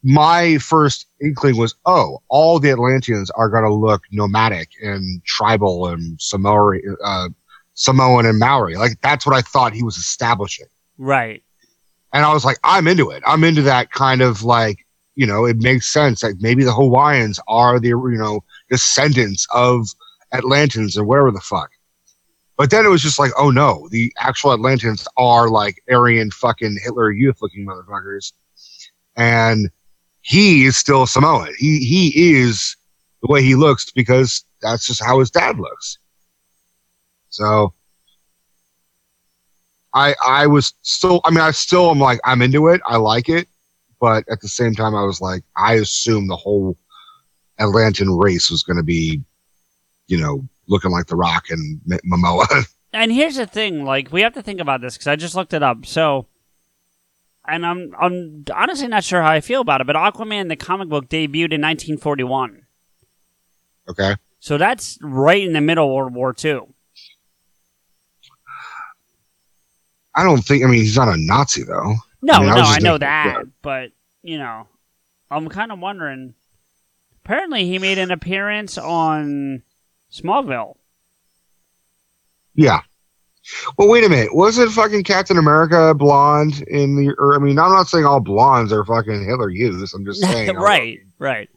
my 0.03 0.57
first 0.59 1.07
inkling 1.21 1.57
was, 1.57 1.75
oh, 1.85 2.21
all 2.29 2.59
the 2.59 2.69
Atlanteans 2.71 3.29
are 3.31 3.49
going 3.49 3.63
to 3.63 3.73
look 3.73 4.03
nomadic 4.11 4.69
and 4.81 5.23
tribal 5.25 5.87
and 5.87 6.19
Samoan, 6.21 6.81
uh, 7.03 7.29
Samoan 7.73 8.25
and 8.25 8.39
Maori. 8.39 8.75
Like 8.75 8.99
that's 9.01 9.25
what 9.25 9.35
I 9.35 9.41
thought 9.41 9.73
he 9.73 9.83
was 9.83 9.97
establishing. 9.97 10.67
right. 10.97 11.43
and 12.13 12.25
I 12.25 12.33
was 12.33 12.45
like, 12.45 12.57
I'm 12.63 12.87
into 12.87 13.09
it. 13.11 13.23
I'm 13.25 13.43
into 13.43 13.61
that 13.63 13.91
kind 13.91 14.21
of 14.21 14.43
like, 14.43 14.85
you 15.15 15.25
know, 15.25 15.45
it 15.45 15.57
makes 15.57 15.87
sense. 15.87 16.23
Like 16.23 16.35
maybe 16.39 16.63
the 16.63 16.73
Hawaiians 16.73 17.39
are 17.47 17.79
the, 17.79 17.89
you 17.89 18.17
know, 18.17 18.43
descendants 18.69 19.47
of 19.53 19.87
Atlanteans 20.31 20.97
or 20.97 21.03
whatever 21.03 21.31
the 21.31 21.39
fuck. 21.39 21.69
But 22.57 22.71
then 22.71 22.85
it 22.85 22.89
was 22.89 23.03
just 23.03 23.19
like, 23.19 23.31
oh 23.37 23.51
no, 23.51 23.87
the 23.91 24.11
actual 24.17 24.57
Atlantans 24.57 25.05
are 25.15 25.47
like 25.49 25.81
Aryan 25.89 26.31
fucking 26.31 26.79
Hitler 26.81 27.11
youth 27.11 27.37
looking 27.41 27.65
motherfuckers. 27.65 28.33
And 29.15 29.69
he 30.21 30.65
is 30.65 30.75
still 30.75 31.05
Samoan. 31.05 31.53
He 31.57 31.79
he 31.79 32.35
is 32.35 32.75
the 33.21 33.31
way 33.31 33.43
he 33.43 33.55
looks 33.55 33.91
because 33.91 34.43
that's 34.61 34.87
just 34.87 35.03
how 35.03 35.19
his 35.19 35.31
dad 35.31 35.59
looks. 35.59 35.99
So 37.29 37.73
I 39.93 40.15
I 40.25 40.47
was 40.47 40.73
still 40.81 41.21
I 41.25 41.29
mean 41.29 41.39
I 41.39 41.51
still 41.51 41.91
am 41.91 41.99
like 41.99 42.19
I'm 42.25 42.41
into 42.41 42.69
it. 42.69 42.81
I 42.87 42.97
like 42.97 43.29
it, 43.29 43.47
but 44.01 44.23
at 44.29 44.41
the 44.41 44.49
same 44.49 44.73
time 44.73 44.95
I 44.95 45.03
was 45.03 45.21
like 45.21 45.43
I 45.55 45.75
assumed 45.75 46.29
the 46.29 46.35
whole 46.35 46.75
Atlantean 47.59 48.09
race 48.09 48.51
was 48.51 48.63
going 48.63 48.77
to 48.77 48.83
be, 48.83 49.21
you 50.07 50.19
know, 50.19 50.47
looking 50.67 50.91
like 50.91 51.07
The 51.07 51.15
Rock 51.15 51.49
and 51.49 51.81
M- 51.91 51.99
Momoa. 52.05 52.65
And 52.93 53.11
here's 53.11 53.35
the 53.35 53.45
thing, 53.45 53.83
like 53.83 54.13
we 54.13 54.21
have 54.21 54.33
to 54.33 54.41
think 54.41 54.61
about 54.61 54.79
this 54.79 54.95
because 54.95 55.07
I 55.07 55.17
just 55.17 55.35
looked 55.35 55.53
it 55.53 55.61
up. 55.61 55.85
So 55.85 56.25
and 57.47 57.65
I'm 57.65 57.93
I'm 57.99 58.45
honestly 58.53 58.87
not 58.87 59.03
sure 59.03 59.21
how 59.21 59.31
I 59.31 59.41
feel 59.41 59.61
about 59.61 59.81
it, 59.81 59.87
but 59.87 59.95
Aquaman 59.95 60.49
the 60.49 60.55
comic 60.55 60.89
book 60.89 61.09
debuted 61.09 61.53
in 61.53 61.61
1941. 61.61 62.63
Okay. 63.89 64.15
So 64.39 64.57
that's 64.57 64.97
right 65.01 65.43
in 65.43 65.53
the 65.53 65.61
middle 65.61 65.85
of 65.85 65.93
World 65.93 66.13
War 66.13 66.35
II. 66.43 66.61
I 70.13 70.23
don't 70.23 70.41
think. 70.41 70.63
I 70.63 70.67
mean, 70.67 70.79
he's 70.79 70.97
not 70.97 71.09
a 71.09 71.17
Nazi 71.17 71.63
though. 71.63 71.95
No, 72.21 72.33
I 72.33 72.39
mean, 72.39 72.49
no, 72.49 72.55
was 72.55 72.75
I 72.75 72.79
know 72.79 72.97
that, 72.97 73.35
yeah. 73.37 73.43
but 73.61 73.91
you 74.23 74.37
know, 74.37 74.67
I'm 75.29 75.47
kind 75.49 75.71
of 75.71 75.79
wondering. 75.79 76.33
Apparently, 77.23 77.65
he 77.65 77.77
made 77.77 77.97
an 77.97 78.09
appearance 78.09 78.77
on 78.77 79.61
Smallville. 80.11 80.75
Yeah. 82.55 82.81
Well, 83.77 83.87
wait 83.87 84.03
a 84.03 84.09
minute. 84.09 84.35
Wasn't 84.35 84.71
fucking 84.71 85.03
Captain 85.03 85.37
America 85.37 85.93
blonde 85.93 86.61
in 86.67 86.95
the? 86.95 87.13
Or 87.17 87.35
I 87.35 87.39
mean, 87.39 87.57
I'm 87.59 87.71
not 87.71 87.87
saying 87.87 88.05
all 88.05 88.19
blondes 88.19 88.73
are 88.73 88.83
fucking 88.83 89.23
Hitler 89.25 89.49
Youths. 89.49 89.93
I'm 89.93 90.05
just 90.05 90.21
saying. 90.21 90.55
right, 90.55 90.99
right. 91.17 91.49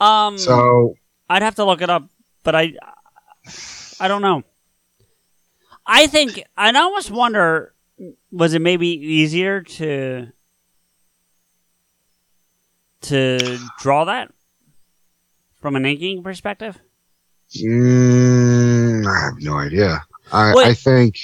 Um, 0.00 0.38
So 0.38 0.96
I'd 1.28 1.42
have 1.42 1.56
to 1.56 1.64
look 1.64 1.82
it 1.82 1.90
up, 1.90 2.08
but 2.42 2.54
I, 2.56 2.72
I 4.00 4.08
don't 4.08 4.22
know. 4.22 4.42
I 5.86 6.06
think 6.06 6.42
I'd 6.56 6.74
almost 6.76 7.10
wonder, 7.10 7.74
was 8.32 8.54
it 8.54 8.60
maybe 8.60 8.88
easier 8.88 9.62
to 9.62 10.32
to 13.02 13.58
draw 13.78 14.04
that 14.04 14.32
from 15.60 15.76
an 15.76 15.86
inking 15.86 16.22
perspective? 16.22 16.78
Mm, 17.56 19.06
I 19.06 19.24
have 19.24 19.34
no 19.40 19.54
idea. 19.58 20.02
I, 20.32 20.54
Wait. 20.54 20.66
I 20.66 20.74
think. 20.74 21.16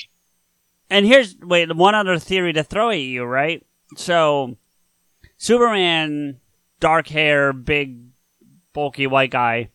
And 0.90 1.04
here's 1.06 1.36
wait 1.38 1.74
one 1.74 1.94
other 1.94 2.18
theory 2.18 2.52
to 2.52 2.62
throw 2.62 2.90
at 2.90 2.98
you, 3.00 3.24
right? 3.24 3.64
So, 3.96 4.56
Superman, 5.36 6.38
dark 6.80 7.08
hair, 7.08 7.52
big, 7.52 7.98
bulky 8.72 9.06
white 9.06 9.30
guy. 9.30 9.70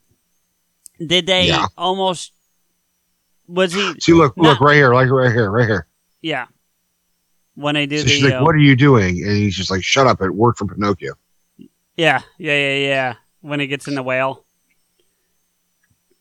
Did 1.06 1.26
they 1.26 1.48
Yeah. 1.48 1.68
almost? 1.78 2.34
Was 3.48 3.74
he? 3.74 3.96
See, 4.00 4.14
look, 4.14 4.38
No. 4.38 4.44
look 4.44 4.62
right 4.62 4.76
here, 4.76 4.94
like 4.94 5.10
right 5.10 5.32
here, 5.32 5.50
right 5.52 5.68
here. 5.68 5.88
Yeah. 6.22 6.48
When 7.56 7.76
they 7.76 7.86
do 7.86 7.98
So 7.98 8.04
the 8.06 8.10
she's 8.10 8.24
like, 8.24 8.34
uh, 8.36 8.44
"What 8.44 8.56
are 8.56 8.60
you 8.60 8.76
doing?" 8.78 9.22
And 9.24 9.32
he's 9.36 9.56
just 9.56 9.70
like, 9.70 9.84
"Shut 9.84 10.08
up!" 10.08 10.22
It 10.22 10.34
worked 10.34 10.60
for 10.60 10.66
Pinocchio. 10.68 11.16
yeah, 11.98 12.22
yeah, 12.38 12.54
yeah, 12.54 12.76
yeah. 12.76 13.14
When 13.42 13.60
he 13.60 13.68
gets 13.68 13.88
in 13.88 13.96
the 13.96 14.04
whale. 14.04 14.46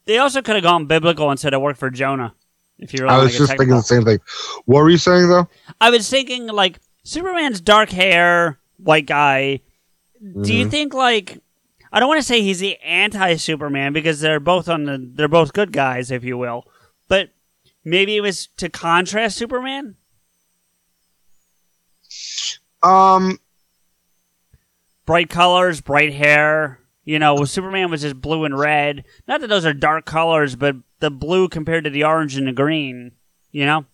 They 0.07 0.19
also 0.19 0.43
could 0.43 0.55
have 0.57 0.65
gone 0.65 0.87
biblical 0.87 1.31
and 1.31 1.39
said 1.39 1.55
of 1.55 1.63
work 1.63 1.77
for 1.77 1.91
Jonah. 1.91 2.35
If 2.79 2.95
you 2.95 3.03
really 3.03 3.15
I 3.15 3.19
was 3.23 3.37
just 3.37 3.51
thinking 3.51 3.69
the 3.77 3.83
same 3.83 4.05
thing. 4.05 4.19
What 4.65 4.81
were 4.83 4.91
you 4.91 4.97
saying 4.99 5.29
though? 5.29 5.49
I 5.81 5.91
was 5.91 6.09
thinking 6.09 6.47
like 6.47 6.81
Superman's 7.05 7.61
dark 7.61 7.91
hair, 7.91 8.59
white 8.79 9.07
guy. 9.07 9.61
Do 10.43 10.55
you 10.55 10.67
Mhm. 10.67 10.71
think 10.71 10.95
like 10.95 11.39
I 11.93 11.99
don't 12.01 12.09
want 12.09 12.21
to 12.21 12.27
say 12.27 12.41
he's 12.41 12.61
the 12.61 12.79
anti-Superman 12.79 13.93
because 13.93 14.21
they're 14.21 14.41
both 14.41 14.69
on 14.69 14.85
the 14.85 15.11
they're 15.15 15.29
both 15.29 15.53
good 15.53 15.73
guys, 15.73 16.11
if 16.11 16.25
you 16.25 16.39
will, 16.39 16.65
but 17.09 17.31
maybe 17.85 18.17
it 18.17 18.21
was 18.21 18.47
to 18.59 18.69
contrast 18.69 19.37
Superman. 19.37 19.97
Um, 22.83 23.39
Bright 25.07 25.29
colors, 25.29 25.81
bright 25.81 26.15
hair. 26.15 26.80
You 27.11 27.19
know, 27.19 27.45
Superman 27.45 27.91
was 27.91 28.03
just 28.03 28.21
blue 28.21 28.45
and 28.45 28.57
red. 28.57 29.05
Not 29.27 29.41
that 29.41 29.49
those 29.49 29.67
are 29.67 29.73
dark 29.73 30.07
colors, 30.07 30.55
but 30.55 30.77
the 31.01 31.11
blue 31.11 31.49
compared 31.49 31.83
to 31.83 31.91
the 31.91 32.05
orange 32.05 32.37
and 32.37 32.47
the 32.47 32.53
green. 32.53 33.11
You 33.51 33.67
know. 33.67 33.85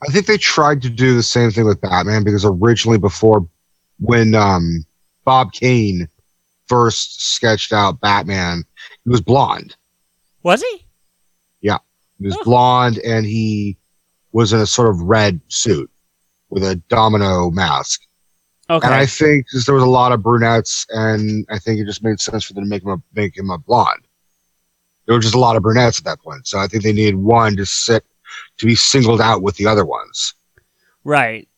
I 0.00 0.12
think 0.12 0.26
they 0.26 0.38
tried 0.38 0.82
to 0.82 0.88
do 0.88 1.16
the 1.16 1.24
same 1.24 1.50
thing 1.50 1.64
with 1.64 1.80
Batman 1.80 2.22
because 2.22 2.44
originally, 2.44 2.98
before 2.98 3.44
when 3.98 4.36
um, 4.36 4.86
Bob 5.24 5.52
Kane 5.52 6.08
first 6.66 7.34
sketched 7.34 7.72
out 7.72 8.00
Batman, 8.00 8.62
he 9.02 9.10
was 9.10 9.20
blonde. 9.20 9.74
Was 10.44 10.62
he? 10.62 10.86
Yeah, 11.60 11.78
he 12.20 12.26
was 12.26 12.36
Oh. 12.38 12.44
blonde 12.44 12.98
and 12.98 13.26
he 13.26 13.76
was 14.30 14.52
in 14.52 14.60
a 14.60 14.66
sort 14.66 14.90
of 14.90 15.00
red 15.00 15.40
suit 15.48 15.90
with 16.50 16.62
a 16.62 16.76
domino 16.88 17.50
mask. 17.50 18.00
Okay. 18.76 18.86
And 18.86 18.94
I 18.94 19.06
think 19.06 19.46
'cause 19.50 19.64
there 19.64 19.74
was 19.74 19.84
a 19.84 19.88
lot 19.88 20.12
of 20.12 20.22
brunettes, 20.22 20.86
and 20.90 21.44
I 21.50 21.58
think 21.58 21.80
it 21.80 21.84
just 21.86 22.02
made 22.02 22.20
sense 22.20 22.44
for 22.44 22.54
them 22.54 22.64
to 22.64 22.68
make 22.70 22.82
him 22.82 22.90
a, 22.90 23.02
make 23.14 23.36
him 23.36 23.50
a 23.50 23.58
blonde. 23.58 24.06
There 25.06 25.14
were 25.14 25.20
just 25.20 25.34
a 25.34 25.38
lot 25.38 25.56
of 25.56 25.62
brunettes 25.62 25.98
at 25.98 26.04
that 26.04 26.20
point, 26.20 26.46
so 26.46 26.58
I 26.58 26.66
think 26.68 26.82
they 26.84 26.92
needed 26.92 27.16
one 27.16 27.56
to 27.56 27.66
sit 27.66 28.04
to 28.58 28.66
be 28.66 28.74
singled 28.74 29.20
out 29.20 29.42
with 29.42 29.56
the 29.56 29.66
other 29.66 29.84
ones. 29.84 30.34
right. 31.04 31.48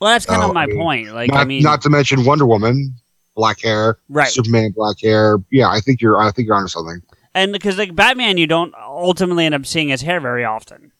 Well, 0.00 0.10
that's 0.10 0.26
kind 0.26 0.42
Oh, 0.42 0.48
of 0.48 0.54
my 0.54 0.64
I 0.64 0.66
mean, 0.66 0.76
point. 0.78 1.14
Like, 1.14 1.30
not, 1.30 1.40
I 1.40 1.44
mean, 1.44 1.62
not 1.62 1.80
to 1.82 1.88
mention 1.90 2.24
Wonder 2.24 2.44
Woman, 2.44 2.96
black 3.36 3.60
hair, 3.60 3.98
right. 4.08 4.28
Superman, 4.28 4.72
black 4.76 4.96
hair. 5.00 5.38
Yeah, 5.52 5.68
I 5.70 5.78
think 5.80 6.00
you're. 6.00 6.18
I 6.18 6.32
think 6.32 6.48
you're 6.48 6.56
onto 6.56 6.66
something. 6.68 7.00
And 7.34 7.52
because 7.52 7.78
like 7.78 7.94
Batman, 7.94 8.36
you 8.36 8.48
don't 8.48 8.74
ultimately 8.76 9.46
end 9.46 9.54
up 9.54 9.64
seeing 9.64 9.88
his 9.90 10.02
hair 10.02 10.18
very 10.20 10.44
often. 10.44 10.90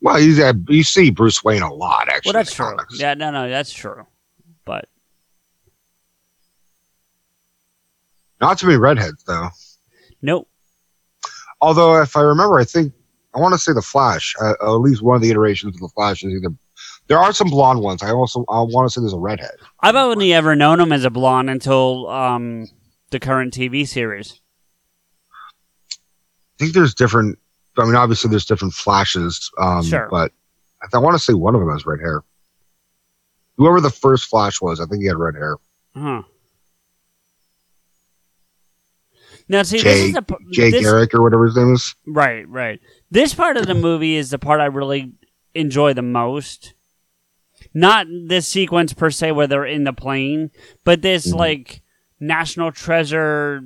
Well, 0.00 0.18
you, 0.18 0.42
uh, 0.44 0.52
you 0.68 0.82
see 0.82 1.10
Bruce 1.10 1.44
Wayne 1.44 1.62
a 1.62 1.72
lot, 1.72 2.08
actually. 2.08 2.30
Well, 2.32 2.40
that's 2.42 2.52
true. 2.52 2.66
comics. 2.66 2.98
Yeah, 3.00 3.14
no, 3.14 3.30
no, 3.30 3.48
that's 3.48 3.72
true. 3.72 4.04
But 4.64 4.88
Not 8.40 8.58
too 8.58 8.66
many 8.66 8.78
redheads, 8.78 9.22
though. 9.24 9.48
nope. 10.22 10.48
Although, 11.60 12.00
if 12.00 12.16
I 12.16 12.22
remember, 12.22 12.58
I 12.58 12.64
think 12.64 12.92
I 13.34 13.38
want 13.38 13.52
to 13.52 13.58
say 13.58 13.72
the 13.72 13.82
Flash. 13.82 14.34
Uh, 14.40 14.54
at 14.62 14.68
least 14.80 15.02
one 15.02 15.16
of 15.16 15.22
the 15.22 15.30
iterations 15.30 15.74
of 15.76 15.80
the 15.80 15.88
Flash 15.88 16.22
is 16.24 16.32
either. 16.32 16.54
There 17.08 17.18
are 17.18 17.32
some 17.32 17.50
blonde 17.50 17.80
ones. 17.80 18.02
I 18.02 18.12
also 18.12 18.44
I 18.48 18.60
want 18.62 18.88
to 18.88 18.92
say 18.92 19.00
there's 19.02 19.12
a 19.12 19.18
redhead. 19.18 19.50
I've 19.80 19.94
only 19.96 20.32
ever 20.32 20.56
known 20.56 20.80
him 20.80 20.92
as 20.92 21.04
a 21.04 21.10
blonde 21.10 21.50
until 21.50 22.08
um, 22.08 22.66
the 23.10 23.20
current 23.20 23.52
TV 23.52 23.86
series. 23.86 24.40
I 25.92 26.64
think 26.64 26.72
there's 26.74 26.94
different. 26.94 27.38
I 27.78 27.84
mean, 27.84 27.94
obviously 27.96 28.30
there's 28.30 28.44
different 28.46 28.74
flashes. 28.74 29.50
Um, 29.58 29.82
Sure. 29.84 30.08
But 30.10 30.32
I, 30.82 30.86
th- 30.86 30.94
I 30.94 30.98
want 30.98 31.14
to 31.14 31.18
say 31.18 31.34
one 31.34 31.54
of 31.54 31.60
them 31.60 31.70
has 31.70 31.84
red 31.86 32.00
hair. 32.00 32.22
Whoever 33.56 33.80
the 33.80 33.90
first 33.90 34.28
Flash 34.28 34.60
was, 34.62 34.80
I 34.80 34.86
think 34.86 35.02
he 35.02 35.08
had 35.08 35.16
red 35.18 35.34
hair. 35.34 35.56
Huh. 35.94 36.22
Now, 39.50 39.62
see, 39.64 39.78
this 39.78 39.82
Jay- 39.82 40.04
is 40.06 40.12
the 40.12 40.24
Jay 40.52 40.70
this, 40.70 40.82
Garrick 40.82 41.12
or 41.12 41.22
whatever 41.22 41.44
his 41.46 41.56
name 41.56 41.74
is. 41.74 41.94
Right, 42.06 42.48
right. 42.48 42.78
This 43.10 43.34
part 43.34 43.56
of 43.56 43.66
the 43.66 43.74
movie 43.74 44.14
is 44.14 44.30
the 44.30 44.38
part 44.38 44.60
I 44.60 44.66
really 44.66 45.12
enjoy 45.54 45.92
the 45.92 46.02
most. 46.02 46.72
Not 47.74 48.06
this 48.28 48.46
sequence 48.46 48.92
per 48.92 49.10
se 49.10 49.32
where 49.32 49.46
they're 49.48 49.66
in 49.66 49.84
the 49.84 49.92
plane, 49.92 50.50
but 50.84 51.02
this 51.02 51.32
Mhm. 51.32 51.36
like 51.36 51.82
national 52.20 52.70
treasure, 52.72 53.60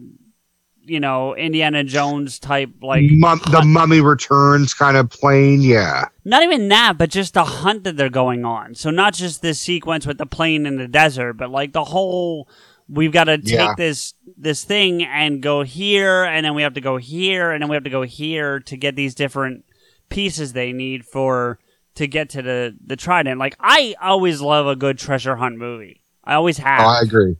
you 0.86 1.00
know, 1.00 1.34
Indiana 1.36 1.84
Jones 1.84 2.38
type 2.38 2.70
like 2.82 3.04
Mum- 3.10 3.40
the 3.50 3.62
Mummy 3.62 4.00
Returns 4.00 4.72
kind 4.74 4.96
of 4.96 5.10
plane. 5.10 5.60
Yeah. 5.60 6.06
not 6.26 6.42
even 6.42 6.68
that, 6.68 6.96
but 6.96 7.10
just 7.10 7.34
the 7.34 7.44
hunt 7.44 7.84
that 7.84 7.98
they're 7.98 8.08
going 8.08 8.46
on. 8.46 8.74
So 8.74 8.88
not 8.90 9.12
just 9.12 9.42
this 9.42 9.60
sequence 9.60 10.06
with 10.06 10.16
the 10.16 10.24
plane 10.24 10.64
in 10.64 10.76
the 10.78 10.88
desert, 10.88 11.34
but 11.34 11.50
like 11.50 11.74
the 11.74 11.84
whole 11.84 12.48
we've 12.88 13.12
got 13.12 13.24
to 13.24 13.38
take 13.38 13.52
Yeah. 13.54 13.74
this 13.76 14.14
this 14.36 14.64
thing 14.64 15.02
and 15.04 15.40
go 15.42 15.62
here 15.62 16.24
and 16.24 16.44
then 16.44 16.54
we 16.54 16.62
have 16.62 16.74
to 16.74 16.80
go 16.80 16.96
here 16.98 17.50
and 17.50 17.62
then 17.62 17.68
we 17.70 17.76
have 17.76 17.84
to 17.84 17.90
go 17.90 18.02
here 18.02 18.60
to 18.60 18.76
get 18.76 18.94
these 18.96 19.14
different 19.14 19.64
pieces 20.10 20.52
they 20.52 20.72
need 20.72 21.04
for 21.04 21.58
to 21.94 22.06
get 22.06 22.28
to 22.30 22.42
the 22.42 22.76
the 22.84 22.96
trident. 22.96 23.38
Like 23.38 23.56
I 23.60 23.94
always 24.02 24.40
love 24.40 24.66
a 24.66 24.76
good 24.76 24.98
treasure 24.98 25.36
hunt 25.36 25.56
movie. 25.56 26.02
I 26.24 26.34
always 26.34 26.58
have. 26.58 26.80
Oh, 26.80 26.88
I 26.88 27.00
agree. 27.02 27.36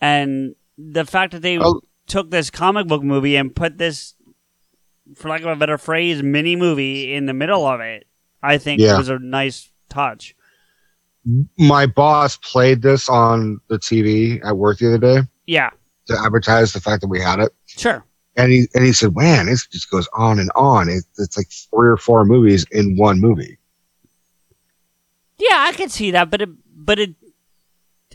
and 0.00 0.54
the 0.78 1.04
fact 1.04 1.32
that 1.32 1.42
they 1.42 1.58
Oh. 1.58 1.80
took 2.06 2.30
this 2.30 2.50
comic 2.50 2.86
book 2.88 3.02
movie 3.02 3.36
and 3.36 3.54
put 3.54 3.78
this 3.78 4.14
for 5.16 5.28
lack 5.28 5.42
of 5.42 5.48
a 5.48 5.56
better 5.56 5.78
phrase 5.78 6.22
mini 6.22 6.56
movie 6.56 7.12
in 7.14 7.26
the 7.26 7.34
middle 7.34 7.66
of 7.66 7.80
it, 7.80 8.06
I 8.42 8.56
think 8.58 8.80
Yeah. 8.80 8.96
was 8.98 9.08
a 9.08 9.18
nice 9.18 9.70
touch. 9.88 10.34
My 11.58 11.86
boss 11.86 12.36
played 12.36 12.82
this 12.82 13.08
on 13.08 13.60
the 13.68 13.78
TV 13.78 14.44
at 14.44 14.56
work 14.56 14.78
the 14.78 14.88
other 14.88 14.98
day 14.98 15.28
Yeah, 15.46 15.70
to 16.06 16.18
advertise 16.18 16.72
the 16.72 16.80
fact 16.80 17.00
that 17.02 17.08
we 17.08 17.20
had 17.20 17.38
it. 17.38 17.52
sure. 17.66 18.04
And 18.36 18.50
he 18.50 18.66
and 18.74 18.84
he 18.84 18.92
said, 18.92 19.14
"Man, 19.14 19.48
it 19.48 19.58
just 19.70 19.90
goes 19.90 20.08
on 20.14 20.38
and 20.40 20.50
on. 20.56 20.88
It, 20.88 21.04
it's 21.18 21.36
like 21.36 21.48
three 21.50 21.88
or 21.90 21.96
four 21.98 22.24
movies 22.24 22.64
in 22.72 22.96
one 22.96 23.20
movie." 23.20 23.58
Yeah, 25.38 25.56
I 25.68 25.72
could 25.72 25.90
see 25.90 26.10
that, 26.12 26.30
but 26.30 26.40
it 26.42 26.48
but 26.74 26.98
it 26.98 27.14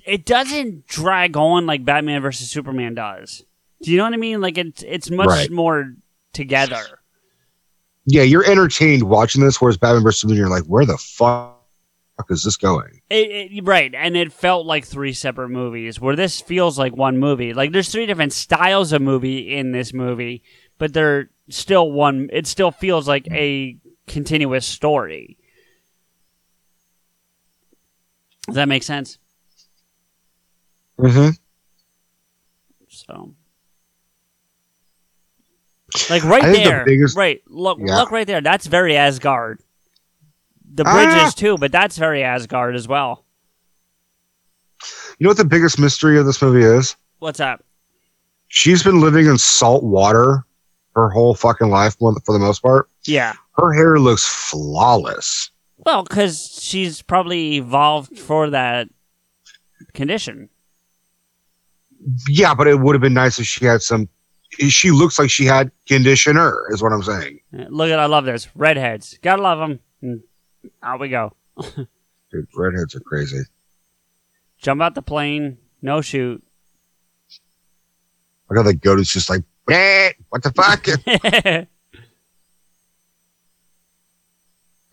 it 0.05 0.25
doesn't 0.25 0.87
drag 0.87 1.37
on 1.37 1.65
like 1.65 1.85
Batman 1.85 2.21
versus 2.21 2.49
Superman 2.49 2.95
does. 2.95 3.43
Do 3.83 3.91
you 3.91 3.97
know 3.97 4.05
what 4.05 4.13
I 4.13 4.17
mean? 4.17 4.41
Like 4.41 4.57
it's 4.57 4.83
it's 4.83 5.09
much 5.11 5.27
Right. 5.27 5.51
more 5.51 5.93
together. 6.33 6.99
Yeah, 8.05 8.23
you're 8.23 8.49
entertained 8.49 9.03
watching 9.03 9.43
this, 9.43 9.61
whereas 9.61 9.77
Batman 9.77 10.01
vs 10.03 10.21
Superman, 10.21 10.37
you're 10.39 10.49
like, 10.49 10.63
"Where 10.63 10.85
the 10.85 10.97
fuck 10.97 11.56
is 12.29 12.43
this 12.43 12.57
going?" 12.57 13.01
It, 13.09 13.51
it, 13.51 13.63
right, 13.65 13.93
and 13.95 14.15
it 14.17 14.31
felt 14.33 14.65
like 14.65 14.85
three 14.85 15.13
separate 15.13 15.49
movies. 15.49 15.99
Where 16.01 16.15
this 16.15 16.41
feels 16.41 16.77
like 16.79 16.95
one 16.95 17.17
movie. 17.17 17.53
Like 17.53 17.71
there's 17.71 17.89
three 17.91 18.05
different 18.05 18.33
styles 18.33 18.91
of 18.93 19.01
movie 19.01 19.53
in 19.55 19.71
this 19.71 19.93
movie, 19.93 20.43
but 20.77 20.93
they're 20.93 21.29
still 21.49 21.91
one. 21.91 22.29
It 22.33 22.47
still 22.47 22.71
feels 22.71 23.07
like 23.07 23.27
a 23.31 23.77
continuous 24.07 24.65
story. 24.65 25.37
Does 28.47 28.55
that 28.55 28.67
make 28.67 28.83
sense? 28.83 29.17
Mm-hmm. 30.97 31.29
So, 32.87 33.33
like 36.09 36.23
right 36.23 36.41
think 36.43 36.63
the 36.63 36.69
there, 36.69 36.85
biggest- 36.85 37.15
right? 37.17 37.41
Look, 37.47 37.77
Yeah. 37.81 37.97
look 37.97 38.09
right 38.11 38.25
there. 38.25 38.41
That's 38.41 38.65
very 38.65 38.95
Asgard. 38.97 39.59
The 40.73 40.83
Ah. 40.85 40.93
bridges 40.93 41.33
too, 41.33 41.57
but 41.57 41.71
that's 41.71 41.97
very 41.97 42.23
Asgard 42.23 42.75
as 42.75 42.87
well. 42.87 43.23
You 45.17 45.23
know 45.23 45.29
what 45.29 45.37
the 45.37 45.45
biggest 45.45 45.79
mystery 45.79 46.19
of 46.19 46.25
this 46.25 46.41
movie 46.41 46.63
is? 46.63 46.95
What's 47.19 47.39
up? 47.39 47.63
She's 48.49 48.83
been 48.83 49.01
living 49.01 49.25
in 49.25 49.37
salt 49.37 49.83
water 49.83 50.45
her 50.95 51.09
whole 51.09 51.35
fucking 51.35 51.69
life 51.69 51.95
for 51.97 52.13
the 52.13 52.39
most 52.39 52.61
part. 52.61 52.89
Yeah. 53.05 53.33
Her 53.57 53.73
hair 53.73 53.99
looks 53.99 54.25
flawless. 54.25 55.51
Well, 55.85 56.03
because 56.03 56.57
she's 56.61 57.01
probably 57.01 57.55
evolved 57.57 58.17
for 58.17 58.49
that 58.49 58.87
condition. 59.93 60.49
Yeah, 62.27 62.53
but 62.53 62.67
it 62.67 62.79
would 62.79 62.93
have 62.95 63.01
been 63.01 63.13
nice 63.13 63.39
if 63.39 63.45
she 63.47 63.65
had 63.65 63.81
some. 63.81 64.07
She 64.69 64.91
looks 64.91 65.19
like 65.19 65.29
she 65.29 65.45
had 65.45 65.71
conditioner, 65.87 66.65
is 66.71 66.81
what 66.81 66.93
I'm 66.93 67.03
saying. 67.03 67.39
Look 67.51 67.89
at, 67.89 67.99
I 67.99 68.05
love 68.05 68.25
this 68.25 68.47
redheads. 68.55 69.17
Gotta 69.21 69.41
love 69.41 69.59
them. 70.01 70.23
Out 70.87 71.01
we 71.01 71.09
go. 71.09 71.33
Dude, 72.31 72.47
redheads 72.55 72.95
are 72.95 73.01
crazy. 73.01 73.41
Jump 74.57 74.81
out 74.81 74.95
the 74.95 75.01
plane. 75.01 75.57
No 75.81 75.99
shoot. 75.99 76.41
Look 78.49 78.57
how 78.57 78.63
the 78.63 78.73
goat 78.73 79.01
is 79.01 79.09
just 79.09 79.29
like, 79.29 79.43
"Bleh, 79.67 80.13
what 80.29 80.43
the 80.43 80.53
fuck? 80.53 80.85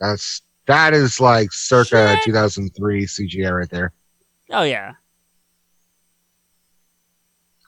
That's 0.00 0.42
that 0.66 0.94
is 0.94 1.20
like 1.20 1.52
circa 1.52 2.16
Shit. 2.16 2.24
2003 2.24 3.06
CGI 3.06 3.56
right 3.56 3.70
there. 3.70 3.92
oh 4.50 4.64
yeah. 4.64 4.94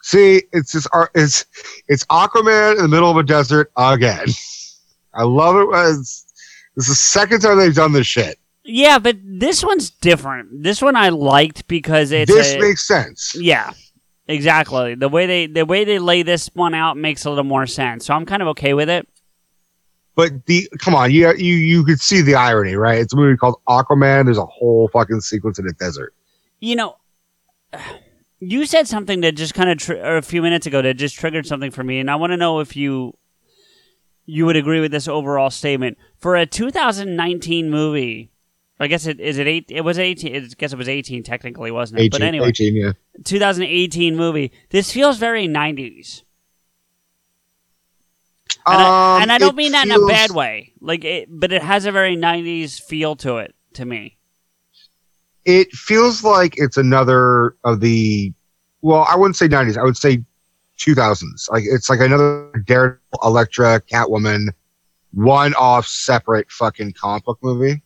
See, 0.03 0.43
it's 0.53 0.73
just 0.73 0.89
ar- 0.93 1.13
it's 1.15 1.47
it's 1.87 2.05
Aquaman 2.07 2.73
in 2.77 2.83
the 2.83 2.89
middle 2.89 3.09
of 3.11 3.17
a 3.19 3.23
desert 3.23 3.71
again. 3.77 4.27
I 5.15 5.23
love 5.23 5.57
it. 5.57 5.69
It's, 5.73 6.26
this 6.77 6.85
is 6.85 6.89
the 6.91 6.95
second 6.95 7.41
time 7.41 7.59
they've 7.59 7.75
done 7.75 7.93
this 7.93 8.07
shit. 8.07 8.39
Yeah, 8.65 8.99
but 8.99 9.17
this 9.23 9.65
one's 9.65 9.91
different. 9.91 10.63
This 10.63 10.83
one 10.83 10.97
I 10.97 11.09
liked 11.11 11.67
because 11.69 12.11
it's 12.11 12.33
this 12.33 12.55
a- 12.55 12.59
makes 12.59 12.87
sense. 12.87 13.35
Yeah, 13.39 13.73
exactly. 14.27 14.95
The 14.95 15.09
way 15.09 15.27
they 15.27 15.47
the 15.47 15.65
way 15.65 15.85
they 15.85 15.99
lay 15.99 16.23
this 16.23 16.51
one 16.55 16.75
out 16.75 16.97
makes 16.97 17.25
a 17.25 17.31
little 17.31 17.45
more 17.45 17.67
sense. 17.67 18.07
So 18.07 18.15
I'm 18.15 18.27
kind 18.27 18.43
of 18.43 18.49
okay 18.49 18.75
with 18.75 18.91
it. 18.91 19.09
But 20.17 20.47
the 20.47 20.69
come 20.81 20.95
on, 20.95 21.11
you 21.13 21.33
you 21.35 21.55
you 21.55 21.85
could 21.85 22.01
see 22.01 22.23
the 22.23 22.35
irony, 22.35 22.75
right? 22.75 22.99
It's 22.99 23.13
a 23.13 23.17
movie 23.17 23.37
called 23.37 23.61
Aquaman. 23.69 24.25
There's 24.25 24.39
a 24.39 24.47
whole 24.47 24.89
fucking 24.89 25.21
sequence 25.21 25.59
in 25.59 25.67
the 25.67 25.75
desert. 25.75 26.15
You 26.59 26.75
know, 26.77 26.97
you 28.41 28.67
said 28.67 28.89
something 28.89 29.21
that 29.21 29.37
just 29.37 29.55
kind 29.55 29.71
of 29.71 29.79
tr- 29.79 29.95
or 29.95 30.17
a 30.17 30.23
few 30.23 30.43
minutes 30.43 30.67
ago 30.67 30.83
that 30.83 30.95
just 30.95 31.17
triggered 31.17 31.47
something 31.47 31.71
for 31.71 31.85
me, 31.85 32.01
and 32.01 32.11
I 32.11 32.17
want 32.17 32.33
to 32.33 32.37
know 32.37 32.61
if 32.61 32.77
you 32.77 33.15
you 34.27 34.45
would 34.45 34.57
agree 34.57 34.81
with 34.81 34.91
this 34.91 35.09
overall 35.09 35.51
statement 35.51 35.97
for 36.19 36.37
a 36.37 36.45
2019 36.45 37.71
movie. 37.71 38.31
I 38.79 38.89
guess 38.89 39.07
it 39.07 39.21
is 39.21 39.39
it 39.39 39.47
eight. 39.47 39.67
It 39.71 39.83
was 39.83 39.99
18. 39.99 40.37
I 40.37 40.41
guess 40.59 40.73
it 40.73 40.77
was 40.77 40.89
18 40.89 41.23
technically, 41.23 41.71
wasn't 41.71 42.01
it? 42.01 42.05
18, 42.05 42.11
but 42.11 42.23
anyway, 42.23 42.49
18, 42.49 42.77
yeah. 42.77 42.93
2018 43.25 44.17
movie. 44.17 44.53
This 44.71 44.93
feels 44.93 45.17
very 45.17 45.49
90s. 45.49 46.25
And, 48.67 48.75
Um, 48.77 48.83
I, 48.83 49.23
and 49.23 49.33
I 49.33 49.39
don't 49.39 49.57
mean 49.57 49.73
that 49.73 49.87
in 49.87 49.93
a 49.93 50.07
bad 50.07 50.33
way. 50.33 50.73
Like, 50.81 51.05
it, 51.05 51.29
but 51.31 51.53
it 51.53 51.63
has 51.63 51.87
a 51.87 51.93
very 51.93 52.17
'90s 52.17 52.81
feel 52.81 53.15
to 53.17 53.37
it 53.37 53.55
to 53.75 53.85
me. 53.85 54.17
It 55.45 55.71
feels 55.71 56.25
like 56.25 56.55
it's 56.57 56.77
another 56.77 57.57
of 57.63 57.81
the. 57.81 58.33
Well, 58.83 59.07
I 59.09 59.17
wouldn't 59.17 59.37
say 59.37 59.49
90s. 59.49 59.79
I 59.79 59.85
would 59.85 59.97
say 59.97 60.25
2000s. 60.79 61.51
Like 61.51 61.65
it's 61.67 61.89
like 61.89 62.01
another 62.01 62.51
Daredevil, 62.65 63.01
Elektra, 63.25 63.81
Catwoman, 63.91 64.49
one-off 65.13 65.87
separate 65.87 66.51
fucking 66.51 66.93
comic 66.93 67.25
book 67.25 67.39
movie. 67.43 67.83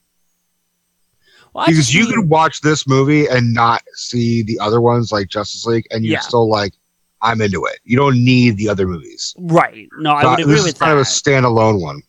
Well, 1.52 1.66
because 1.66 1.92
you 1.92 2.04
mean- 2.04 2.14
could 2.14 2.28
watch 2.28 2.60
this 2.60 2.86
movie 2.86 3.26
and 3.26 3.52
not 3.52 3.82
see 3.94 4.42
the 4.42 4.58
other 4.60 4.80
ones 4.80 5.10
like 5.10 5.28
Justice 5.28 5.66
League, 5.66 5.86
and 5.90 6.04
you're 6.04 6.12
Yeah. 6.14 6.20
still 6.20 6.48
like, 6.48 6.74
I'm 7.22 7.40
into 7.42 7.64
it. 7.66 7.80
You 7.84 7.96
don't 7.96 8.22
need 8.24 8.56
the 8.56 8.68
other 8.68 8.86
movies. 8.86 9.34
right? 9.38 9.88
No, 9.98 10.10
I 10.12 10.24
would 10.30 10.40
agree 10.40 10.54
this 10.54 10.64
with 10.64 10.74
is 10.74 10.78
kind 10.78 10.92
of 10.92 10.98
a 10.98 11.02
standalone 11.02 11.80
one. 11.80 12.02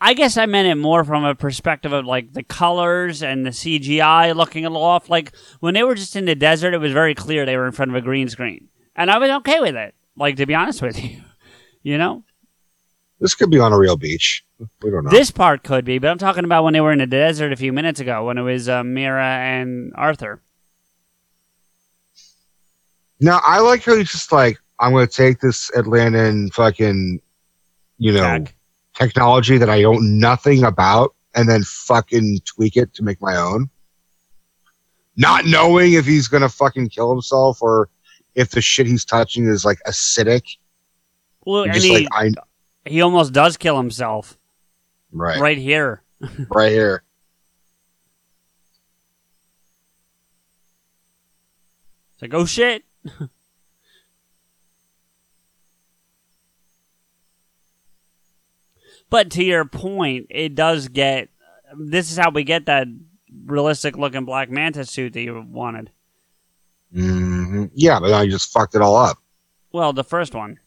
I 0.00 0.14
guess 0.14 0.36
I 0.36 0.46
meant 0.46 0.66
it 0.66 0.74
more 0.74 1.04
from 1.04 1.24
a 1.24 1.34
perspective 1.36 1.92
of 1.92 2.04
like 2.06 2.32
the 2.32 2.42
colors 2.42 3.22
and 3.22 3.46
the 3.46 3.50
CGI 3.52 4.32
looking 4.34 4.64
a 4.66 4.68
little 4.68 4.84
off. 4.84 5.08
Like 5.08 5.32
when 5.60 5.74
they 5.74 5.84
were 5.84 5.94
just 5.94 6.16
in 6.16 6.24
the 6.24 6.34
desert, 6.34 6.74
it 6.74 6.78
was 6.78 6.92
very 6.92 7.14
clear 7.14 7.46
they 7.46 7.56
were 7.56 7.66
in 7.66 7.72
front 7.72 7.92
of 7.92 7.94
a 7.94 8.00
green 8.00 8.28
screen, 8.28 8.68
and 8.96 9.10
I 9.12 9.18
was 9.18 9.30
okay 9.30 9.60
with 9.60 9.76
it. 9.76 9.94
Like 10.16 10.36
to 10.36 10.46
be 10.46 10.54
honest 10.54 10.82
with 10.82 11.02
you, 11.02 11.20
you 11.82 11.98
know, 11.98 12.22
This 13.20 13.34
could 13.34 13.50
be 13.50 13.58
on 13.58 13.72
a 13.72 13.78
real 13.78 13.96
beach. 13.96 14.44
We 14.82 14.90
don't 14.90 15.04
know. 15.04 15.10
this 15.10 15.30
part 15.30 15.64
could 15.64 15.84
be, 15.84 15.98
but 15.98 16.08
I'm 16.10 16.18
talking 16.18 16.44
about 16.44 16.62
when 16.64 16.72
they 16.72 16.80
were 16.80 16.92
in 16.92 16.98
the 16.98 17.06
desert 17.06 17.52
a 17.52 17.56
few 17.56 17.72
minutes 17.72 17.98
ago 18.00 18.24
when 18.26 18.38
it 18.38 18.42
was 18.42 18.68
uh, 18.68 18.84
Mera 18.84 19.24
and 19.26 19.92
Arthur. 19.96 20.40
now 23.20 23.40
I 23.44 23.60
like 23.60 23.84
how 23.84 23.96
he's 23.96 24.10
just 24.10 24.32
like, 24.32 24.58
I'm 24.78 24.92
going 24.92 25.06
to 25.06 25.12
take 25.12 25.40
this 25.40 25.70
Atlantan 25.72 26.52
fucking, 26.52 27.20
you 27.98 28.12
know, 28.12 28.44
technology 28.94 29.58
that 29.58 29.70
I 29.70 29.82
know 29.82 29.94
nothing 29.94 30.64
about, 30.64 31.14
and 31.34 31.48
then 31.48 31.62
fucking 31.62 32.40
tweak 32.44 32.76
it 32.76 32.92
to 32.94 33.02
make 33.02 33.20
my 33.22 33.36
own. 33.36 33.70
Not 35.16 35.44
knowing 35.46 35.92
if 35.92 36.04
he's 36.06 36.26
going 36.28 36.42
to 36.42 36.48
fucking 36.48 36.88
kill 36.88 37.10
himself 37.12 37.62
or 37.62 37.88
if 38.34 38.50
the 38.50 38.60
shit 38.60 38.86
he's 38.86 39.04
touching 39.04 39.46
is 39.46 39.64
like 39.64 39.78
acidic. 39.86 40.56
Well, 41.44 41.64
and 41.64 41.74
he, 41.74 42.06
like, 42.08 42.08
I 42.12 42.30
he 42.88 43.00
almost 43.02 43.32
does 43.32 43.56
kill 43.56 43.76
himself 43.76 44.38
right, 45.12 45.40
right 45.40 45.58
here. 45.58 46.02
right 46.50 46.72
here. 46.72 47.02
It's 52.14 52.22
like, 52.22 52.34
oh 52.34 52.46
shit. 52.46 52.84
but 59.10 59.30
to 59.32 59.42
your 59.44 59.64
point, 59.64 60.26
it 60.30 60.54
does 60.54 60.88
get. 60.88 61.28
This 61.76 62.12
is 62.12 62.18
how 62.18 62.30
we 62.30 62.44
get 62.44 62.66
that 62.66 62.86
realistic 63.46 63.96
looking 63.96 64.24
Black 64.24 64.50
Manta 64.50 64.84
suit 64.84 65.14
that 65.14 65.22
you 65.22 65.42
wanted. 65.48 65.90
Hmm 66.92 67.64
Yeah, 67.74 68.00
but 68.00 68.12
I 68.12 68.26
just 68.26 68.52
fucked 68.52 68.74
it 68.74 68.82
all 68.82 68.96
up. 68.96 69.18
Well, 69.72 69.92
the 69.92 70.04
first 70.04 70.34
one. 70.34 70.58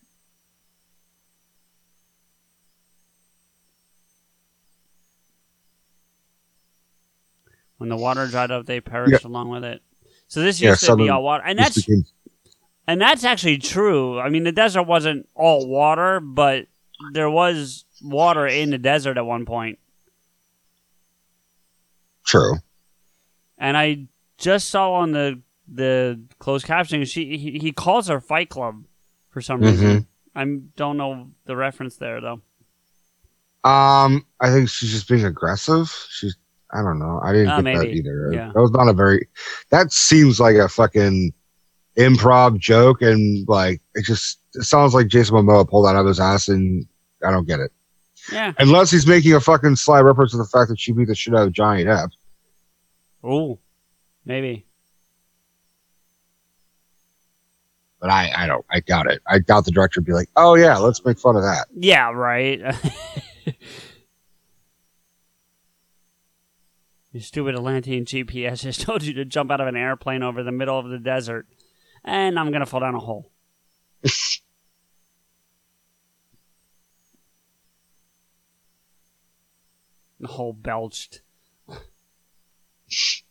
When 7.77 7.89
the 7.89 7.97
water 7.97 8.25
dried 8.27 8.51
up, 8.51 8.65
they 8.65 8.79
perished 8.79 9.25
along 9.25 9.49
with 9.49 9.63
it. 9.63 9.81
So 10.27 10.41
this 10.41 10.61
Yeah, 10.61 10.69
used 10.71 10.81
to 10.85 10.95
be 10.95 11.09
all 11.09 11.23
water, 11.23 11.43
and 11.45 11.59
that's 11.59 11.75
became- 11.81 12.05
and 12.87 13.01
that's 13.01 13.23
actually 13.23 13.57
true. 13.57 14.19
I 14.19 14.29
mean, 14.29 14.43
the 14.43 14.51
desert 14.51 14.83
wasn't 14.83 15.27
all 15.35 15.67
water, 15.67 16.19
but 16.19 16.67
there 17.13 17.29
was 17.29 17.85
water 18.01 18.47
in 18.47 18.69
the 18.69 18.77
desert 18.77 19.17
at 19.17 19.25
one 19.25 19.45
point. 19.45 19.79
true. 22.25 22.55
And 23.57 23.77
I 23.77 24.07
just 24.39 24.69
saw 24.69 24.93
on 24.93 25.11
the 25.11 25.41
the 25.67 26.21
closed 26.39 26.65
captioning, 26.65 27.07
she 27.07 27.37
he, 27.37 27.59
he 27.59 27.71
calls 27.71 28.07
her 28.07 28.19
Fight 28.21 28.49
Club 28.49 28.85
for 29.29 29.41
some 29.41 29.61
Mm-hmm. 29.61 29.69
reason. 29.71 30.07
I 30.35 30.43
don't 30.75 30.97
know 30.97 31.29
the 31.45 31.55
reference 31.55 31.95
there 31.97 32.19
though. 32.21 32.41
Um, 33.63 34.25
I 34.39 34.51
think 34.51 34.69
she's 34.69 34.91
just 34.91 35.07
being 35.09 35.25
aggressive. 35.25 35.89
She's, 36.11 36.35
I 36.71 36.81
don't 36.83 36.99
know. 36.99 37.19
I 37.23 37.31
didn't 37.31 37.47
Ah, 37.49 37.55
get 37.57 37.63
maybe. 37.63 37.77
that 37.79 37.87
either. 37.95 38.29
Yeah. 38.33 38.51
That 38.53 38.61
was 38.61 38.71
not 38.71 38.87
a 38.87 38.93
very. 38.93 39.27
That 39.71 39.91
seems 39.91 40.39
like 40.39 40.55
a 40.57 40.69
fucking 40.69 41.33
improv 41.97 42.59
joke, 42.59 43.01
and 43.01 43.47
like 43.47 43.81
it 43.95 44.03
just 44.05 44.39
it 44.53 44.63
sounds 44.63 44.93
like 44.93 45.07
Jason 45.07 45.35
Momoa 45.35 45.67
pulled 45.67 45.85
that 45.85 45.95
out 45.95 46.01
of 46.01 46.07
his 46.07 46.19
ass, 46.19 46.47
and 46.47 46.85
I 47.25 47.31
don't 47.31 47.47
get 47.47 47.59
it. 47.59 47.71
Yeah. 48.31 48.53
Unless 48.59 48.91
he's 48.91 49.07
making 49.07 49.33
a 49.33 49.39
fucking 49.39 49.77
sly 49.77 49.99
reference 50.01 50.31
to 50.31 50.37
the 50.37 50.45
fact 50.45 50.69
that 50.69 50.79
she 50.79 50.91
beat 50.91 51.07
the 51.07 51.15
shit 51.15 51.33
out 51.35 51.47
of 51.47 51.53
Johnny 51.53 51.85
Depp. 51.85 52.09
Oh, 53.23 53.59
maybe. 54.25 54.65
But 58.05 58.11
I, 58.11 58.31
I 58.43 58.45
don't. 58.45 58.63
I 58.69 58.81
doubt 58.81 59.07
it. 59.07 59.19
I 59.25 59.39
doubt 59.39 59.65
the 59.65 59.71
director 59.71 59.99
would 59.99 60.05
be 60.05 60.13
like, 60.13 60.29
"Oh 60.35 60.53
yeah, 60.53 60.77
let's 60.77 61.03
make 61.03 61.17
fun 61.17 61.35
of 61.35 61.41
that." 61.41 61.65
Yeah, 61.75 62.11
right. 62.11 62.61
Your 67.11 67.23
stupid 67.23 67.55
Atlantean 67.55 68.05
GPS 68.05 68.61
just 68.61 68.81
told 68.85 69.01
you 69.01 69.13
to 69.13 69.25
jump 69.25 69.49
out 69.49 69.59
of 69.59 69.65
an 69.65 69.75
airplane 69.75 70.21
over 70.21 70.43
the 70.43 70.51
middle 70.51 70.77
of 70.77 70.87
the 70.87 70.99
desert, 70.99 71.47
and 72.03 72.37
I'm 72.37 72.51
gonna 72.51 72.67
fall 72.67 72.81
down 72.81 72.93
a 72.93 72.99
hole. 72.99 73.31
the 74.03 74.27
hole 80.27 80.53
belched. 80.53 81.21
It's, 82.87 83.23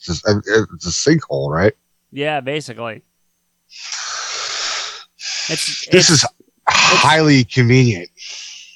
just, 0.00 0.24
it's 0.26 0.86
a 0.86 1.10
sinkhole, 1.10 1.50
right? 1.50 1.74
Yeah, 2.10 2.40
basically. 2.40 3.02
It's, 5.52 5.86
This 5.90 6.10
it's- 6.10 6.24
is 6.24 6.24
highly 6.68 7.44
convenient. 7.44 8.08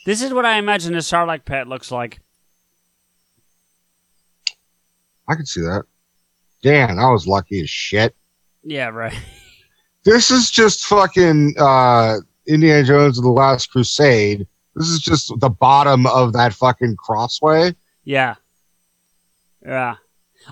this 0.04 0.22
is 0.22 0.32
what 0.32 0.44
I 0.44 0.58
imagine 0.58 0.94
a 0.94 0.98
Sarlacc 0.98 1.44
pit 1.44 1.66
looks 1.68 1.90
like. 1.90 2.20
I 5.28 5.34
could 5.34 5.48
see 5.48 5.60
that. 5.62 5.84
Damn, 6.62 6.98
I 6.98 7.10
was 7.10 7.26
lucky 7.26 7.60
as 7.62 7.70
shit. 7.70 8.14
Yeah, 8.64 8.88
right. 8.88 9.14
This 10.04 10.30
is 10.30 10.52
just 10.52 10.84
fucking 10.84 11.56
uh, 11.58 12.18
Indiana 12.46 12.84
Jones 12.84 13.18
and 13.18 13.24
the 13.26 13.30
Last 13.32 13.72
Crusade. 13.72 14.46
This 14.76 14.86
is 14.86 15.00
just 15.00 15.32
the 15.40 15.48
bottom 15.50 16.06
of 16.06 16.32
that 16.34 16.52
fucking 16.54 16.94
crossway. 16.94 17.74
Yeah. 18.04 18.36
Yeah. 19.64 19.96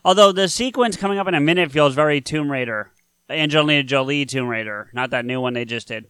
Although 0.05 0.33
the 0.33 0.49
sequence 0.49 0.97
coming 0.97 1.19
up 1.19 1.29
in 1.29 1.35
a 1.35 1.41
minute 1.41 1.71
feels 1.71 1.95
very 1.95 2.21
Tomb 2.21 2.51
Raider. 2.51 2.91
Angelina 3.31 3.85
Jolie 3.85 4.27
Tomb 4.27 4.49
Raider, 4.49 4.91
not 4.93 5.11
that 5.11 5.25
new 5.25 5.41
one 5.41 5.53
they 5.55 5.65
just 5.65 5.87
did. 5.87 6.07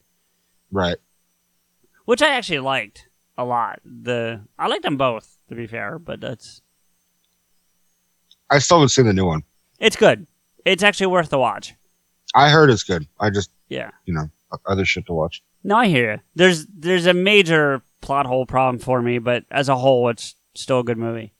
Right. 0.70 0.96
Which 2.04 2.22
I 2.22 2.28
actually 2.34 2.58
liked 2.60 3.08
a 3.38 3.44
lot. 3.44 3.80
The 3.84 4.40
I 4.58 4.66
liked 4.68 4.82
them 4.82 4.96
both, 4.96 5.36
to 5.48 5.54
be 5.54 5.66
fair, 5.66 5.98
but 5.98 6.20
that's 6.20 6.60
I 8.50 8.58
still 8.58 8.78
haven't 8.78 8.90
seen 8.90 9.06
the 9.06 9.12
new 9.12 9.26
one. 9.26 9.42
it's 9.80 9.96
good. 9.96 10.26
It's 10.64 10.82
actually 10.82 11.08
worth 11.08 11.30
the 11.30 11.38
watch. 11.38 11.74
I 12.34 12.50
heard 12.50 12.70
it's 12.70 12.82
good. 12.82 13.06
I 13.20 13.30
just, 13.30 13.50
Yeah. 13.68 13.90
you 14.06 14.14
know, 14.14 14.30
other 14.66 14.84
shit 14.84 15.06
to 15.06 15.12
watch. 15.12 15.42
No, 15.62 15.76
I 15.76 15.88
hear 15.88 16.12
you. 16.14 16.20
There's 16.34 16.66
there's 16.66 17.06
a 17.06 17.14
major 17.14 17.82
plot 18.00 18.26
hole 18.26 18.46
problem 18.46 18.78
for 18.78 19.00
me, 19.02 19.18
but 19.18 19.44
as 19.50 19.68
a 19.68 19.76
whole, 19.76 20.08
it's 20.08 20.34
still 20.54 20.80
a 20.80 20.84
good 20.84 20.98
movie. 20.98 21.32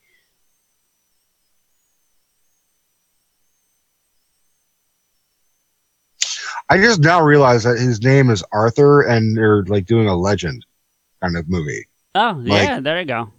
I 6.71 6.79
just 6.79 7.01
now 7.01 7.21
realized 7.23 7.67
that 7.67 7.79
his 7.79 8.03
name 8.03 8.31
is 8.31 8.43
Arthur, 8.53 9.03
and 9.03 9.37
they're 9.37 9.63
like 9.65 9.87
doing 9.87 10.09
a 10.09 10.17
legend 10.17 10.65
kind 11.23 11.37
of 11.37 11.49
movie. 11.49 11.87
Oh 12.15 12.41
Like- 12.45 12.63
yeah, 12.63 12.81
there 12.81 13.01
you 13.01 13.07
go. 13.07 13.31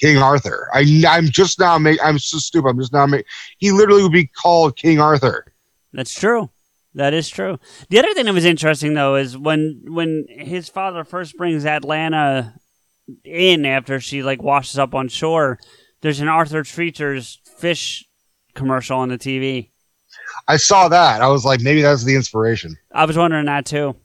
King 0.00 0.18
Arthur. 0.18 0.68
I, 0.74 1.02
I'm 1.08 1.26
just 1.26 1.58
now 1.58 1.78
make. 1.78 1.98
I'm 2.04 2.18
so 2.18 2.38
stupid. 2.38 2.68
I'm 2.68 2.78
just 2.78 2.92
now 2.92 3.06
make. 3.06 3.24
He 3.58 3.72
literally 3.72 4.02
would 4.02 4.12
be 4.12 4.26
called 4.26 4.76
King 4.76 5.00
Arthur. 5.00 5.46
That's 5.92 6.12
true. 6.12 6.50
That 6.94 7.14
is 7.14 7.28
true. 7.28 7.58
The 7.90 7.98
other 7.98 8.12
thing 8.14 8.24
that 8.26 8.34
was 8.34 8.44
interesting 8.44 8.94
though 8.94 9.16
is 9.16 9.36
when 9.38 9.82
when 9.86 10.26
his 10.28 10.68
father 10.68 11.04
first 11.04 11.36
brings 11.36 11.64
Atlanna 11.64 12.54
in 13.24 13.64
after 13.64 14.00
she 14.00 14.22
like 14.22 14.42
washes 14.42 14.78
up 14.78 14.94
on 14.94 15.08
shore. 15.08 15.58
There's 16.02 16.20
an 16.20 16.28
Arthur 16.28 16.62
Treacher's 16.62 17.40
fish 17.58 18.04
commercial 18.54 18.98
on 18.98 19.08
the 19.08 19.18
TV. 19.18 19.70
I 20.48 20.56
saw 20.56 20.88
that. 20.88 21.22
I 21.22 21.28
was 21.28 21.44
like, 21.44 21.60
maybe 21.60 21.82
that's 21.82 22.04
the 22.04 22.14
inspiration. 22.14 22.76
I 22.92 23.04
was 23.04 23.16
wondering 23.16 23.46
that 23.46 23.66
too. 23.66 23.96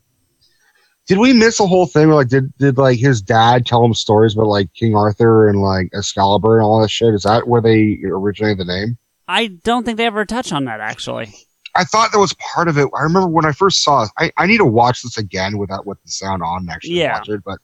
Did 1.07 1.17
we 1.17 1.33
miss 1.33 1.59
a 1.59 1.67
whole 1.67 1.87
thing? 1.87 2.09
Like, 2.09 2.29
did 2.29 2.55
did 2.57 2.77
like 2.77 2.99
his 2.99 3.21
dad 3.21 3.65
tell 3.65 3.83
him 3.83 3.93
stories 3.93 4.35
about 4.35 4.47
like 4.47 4.73
King 4.73 4.95
Arthur 4.95 5.49
and 5.49 5.61
like 5.61 5.89
Excalibur 5.93 6.57
and 6.57 6.65
all 6.65 6.81
that 6.81 6.89
shit? 6.89 7.13
Is 7.13 7.23
that 7.23 7.47
where 7.47 7.61
they 7.61 7.99
originated 8.05 8.59
the 8.59 8.65
name? 8.65 8.97
I 9.27 9.47
don't 9.47 9.83
think 9.83 9.97
they 9.97 10.05
ever 10.05 10.25
touch 10.25 10.51
on 10.51 10.65
that 10.65 10.79
actually. 10.79 11.33
I 11.75 11.85
thought 11.85 12.11
that 12.11 12.19
was 12.19 12.33
part 12.33 12.67
of 12.67 12.77
it. 12.77 12.87
I 12.95 13.01
remember 13.01 13.29
when 13.29 13.45
I 13.45 13.51
first 13.51 13.81
saw 13.83 14.03
it. 14.03 14.09
I, 14.17 14.31
I 14.37 14.45
need 14.45 14.57
to 14.57 14.65
watch 14.65 15.03
this 15.03 15.17
again 15.17 15.57
without 15.57 15.85
with 15.85 16.01
the 16.03 16.11
sound 16.11 16.43
on 16.43 16.61
and 16.61 16.69
actually 16.69 16.95
Yeah. 16.99 17.13
watch 17.17 17.29
it. 17.29 17.41
But 17.45 17.59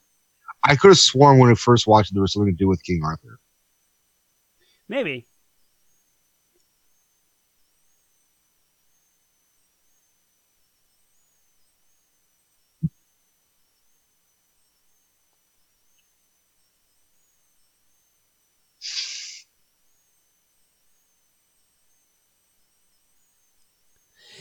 I 0.64 0.76
could 0.76 0.88
have 0.88 0.98
sworn 0.98 1.38
when 1.38 1.50
I 1.50 1.54
first 1.54 1.86
watched 1.86 2.10
it 2.10 2.14
there 2.14 2.22
was 2.22 2.32
something 2.32 2.52
to 2.52 2.56
do 2.58 2.68
with 2.68 2.82
King 2.82 3.02
Arthur. 3.04 3.38
Maybe. 4.88 5.26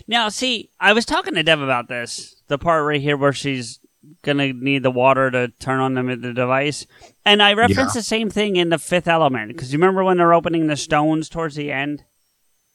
Now, 0.08 0.30
see, 0.30 0.70
I 0.80 0.94
was 0.94 1.06
talking 1.06 1.34
to 1.36 1.44
Dev 1.44 1.62
about 1.62 1.90
this. 1.90 2.36
The 2.48 2.58
part 2.58 2.86
right 2.86 3.02
here 3.02 3.18
where 3.18 3.34
she's 3.34 3.80
gonna 4.24 4.54
need 4.54 4.84
the 4.84 4.92
water 4.92 5.30
to 5.32 5.50
turn 5.60 5.80
on 5.82 5.94
the, 5.96 6.16
the 6.16 6.34
device, 6.34 6.86
and 7.26 7.44
I 7.44 7.54
referenced 7.54 7.94
the 7.94 8.02
same 8.04 8.30
thing 8.30 8.56
in 8.56 8.70
the 8.70 8.78
Fifth 8.78 9.08
Element 9.08 9.50
because 9.52 9.74
you 9.74 9.78
remember 9.80 10.04
when 10.04 10.18
they're 10.18 10.34
opening 10.34 10.68
the 10.68 10.78
stones 10.78 11.28
towards 11.28 11.56
the 11.56 11.72
end, 11.74 12.04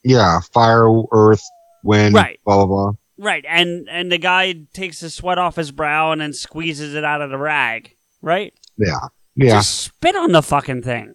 Yeah, 0.05 0.41
fire, 0.53 0.87
earth, 1.11 1.43
wind, 1.83 2.15
Right. 2.15 2.39
blah 2.45 2.57
blah 2.57 2.67
blah. 2.67 2.93
right? 3.17 3.45
And 3.49 3.89
and 3.91 4.13
the 4.13 4.19
guy 4.19 4.53
takes 4.75 5.01
the 5.01 5.09
sweat 5.09 5.39
off 5.39 5.57
his 5.57 5.73
brow 5.73 6.13
and 6.13 6.21
then 6.21 6.35
squeezes 6.35 6.95
it 6.95 7.05
out 7.05 7.23
of 7.23 7.31
the 7.31 7.39
rag, 7.39 7.97
right? 8.21 8.53
Yeah, 8.77 9.09
yeah, 9.35 9.53
Just 9.57 9.81
spit 9.85 10.15
on 10.17 10.33
the 10.33 10.43
fucking 10.43 10.83
thing. 10.83 11.15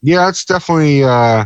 yeah. 0.00 0.28
It's 0.28 0.44
definitely 0.46 1.04
uh, 1.04 1.44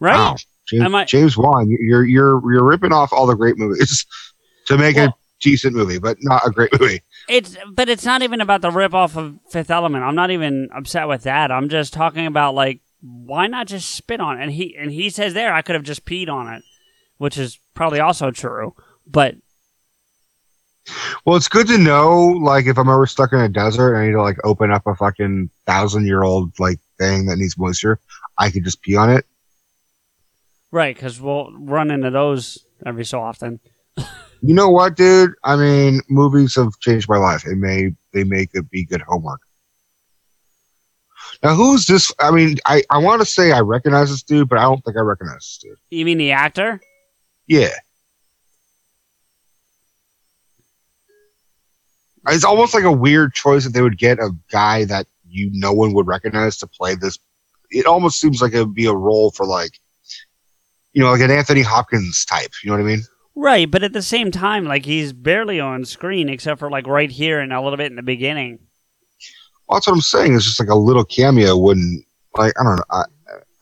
Right? 0.00 0.16
wow. 0.16 0.36
James, 0.68 0.82
Am 0.82 0.94
I- 0.94 1.04
James 1.04 1.36
Wan, 1.36 1.68
you're 1.68 2.04
you're 2.04 2.52
you're 2.52 2.64
ripping 2.64 2.92
off 2.92 3.12
all 3.12 3.26
the 3.26 3.34
great 3.34 3.58
movies 3.58 4.06
to 4.66 4.78
make 4.78 4.96
a 4.96 5.12
decent 5.40 5.74
movie, 5.74 5.98
but 5.98 6.16
not 6.20 6.46
a 6.46 6.50
great 6.50 6.78
movie. 6.78 7.02
It's 7.28 7.56
but 7.70 7.88
it's 7.88 8.04
not 8.04 8.22
even 8.22 8.40
about 8.40 8.60
the 8.60 8.70
rip 8.70 8.94
off 8.94 9.16
of 9.16 9.38
Fifth 9.50 9.70
Element. 9.70 10.04
I'm 10.04 10.14
not 10.14 10.30
even 10.30 10.68
upset 10.74 11.08
with 11.08 11.22
that. 11.24 11.50
I'm 11.50 11.68
just 11.68 11.92
talking 11.92 12.26
about 12.26 12.54
like 12.54 12.80
why 13.00 13.46
not 13.46 13.66
just 13.66 13.90
spit 13.90 14.20
on 14.20 14.38
it? 14.38 14.42
And 14.42 14.52
he 14.52 14.76
and 14.76 14.92
he 14.92 15.10
says 15.10 15.34
there 15.34 15.52
I 15.52 15.62
could 15.62 15.74
have 15.74 15.84
just 15.84 16.04
peed 16.04 16.28
on 16.28 16.52
it, 16.52 16.62
which 17.18 17.36
is 17.38 17.58
probably 17.74 18.00
also 18.00 18.30
true. 18.30 18.74
But 19.06 19.36
Well, 21.24 21.36
it's 21.36 21.48
good 21.48 21.66
to 21.68 21.78
know, 21.78 22.18
like, 22.18 22.66
if 22.66 22.78
I'm 22.78 22.88
ever 22.88 23.06
stuck 23.06 23.32
in 23.32 23.40
a 23.40 23.48
desert 23.48 23.94
and 23.94 24.02
I 24.02 24.06
need 24.06 24.12
to 24.12 24.22
like 24.22 24.38
open 24.44 24.70
up 24.70 24.86
a 24.86 24.94
fucking 24.94 25.50
thousand 25.66 26.06
year 26.06 26.22
old 26.22 26.58
like 26.58 26.78
thing 26.98 27.26
that 27.26 27.38
needs 27.38 27.58
moisture, 27.58 27.98
I 28.38 28.50
could 28.50 28.64
just 28.64 28.82
pee 28.82 28.96
on 28.96 29.10
it. 29.10 29.26
Right, 30.70 30.94
because 30.94 31.20
we'll 31.20 31.52
run 31.52 31.90
into 31.90 32.10
those 32.10 32.64
every 32.84 33.04
so 33.04 33.20
often. 33.20 33.60
You 34.42 34.54
know 34.54 34.70
what, 34.70 34.96
dude? 34.96 35.32
I 35.44 35.56
mean, 35.56 36.00
movies 36.08 36.54
have 36.56 36.78
changed 36.80 37.08
my 37.08 37.18
life. 37.18 37.46
It 37.46 37.56
may 37.56 37.90
they 38.12 38.24
make 38.24 38.50
it 38.54 38.70
be 38.70 38.84
good 38.84 39.02
homework. 39.02 39.40
Now, 41.42 41.54
who's 41.54 41.86
this? 41.86 42.12
I 42.18 42.30
mean, 42.30 42.56
I 42.64 42.82
I 42.90 42.98
want 42.98 43.20
to 43.20 43.26
say 43.26 43.52
I 43.52 43.60
recognize 43.60 44.10
this 44.10 44.22
dude, 44.22 44.48
but 44.48 44.58
I 44.58 44.62
don't 44.62 44.82
think 44.84 44.96
I 44.96 45.00
recognize 45.00 45.36
this 45.36 45.58
dude. 45.62 45.78
You 45.90 46.04
mean 46.04 46.18
the 46.18 46.32
actor? 46.32 46.80
Yeah. 47.46 47.74
It's 52.28 52.44
almost 52.44 52.74
like 52.74 52.84
a 52.84 52.92
weird 52.92 53.34
choice 53.34 53.64
that 53.64 53.70
they 53.70 53.82
would 53.82 53.98
get 53.98 54.18
a 54.18 54.30
guy 54.50 54.84
that 54.84 55.06
you 55.26 55.50
no 55.52 55.72
one 55.72 55.92
would 55.94 56.06
recognize 56.06 56.58
to 56.58 56.66
play 56.66 56.94
this. 56.94 57.18
It 57.70 57.86
almost 57.86 58.20
seems 58.20 58.42
like 58.42 58.52
it 58.52 58.58
would 58.58 58.74
be 58.74 58.86
a 58.86 58.94
role 58.94 59.30
for 59.30 59.46
like, 59.46 59.78
you 60.92 61.02
know, 61.02 61.10
like 61.10 61.20
an 61.20 61.30
Anthony 61.30 61.62
Hopkins 61.62 62.24
type. 62.24 62.50
You 62.62 62.70
know 62.70 62.76
what 62.76 62.84
I 62.84 62.88
mean? 62.88 63.02
Right, 63.34 63.70
but 63.70 63.82
at 63.82 63.92
the 63.92 64.02
same 64.02 64.30
time, 64.30 64.64
like 64.64 64.84
he's 64.84 65.12
barely 65.12 65.60
on 65.60 65.84
screen 65.84 66.28
except 66.28 66.58
for 66.58 66.70
like 66.70 66.86
right 66.86 67.10
here 67.10 67.40
and 67.40 67.52
a 67.52 67.60
little 67.60 67.76
bit 67.76 67.86
in 67.90 67.96
the 67.96 68.02
beginning. 68.02 68.58
Well, 69.68 69.76
that's 69.76 69.86
what 69.86 69.94
I'm 69.94 70.00
saying. 70.00 70.34
It's 70.34 70.44
just 70.44 70.60
like 70.60 70.68
a 70.68 70.74
little 70.74 71.04
cameo 71.04 71.56
wouldn't 71.56 72.04
like. 72.36 72.52
I 72.58 72.64
don't 72.64 72.76
know. 72.76 72.84
I, 72.90 73.04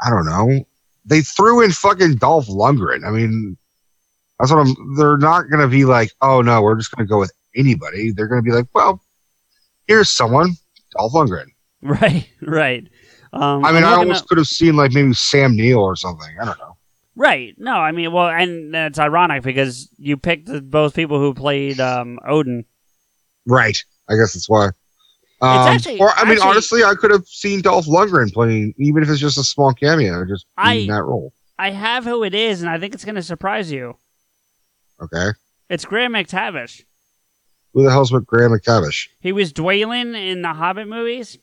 I 0.01 0.11
don't 0.11 0.25
know. 0.25 0.65
They 1.05 1.21
threw 1.21 1.63
in 1.63 1.71
fucking 1.71 2.17
Dolph 2.17 2.49
Lundgren. 2.49 3.07
I 3.07 3.11
mean, 3.11 3.57
that's 4.39 4.51
what 4.51 4.67
I'm. 4.67 4.97
They're 4.97 5.19
not 5.19 5.51
gonna 5.51 5.69
be 5.69 5.85
like, 5.85 6.13
oh 6.23 6.41
no, 6.41 6.63
we're 6.63 6.77
just 6.77 6.91
gonna 6.91 7.07
go 7.07 7.19
with 7.19 7.33
anybody. 7.55 8.11
They're 8.11 8.29
gonna 8.29 8.43
be 8.43 8.53
like, 8.53 8.67
well, 8.75 9.03
here's 9.87 10.11
someone, 10.11 10.55
Dolph 10.97 11.13
Lundgren. 11.13 11.47
Right, 11.81 12.29
right. 12.43 12.89
Um, 13.33 13.65
I 13.65 13.71
mean, 13.71 13.85
I'm 13.85 14.01
almost 14.01 14.27
could 14.27 14.39
have 14.39 14.49
seen 14.49 14.75
like 14.75 14.91
maybe 14.91 15.13
Sam 15.15 15.55
Neill 15.55 15.79
or 15.79 15.95
something. 15.95 16.37
I 16.41 16.45
don't 16.45 16.59
know. 16.59 16.68
Right. 17.19 17.55
No, 17.59 17.73
I 17.73 17.91
mean, 17.91 18.13
well, 18.13 18.29
and 18.29 18.73
it's 18.77 18.99
ironic 18.99 19.43
because 19.43 19.91
you 19.99 20.17
picked 20.17 20.49
both 20.71 20.95
people 20.95 21.19
who 21.19 21.35
played 21.35 21.81
um, 21.81 22.21
Odin. 22.25 22.65
Right. 23.45 23.83
I 24.09 24.15
guess 24.15 24.35
that's 24.35 24.49
why. 24.49 24.67
Um, 25.41 25.69
actually- 25.69 25.99
or 25.99 26.11
I 26.11 26.23
mean, 26.23 26.35
actually- 26.35 26.49
honestly, 26.49 26.85
I 26.85 26.95
could 26.95 27.11
have 27.11 27.27
seen 27.27 27.61
Dolph 27.61 27.87
Lundgren 27.87 28.33
playing, 28.33 28.73
even 28.79 29.03
if 29.03 29.09
it's 29.09 29.19
just 29.21 29.37
a 29.37 29.43
small 29.43 29.73
cameo, 29.75 30.25
just 30.27 30.47
I- 30.57 30.75
in 30.75 30.87
that 30.89 31.03
role. 31.03 31.33
I 31.59 31.71
have 31.71 32.05
who 32.05 32.23
it 32.23 32.35
is, 32.37 32.63
and 32.63 32.71
I 32.71 32.79
think 32.79 32.95
it's 32.95 33.05
going 33.05 33.17
to 33.17 33.23
surprise 33.23 33.73
you. 33.73 33.97
Okay. 35.03 35.31
It's 35.69 35.85
Graham 35.85 36.13
McTavish. 36.13 36.83
Who 37.75 37.83
the 37.83 37.91
hell's 37.91 38.13
with 38.13 38.27
Graham 38.27 38.53
McTavish? 38.53 39.09
He 39.21 39.33
was 39.33 39.53
Dwalin 39.53 40.15
in 40.17 40.43
the 40.43 40.53
Hobbit 40.55 40.87
movies. 40.87 41.37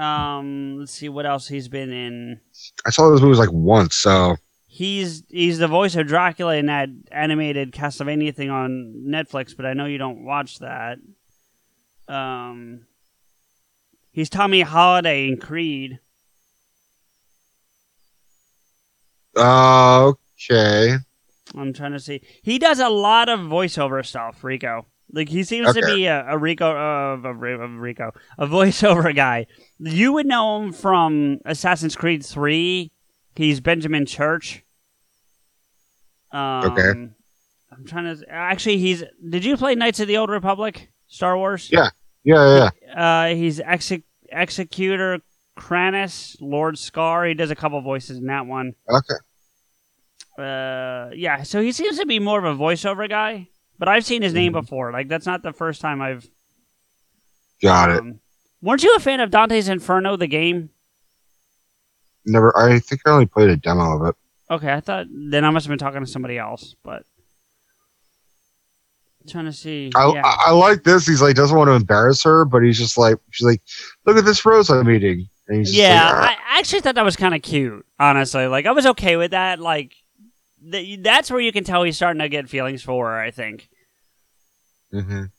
Um, 0.00 0.78
let's 0.78 0.92
see 0.92 1.08
what 1.10 1.26
else 1.26 1.46
he's 1.46 1.68
been 1.68 1.92
in. 1.92 2.40
I 2.86 2.90
saw 2.90 3.10
those 3.10 3.20
movies 3.20 3.38
like 3.38 3.52
once, 3.52 3.96
so 3.96 4.36
He's 4.66 5.24
he's 5.28 5.58
the 5.58 5.66
voice 5.66 5.96
of 5.96 6.06
Dracula 6.06 6.54
in 6.54 6.66
that 6.66 6.88
animated 7.10 7.72
Castlevania 7.72 8.34
thing 8.34 8.50
on 8.50 9.04
Netflix, 9.04 9.54
but 9.54 9.66
I 9.66 9.74
know 9.74 9.84
you 9.84 9.98
don't 9.98 10.24
watch 10.24 10.60
that. 10.60 10.98
Um, 12.08 12.86
he's 14.12 14.30
Tommy 14.30 14.60
Holiday 14.60 15.26
in 15.26 15.38
Creed. 15.38 15.98
uh, 19.36 20.12
okay. 20.50 20.96
I'm 21.56 21.72
trying 21.72 21.92
to 21.92 22.00
see. 22.00 22.22
He 22.42 22.58
does 22.60 22.78
a 22.78 22.88
lot 22.88 23.28
of 23.28 23.40
voiceover 23.40 24.06
stuff, 24.06 24.44
Rico. 24.44 24.86
Like 25.12 25.28
he 25.28 25.42
seems 25.44 25.74
to 25.74 25.82
be 25.84 26.06
a, 26.06 26.24
a 26.28 26.38
Rico 26.38 26.70
of 26.70 27.24
a, 27.24 27.34
Rico, 27.34 28.12
a 28.38 28.46
voiceover 28.46 29.14
guy. 29.14 29.46
You 29.78 30.12
would 30.12 30.26
know 30.26 30.62
him 30.62 30.72
from 30.72 31.38
Assassin's 31.44 31.96
Creed 31.96 32.24
Three. 32.24 32.92
He's 33.34 33.60
Benjamin 33.60 34.06
Church. 34.06 34.62
Um, 36.32 36.64
Okay. 36.72 37.08
I'm 37.72 37.86
trying 37.86 38.16
to. 38.16 38.24
Actually, 38.28 38.78
he's. 38.78 39.02
Did 39.28 39.44
you 39.44 39.56
play 39.56 39.74
Knights 39.74 40.00
of 40.00 40.08
the 40.08 40.16
Old 40.18 40.28
Republic? 40.30 40.90
Star 41.06 41.36
Wars. 41.36 41.70
Yeah. 41.72 41.90
Yeah, 42.24 42.70
yeah. 42.94 43.30
Uh, 43.30 43.34
he's 43.34 43.60
exe- 43.60 44.02
Executor 44.28 45.20
Kranis, 45.58 46.36
Lord 46.40 46.78
Scar. 46.78 47.24
He 47.24 47.34
does 47.34 47.50
a 47.50 47.56
couple 47.56 47.80
voices 47.80 48.18
in 48.18 48.26
that 48.26 48.46
one. 48.46 48.74
Okay. 48.88 49.14
Uh, 50.38 51.10
yeah. 51.14 51.42
So 51.44 51.62
he 51.62 51.72
seems 51.72 51.98
to 51.98 52.06
be 52.06 52.18
more 52.18 52.38
of 52.38 52.44
a 52.44 52.60
voiceover 52.62 53.08
guy. 53.08 53.48
But 53.80 53.88
I've 53.88 54.04
seen 54.04 54.20
his 54.22 54.34
name 54.34 54.52
Mhm. 54.52 54.60
before. 54.60 54.92
Like 54.92 55.08
that's 55.08 55.24
not 55.26 55.42
the 55.42 55.52
first 55.54 55.80
time 55.80 56.00
I've. 56.02 56.28
Got 57.62 57.90
it. 57.90 57.98
um, 58.00 58.20
Weren't 58.62 58.82
you 58.84 58.94
a 58.94 59.00
fan 59.00 59.20
of 59.20 59.30
Dante's 59.30 59.68
Inferno, 59.68 60.16
the 60.16 60.26
game? 60.28 60.68
Never. 62.26 62.56
I 62.56 62.78
think 62.78 63.00
I 63.06 63.10
only 63.10 63.24
played 63.26 63.48
a 63.48 63.56
demo 63.56 63.96
of 63.98 64.06
it. 64.08 64.14
Okay, 64.50 64.70
I 64.72 64.80
thought 64.80 65.06
then 65.10 65.44
I 65.46 65.50
must 65.50 65.64
have 65.66 65.70
been 65.70 65.78
talking 65.78 66.00
to 66.04 66.06
somebody 66.10 66.36
else, 66.38 66.74
but 66.84 67.04
trying 69.28 69.46
to 69.46 69.52
see. 69.52 69.90
I, 69.94 70.12
yeah. 70.12 70.22
I, 70.24 70.44
I 70.48 70.50
like 70.50 70.84
this. 70.84 71.06
He's 71.06 71.22
like 71.22 71.34
doesn't 71.36 71.56
want 71.56 71.68
to 71.68 71.72
embarrass 71.74 72.22
her, 72.24 72.44
but 72.44 72.62
he's 72.62 72.78
just 72.78 72.98
like 72.98 73.16
she's 73.30 73.46
like, 73.46 73.62
look 74.06 74.16
at 74.18 74.24
this 74.26 74.44
rose 74.44 74.68
I'm 74.70 74.90
eating. 74.90 75.28
And 75.48 75.58
he's 75.58 75.74
yeah, 75.74 76.04
like, 76.12 76.14
"Ah." 76.38 76.44
I 76.54 76.58
actually 76.58 76.80
thought 76.80 76.94
that 76.96 77.04
was 77.04 77.16
kind 77.16 77.34
of 77.34 77.42
cute. 77.42 77.84
Honestly, 77.98 78.46
like 78.46 78.66
I 78.66 78.72
was 78.72 78.86
okay 78.86 79.16
with 79.16 79.30
that. 79.32 79.58
Like 79.58 79.94
th- 80.70 81.00
that's 81.02 81.30
where 81.30 81.40
you 81.40 81.52
can 81.52 81.64
tell 81.64 81.82
he's 81.82 81.96
starting 81.96 82.20
to 82.20 82.28
get 82.28 82.48
feelings 82.48 82.82
for 82.82 83.10
her. 83.10 83.18
I 83.18 83.30
think. 83.30 83.68
Mhm. 84.92 85.30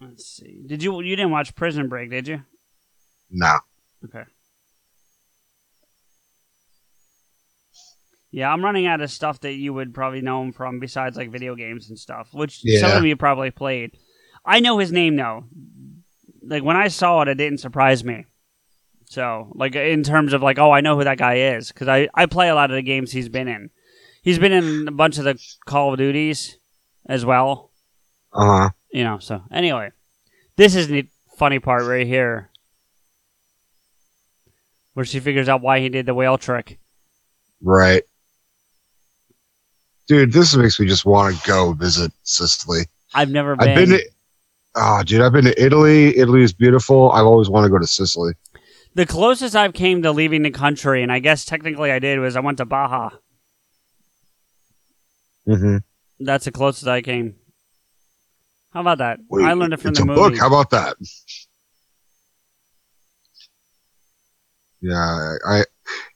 Let's 0.00 0.26
see. 0.26 0.62
Did 0.66 0.82
you 0.82 1.00
you 1.02 1.16
didn't 1.16 1.30
watch 1.32 1.54
Prison 1.54 1.88
Break, 1.88 2.10
did 2.10 2.28
you? 2.28 2.42
no. 3.30 3.58
Okay. 4.04 4.24
Yeah, 8.32 8.52
I'm 8.52 8.64
running 8.64 8.86
out 8.86 9.00
of 9.00 9.10
stuff 9.10 9.40
that 9.40 9.54
you 9.54 9.74
would 9.74 9.92
probably 9.92 10.20
know 10.20 10.42
him 10.42 10.52
from 10.52 10.78
besides 10.78 11.16
like 11.16 11.30
video 11.32 11.56
games 11.56 11.88
and 11.88 11.98
stuff, 11.98 12.28
which 12.32 12.64
some 12.80 12.90
of 12.98 13.04
you 13.04 13.16
probably 13.16 13.50
played. 13.50 13.98
I 14.44 14.60
know 14.60 14.78
his 14.78 14.92
name 14.92 15.16
though. 15.16 15.46
Like 16.42 16.62
when 16.62 16.76
I 16.76 16.88
saw 16.88 17.22
it, 17.22 17.28
it 17.28 17.34
didn't 17.34 17.58
surprise 17.58 18.04
me. 18.04 18.26
So, 19.10 19.50
like 19.56 19.74
in 19.74 20.04
terms 20.04 20.32
of 20.32 20.40
like, 20.40 20.60
oh, 20.60 20.70
I 20.70 20.82
know 20.82 20.96
who 20.96 21.02
that 21.02 21.18
guy 21.18 21.56
is 21.56 21.72
because 21.72 21.88
I 21.88 22.08
I 22.14 22.26
play 22.26 22.48
a 22.48 22.54
lot 22.54 22.70
of 22.70 22.76
the 22.76 22.82
games 22.82 23.10
he's 23.10 23.28
been 23.28 23.48
in. 23.48 23.70
He's 24.22 24.38
been 24.38 24.52
in 24.52 24.86
a 24.86 24.92
bunch 24.92 25.18
of 25.18 25.24
the 25.24 25.36
Call 25.66 25.92
of 25.92 25.98
Duties 25.98 26.58
as 27.06 27.24
well 27.24 27.72
Uh 28.32 28.44
huh. 28.46 28.70
you 28.92 29.02
know. 29.02 29.18
So 29.18 29.42
anyway, 29.50 29.90
this 30.56 30.76
is 30.76 30.86
the 30.86 31.08
funny 31.36 31.58
part 31.58 31.82
right 31.86 32.06
here, 32.06 32.50
where 34.94 35.04
she 35.04 35.18
figures 35.18 35.48
out 35.48 35.60
why 35.60 35.80
he 35.80 35.88
did 35.88 36.06
the 36.06 36.14
whale 36.14 36.38
trick. 36.38 36.78
Right. 37.60 38.04
Dude, 40.06 40.32
this 40.32 40.54
makes 40.56 40.78
me 40.78 40.86
just 40.86 41.04
want 41.04 41.36
to 41.36 41.48
go 41.48 41.72
visit 41.72 42.12
Sicily. 42.22 42.82
I've 43.12 43.30
never 43.30 43.56
been. 43.56 43.68
I've 43.70 43.74
been 43.74 43.88
to, 43.90 44.04
oh, 44.76 45.02
dude, 45.02 45.20
I've 45.20 45.32
been 45.32 45.46
to 45.46 45.60
Italy. 45.60 46.16
Italy 46.16 46.42
is 46.44 46.52
beautiful. 46.52 47.10
I've 47.10 47.26
always 47.26 47.48
wanted 47.48 47.68
to 47.68 47.72
go 47.72 47.78
to 47.80 47.86
Sicily. 47.88 48.34
The 48.94 49.06
closest 49.06 49.54
I've 49.56 49.72
came 49.74 50.02
to 50.02 50.12
leaving 50.12 50.42
the 50.42 50.50
country, 50.50 51.02
and 51.02 51.10
I 51.12 51.18
guess 51.18 51.44
technically 51.44 51.90
I 51.92 51.98
did 51.98 52.18
was 52.18 52.36
I 52.36 52.40
went 52.40 52.58
to 52.58 52.64
Baja. 52.64 53.10
Mm-hmm. 55.48 55.78
That's 56.20 56.44
the 56.44 56.52
closest 56.52 56.86
I 56.86 57.00
came. 57.02 57.36
How 58.72 58.82
about 58.82 58.98
that? 58.98 59.18
I 59.32 59.52
learned 59.54 59.72
it 59.72 59.80
from 59.80 59.90
it's 59.90 59.98
the 59.98 60.04
a 60.04 60.06
movie. 60.06 60.20
book. 60.30 60.38
How 60.38 60.46
about 60.46 60.70
that? 60.70 60.96
Yeah, 64.80 65.36
I 65.46 65.64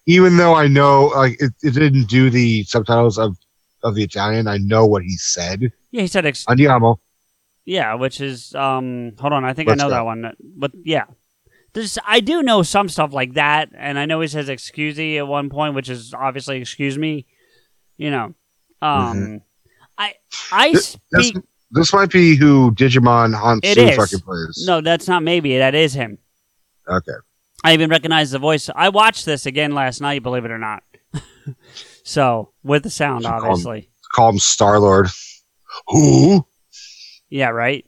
even 0.06 0.36
though 0.36 0.54
I 0.54 0.68
know 0.68 1.06
like 1.14 1.36
it, 1.40 1.52
it 1.62 1.74
didn't 1.74 2.08
do 2.08 2.30
the 2.30 2.62
subtitles 2.64 3.18
of 3.18 3.36
of 3.82 3.94
the 3.94 4.02
Italian, 4.02 4.46
I 4.48 4.56
know 4.58 4.86
what 4.86 5.02
he 5.02 5.16
said. 5.16 5.70
yeah, 5.90 6.00
he 6.00 6.06
said. 6.06 6.24
Ex- 6.24 6.46
Andiamo. 6.46 6.96
yeah, 7.66 7.94
which 7.94 8.20
is 8.22 8.54
um. 8.54 9.12
Hold 9.18 9.34
on, 9.34 9.44
I 9.44 9.52
think 9.52 9.68
Let's 9.68 9.82
I 9.82 9.84
know 9.84 9.90
go. 9.90 9.94
that 9.96 10.04
one. 10.04 10.32
But 10.56 10.72
yeah, 10.82 11.04
there's 11.74 11.98
I 12.06 12.20
do 12.20 12.42
know 12.42 12.62
some 12.62 12.88
stuff 12.88 13.12
like 13.12 13.34
that, 13.34 13.68
and 13.76 13.98
I 13.98 14.06
know 14.06 14.20
he 14.20 14.28
says 14.28 14.48
"excuse 14.48 14.96
me" 14.96 15.18
at 15.18 15.26
one 15.28 15.50
point, 15.50 15.74
which 15.74 15.88
is 15.90 16.14
obviously 16.14 16.58
"excuse 16.60 16.96
me." 16.96 17.26
You 17.96 18.10
know, 18.10 18.34
um, 18.82 19.42
I 19.98 20.14
I 20.50 20.68
Mm-hmm. 20.70 20.72
This- 20.74 20.96
This, 21.12 21.28
speak. 21.28 21.44
this 21.70 21.92
might 21.92 22.10
be 22.10 22.36
who 22.36 22.72
Digimon 22.72 23.34
It 23.62 23.76
Hansu 23.78 23.90
is. 23.90 23.96
fucking 23.96 24.20
plays. 24.20 24.64
No, 24.66 24.80
that's 24.80 25.06
not 25.08 25.22
maybe. 25.22 25.58
That 25.58 25.74
is 25.74 25.92
him. 25.94 26.18
Okay. 26.88 27.12
I 27.62 27.72
even 27.74 27.88
recognize 27.90 28.30
the 28.30 28.38
voice. 28.38 28.68
I 28.74 28.90
watched 28.90 29.24
this 29.24 29.46
again 29.46 29.72
last 29.72 30.00
night, 30.00 30.22
believe 30.22 30.44
it 30.44 30.50
or 30.50 30.58
not. 30.58 30.82
so 32.02 32.50
with 32.62 32.82
the 32.82 32.90
sound, 32.90 33.24
call 33.24 33.38
him- 33.38 33.44
obviously. 33.44 33.90
Call 34.14 34.28
him 34.30 34.38
Star 34.38 34.78
Lord. 34.78 35.08
Who? 35.88 36.46
Yeah, 37.30 37.48
right. 37.48 37.84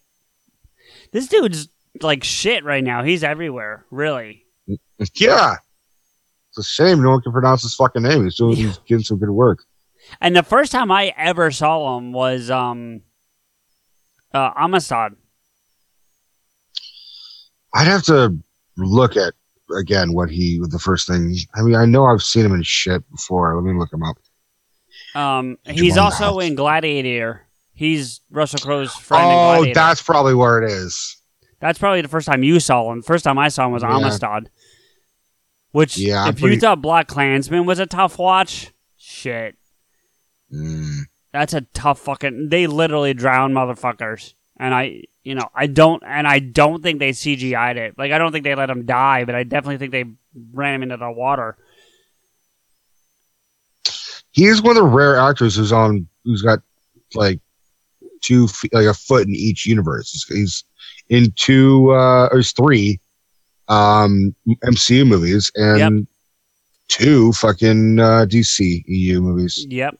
This 1.12 1.28
dude's 1.28 1.68
like 2.02 2.24
shit 2.24 2.64
right 2.64 2.82
now. 2.84 3.02
He's 3.02 3.24
everywhere, 3.24 3.84
really. 3.90 4.44
Yeah. 5.14 5.56
It's 6.48 6.58
a 6.58 6.62
shame 6.62 7.02
no 7.02 7.10
one 7.10 7.20
can 7.20 7.32
pronounce 7.32 7.62
his 7.62 7.74
fucking 7.74 8.02
name. 8.02 8.24
He's 8.24 8.36
doing 8.36 8.56
he's 8.56 8.78
getting 8.78 9.04
some 9.04 9.18
good 9.18 9.28
work. 9.30 9.64
And 10.22 10.34
the 10.34 10.42
first 10.42 10.72
time 10.72 10.90
I 10.90 11.12
ever 11.16 11.50
saw 11.50 11.98
him 11.98 12.12
was 12.12 12.50
um 12.50 13.02
uh 14.32 14.52
Amistad. 14.56 15.16
I'd 17.74 17.86
have 17.86 18.04
to 18.04 18.38
look 18.78 19.16
at 19.18 19.34
again 19.76 20.14
what 20.14 20.30
he 20.30 20.58
the 20.70 20.78
first 20.78 21.06
thing. 21.08 21.36
I 21.54 21.60
mean, 21.60 21.74
I 21.74 21.84
know 21.84 22.06
I've 22.06 22.22
seen 22.22 22.46
him 22.46 22.54
in 22.54 22.62
shit 22.62 23.02
before. 23.10 23.54
Let 23.54 23.64
me 23.64 23.78
look 23.78 23.92
him 23.92 24.02
up. 24.02 24.16
Um 25.14 25.58
he's 25.64 25.98
also 25.98 26.38
in 26.38 26.54
Gladiator. 26.54 27.42
He's 27.74 28.22
Russell 28.30 28.60
Crowe's 28.60 28.94
friend 28.94 29.30
in 29.30 29.68
Oh, 29.70 29.74
that's 29.74 30.00
probably 30.00 30.34
where 30.34 30.62
it 30.62 30.70
is. 30.70 31.15
That's 31.60 31.78
probably 31.78 32.02
the 32.02 32.08
first 32.08 32.26
time 32.26 32.42
you 32.42 32.60
saw 32.60 32.90
him. 32.92 33.02
First 33.02 33.24
time 33.24 33.38
I 33.38 33.48
saw 33.48 33.66
him 33.66 33.72
was 33.72 33.82
Yeah. 33.82 33.96
Amistad. 33.96 34.50
Which 35.72 35.98
Yeah, 35.98 36.28
if 36.28 36.38
pretty- 36.40 36.54
you 36.56 36.60
thought 36.60 36.80
Black 36.82 37.06
Klansman 37.06 37.66
was 37.66 37.78
a 37.78 37.86
tough 37.86 38.18
watch, 38.18 38.72
shit. 38.96 39.56
Mm. 40.52 41.00
That's 41.32 41.52
a 41.54 41.62
tough 41.74 41.98
fucking. 42.00 42.48
They 42.48 42.66
literally 42.66 43.12
drown 43.14 43.52
motherfuckers, 43.52 44.34
and 44.58 44.72
I, 44.74 45.02
you 45.22 45.34
know, 45.34 45.48
I 45.54 45.66
don't, 45.66 46.02
and 46.06 46.26
I 46.26 46.38
don't 46.38 46.82
think 46.82 46.98
they 46.98 47.10
CGI'd 47.10 47.76
it. 47.76 47.98
Like 47.98 48.12
I 48.12 48.18
don't 48.18 48.32
think 48.32 48.44
they 48.44 48.54
let 48.54 48.70
him 48.70 48.86
die, 48.86 49.24
but 49.24 49.34
I 49.34 49.42
definitely 49.42 49.78
think 49.78 49.92
they 49.92 50.04
ran 50.54 50.76
him 50.76 50.82
into 50.84 50.96
the 50.96 51.10
water. 51.10 51.56
He's 54.32 54.60
one 54.62 54.76
of 54.76 54.82
the 54.82 54.88
rare 54.88 55.16
actors 55.18 55.56
who's 55.56 55.72
on 55.72 56.06
who's 56.24 56.42
got 56.42 56.60
like 57.14 57.40
two 58.22 58.46
like 58.72 58.86
a 58.86 58.94
foot 58.94 59.26
in 59.26 59.34
each 59.34 59.66
universe. 59.66 60.26
He's 60.28 60.64
in 61.08 61.32
two 61.36 61.92
uh, 61.92 62.28
or 62.32 62.42
three 62.42 63.00
um, 63.68 64.34
MCU 64.64 65.06
movies 65.06 65.50
and 65.54 66.06
two 66.88 67.32
fucking 67.32 67.98
uh, 67.98 68.26
DC 68.28 68.84
EU 68.86 69.20
movies. 69.20 69.66
Yep. 69.68 69.98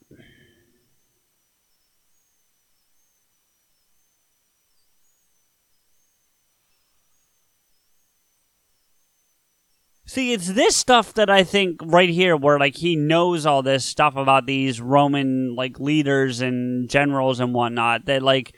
See, 10.08 10.32
it's 10.32 10.46
this 10.52 10.76
stuff 10.76 11.14
that 11.14 11.28
I 11.28 11.42
think 11.42 11.80
right 11.84 12.08
here 12.08 12.36
where 12.36 12.60
like 12.60 12.76
he 12.76 12.94
knows 12.94 13.44
all 13.44 13.62
this 13.62 13.84
stuff 13.84 14.14
about 14.16 14.46
these 14.46 14.80
Roman 14.80 15.56
like 15.56 15.80
leaders 15.80 16.40
and 16.40 16.88
generals 16.88 17.40
and 17.40 17.52
whatnot 17.52 18.06
that 18.06 18.22
like 18.22 18.54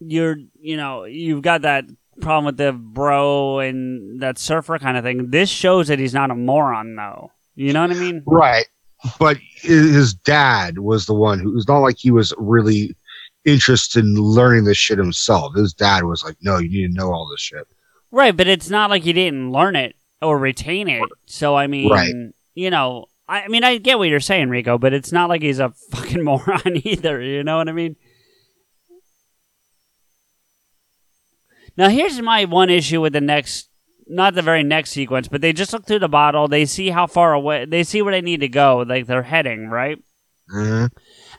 you're 0.00 0.36
you 0.60 0.76
know, 0.76 1.04
you've 1.04 1.42
got 1.42 1.62
that 1.62 1.84
problem 2.20 2.44
with 2.46 2.56
the 2.56 2.72
bro 2.72 3.60
and 3.60 4.20
that 4.20 4.38
surfer 4.38 4.78
kind 4.78 4.96
of 4.96 5.04
thing. 5.04 5.30
This 5.30 5.48
shows 5.50 5.88
that 5.88 5.98
he's 5.98 6.14
not 6.14 6.30
a 6.30 6.34
moron 6.34 6.96
though. 6.96 7.30
You 7.54 7.72
know 7.72 7.82
what 7.82 7.90
I 7.90 7.94
mean? 7.94 8.22
Right. 8.26 8.66
But 9.18 9.36
his 9.62 10.14
dad 10.14 10.78
was 10.78 11.06
the 11.06 11.14
one 11.14 11.38
who 11.38 11.52
was 11.52 11.68
not 11.68 11.78
like 11.78 11.96
he 11.98 12.10
was 12.10 12.34
really 12.38 12.96
interested 13.44 14.04
in 14.04 14.14
learning 14.16 14.64
this 14.64 14.76
shit 14.76 14.98
himself. 14.98 15.54
His 15.54 15.72
dad 15.72 16.04
was 16.04 16.24
like, 16.24 16.36
no, 16.40 16.58
you 16.58 16.68
need 16.68 16.94
to 16.94 16.98
know 17.00 17.12
all 17.12 17.28
this 17.30 17.40
shit. 17.40 17.66
Right, 18.10 18.36
but 18.36 18.48
it's 18.48 18.70
not 18.70 18.90
like 18.90 19.02
he 19.02 19.12
didn't 19.12 19.52
learn 19.52 19.76
it 19.76 19.94
or 20.20 20.38
retain 20.38 20.88
it. 20.88 21.02
So 21.26 21.54
I 21.56 21.66
mean, 21.66 21.90
Right. 21.90 22.12
you 22.54 22.70
know, 22.70 23.06
I, 23.28 23.42
I 23.42 23.48
mean, 23.48 23.62
I 23.64 23.78
get 23.78 23.98
what 23.98 24.08
you're 24.08 24.18
saying, 24.20 24.48
Rico, 24.48 24.78
but 24.78 24.92
it's 24.92 25.12
not 25.12 25.28
like 25.28 25.42
he's 25.42 25.60
a 25.60 25.70
fucking 25.90 26.24
moron 26.24 26.80
either. 26.84 27.20
You 27.20 27.44
know 27.44 27.58
what 27.58 27.68
I 27.68 27.72
mean? 27.72 27.96
Now, 31.78 31.88
here's 31.88 32.20
my 32.20 32.44
one 32.44 32.70
issue 32.70 33.00
with 33.00 33.12
the 33.12 33.20
next 33.20 33.70
not 34.10 34.34
the 34.34 34.42
very 34.42 34.62
next 34.64 34.90
sequence, 34.90 35.28
but 35.28 35.42
they 35.42 35.52
just 35.52 35.72
look 35.72 35.86
through 35.86 35.98
the 36.00 36.08
bottle. 36.08 36.48
They 36.48 36.64
see 36.64 36.88
how 36.88 37.06
far 37.06 37.34
away. 37.34 37.66
They 37.66 37.84
see 37.84 38.00
where 38.02 38.12
they 38.12 38.22
need 38.22 38.40
to 38.40 38.48
go. 38.48 38.78
Like 38.88 39.06
they're 39.06 39.22
heading 39.22 39.68
right. 39.68 39.98
Mhm. 40.52 40.88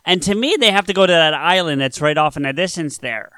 And 0.05 0.21
to 0.23 0.35
me, 0.35 0.55
they 0.57 0.71
have 0.71 0.85
to 0.85 0.93
go 0.93 1.05
to 1.05 1.11
that 1.11 1.33
island 1.33 1.81
that's 1.81 1.99
right 1.99 2.17
off 2.17 2.37
in 2.37 2.43
the 2.43 2.53
distance 2.53 2.99
there. 2.99 3.31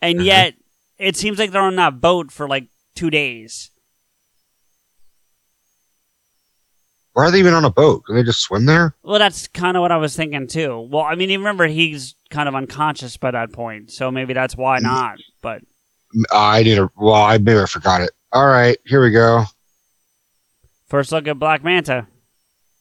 And 0.00 0.20
Mhm. 0.20 0.24
yet, 0.24 0.54
it 0.98 1.16
seems 1.16 1.38
like 1.38 1.50
they're 1.50 1.60
on 1.60 1.74
that 1.76 2.00
boat 2.00 2.30
for 2.30 2.48
like 2.48 2.68
two 2.94 3.10
days. 3.10 3.70
Why 7.12 7.24
are 7.24 7.30
they 7.32 7.40
even 7.40 7.54
on 7.54 7.64
a 7.64 7.70
boat? 7.72 8.04
Can 8.06 8.14
they 8.14 8.22
just 8.22 8.40
swim 8.40 8.66
there? 8.66 8.94
Well, 9.02 9.18
that's 9.18 9.48
kind 9.48 9.76
of 9.76 9.80
what 9.80 9.90
I 9.92 9.96
was 9.96 10.14
thinking 10.16 10.46
too. 10.46 10.88
Well, 10.90 11.02
I 11.02 11.16
mean, 11.16 11.28
you 11.28 11.38
remember 11.38 11.66
he's 11.66 12.14
kind 12.30 12.48
of 12.48 12.54
unconscious 12.54 13.16
by 13.16 13.32
that 13.32 13.52
point, 13.52 13.90
so 13.90 14.10
maybe 14.12 14.32
that's 14.32 14.56
why 14.56 14.78
Mm. 14.78 14.82
not. 14.84 15.18
But 15.42 15.62
I 16.32 16.62
need 16.62 16.78
a. 16.78 16.90
Well, 16.96 17.14
I 17.14 17.38
maybe 17.38 17.60
I 17.60 17.66
forgot 17.66 18.00
it. 18.00 18.10
All 18.32 18.46
right, 18.46 18.76
here 18.86 19.02
we 19.02 19.10
go, 19.10 19.44
first 20.86 21.10
look 21.12 21.26
at 21.28 21.38
Black 21.38 21.64
Manta. 21.64 22.06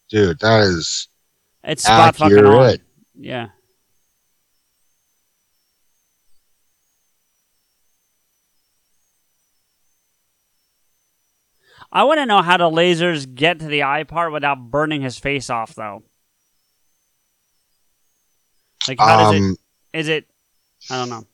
dude. 0.09 0.39
That 0.39 0.61
is 0.61 1.07
It's 1.63 1.83
spot 1.83 2.15
fucking 2.15 2.37
on. 2.37 2.45
accurate. 2.45 2.81
Yeah. 3.15 3.47
I 11.91 12.03
want 12.03 12.19
to 12.19 12.25
know 12.25 12.41
how 12.41 12.57
the 12.57 12.65
lasers 12.69 13.33
get 13.33 13.59
to 13.59 13.65
the 13.65 13.83
eye 13.83 14.03
part 14.03 14.31
without 14.31 14.69
burning 14.69 15.01
his 15.01 15.17
face 15.17 15.49
off, 15.49 15.73
though. 15.75 16.03
Like, 18.87 18.99
how 18.99 19.17
does 19.31 19.39
Um, 19.39 19.57
it? 19.93 19.99
Is 19.99 20.07
it? 20.07 20.27
I 20.89 20.97
don't 20.97 21.09
know. 21.09 21.25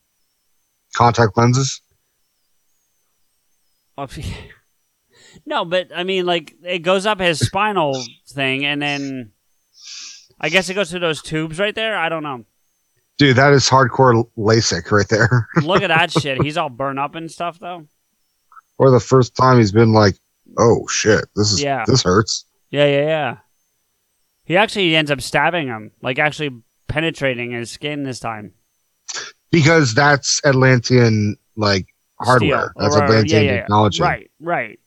contact 0.94 1.38
lenses. 1.38 1.82
No, 5.46 5.66
but 5.66 5.90
I 5.94 6.04
mean, 6.04 6.26
like, 6.26 6.56
it 6.64 6.80
goes 6.80 7.06
up 7.06 7.20
his 7.20 7.40
spinal 7.40 8.02
thing, 8.28 8.64
and 8.66 8.82
then 8.82 9.32
I 10.40 10.50
guess 10.50 10.70
it 10.70 10.76
goes 10.76 10.90
through 10.90 11.02
those 11.02 11.22
tubes 11.22 11.60
right 11.60 11.76
there. 11.76 11.98
I 11.98 12.08
don't 12.10 12.24
know. 12.24 12.46
Dude, 13.18 13.36
that 13.36 13.52
is 13.54 13.70
hardcore 13.70 14.30
LASIK 14.38 14.92
right 14.92 15.08
there. 15.10 15.48
Look 15.62 15.82
at 15.84 15.88
that 15.88 16.12
shit. 16.12 16.42
He's 16.42 16.58
all 16.58 16.70
burned 16.70 17.00
up 17.00 17.16
and 17.16 17.30
stuff, 17.30 17.60
though. 17.60 17.86
or 18.78 18.92
the 18.92 19.00
first 19.00 19.36
time 19.36 19.58
he's 19.58 19.72
been 19.74 19.92
like, 19.94 20.16
"Oh 20.58 20.88
shit, 20.88 21.26
this 21.36 21.52
is 21.52 21.62
Yeah. 21.62 21.84
this 21.86 22.04
hurts." 22.04 22.46
Yeah, 22.70 22.86
yeah, 22.88 23.06
yeah. 23.06 23.38
He 24.46 24.56
actually 24.58 24.96
ends 24.96 25.12
up 25.12 25.22
stabbing 25.22 25.68
him, 25.68 25.92
like 26.02 26.18
actually 26.20 26.52
penetrating 26.88 27.52
his 27.52 27.72
skin 27.72 28.04
this 28.04 28.20
time. 28.20 28.54
Because 29.52 29.94
that's 29.94 30.40
Atlantean 30.46 31.38
like 31.56 31.88
hardware. 32.20 32.74
That's 32.78 32.96
Or- 32.96 33.04
Atlantean 33.04 33.44
yeah, 33.46 33.52
yeah, 33.52 33.60
technology. 33.62 34.02
Right, 34.02 34.32
right. 34.40 34.80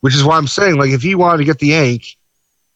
Which 0.00 0.14
is 0.14 0.22
why 0.24 0.36
I'm 0.36 0.46
saying, 0.46 0.76
like, 0.76 0.90
if 0.90 1.02
he 1.02 1.14
wanted 1.14 1.38
to 1.38 1.44
get 1.44 1.58
the 1.58 1.72
ink, 1.74 2.04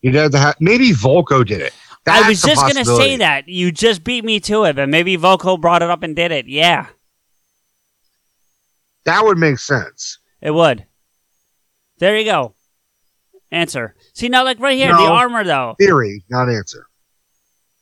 he'd 0.01 0.15
have 0.15 0.31
to 0.33 0.39
have. 0.39 0.57
Maybe 0.61 0.91
Vulko 0.93 1.47
did 1.47 1.61
it. 1.61 1.75
I 2.07 2.27
was 2.27 2.41
just 2.41 2.61
gonna 2.63 2.85
say 2.87 3.17
that. 3.19 3.49
You 3.49 3.71
just 3.71 4.03
beat 4.03 4.25
me 4.25 4.41
to 4.41 4.65
it, 4.65 4.77
but 4.77 4.89
maybe 4.89 5.19
Vulko 5.19 5.61
brought 5.61 5.83
it 5.83 5.91
up 5.91 6.03
and 6.03 6.17
did 6.17 6.33
it. 6.33 6.47
Yeah, 6.47 6.87
That 9.05 9.25
would 9.25 9.37
make 9.39 9.59
sense. 9.59 10.19
it 10.41 10.51
would. 10.53 10.87
There 11.99 12.17
you 12.17 12.25
go. 12.25 12.55
Answer. 13.51 13.95
See 14.15 14.29
now, 14.29 14.45
like 14.45 14.59
right 14.61 14.77
here, 14.79 14.93
the 14.93 14.99
armor 15.03 15.45
though. 15.45 15.75
Theory, 15.79 16.25
not 16.31 16.49
answer. 16.49 16.87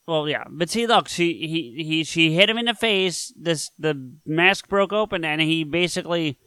Well, 0.06 0.28
yeah, 0.28 0.44
but 0.48 0.70
see, 0.70 0.86
look, 0.86 1.08
she 1.08 1.32
he 1.48 1.82
he 1.84 2.04
she 2.04 2.32
hit 2.32 2.48
him 2.48 2.58
in 2.58 2.66
the 2.66 2.74
face. 2.74 3.32
This 3.36 3.70
the 3.78 4.10
mask 4.24 4.68
broke 4.68 4.92
open, 4.92 5.24
and 5.24 5.40
he 5.40 5.64
basically 5.64 6.38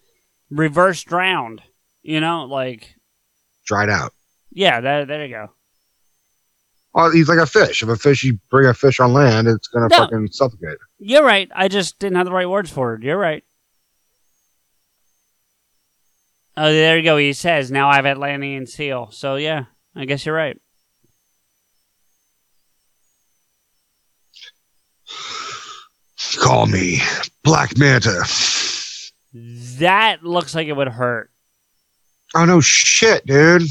reverse 0.49 1.03
drowned. 1.03 1.61
You 2.02 2.22
know, 2.22 2.45
like 2.45 2.95
Dried 3.65 3.90
out. 3.90 4.14
yeah, 4.52 4.80
there 4.80 5.06
there 5.06 5.26
you 5.26 5.34
go. 5.34 5.48
Oh, 6.95 7.11
he's 7.11 7.27
like 7.30 7.38
a 7.38 7.45
fish. 7.45 7.84
If 7.84 7.90
a 7.90 7.98
fish, 7.98 8.23
you 8.23 8.40
bring 8.49 8.65
a 8.68 8.73
fish 8.73 8.99
on 9.02 9.11
land, 9.14 9.48
it's 9.48 9.68
gonna 9.68 9.90
No. 9.91 9.98
fucking 9.98 10.30
suffocate. 10.31 10.77
You're 10.98 11.23
right. 11.26 11.49
I 11.53 11.68
just 11.68 11.99
didn't 11.99 12.15
have 12.18 12.26
the 12.26 12.31
right 12.31 12.49
words 12.49 12.72
for 12.72 12.94
it. 12.95 13.03
You're 13.03 13.18
right. 13.18 13.44
Oh, 16.57 16.72
there 16.72 16.98
you 16.98 17.03
go. 17.03 17.15
He 17.18 17.31
says, 17.34 17.72
now 17.72 17.90
I 17.90 17.95
have 17.98 18.06
Atlantean 18.06 18.65
seal. 18.68 19.10
So, 19.11 19.36
yeah, 19.36 19.65
I 19.95 20.06
guess 20.06 20.26
you're 20.26 20.36
right. 20.36 20.57
Call 26.38 26.65
me 26.68 27.02
Black 27.44 27.77
Manta. 27.77 28.23
That 29.34 30.23
looks 30.23 30.53
like 30.56 30.68
it 30.68 30.73
would 30.76 30.88
hurt. 30.90 31.31
Oh 32.36 32.45
no, 32.45 32.61
shit, 32.61 33.26
dude. 33.26 33.64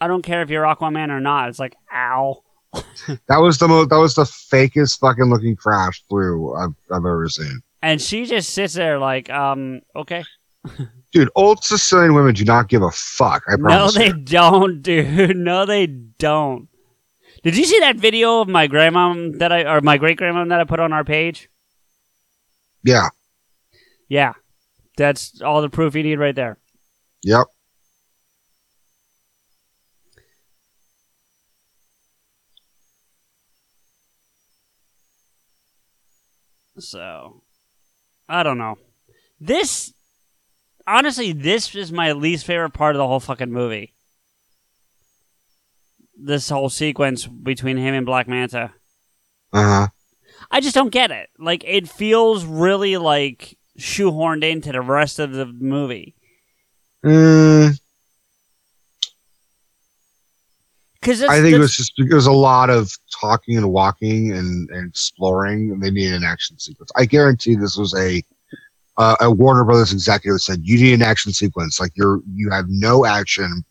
I 0.00 0.08
don't 0.08 0.22
care 0.22 0.42
if 0.42 0.50
you're 0.50 0.64
Aquaman 0.64 1.10
or 1.10 1.20
not. 1.20 1.48
It's 1.48 1.58
like, 1.58 1.76
ow. 1.92 2.42
That 3.28 3.38
was 3.38 3.58
the 3.58 3.68
most. 3.68 3.90
That 3.90 3.98
was 3.98 4.14
the 4.14 4.24
fakest 4.24 4.98
fucking 4.98 5.26
looking 5.26 5.56
crash 5.56 6.02
through 6.08 6.54
I've, 6.54 6.74
I've 6.90 7.04
ever 7.04 7.28
seen. 7.28 7.62
And 7.82 8.00
she 8.00 8.24
just 8.24 8.50
sits 8.50 8.74
there 8.74 8.98
like, 8.98 9.30
um, 9.30 9.82
okay. 9.94 10.24
Dude, 11.12 11.30
old 11.36 11.62
Sicilian 11.62 12.14
women 12.14 12.34
do 12.34 12.44
not 12.44 12.68
give 12.68 12.82
a 12.82 12.90
fuck. 12.90 13.44
I 13.48 13.56
promise. 13.56 13.94
No, 13.94 14.00
they 14.00 14.08
you. 14.08 14.14
don't, 14.14 14.82
dude. 14.82 15.36
No, 15.36 15.64
they 15.66 15.86
don't. 15.86 16.68
Did 17.44 17.58
you 17.58 17.64
see 17.64 17.78
that 17.80 17.96
video 17.96 18.40
of 18.40 18.48
my 18.48 18.66
grandma 18.66 19.14
that 19.38 19.52
I, 19.52 19.64
or 19.64 19.82
my 19.82 19.98
great 19.98 20.16
grandma 20.16 20.46
that 20.46 20.60
I 20.60 20.64
put 20.64 20.80
on 20.80 20.94
our 20.94 21.04
page? 21.04 21.50
Yeah. 22.82 23.10
Yeah. 24.08 24.32
That's 24.96 25.42
all 25.42 25.60
the 25.60 25.68
proof 25.68 25.94
you 25.94 26.02
need 26.02 26.18
right 26.18 26.34
there. 26.34 26.58
Yep. 27.22 27.46
So, 36.78 37.42
I 38.28 38.42
don't 38.42 38.58
know. 38.58 38.76
This, 39.38 39.92
honestly, 40.86 41.32
this 41.32 41.74
is 41.74 41.92
my 41.92 42.12
least 42.12 42.46
favorite 42.46 42.72
part 42.72 42.96
of 42.96 42.98
the 42.98 43.06
whole 43.06 43.20
fucking 43.20 43.52
movie. 43.52 43.93
This 46.16 46.48
whole 46.48 46.68
sequence 46.68 47.26
between 47.26 47.76
him 47.76 47.94
and 47.94 48.06
Black 48.06 48.28
Manta. 48.28 48.72
Uh 49.52 49.62
huh. 49.62 49.88
I 50.50 50.60
just 50.60 50.74
don't 50.74 50.90
get 50.90 51.10
it. 51.10 51.30
Like, 51.38 51.64
it 51.66 51.88
feels 51.88 52.44
really 52.44 52.96
like 52.96 53.58
shoehorned 53.78 54.44
into 54.44 54.72
the 54.72 54.80
rest 54.80 55.18
of 55.18 55.32
the 55.32 55.46
movie. 55.46 56.14
Mm, 57.04 57.78
Because 61.04 61.22
I 61.22 61.42
think 61.42 61.54
it 61.54 61.58
was 61.58 61.76
just 61.76 61.92
it 61.98 62.14
was 62.14 62.26
a 62.26 62.32
lot 62.32 62.70
of 62.70 62.90
talking 63.20 63.58
and 63.58 63.70
walking 63.70 64.32
and, 64.32 64.70
and 64.70 64.88
exploring, 64.88 65.70
and 65.70 65.82
they 65.82 65.90
needed 65.90 66.14
an 66.14 66.24
action 66.24 66.58
sequence. 66.58 66.90
I 66.96 67.04
guarantee 67.04 67.56
this 67.56 67.76
was 67.76 67.94
a 67.94 68.22
uh, 68.96 69.16
a 69.20 69.30
Warner 69.30 69.64
Brothers 69.64 69.92
executive 69.92 70.40
said 70.40 70.60
you 70.62 70.78
need 70.78 70.94
an 70.94 71.02
action 71.02 71.30
sequence. 71.32 71.78
Like 71.78 71.92
you're 71.94 72.20
you 72.32 72.48
have 72.50 72.64
no 72.68 73.04
action. 73.04 73.64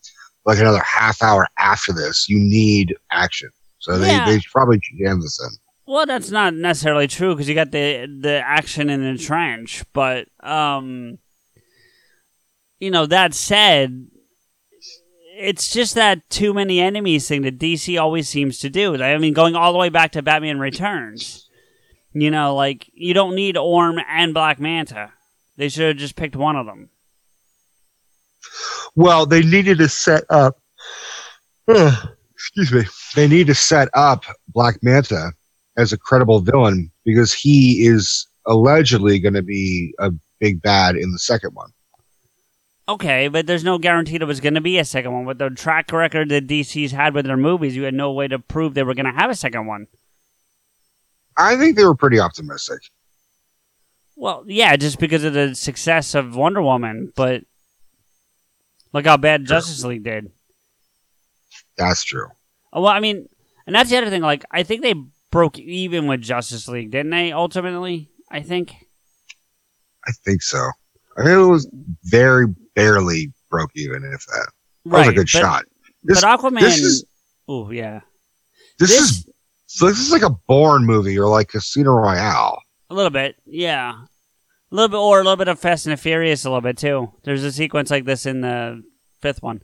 Like 0.44 0.58
another 0.58 0.82
half 0.82 1.22
hour 1.22 1.46
after 1.58 1.92
this, 1.92 2.28
you 2.28 2.38
need 2.38 2.94
action. 3.10 3.50
So 3.78 3.98
they 3.98 4.08
Yeah. 4.08 4.26
they 4.26 4.40
probably 4.52 4.80
jammed 4.98 5.22
this 5.22 5.40
in. 5.42 5.50
Well, 5.86 6.06
that's 6.06 6.30
not 6.30 6.54
necessarily 6.54 7.06
true 7.06 7.34
because 7.34 7.48
you 7.48 7.54
got 7.54 7.70
the 7.70 8.06
the 8.20 8.42
action 8.44 8.88
in 8.88 9.02
the 9.02 9.18
trench, 9.22 9.84
but 9.92 10.28
um, 10.42 11.18
you 12.78 12.90
know 12.90 13.04
that 13.06 13.34
said, 13.34 14.06
it's 15.36 15.72
just 15.72 15.94
that 15.94 16.28
too 16.30 16.54
many 16.54 16.80
enemies 16.80 17.28
thing 17.28 17.42
that 17.42 17.58
DC 17.58 18.00
always 18.00 18.28
seems 18.28 18.58
to 18.60 18.70
do. 18.70 19.02
I 19.02 19.18
mean, 19.18 19.34
going 19.34 19.54
all 19.54 19.72
the 19.72 19.78
way 19.78 19.90
back 19.90 20.12
to 20.12 20.22
Batman 20.22 20.58
Returns, 20.58 21.50
you 22.14 22.30
know, 22.30 22.54
like 22.54 22.88
you 22.94 23.12
don't 23.12 23.34
need 23.34 23.56
Orm 23.58 24.00
and 24.08 24.32
Black 24.32 24.58
Manta. 24.58 25.12
They 25.56 25.68
should 25.68 25.88
have 25.88 25.96
just 25.96 26.16
picked 26.16 26.34
one 26.36 26.56
of 26.56 26.66
them. 26.66 26.88
Well, 28.94 29.26
they 29.26 29.42
needed 29.42 29.78
to 29.78 29.88
set 29.88 30.24
up. 30.30 30.60
Uh, 31.66 32.06
excuse 32.34 32.72
me. 32.72 32.84
They 33.14 33.28
need 33.28 33.46
to 33.46 33.54
set 33.54 33.88
up 33.94 34.24
Black 34.48 34.82
Manta 34.82 35.32
as 35.76 35.92
a 35.92 35.98
credible 35.98 36.40
villain 36.40 36.90
because 37.04 37.32
he 37.32 37.86
is 37.86 38.26
allegedly 38.46 39.18
going 39.18 39.34
to 39.34 39.42
be 39.42 39.94
a 39.98 40.12
big 40.40 40.60
bad 40.62 40.96
in 40.96 41.10
the 41.12 41.18
second 41.18 41.54
one. 41.54 41.70
Okay, 42.86 43.28
but 43.28 43.46
there's 43.46 43.64
no 43.64 43.78
guarantee 43.78 44.18
there 44.18 44.26
was 44.26 44.40
going 44.40 44.54
to 44.54 44.60
be 44.60 44.78
a 44.78 44.84
second 44.84 45.12
one. 45.12 45.24
With 45.24 45.38
the 45.38 45.48
track 45.48 45.90
record 45.90 46.28
that 46.28 46.46
DC's 46.46 46.92
had 46.92 47.14
with 47.14 47.24
their 47.24 47.36
movies, 47.36 47.74
you 47.74 47.84
had 47.84 47.94
no 47.94 48.12
way 48.12 48.28
to 48.28 48.38
prove 48.38 48.74
they 48.74 48.82
were 48.82 48.94
going 48.94 49.06
to 49.06 49.18
have 49.18 49.30
a 49.30 49.34
second 49.34 49.66
one. 49.66 49.86
I 51.36 51.56
think 51.56 51.76
they 51.76 51.84
were 51.84 51.94
pretty 51.94 52.20
optimistic. 52.20 52.80
Well, 54.16 54.44
yeah, 54.46 54.76
just 54.76 55.00
because 55.00 55.24
of 55.24 55.32
the 55.32 55.54
success 55.54 56.14
of 56.14 56.36
Wonder 56.36 56.62
Woman, 56.62 57.12
but 57.16 57.42
look 58.94 59.04
how 59.04 59.18
bad 59.18 59.44
Justice 59.44 59.84
League 59.84 60.04
did. 60.04 60.30
That's 61.76 62.02
true. 62.04 62.28
Oh, 62.72 62.80
Well, 62.82 62.92
I 62.92 63.00
mean, 63.00 63.28
and 63.66 63.74
that's 63.76 63.90
the 63.90 63.98
other 63.98 64.08
thing. 64.10 64.22
Like, 64.22 64.44
I 64.50 64.62
think 64.62 64.80
they 64.82 64.94
broke 65.30 65.58
even 65.58 66.06
with 66.06 66.22
Justice 66.22 66.68
League, 66.68 66.90
didn't 66.90 67.10
they? 67.10 67.32
Ultimately, 67.32 68.08
I 68.30 68.40
think. 68.40 68.74
I 70.06 70.12
think 70.24 70.42
so. 70.42 70.58
I 71.18 71.22
think 71.24 71.34
it 71.34 71.46
was 71.46 71.68
very 72.04 72.46
barely 72.74 73.32
broke 73.50 73.70
even, 73.74 74.04
if 74.04 74.24
that. 74.26 74.48
That 74.86 74.90
right, 74.90 74.98
was 75.00 75.08
a 75.08 75.12
good 75.12 75.28
but, 75.32 75.40
shot. 75.40 75.64
This- 76.02 76.20
but 76.20 76.40
Aquaman. 76.40 76.60
this 76.60 77.04
oh 77.48 77.70
yeah, 77.70 78.00
This, 78.78 78.90
this- 78.90 79.00
is 79.10 79.26
this 79.80 79.98
is 79.98 80.12
like 80.12 80.22
a 80.22 80.30
Bourne 80.46 80.84
movie 80.84 81.18
or 81.18 81.26
like 81.28 81.48
Casino 81.48 81.92
Royale. 81.92 82.60
a 82.90 82.94
little 82.94 83.10
bit. 83.10 83.36
Yeah, 83.46 83.94
a 84.74 84.76
little 84.76 84.88
bit, 84.88 84.96
or 84.98 85.20
a 85.20 85.22
little 85.22 85.36
bit 85.36 85.46
of 85.46 85.60
Fast 85.60 85.86
and 85.86 85.92
the 85.92 85.96
Furious, 85.96 86.44
a 86.44 86.48
little 86.50 86.60
bit 86.60 86.76
too. 86.76 87.12
There's 87.22 87.44
a 87.44 87.52
sequence 87.52 87.90
like 87.92 88.04
this 88.04 88.26
in 88.26 88.40
the 88.40 88.82
fifth 89.20 89.40
one. 89.40 89.62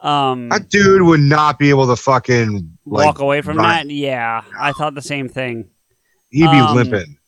Um, 0.00 0.48
That 0.48 0.70
dude 0.70 1.02
would 1.02 1.20
not 1.20 1.58
be 1.58 1.68
able 1.70 1.86
to 1.88 1.96
fucking 1.96 2.78
like, 2.86 3.04
walk 3.06 3.18
away 3.18 3.42
from 3.42 3.58
run. 3.58 3.88
that. 3.88 3.92
Yeah, 3.94 4.42
I 4.58 4.72
thought 4.72 4.94
the 4.94 5.02
same 5.02 5.28
thing. 5.28 5.68
He'd 6.30 6.42
be 6.42 6.46
Um, 6.46 6.76
limping. 6.76 7.18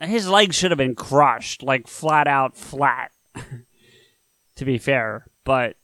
His 0.00 0.26
legs 0.26 0.56
should 0.56 0.70
have 0.70 0.78
been 0.78 0.94
crushed, 0.94 1.62
like 1.62 1.86
flat 1.86 2.26
out 2.26 2.56
flat. 2.56 3.10
to 4.56 4.64
be 4.64 4.78
fair, 4.78 5.26
but 5.44 5.76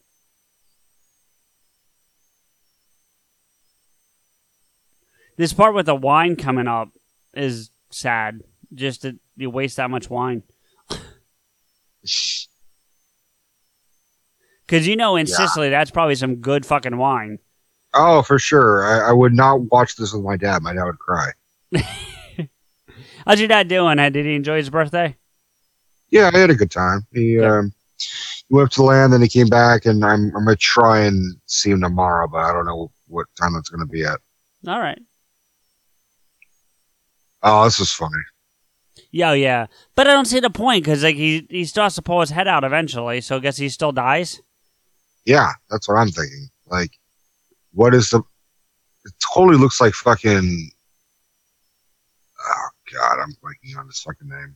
this 5.36 5.52
part 5.52 5.74
with 5.74 5.86
the 5.86 5.94
wine 5.94 6.36
coming 6.36 6.66
up 6.66 6.90
is 7.34 7.70
sad. 7.90 8.40
Just 8.74 9.02
to, 9.02 9.18
you 9.36 9.50
waste 9.50 9.76
that 9.76 9.90
much 9.90 10.10
wine, 10.10 10.42
because 14.66 14.86
you 14.86 14.96
know 14.96 15.16
in 15.16 15.26
Yeah. 15.26 15.36
Sicily 15.36 15.70
that's 15.70 15.90
probably 15.90 16.14
some 16.16 16.36
good 16.36 16.66
fucking 16.66 16.96
wine. 16.96 17.38
Oh, 17.94 18.22
for 18.22 18.38
sure. 18.38 18.84
I, 18.84 19.10
I 19.10 19.12
would 19.12 19.32
not 19.32 19.62
watch 19.72 19.96
this 19.96 20.12
with 20.12 20.22
my 20.22 20.36
dad. 20.36 20.62
My 20.62 20.74
dad 20.74 20.84
would 20.84 20.98
cry. 20.98 21.30
How's 23.26 23.40
your 23.40 23.48
dad 23.48 23.68
doing? 23.68 23.96
Did 23.96 24.26
he 24.26 24.34
enjoy 24.34 24.58
his 24.58 24.70
birthday? 24.70 25.16
Yeah, 26.10 26.30
I 26.32 26.38
had 26.38 26.50
a 26.50 26.54
good 26.54 26.70
time. 26.70 27.06
He 27.12 27.36
Good. 27.36 27.44
um, 27.44 27.72
went 28.50 28.66
up 28.66 28.72
to 28.72 28.82
land, 28.82 29.12
then 29.12 29.22
he 29.22 29.28
came 29.28 29.48
back, 29.48 29.86
and 29.86 30.04
I'm 30.04 30.26
I'm 30.36 30.44
gonna 30.44 30.56
try 30.56 31.00
and 31.00 31.36
see 31.46 31.70
him 31.70 31.80
tomorrow, 31.80 32.28
but 32.28 32.38
I 32.38 32.52
don't 32.52 32.66
know 32.66 32.92
what 33.08 33.26
time 33.40 33.56
it's 33.56 33.68
gonna 33.68 33.86
be 33.86 34.04
at. 34.04 34.20
All 34.66 34.80
right. 34.80 35.00
Oh, 37.42 37.64
this 37.64 37.80
is 37.80 37.92
funny. 37.92 38.14
Yeah, 39.16 39.32
yeah. 39.32 39.66
But 39.94 40.06
I 40.08 40.12
don't 40.12 40.26
see 40.26 40.40
the 40.40 40.50
point 40.50 40.84
because 40.84 41.02
like 41.02 41.16
he 41.16 41.46
he 41.48 41.64
still 41.64 41.84
has 41.84 41.94
to 41.94 42.02
pull 42.02 42.20
his 42.20 42.28
head 42.28 42.46
out 42.46 42.64
eventually. 42.64 43.22
So 43.22 43.36
I 43.36 43.38
guess 43.38 43.56
he 43.56 43.70
still 43.70 43.90
dies. 43.90 44.42
Yeah, 45.24 45.52
that's 45.70 45.88
what 45.88 45.94
I'm 45.94 46.10
thinking. 46.10 46.48
Like, 46.66 46.90
what 47.72 47.94
is 47.94 48.10
the? 48.10 48.18
It 49.06 49.12
totally 49.32 49.56
looks 49.56 49.80
like 49.80 49.94
fucking. 49.94 50.70
Oh 52.44 52.68
God, 52.92 53.18
I'm 53.22 53.30
blanking 53.42 53.78
on 53.78 53.86
his 53.86 54.00
fucking 54.00 54.28
name. 54.28 54.54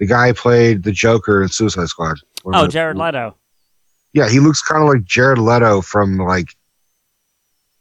The 0.00 0.06
guy 0.06 0.32
played 0.32 0.82
the 0.82 0.90
Joker 0.92 1.42
in 1.42 1.48
Suicide 1.48 1.86
Squad. 1.86 2.18
What 2.42 2.56
Oh, 2.56 2.64
it? 2.64 2.72
Jared 2.72 2.96
Leto. 2.98 3.36
Yeah, 4.14 4.28
he 4.28 4.40
looks 4.40 4.62
kind 4.62 4.82
of 4.82 4.88
like 4.88 5.04
Jared 5.04 5.38
Leto 5.38 5.80
from 5.80 6.18
like 6.18 6.48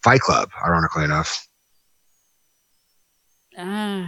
Fight 0.04 0.22
Club, 0.22 0.50
ironically 0.64 1.04
enough. 1.04 1.48
Uh, 3.58 4.06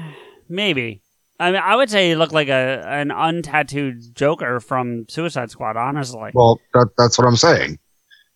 maybe. 0.47 1.01
I 1.39 1.51
mean, 1.51 1.61
I 1.63 1.75
would 1.75 1.89
say 1.89 2.09
he 2.09 2.15
looked 2.15 2.33
like 2.33 2.47
a 2.47 2.83
an 2.87 3.09
untattooed 3.09 4.13
Joker 4.13 4.59
from 4.59 5.05
Suicide 5.07 5.51
Squad. 5.51 5.77
Honestly. 5.77 6.31
Well, 6.33 6.59
that, 6.73 6.89
that's 6.97 7.17
what 7.17 7.27
I'm 7.27 7.35
saying. 7.35 7.77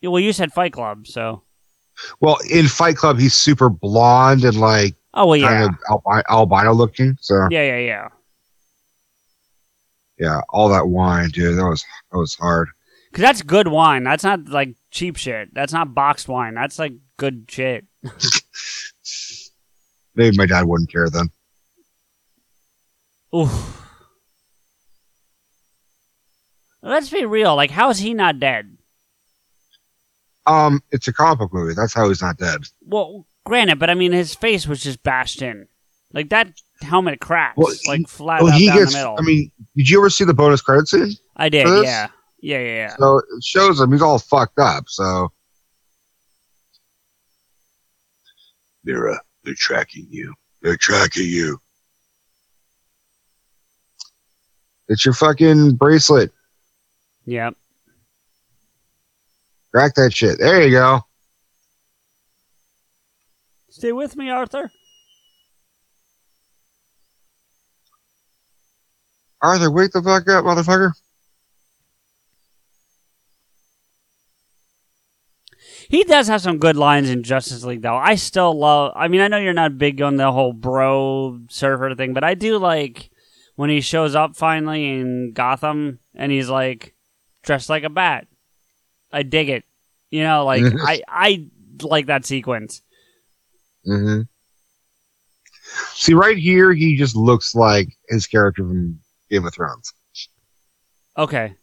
Yeah, 0.02 0.10
well, 0.10 0.20
you 0.20 0.34
said 0.34 0.52
Fight 0.52 0.74
Club, 0.74 1.08
so. 1.08 1.44
Well, 2.20 2.38
in 2.50 2.68
Fight 2.68 2.96
Club, 2.96 3.20
he's 3.20 3.34
super 3.36 3.70
blonde 3.70 4.44
and 4.44 4.60
like 4.60 4.96
Oh 5.14 5.28
well, 5.28 5.38
yeah, 5.38 5.48
kind 5.48 5.70
of 5.70 5.76
albi- 5.90 6.24
albino 6.30 6.74
looking. 6.74 7.18
So 7.22 7.48
yeah, 7.52 7.64
yeah, 7.64 7.80
yeah. 7.80 8.08
yeah, 10.18 10.42
all 10.50 10.70
that 10.70 10.88
wine, 10.88 11.30
dude, 11.30 11.58
that 11.58 11.66
was 11.66 11.84
that 12.12 12.18
was 12.18 12.36
hard. 12.36 12.70
Because 13.10 13.24
that's 13.24 13.42
good 13.42 13.68
wine. 13.68 14.04
That's 14.06 14.24
not 14.24 14.48
like 14.48 14.76
cheap 14.90 15.18
shit. 15.18 15.54
That's 15.54 15.74
not 15.74 15.94
boxed 15.94 16.30
wine. 16.30 16.54
That's 16.56 16.80
like 16.80 16.94
good 17.18 17.46
shit. 17.50 17.86
Maybe 20.16 20.38
my 20.38 20.46
dad 20.46 20.66
wouldn't 20.66 20.92
care 20.92 21.10
then. 21.10 21.30
Oof. 23.36 23.82
Let's 26.84 27.10
be 27.10 27.26
real. 27.26 27.56
Like, 27.56 27.72
how 27.72 27.90
is 27.90 28.00
he 28.00 28.14
not 28.14 28.40
dead? 28.40 28.78
Um, 30.48 30.82
it's 30.92 31.08
a 31.08 31.14
comic 31.14 31.40
book 31.40 31.54
movie. 31.54 31.74
That's 31.76 31.94
how 31.94 32.10
he's 32.10 32.22
not 32.22 32.38
dead. 32.38 32.62
Well, 32.84 33.28
granted, 33.46 33.78
but 33.80 33.90
I 33.90 33.94
mean, 33.94 34.12
his 34.12 34.34
face 34.34 34.68
was 34.68 34.82
just 34.82 35.04
bashed 35.04 35.42
in. 35.42 35.68
Like 36.14 36.30
that 36.30 36.52
helmet 36.82 37.22
cracks, 37.22 37.54
Well, 37.58 37.74
like 37.88 38.08
flat 38.08 38.42
Well, 38.42 38.52
out 38.52 38.60
he 38.60 38.66
down 38.68 38.80
gets. 38.80 38.92
the 38.92 38.98
middle. 38.98 39.16
I 39.18 39.22
mean, 39.22 39.52
did 39.78 39.88
you 39.90 40.00
ever 40.00 40.10
see 40.10 40.26
the 40.26 40.34
bonus 40.34 40.62
credit 40.62 40.88
scene? 40.88 41.14
I 41.38 41.48
did, 41.48 41.66
yeah, 41.68 42.08
yeah, 42.42 42.60
yeah, 42.60 42.60
yeah. 42.60 42.96
So 42.98 43.20
it 43.20 43.26
shows 43.44 43.80
him 43.80 43.92
he's 43.94 44.02
all 44.02 44.20
fucked 44.20 44.60
up. 44.60 44.86
So 44.88 45.32
they're 48.84 49.10
uh, 49.10 49.18
they're 49.44 49.54
tracking 49.56 50.08
you. 50.10 50.34
They're 50.62 50.76
tracking 50.76 51.28
you. 51.28 51.60
It's 54.92 55.06
your 55.06 55.14
fucking 55.14 55.76
bracelet. 55.76 56.34
Yep. 57.24 57.56
Crack 59.72 59.96
that 59.96 60.14
shit. 60.14 60.38
There 60.38 60.62
you 60.62 60.72
go. 60.72 61.00
Stay 63.70 63.94
with 63.94 64.18
me, 64.18 64.30
Arthur. 64.30 64.70
Arthur, 69.42 69.72
wake 69.72 69.92
the 69.92 70.02
fuck 70.02 70.28
up, 70.28 70.44
motherfucker. 70.44 70.92
He 75.88 76.04
does 76.04 76.28
have 76.28 76.42
some 76.42 76.58
good 76.58 76.76
lines 76.76 77.10
in 77.10 77.24
Justice 77.24 77.64
League, 77.64 77.82
though. 77.82 77.96
I 77.96 78.16
still 78.16 78.60
love. 78.60 78.92
I 78.98 79.08
mean, 79.08 79.22
I 79.22 79.30
know 79.30 79.38
you're 79.38 79.54
not 79.54 79.78
big 79.78 80.02
on 80.02 80.18
the 80.18 80.34
whole 80.34 80.52
bro 80.52 81.40
surfer 81.48 81.96
thing, 81.96 82.14
but 82.14 82.26
I 82.26 82.34
do 82.34 82.58
like 82.58 83.10
when 83.62 83.70
he 83.70 83.80
shows 83.80 84.16
up 84.16 84.36
finally 84.36 84.90
in 84.90 85.34
Gotham 85.34 86.00
and 86.16 86.32
he's 86.32 86.50
like 86.50 86.96
dressed 87.44 87.70
like 87.70 87.84
a 87.84 87.92
bat. 87.92 88.26
I 89.12 89.22
dig 89.22 89.50
it. 89.50 89.66
You 90.10 90.24
know, 90.24 90.46
like 90.46 90.64
Mhm. 90.64 90.80
I 90.84 91.04
I 91.08 91.46
like 91.84 92.08
that 92.08 92.26
sequence. 92.26 92.82
Mm-hmm. 93.88 94.22
See, 95.94 96.16
right 96.16 96.38
here, 96.40 96.74
he 96.74 96.98
just 96.98 97.16
looks 97.16 97.54
like 97.54 97.90
his 98.10 98.26
character 98.26 98.64
from 98.64 99.00
Game 99.30 99.46
of 99.46 99.54
Thrones. 99.54 99.94
Okay. 101.16 101.54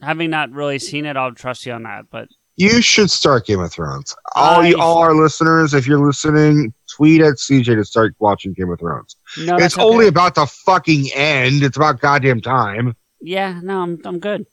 Having 0.00 0.30
not 0.30 0.50
really 0.52 0.78
seen 0.78 1.04
it, 1.04 1.18
I'll 1.18 1.34
trust 1.34 1.66
you 1.66 1.72
on 1.72 1.82
that. 1.82 2.06
But 2.10 2.28
You 2.56 2.80
should 2.80 3.10
start 3.10 3.44
Game 3.44 3.60
of 3.60 3.70
Thrones. 3.70 4.16
All 4.34 4.64
you, 4.64 4.80
all 4.80 4.96
our 4.96 5.14
listeners, 5.14 5.74
if 5.74 5.86
you're 5.86 6.04
listening, 6.04 6.72
tweet 6.94 7.20
at 7.20 7.34
CJ 7.34 7.76
to 7.76 7.84
start 7.84 8.14
watching 8.18 8.52
Game 8.52 8.70
of 8.70 8.78
Thrones. 8.78 9.16
no, 9.38 9.56
it's 9.56 9.78
only 9.78 10.06
okay. 10.06 10.08
about 10.08 10.34
the 10.34 10.46
fucking 10.46 11.10
end. 11.14 11.62
It's 11.62 11.76
about 11.76 12.00
goddamn 12.00 12.40
time. 12.40 12.94
yeah. 13.20 13.60
No, 13.62 13.82
I'm 13.82 14.00
I'm 14.04 14.18
good. 14.18 14.46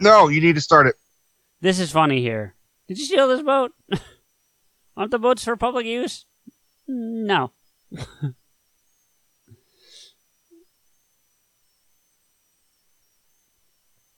No, 0.00 0.28
you 0.28 0.40
need 0.40 0.54
to 0.56 0.60
start 0.60 0.86
it. 0.86 0.96
This 1.60 1.80
is 1.80 1.90
funny 1.90 2.20
here. 2.20 2.54
Did 2.88 2.98
you 2.98 3.04
steal 3.04 3.28
this 3.28 3.42
boat? 3.42 3.72
Aren't 4.96 5.10
the 5.10 5.18
boats 5.18 5.44
for 5.44 5.56
public 5.56 5.86
use? 5.86 6.26
No. 6.86 7.52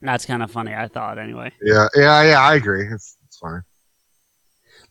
That's 0.00 0.26
kind 0.26 0.42
of 0.42 0.50
funny, 0.50 0.74
I 0.74 0.86
thought 0.88 1.18
anyway. 1.18 1.52
Yeah, 1.60 1.88
yeah, 1.94 2.22
yeah. 2.22 2.40
I 2.40 2.54
agree. 2.54 2.86
It's, 2.86 3.16
it's 3.26 3.38
fine. 3.38 3.62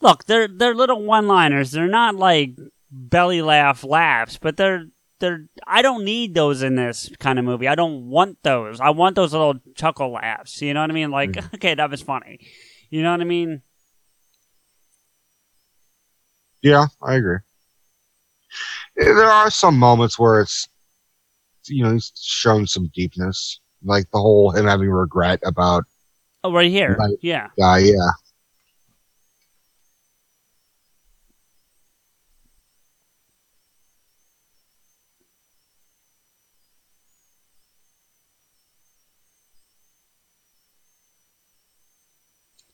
Look, 0.01 0.25
they're 0.25 0.47
they're 0.47 0.75
little 0.75 1.03
one-liners. 1.03 1.71
They're 1.71 1.87
not 1.87 2.15
like 2.15 2.51
belly 2.91 3.41
laugh 3.41 3.83
laughs, 3.83 4.37
but 4.37 4.55
they're 4.57 4.85
they're 5.19 5.45
I 5.65 5.81
don't 5.81 6.05
need 6.05 6.35
those 6.35 6.61
in 6.61 6.75
this 6.75 7.09
kind 7.19 7.39
of 7.39 7.45
movie. 7.45 7.67
I 7.67 7.75
don't 7.75 8.09
want 8.09 8.37
those. 8.43 8.79
I 8.79 8.91
want 8.91 9.15
those 9.15 9.31
little 9.33 9.55
chuckle 9.75 10.11
laughs. 10.11 10.61
You 10.61 10.73
know 10.73 10.81
what 10.81 10.91
I 10.91 10.93
mean? 10.93 11.11
Like, 11.11 11.37
okay, 11.55 11.73
that 11.75 11.89
was 11.89 12.01
funny. 12.01 12.39
You 12.89 13.01
know 13.03 13.11
what 13.11 13.21
I 13.21 13.25
mean? 13.25 13.61
Yeah, 16.61 16.87
I 17.01 17.15
agree. 17.15 17.37
Eh, 18.99 19.03
There 19.13 19.29
are 19.29 19.49
some 19.51 19.77
moments 19.77 20.17
where 20.17 20.41
it's, 20.41 20.67
you 21.67 21.83
know, 21.83 21.93
he's 21.93 22.11
shown 22.15 22.65
some 22.67 22.89
deepness, 22.93 23.59
like 23.83 24.09
the 24.11 24.17
whole 24.19 24.51
him 24.51 24.65
having 24.65 24.89
regret 24.89 25.39
about 25.45 25.83
Oh, 26.43 26.51
right 26.53 26.69
here. 26.69 26.95
Right. 26.97 27.17
Yeah. 27.21 27.47
guy. 27.59 27.79
Yeah, 27.79 28.11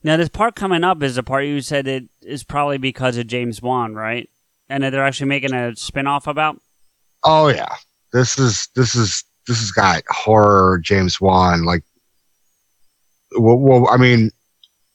Now, 0.03 0.17
this 0.17 0.29
part 0.29 0.55
coming 0.55 0.83
up 0.83 1.01
is 1.01 1.15
the 1.15 1.23
part 1.23 1.45
you 1.45 1.61
said 1.61 1.87
it 1.87 2.03
is 2.21 2.43
probably 2.43 2.77
because 2.77 3.17
of 3.17 3.27
James 3.27 3.61
Wan, 3.61 3.93
right? 3.95 4.29
And 4.69 4.83
that 4.83 4.89
they're 4.89 5.05
actually 5.05 5.27
making 5.27 5.53
a 5.53 5.75
spin 5.75 6.07
off 6.07 6.27
about? 6.27 6.59
Oh 7.23 7.47
yeah, 7.47 7.73
this 8.11 8.37
is 8.37 8.67
this 8.75 8.95
is 8.95 9.23
this 9.47 9.59
has 9.59 9.71
got 9.71 10.03
horror 10.09 10.79
James 10.83 11.21
Wan. 11.21 11.63
Like, 11.63 11.83
well, 13.37 13.57
well, 13.57 13.87
I 13.89 13.97
mean, 13.97 14.29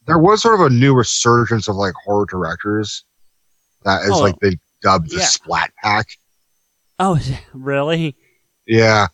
there 0.06 0.18
was 0.18 0.42
sort 0.42 0.60
of 0.60 0.66
a 0.66 0.70
new 0.70 0.94
resurgence 0.94 1.68
of 1.68 1.76
like 1.76 1.94
horror 2.04 2.26
directors 2.28 3.04
That 3.84 4.02
is 4.02 4.10
Oh. 4.10 4.20
like 4.20 4.38
they 4.40 4.58
dubbed 4.82 5.10
the 5.10 5.18
Yeah. 5.18 5.24
Splat 5.24 5.70
Pack. 5.82 6.08
Oh, 6.98 7.18
really? 7.54 8.16
Yeah, 8.66 9.06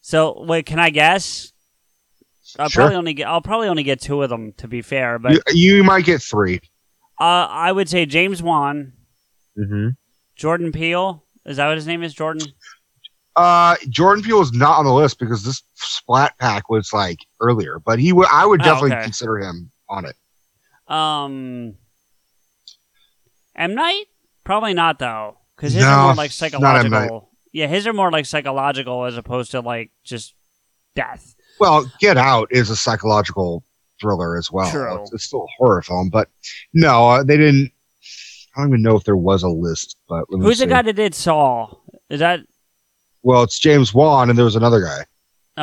So 0.00 0.44
wait, 0.44 0.66
can 0.66 0.78
I 0.78 0.90
guess? 0.90 1.52
I'll 2.58 2.68
Sure. 2.68 2.82
probably 2.82 2.96
only 2.96 3.14
get. 3.14 3.26
I'll 3.28 3.40
probably 3.42 3.68
only 3.68 3.82
get 3.82 4.00
two 4.00 4.22
of 4.22 4.30
them 4.30 4.52
to 4.58 4.68
be 4.68 4.82
fair, 4.82 5.18
but 5.18 5.32
you, 5.32 5.40
you 5.76 5.84
might 5.84 6.04
get 6.04 6.22
3 6.22 6.60
uh, 7.20 7.24
I 7.24 7.70
would 7.72 7.88
say 7.88 8.06
James 8.06 8.42
Wan, 8.42 8.92
Mm-hmm. 9.58 9.90
Jordan 10.36 10.72
Peele. 10.72 11.24
Is 11.46 11.58
that 11.58 11.68
what 11.68 11.76
his 11.76 11.86
name 11.86 12.02
is? 12.02 12.12
Jordan. 12.14 12.46
Uh, 13.36 13.76
Jordan 13.88 14.22
Peele 14.24 14.40
is 14.40 14.52
not 14.52 14.78
on 14.78 14.84
the 14.84 14.92
list 14.92 15.18
because 15.18 15.44
this 15.44 15.62
Splat 15.74 16.36
Pack 16.38 16.68
was 16.70 16.92
like 16.92 17.18
earlier, 17.40 17.78
but 17.84 17.98
he 17.98 18.12
would. 18.12 18.26
I 18.32 18.46
would 18.46 18.60
Oh, 18.62 18.64
definitely 18.64 18.92
okay. 18.92 19.02
consider 19.04 19.38
him 19.38 19.70
on 19.88 20.06
it. 20.06 20.16
Um, 20.92 21.74
M 23.56 23.74
Night? 23.74 24.04
Probably 24.44 24.74
not 24.74 24.98
though, 24.98 25.38
because 25.56 25.72
his 25.72 25.84
are 25.84 26.04
more 26.06 26.14
like 26.14 26.30
not 26.40 26.76
M. 26.84 26.90
Night. 26.90 27.00
psychological. 27.08 27.30
Yeah, 27.52 27.66
his 27.68 27.86
are 27.86 27.92
more 27.92 28.10
like 28.10 28.26
psychological 28.26 29.04
as 29.04 29.16
opposed 29.16 29.52
to 29.52 29.60
like 29.60 29.90
just 30.02 30.34
death. 30.94 31.33
Well, 31.60 31.90
Get 32.00 32.16
Out 32.16 32.48
is 32.50 32.70
a 32.70 32.76
psychological 32.76 33.62
thriller 34.00 34.36
as 34.36 34.50
well. 34.50 34.70
True. 34.70 35.00
It's, 35.02 35.12
it's 35.12 35.24
still 35.24 35.42
a 35.44 35.52
horror 35.56 35.82
film, 35.82 36.10
but 36.10 36.28
no, 36.72 37.08
uh, 37.08 37.22
they 37.24 37.36
didn't. 37.36 37.70
I 38.56 38.60
don't 38.60 38.68
even 38.70 38.82
know 38.82 38.96
if 38.96 39.04
there 39.04 39.16
was 39.16 39.42
a 39.42 39.48
list, 39.48 39.96
but 40.08 40.24
let 40.30 40.38
me 40.40 40.46
Who's 40.46 40.58
see. 40.58 40.64
the 40.64 40.70
guy 40.70 40.82
that 40.82 40.92
did 40.94 41.14
Saw? 41.14 41.74
Is 42.08 42.20
that 42.20 42.40
Well, 43.22 43.42
it's 43.42 43.58
James 43.58 43.92
Wan, 43.92 44.30
and 44.30 44.38
there 44.38 44.44
was 44.44 44.56
another 44.56 44.80
guy. 44.80 45.04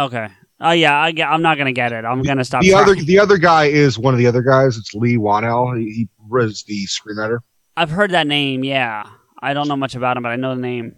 okay? 0.03 0.27
Oh 0.63 0.71
yeah, 0.71 0.93
I, 0.95 1.11
I'm 1.23 1.41
not 1.41 1.57
gonna 1.57 1.71
get 1.71 1.91
it. 1.91 2.05
I'm 2.05 2.21
gonna 2.21 2.45
stop. 2.45 2.61
the 2.61 2.73
other, 2.73 2.93
the 2.93 3.17
other 3.17 3.37
guy 3.37 3.65
is 3.65 3.97
one 3.97 4.13
of 4.13 4.19
the 4.19 4.27
other 4.27 4.43
guys. 4.43 4.77
It's 4.77 4.93
Leigh 4.93 5.17
Whannell. 5.17 5.77
He, 5.79 5.91
he 5.91 6.09
was 6.29 6.63
the 6.63 6.85
screenwriter. 6.85 7.39
I've 7.75 7.89
heard 7.89 8.11
that 8.11 8.27
name. 8.27 8.63
Yeah, 8.63 9.09
I 9.41 9.53
don't 9.53 9.67
know 9.67 9.75
much 9.75 9.95
about 9.95 10.17
him, 10.17 10.23
but 10.23 10.29
I 10.29 10.35
know 10.35 10.53
the 10.53 10.61
name. 10.61 10.95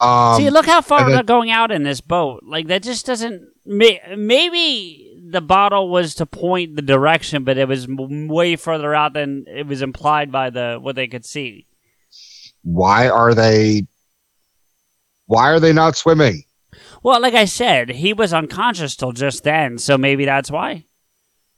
Um, 0.00 0.36
See, 0.36 0.48
look 0.50 0.66
how 0.66 0.80
far 0.80 1.06
we're 1.06 1.22
going 1.24 1.50
out 1.50 1.72
in 1.72 1.82
this 1.82 2.00
boat. 2.00 2.44
Like 2.46 2.68
that 2.68 2.82
just 2.84 3.04
doesn't. 3.06 3.48
May, 3.66 4.00
maybe 4.16 5.20
the 5.28 5.40
bottle 5.40 5.88
was 5.90 6.14
to 6.16 6.26
point 6.26 6.76
the 6.76 6.82
direction, 6.82 7.42
but 7.44 7.58
it 7.58 7.66
was 7.66 7.84
m- 7.84 8.28
way 8.28 8.54
further 8.56 8.94
out 8.94 9.12
than 9.14 9.44
it 9.48 9.66
was 9.66 9.82
implied 9.82 10.30
by 10.30 10.50
the 10.50 10.78
what 10.80 10.94
they 10.94 11.08
could 11.08 11.24
see. 11.26 11.66
why 12.62 13.08
are 13.08 13.34
they? 13.34 13.86
Why 15.26 15.50
are 15.50 15.60
they 15.60 15.72
not 15.72 15.96
swimming? 15.96 16.44
Well, 17.02 17.20
like 17.20 17.34
I 17.34 17.44
said, 17.44 17.90
he 17.90 18.12
was 18.12 18.32
unconscious 18.32 18.94
till 18.96 19.12
just 19.12 19.42
then, 19.44 19.78
so 19.78 19.98
maybe 19.98 20.24
that's 20.24 20.50
why. 20.50 20.84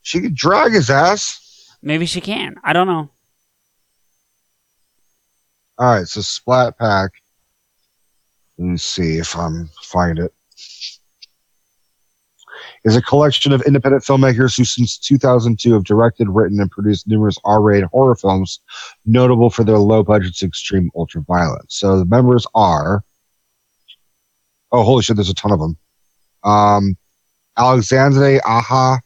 She 0.02 0.20
could 0.20 0.34
drag 0.34 0.72
his 0.72 0.88
ass. 0.90 1.76
Maybe 1.82 2.06
she 2.06 2.20
can. 2.20 2.56
I 2.64 2.72
don't 2.72 2.86
know. 2.86 3.10
All 5.78 5.94
right, 5.94 6.06
so 6.08 6.20
Splat 6.20 6.78
Pack. 6.78 7.12
Let 8.60 8.68
me 8.68 8.76
see 8.76 9.16
if 9.16 9.34
I'm 9.38 9.70
find 9.82 10.18
it. 10.18 10.34
Is 12.84 12.94
a 12.94 13.00
collection 13.00 13.52
of 13.52 13.62
independent 13.62 14.04
filmmakers 14.04 14.54
who, 14.54 14.64
since 14.64 14.98
2002, 14.98 15.72
have 15.72 15.84
directed, 15.84 16.28
written, 16.28 16.60
and 16.60 16.70
produced 16.70 17.08
numerous 17.08 17.38
R-rated 17.42 17.88
horror 17.88 18.14
films, 18.14 18.60
notable 19.06 19.48
for 19.48 19.64
their 19.64 19.78
low 19.78 20.02
budgets, 20.02 20.42
extreme 20.42 20.90
ultra-violence. 20.94 21.74
So 21.74 21.98
the 21.98 22.04
members 22.04 22.46
are. 22.54 23.02
Oh, 24.72 24.82
holy 24.82 25.02
shit! 25.02 25.16
There's 25.16 25.30
a 25.30 25.34
ton 25.34 25.52
of 25.52 25.60
them. 25.60 25.78
Um, 26.44 26.98
Alexandre 27.56 28.42
Aja, 28.44 28.98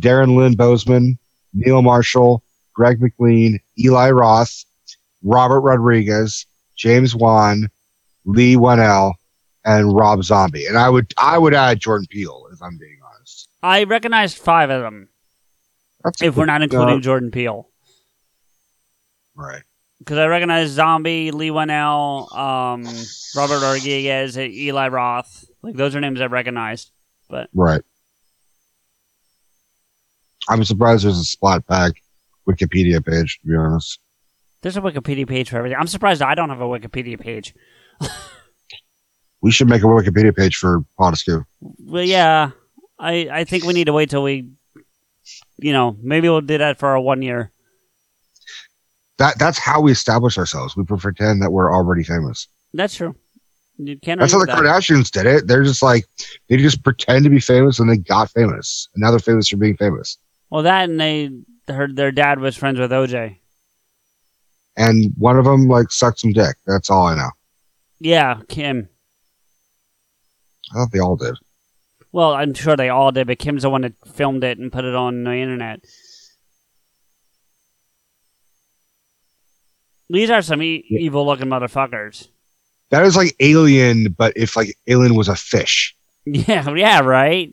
Darren 0.00 0.34
Lynn 0.34 0.56
Bousman, 0.56 1.18
Neil 1.52 1.82
Marshall, 1.82 2.42
Greg 2.72 3.02
McLean, 3.02 3.60
Eli 3.78 4.10
Roth, 4.12 4.64
Robert 5.22 5.60
Rodriguez, 5.60 6.46
James 6.74 7.14
Wan, 7.14 7.68
Leigh 8.24 8.56
Whannell, 8.56 9.14
and 9.64 9.94
Rob 9.94 10.22
Zombie. 10.24 10.66
And 10.66 10.76
I 10.78 10.88
would 10.88 11.12
I 11.18 11.38
would 11.38 11.54
add 11.54 11.80
Jordan 11.80 12.06
Peele 12.10 12.46
if 12.52 12.62
I'm 12.62 12.78
being 12.78 12.98
honest. 13.14 13.48
I 13.62 13.84
recognized 13.84 14.38
five 14.38 14.70
of 14.70 14.82
them, 14.82 15.08
That's 16.02 16.22
if 16.22 16.36
we're 16.36 16.44
not 16.46 16.62
including 16.62 16.96
Uh, 16.98 17.00
Jordan 17.00 17.30
Peele. 17.30 17.68
right. 19.34 19.62
Because 20.00 20.18
I 20.18 20.26
recognize 20.26 20.68
Zombie, 20.70 21.30
Leigh 21.30 21.48
Whannell, 21.50 22.30
um, 22.36 22.84
Robert 23.34 23.62
Rodriguez, 23.62 24.36
Eli 24.36 24.88
Roth. 24.88 25.46
Like, 25.62 25.76
those 25.76 25.96
are 25.96 26.00
names 26.00 26.20
I've 26.20 26.32
recognized. 26.32 26.90
But 27.30 27.48
right. 27.54 27.80
I'm 30.48 30.62
surprised 30.64 31.04
there's 31.06 31.18
a 31.18 31.24
Splat 31.24 31.66
Pack 31.66 31.92
Wikipedia 32.46 33.02
page, 33.04 33.38
to 33.40 33.48
be 33.48 33.56
honest. 33.56 33.98
There's 34.60 34.76
a 34.76 34.82
Wikipedia 34.82 35.26
page 35.26 35.48
for 35.48 35.56
everything. 35.56 35.78
I'm 35.78 35.86
surprised 35.86 36.20
I 36.20 36.34
don't 36.34 36.50
have 36.50 36.60
a 36.60 36.64
Wikipedia 36.64 37.18
page. 37.18 37.54
We 39.40 39.50
should 39.50 39.68
make 39.68 39.82
a 39.82 39.86
Wikipedia 39.86 40.34
page 40.34 40.56
for 40.56 40.84
Podescu. 40.98 41.44
Well, 41.60 42.02
yeah, 42.02 42.52
I 42.98 43.28
I 43.30 43.44
think 43.44 43.64
we 43.64 43.74
need 43.74 43.84
to 43.84 43.92
wait 43.92 44.08
till 44.08 44.22
we, 44.22 44.48
you 45.58 45.72
know, 45.72 45.96
maybe 46.02 46.30
we'll 46.30 46.40
do 46.40 46.56
that 46.56 46.78
for 46.78 46.88
our 46.88 47.00
one 47.00 47.20
year. 47.20 47.52
That 49.18 49.38
that's 49.38 49.58
how 49.58 49.82
we 49.82 49.92
establish 49.92 50.38
ourselves. 50.38 50.76
We 50.76 50.84
pretend 50.84 51.42
that 51.42 51.52
we're 51.52 51.72
already 51.72 52.04
famous. 52.04 52.48
That's 52.72 52.94
true. 52.94 53.14
You 53.76 53.98
can't. 53.98 54.18
That's 54.20 54.32
how 54.32 54.38
the 54.38 54.46
that. 54.46 54.56
Kardashians 54.56 55.10
did 55.10 55.26
it. 55.26 55.46
They're 55.46 55.62
just 55.62 55.82
like 55.82 56.06
they 56.48 56.56
just 56.56 56.82
pretend 56.82 57.24
to 57.24 57.30
be 57.30 57.40
famous 57.40 57.78
and 57.78 57.90
they 57.90 57.96
got 57.96 58.30
famous. 58.30 58.88
And 58.94 59.02
now 59.02 59.10
they're 59.10 59.20
famous 59.20 59.48
for 59.48 59.56
being 59.56 59.76
famous. 59.76 60.16
Well, 60.50 60.62
that 60.62 60.88
and 60.88 61.00
they 61.00 61.30
heard 61.68 61.96
their 61.96 62.12
dad 62.12 62.38
was 62.38 62.56
friends 62.56 62.78
with 62.78 62.90
OJ. 62.90 63.36
And 64.76 65.12
one 65.18 65.38
of 65.38 65.44
them 65.44 65.68
like 65.68 65.90
sucked 65.90 66.20
some 66.20 66.32
dick. 66.32 66.56
That's 66.66 66.90
all 66.90 67.06
I 67.06 67.16
know. 67.16 67.30
Yeah, 68.00 68.40
Kim. 68.48 68.88
I 70.70 70.74
thought 70.74 70.92
they 70.92 70.98
all 70.98 71.16
did. 71.16 71.34
Well, 72.12 72.32
I'm 72.32 72.54
sure 72.54 72.76
they 72.76 72.88
all 72.90 73.12
did, 73.12 73.26
but 73.26 73.38
Kim's 73.38 73.62
the 73.62 73.70
one 73.70 73.82
that 73.82 73.94
filmed 74.06 74.44
it 74.44 74.58
and 74.58 74.72
put 74.72 74.84
it 74.84 74.94
on 74.94 75.24
the 75.24 75.32
internet. 75.34 75.80
These 80.10 80.30
are 80.30 80.42
some 80.42 80.62
e- 80.62 80.84
Yeah. 80.88 81.00
evil-looking 81.00 81.46
motherfuckers. 81.46 82.28
That 82.90 83.04
is 83.04 83.16
like 83.16 83.34
Alien, 83.40 84.12
but 84.12 84.32
if 84.36 84.56
like 84.56 84.76
Alien 84.86 85.14
was 85.16 85.28
a 85.28 85.36
fish. 85.36 85.96
Yeah, 86.26 86.70
yeah, 86.74 87.00
right. 87.00 87.52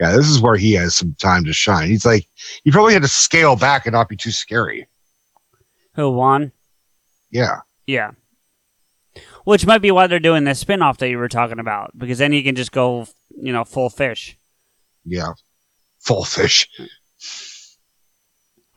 Yeah, 0.00 0.12
this 0.16 0.28
is 0.28 0.40
where 0.40 0.56
he 0.56 0.72
has 0.72 0.96
some 0.96 1.14
time 1.18 1.44
to 1.44 1.52
shine. 1.52 1.88
He's 1.88 2.06
like, 2.06 2.26
he 2.64 2.70
probably 2.70 2.94
had 2.94 3.02
to 3.02 3.08
scale 3.08 3.54
back 3.54 3.84
and 3.86 3.92
not 3.92 4.08
be 4.08 4.16
too 4.16 4.30
scary. 4.30 4.86
Who 5.94 6.10
won? 6.10 6.52
Yeah. 7.30 7.60
Yeah. 7.86 8.12
Which 9.44 9.66
might 9.66 9.82
be 9.82 9.90
why 9.90 10.06
they're 10.06 10.20
doing 10.20 10.44
this 10.44 10.60
spin-off 10.60 10.98
that 10.98 11.08
you 11.08 11.18
were 11.18 11.28
talking 11.28 11.58
about, 11.58 11.96
because 11.98 12.18
then 12.18 12.32
you 12.32 12.42
can 12.42 12.54
just 12.54 12.72
go, 12.72 13.06
you 13.40 13.52
know, 13.52 13.64
full 13.64 13.90
fish. 13.90 14.36
Yeah. 15.04 15.32
Full 16.00 16.24
fish. 16.24 16.68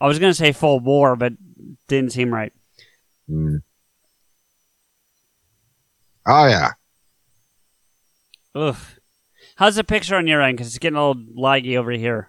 I 0.00 0.06
was 0.06 0.18
gonna 0.18 0.34
say 0.34 0.52
full 0.52 0.80
war, 0.80 1.16
but 1.16 1.32
didn't 1.88 2.12
seem 2.12 2.32
right. 2.34 2.52
Mm. 3.30 3.62
Oh, 6.26 6.46
yeah. 6.46 6.70
Ugh. 8.54 8.76
How's 9.56 9.76
the 9.76 9.84
picture 9.84 10.16
on 10.16 10.26
your 10.26 10.42
end? 10.42 10.56
Because 10.56 10.68
it's 10.68 10.78
getting 10.78 10.96
a 10.96 11.08
little 11.08 11.22
laggy 11.36 11.76
over 11.76 11.92
here. 11.92 12.28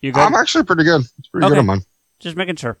You 0.00 0.12
good? 0.12 0.20
I'm 0.20 0.34
actually 0.34 0.64
pretty 0.64 0.84
good. 0.84 1.02
It's 1.18 1.28
pretty 1.28 1.48
good 1.48 1.58
on 1.58 1.66
mine. 1.66 1.82
Just 2.20 2.36
making 2.36 2.56
sure. 2.56 2.78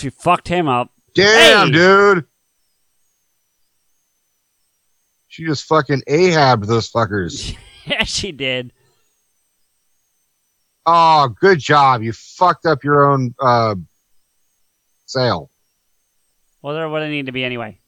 She 0.00 0.08
fucked 0.08 0.48
him 0.48 0.66
up. 0.66 0.90
Damn, 1.14 1.66
Hey! 1.66 1.72
dude. 1.72 2.24
She 5.28 5.44
just 5.44 5.64
fucking 5.66 6.02
Ahab 6.06 6.64
those 6.64 6.90
fuckers. 6.90 7.54
yeah, 7.84 8.04
she 8.04 8.32
did. 8.32 8.72
Oh, 10.86 11.28
good 11.40 11.58
job. 11.58 12.02
You 12.02 12.12
fucked 12.14 12.64
up 12.64 12.82
your 12.82 13.10
own 13.10 13.34
uh, 13.38 13.74
sale. 15.04 15.50
Well, 16.62 16.74
there 16.74 16.88
would 16.88 17.02
it 17.02 17.10
need 17.10 17.26
to 17.26 17.32
be 17.32 17.44
anyway. 17.44 17.78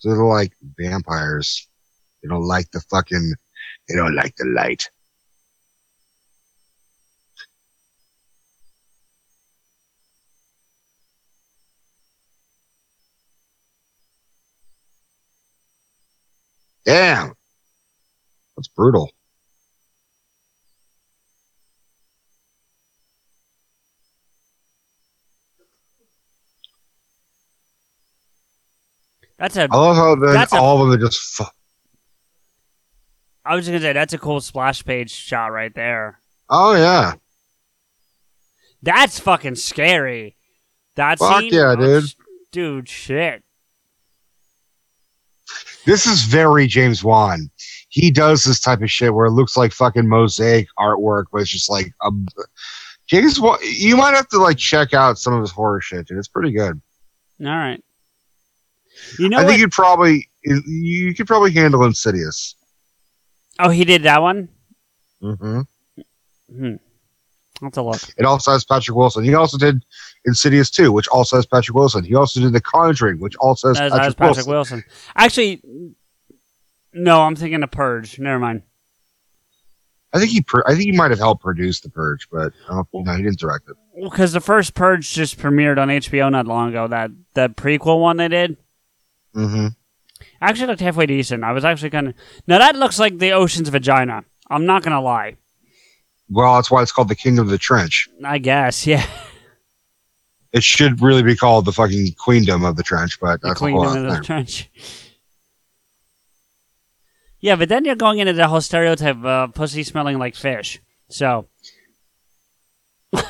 So 0.00 0.08
they're 0.08 0.24
like 0.24 0.52
vampires. 0.78 1.68
They 2.22 2.28
don't 2.28 2.46
like 2.46 2.70
the 2.70 2.80
fucking, 2.80 3.34
they 3.88 3.94
don't 3.96 4.14
like 4.14 4.34
the 4.36 4.46
light. 4.46 4.88
Damn. 16.86 17.34
That's 18.56 18.68
brutal. 18.68 19.10
That's 29.40 29.56
a. 29.56 29.62
I 29.62 29.76
love 29.76 29.96
how 29.96 30.14
then 30.16 30.34
That's 30.34 30.52
a- 30.52 30.58
all 30.58 30.82
of 30.82 30.90
them 30.90 31.00
are 31.00 31.06
just. 31.06 31.18
Fu- 31.20 31.44
I 33.44 33.54
was 33.56 33.64
just 33.64 33.72
gonna 33.72 33.80
say 33.82 33.94
that's 33.94 34.12
a 34.12 34.18
cool 34.18 34.40
splash 34.42 34.84
page 34.84 35.10
shot 35.10 35.46
right 35.46 35.74
there. 35.74 36.20
oh 36.50 36.74
yeah. 36.74 37.14
That's 38.82 39.18
fucking 39.18 39.56
scary. 39.56 40.36
That 40.96 41.18
Fuck 41.18 41.40
scene, 41.40 41.52
yeah, 41.54 41.74
dude. 41.74 42.04
dude, 42.52 42.88
shit. 42.88 43.42
This 45.86 46.06
is 46.06 46.22
very 46.24 46.66
James 46.66 47.02
Wan. 47.02 47.50
He 47.88 48.10
does 48.10 48.44
this 48.44 48.60
type 48.60 48.82
of 48.82 48.90
shit 48.90 49.12
where 49.14 49.26
it 49.26 49.32
looks 49.32 49.56
like 49.56 49.72
fucking 49.72 50.06
mosaic 50.08 50.68
artwork, 50.78 51.24
but 51.32 51.40
it's 51.40 51.50
just 51.50 51.70
like 51.70 51.92
um, 52.04 52.26
James 53.06 53.40
Wan. 53.40 53.58
You 53.62 53.96
might 53.96 54.14
have 54.14 54.28
to 54.28 54.38
like 54.38 54.58
check 54.58 54.92
out 54.94 55.18
some 55.18 55.32
of 55.34 55.40
his 55.40 55.50
horror 55.50 55.80
shit, 55.80 56.06
dude. 56.06 56.18
It's 56.18 56.28
pretty 56.28 56.52
good. 56.52 56.80
All 57.40 57.46
right. 57.46 57.82
You 59.18 59.28
know 59.28 59.38
I 59.38 59.42
what? 59.42 59.48
think 59.50 59.60
you'd 59.60 59.72
probably 59.72 60.28
you 60.44 61.14
could 61.14 61.26
probably 61.26 61.52
handle 61.52 61.84
Insidious. 61.84 62.54
oh, 63.58 63.70
he 63.70 63.84
did 63.84 64.02
that 64.04 64.22
one. 64.22 64.48
hmm 65.20 65.60
Hmm. 66.50 66.74
Have 67.62 67.72
to 67.72 67.82
look. 67.82 68.00
It 68.16 68.24
also 68.24 68.52
has 68.52 68.64
Patrick 68.64 68.96
Wilson. 68.96 69.22
He 69.22 69.34
also 69.34 69.58
did 69.58 69.84
Insidious 70.24 70.70
2, 70.70 70.90
which 70.92 71.06
also 71.08 71.36
has 71.36 71.44
Patrick 71.46 71.74
Wilson. 71.76 72.02
He 72.04 72.14
also 72.14 72.40
did 72.40 72.54
The 72.54 72.60
Conjuring, 72.60 73.20
which 73.20 73.36
also 73.36 73.68
has 73.68 73.78
As, 73.78 73.92
Patrick, 73.92 74.06
as 74.08 74.14
Patrick 74.14 74.46
Wilson. 74.46 74.76
Wilson. 74.78 74.84
Actually, 75.14 75.62
no, 76.94 77.20
I'm 77.20 77.36
thinking 77.36 77.62
of 77.62 77.70
Purge. 77.70 78.18
Never 78.18 78.38
mind. 78.38 78.62
I 80.12 80.18
think 80.18 80.30
he 80.32 80.44
I 80.66 80.70
think 80.70 80.84
he 80.84 80.92
might 80.92 81.10
have 81.10 81.20
helped 81.20 81.42
produce 81.42 81.80
The 81.80 81.90
Purge, 81.90 82.26
but 82.32 82.52
I 82.68 82.74
don't, 82.74 82.88
no, 83.06 83.14
he 83.14 83.22
didn't 83.22 83.38
direct 83.38 83.68
it. 83.68 83.76
Because 84.02 84.32
the 84.32 84.40
first 84.40 84.74
Purge 84.74 85.12
just 85.12 85.38
premiered 85.38 85.78
on 85.78 85.88
HBO 85.88 86.32
not 86.32 86.46
long 86.46 86.70
ago. 86.70 86.88
That 86.88 87.10
that 87.34 87.56
prequel 87.56 88.00
one 88.00 88.16
they 88.16 88.28
did. 88.28 88.56
Hmm 89.34 89.68
Actually 90.42 90.66
looked 90.66 90.80
halfway 90.80 91.06
decent. 91.06 91.44
I 91.44 91.52
was 91.52 91.64
actually 91.64 91.90
kind 91.90 92.08
of 92.08 92.14
now 92.46 92.58
that 92.58 92.76
looks 92.76 92.98
like 92.98 93.18
the 93.18 93.32
ocean's 93.32 93.68
vagina. 93.68 94.24
I'm 94.48 94.66
not 94.66 94.82
gonna 94.82 95.00
lie. 95.00 95.36
Well, 96.28 96.54
that's 96.56 96.70
why 96.70 96.82
it's 96.82 96.92
called 96.92 97.08
The 97.08 97.14
King 97.16 97.38
of 97.38 97.48
the 97.48 97.58
Trench. 97.58 98.08
I 98.24 98.38
guess, 98.38 98.86
yeah. 98.86 99.04
It 100.52 100.64
should 100.64 101.00
really 101.00 101.22
be 101.22 101.36
called 101.36 101.64
the 101.64 101.72
fucking 101.72 102.14
Queendom 102.18 102.64
of 102.64 102.76
the 102.76 102.82
Trench, 102.82 103.18
but 103.20 103.40
The 103.40 103.48
that's 103.48 103.60
whole 103.60 103.86
of 103.86 104.02
the 104.02 104.14
thing. 104.14 104.22
trench. 104.22 104.70
Yeah, 107.42 107.56
but 107.56 107.70
then 107.70 107.86
you're 107.86 107.94
going 107.96 108.18
into 108.18 108.34
the 108.34 108.48
whole 108.48 108.60
stereotype 108.60 109.16
of 109.16 109.24
uh, 109.26 109.46
pussy 109.46 109.82
smelling 109.82 110.18
like 110.18 110.34
fish. 110.34 110.78
So 111.08 111.48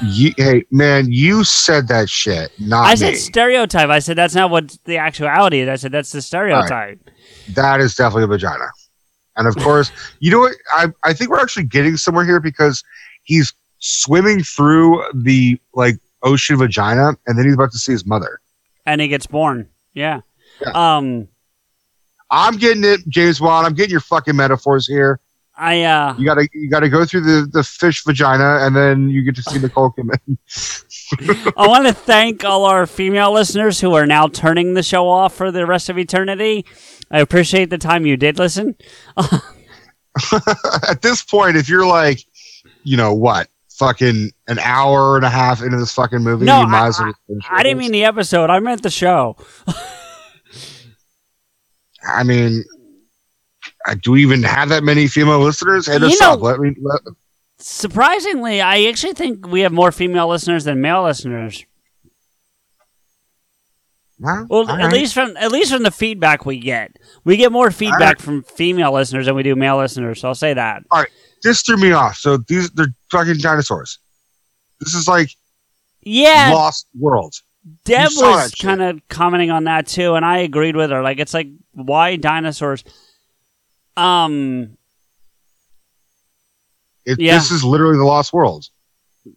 You, 0.03 0.33
hey, 0.37 0.65
man, 0.71 1.11
you 1.11 1.43
said 1.43 1.89
that 1.89 2.11
shit, 2.11 2.53
not 2.61 2.87
I 2.87 2.91
me. 2.91 2.97
said 2.97 3.17
stereotype. 3.17 3.89
I 3.89 3.99
said 3.99 4.17
that's 4.17 4.35
not 4.35 4.51
what 4.51 4.77
the 4.85 4.99
actuality 4.99 5.61
is. 5.61 5.69
I 5.69 5.77
said 5.77 5.93
that's 5.93 6.13
the 6.13 6.21
stereotype. 6.21 7.01
that 7.55 7.81
is 7.81 7.95
definitely 7.95 8.25
a 8.25 8.27
vagina. 8.27 8.67
And 9.37 9.49
of 9.49 9.57
course, 9.57 9.91
you 10.21 10.31
know 10.31 10.41
what? 10.41 10.55
I, 10.73 10.89
I 11.03 11.15
think 11.15 11.31
we're 11.31 11.41
actually 11.41 11.65
getting 11.65 11.97
somewhere 11.97 12.27
here 12.27 12.41
because 12.41 12.85
he's 13.23 13.55
swimming 13.79 14.43
through 14.43 15.03
the 15.15 15.59
like 15.75 15.97
ocean 16.23 16.59
vagina 16.59 17.17
and 17.27 17.39
then 17.39 17.47
he's 17.47 17.55
about 17.55 17.73
to 17.73 17.79
see 17.79 17.93
his 17.93 18.05
mother. 18.05 18.41
And 18.85 19.01
he 19.01 19.09
gets 19.09 19.27
born. 19.27 19.69
Yeah. 19.95 20.21
Yeah. 20.61 20.73
Um. 20.75 21.29
I'm 22.31 22.57
getting 22.59 22.85
it, 22.85 23.01
James 23.09 23.41
Wan. 23.41 23.65
I'm 23.65 23.75
getting 23.75 23.91
your 23.91 24.01
fucking 24.01 24.37
metaphors 24.37 24.87
here. 24.87 25.21
I 25.63 25.83
uh. 25.83 26.15
You 26.17 26.25
gotta 26.25 26.49
you 26.55 26.71
gotta 26.71 26.89
go 26.89 27.05
through 27.05 27.21
the, 27.21 27.47
the 27.53 27.63
fish 27.63 28.03
vagina 28.05 28.61
and 28.63 28.75
then 28.75 29.11
you 29.11 29.23
get 29.23 29.37
to 29.37 29.43
see 29.43 29.59
Nicole 29.59 29.91
Kidman. 29.93 30.39
I 31.57 31.69
want 31.69 31.87
to 31.87 31.93
thank 31.93 32.45
all 32.47 32.65
our 32.65 32.87
female 32.87 33.31
listeners 33.33 33.79
who 33.79 33.93
are 33.93 34.07
now 34.07 34.27
turning 34.27 34.73
the 34.73 34.83
show 34.83 35.07
off 35.07 35.35
for 35.35 35.51
the 35.53 35.67
rest 35.67 35.91
of 35.91 35.99
eternity. 35.99 36.65
I 37.11 37.21
appreciate 37.21 37.69
the 37.69 37.77
time 37.77 38.07
you 38.07 38.17
did 38.17 38.39
listen. 38.39 38.75
At 40.89 41.03
this 41.03 41.23
point, 41.23 41.57
if 41.57 41.69
you're 41.69 41.87
like, 41.87 42.25
you 42.83 42.97
know 42.97 43.13
what, 43.15 43.49
fucking 43.79 44.31
an 44.49 44.59
hour 44.61 45.17
and 45.17 45.25
a 45.27 45.31
half 45.31 45.61
into 45.63 45.77
this 45.77 45.93
fucking 45.93 46.21
movie, 46.21 46.47
No, 46.47 46.63
you 46.63 46.69
might 46.69 46.85
I- 46.85 46.89
as 46.89 46.99
well. 47.01 47.13
finish 47.27 47.45
I 47.51 47.63
didn't 47.63 47.79
mean 47.79 47.93
the 47.93 48.05
episode. 48.05 48.49
I 48.49 48.61
meant 48.61 48.83
the 48.83 48.91
show. 48.91 49.37
I 52.07 52.23
mean, 52.23 52.65
do 54.01 54.13
we 54.13 54.23
even 54.23 54.43
have 54.43 54.69
that 54.71 54.85
many 54.85 55.07
female 55.07 55.41
listeners? 55.41 55.87
Hit 55.87 56.01
You 56.03 56.09
us 56.09 56.21
know- 56.21 56.33
up. 56.33 56.43
Let 56.43 56.61
me. 56.61 56.75
Let, 56.81 57.01
Surprisingly, 57.59 58.63
I 58.63 58.85
actually 58.85 59.13
think 59.13 59.47
we 59.47 59.61
have 59.61 59.73
more 59.73 59.93
female 59.93 60.29
listeners 60.29 60.65
than 60.65 60.81
male 60.81 61.03
listeners. 61.03 61.65
Huh? 64.25 64.45
Well, 64.49 64.69
at 64.69 64.79
right. 64.79 64.93
least 64.93 65.15
from 65.15 65.37
at 65.39 65.51
least 65.51 65.73
from 65.73 65.83
the 65.83 65.91
feedback 65.91 66.45
we 66.45 66.59
get, 66.59 66.97
we 67.25 67.37
get 67.37 67.53
more 67.53 67.71
feedback 67.71 68.19
from 68.19 68.43
female 68.43 68.93
listeners 68.93 69.27
than 69.27 69.35
we 69.35 69.43
do 69.43 69.55
male 69.57 69.79
listeners. 69.79 70.21
So 70.21 70.29
I'll 70.29 70.35
say 70.35 70.53
that. 70.53 70.85
All 70.91 71.01
right, 71.01 71.09
this 71.43 71.63
threw 71.63 71.79
me 71.79 71.93
off. 71.93 72.17
So 72.17 72.37
these 72.37 72.71
they're 72.71 72.95
fucking 73.11 73.39
dinosaurs. 73.39 73.99
This 74.81 74.95
is 74.95 75.09
like 75.09 75.31
Yeah, 76.03 76.51
Lost 76.53 76.87
World. 76.99 77.35
Deb 77.85 78.09
was 78.17 78.55
kind 78.55 78.83
of 78.83 79.01
commenting 79.09 79.51
on 79.51 79.65
that 79.65 79.87
too, 79.87 80.15
and 80.15 80.25
I 80.25 80.39
agreed 80.39 80.77
with 80.77 80.91
her. 80.91 81.03
Like, 81.03 81.19
it's 81.19 81.35
like 81.35 81.49
why 81.73 82.17
dinosaurs? 82.17 82.85
Um, 84.01 84.77
It, 87.05 87.19
Yeah. 87.21 87.35
This 87.35 87.51
is 87.51 87.65
literally 87.65 87.99
the 87.99 88.05
Lost 88.05 88.33
World. 88.33 88.67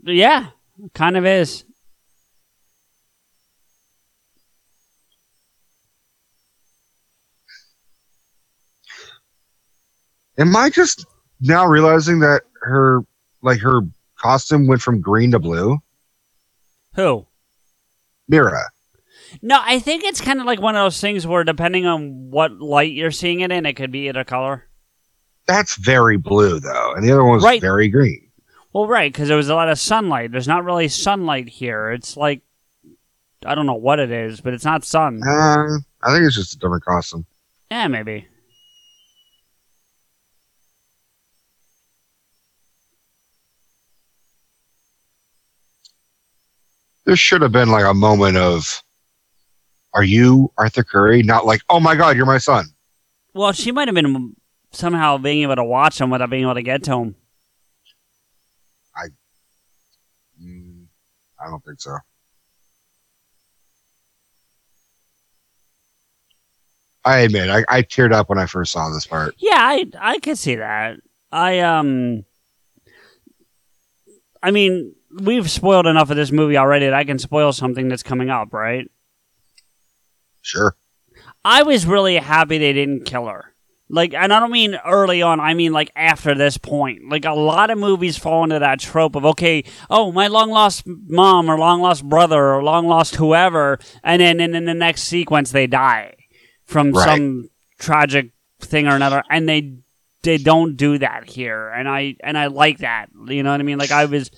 yeah, 0.04 0.48
kind 0.94 1.18
of 1.18 1.26
is. 1.26 1.64
Am 10.38 10.56
I 10.56 10.70
just 10.70 11.06
now 11.42 11.66
realizing 11.66 12.20
that 12.20 12.42
her 12.62 13.02
like 13.42 13.60
her 13.60 13.82
costume 14.18 14.68
went 14.68 14.82
from 14.82 15.02
green 15.02 15.32
to 15.32 15.40
blue? 15.40 15.78
Who? 16.96 17.26
Mera. 18.28 18.70
No, 19.42 19.60
I 19.62 19.80
think 19.80 20.04
it's 20.04 20.22
kind 20.22 20.40
of 20.40 20.46
like 20.46 20.62
one 20.62 20.76
of 20.76 20.84
those 20.86 21.00
things 21.02 21.26
where 21.26 21.44
depending 21.44 21.86
on 21.86 22.30
what 22.32 22.60
light 22.60 22.94
you're 22.94 23.12
seeing 23.12 23.40
it 23.42 23.52
in, 23.52 23.66
it 23.66 23.74
could 23.74 23.92
be 23.92 24.08
either 24.10 24.24
color. 24.24 24.68
That's 25.48 25.76
very 25.76 26.18
blue 26.18 26.60
though, 26.60 26.94
and 26.94 27.04
the 27.04 27.12
other 27.12 27.24
one 27.24 27.36
was 27.36 27.44
Right. 27.44 27.62
very 27.62 27.90
green. 27.90 28.30
Well, 28.72 28.88
right, 28.88 29.12
because 29.12 29.28
there 29.28 29.38
was 29.38 29.50
a 29.50 29.56
lot 29.56 29.70
of 29.70 29.78
sunlight. 29.80 30.32
There's 30.32 30.48
not 30.48 30.64
really 30.64 30.88
sunlight 30.88 31.48
here. 31.50 31.92
It's 31.92 32.16
like 32.18 32.42
I 33.46 33.56
don't 33.56 33.66
know 33.66 33.74
what 33.74 34.00
it 34.00 34.10
is, 34.12 34.40
but 34.40 34.54
it's 34.54 34.64
not 34.66 34.86
sun. 34.86 35.22
Uh, 35.22 35.78
I 36.02 36.14
think 36.14 36.26
it's 36.26 36.36
just 36.36 36.54
a 36.56 36.58
different 36.60 36.86
costume. 36.86 37.26
Yeah, 37.70 37.88
maybe. 37.88 38.28
There 47.06 47.16
should 47.16 47.42
have 47.42 47.52
been 47.52 47.70
like 47.70 47.86
a 47.86 47.94
moment 47.94 48.38
of, 48.38 48.83
"Are 49.94 50.04
you 50.04 50.52
Arthur 50.58 50.84
Curry?" 50.84 51.24
Not 51.24 51.46
like, 51.46 51.62
"Oh 51.70 51.80
my 51.80 51.96
God, 51.96 52.16
you're 52.16 52.26
my 52.26 52.38
son." 52.38 52.66
Well, 53.34 53.52
she 53.52 53.72
might 53.72 53.88
have 53.88 53.96
been 53.96 54.36
somehow 54.72 55.18
being 55.18 55.44
able 55.44 55.56
to 55.56 55.64
watch 55.64 56.00
him 56.00 56.10
without 56.10 56.30
being 56.30 56.44
able 56.44 56.56
to 56.56 56.62
get 56.64 56.84
to 56.84 56.94
him. 56.94 57.16
Mm, 60.44 60.86
I 61.40 61.50
don't 61.50 61.64
think 61.64 61.80
so. 61.80 61.98
I 67.06 67.20
admit, 67.20 67.50
I, 67.50 67.64
I 67.68 67.82
teared 67.82 68.14
up 68.14 68.30
when 68.30 68.40
I 68.40 68.46
first 68.46 68.72
saw 68.72 68.90
this 68.90 69.06
part. 69.06 69.36
Yeah, 69.38 69.58
I 69.58 69.86
I 70.00 70.20
could 70.20 70.38
see 70.38 70.56
that. 70.56 70.98
I 71.32 71.60
um 71.60 72.24
I 74.42 74.52
mean, 74.52 74.96
we've 75.22 75.50
spoiled 75.50 75.86
enough 75.86 76.10
of 76.10 76.16
this 76.16 76.32
movie 76.32 76.58
already 76.58 76.86
that 76.86 76.94
I 76.94 77.04
can 77.04 77.20
spoil 77.20 77.52
something 77.52 77.88
that's 77.90 78.04
coming 78.04 78.30
up, 78.30 78.54
right? 78.54 78.90
Sure. 80.44 80.76
I 81.44 81.64
was 81.64 81.86
really 81.88 82.18
happy 82.18 82.58
they 82.60 82.74
didn't 82.74 83.06
kill 83.06 83.26
her. 83.26 83.54
Like, 83.90 84.14
and 84.14 84.32
I 84.34 84.40
don't 84.40 84.52
mean 84.52 84.76
early 84.86 85.22
on, 85.22 85.40
I 85.40 85.54
mean 85.54 85.72
like 85.74 85.92
after 85.96 86.34
this 86.36 86.58
point. 86.58 87.10
Like, 87.10 87.26
a 87.26 87.34
lot 87.34 87.70
of 87.70 87.78
movies 87.78 88.18
fall 88.18 88.44
into 88.44 88.58
that 88.60 88.80
trope 88.80 89.16
of, 89.16 89.26
okay, 89.26 89.64
oh, 89.90 90.12
my 90.12 90.28
long 90.28 90.50
lost 90.50 90.84
mom 90.86 91.50
or 91.50 91.58
long 91.58 91.82
lost 91.82 92.04
brother 92.08 92.54
or 92.54 92.64
long 92.64 92.88
lost 92.88 93.16
whoever, 93.16 93.80
and 94.04 94.22
then 94.22 94.40
and 94.40 94.56
in 94.56 94.66
the 94.66 94.74
next 94.74 95.04
sequence 95.04 95.52
they 95.52 95.68
die 95.68 96.16
from 96.66 96.92
Right. 96.92 97.06
some 97.06 97.50
tragic 97.78 98.32
thing 98.62 98.88
or 98.88 98.96
another, 98.96 99.22
and 99.30 99.48
they 99.48 99.76
they 100.24 100.38
don't 100.38 100.76
do 100.78 100.98
that 101.00 101.30
here, 101.30 101.70
and 101.70 101.88
I 101.88 102.16
and 102.24 102.38
I 102.38 102.48
like 102.48 102.80
that. 102.80 103.10
You 103.28 103.44
know 103.44 103.52
what 103.52 103.60
I 103.60 103.64
mean? 103.64 103.78
Like, 103.78 103.92
I 103.92 104.06
was 104.06 104.32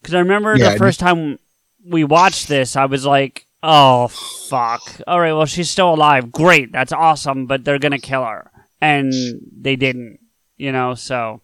because 0.00 0.14
I 0.14 0.20
remember 0.20 0.56
Yeah, 0.56 0.70
the 0.70 0.78
first 0.78 1.00
time 1.00 1.38
we 1.84 2.04
watched 2.04 2.48
this, 2.48 2.76
I 2.76 2.86
was 2.86 3.04
like, 3.04 3.44
"Oh 3.62 4.08
fuck! 4.08 4.82
All 5.06 5.20
right, 5.20 5.32
well 5.32 5.46
she's 5.46 5.70
still 5.70 5.94
alive. 5.94 6.32
Great, 6.32 6.72
that's 6.72 6.92
awesome." 6.92 7.46
But 7.46 7.64
they're 7.64 7.78
gonna 7.78 7.98
kill 7.98 8.24
her, 8.24 8.50
and 8.80 9.12
they 9.60 9.76
didn't. 9.76 10.18
You 10.56 10.70
know, 10.72 10.94
so 10.94 11.40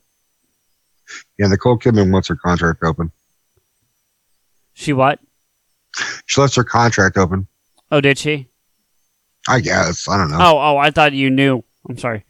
Yeah, 1.39 1.49
Nicole 1.49 1.79
Kidman 1.79 2.13
wants 2.13 2.29
her 2.29 2.37
contract 2.37 2.83
open. 2.85 3.11
she 4.75 4.93
what? 4.93 5.19
She 6.27 6.41
left 6.41 6.55
her 6.57 6.65
contract 6.65 7.17
open. 7.17 7.49
Oh, 7.91 8.01
did 8.01 8.19
she? 8.19 8.49
I 9.49 9.61
guess. 9.61 10.09
I 10.09 10.19
don't 10.19 10.31
know. 10.31 10.39
Oh, 10.39 10.59
oh, 10.59 10.77
I 10.77 10.91
thought 10.91 11.13
you 11.15 11.31
knew. 11.31 11.65
I'm 11.89 11.97
sorry. 11.99 12.25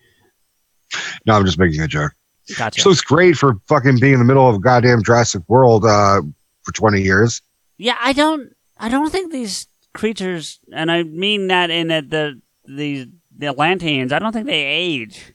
No, 1.27 1.35
I'm 1.35 1.45
just 1.45 1.59
making 1.59 1.81
a 1.81 1.89
joke. 1.89 2.13
Gotcha. 2.57 2.81
She 2.81 2.89
looks 2.89 3.03
great 3.03 3.37
for 3.37 3.57
fucking 3.67 3.99
being 4.01 4.15
in 4.15 4.19
the 4.21 4.25
middle 4.25 4.49
of 4.49 4.55
a 4.55 4.59
goddamn 4.61 5.03
Jurassic 5.03 5.43
World 5.49 5.85
uh, 5.85 6.23
for 6.63 6.73
20 6.73 7.03
years. 7.03 7.43
Yeah, 7.77 7.97
I 8.01 8.13
don't. 8.15 8.55
I 8.79 8.89
don't 8.89 9.11
think 9.11 9.33
these 9.33 9.67
creatures, 9.95 10.61
and 10.73 10.91
I 10.91 11.03
mean 11.03 11.49
that 11.49 11.71
in 11.71 11.89
that 11.89 12.11
the 12.11 12.41
the 12.65 13.11
the 13.37 13.47
Atlanteans. 13.47 14.13
I 14.13 14.19
don't 14.19 14.33
think 14.33 14.47
they 14.47 14.65
age. 14.65 15.35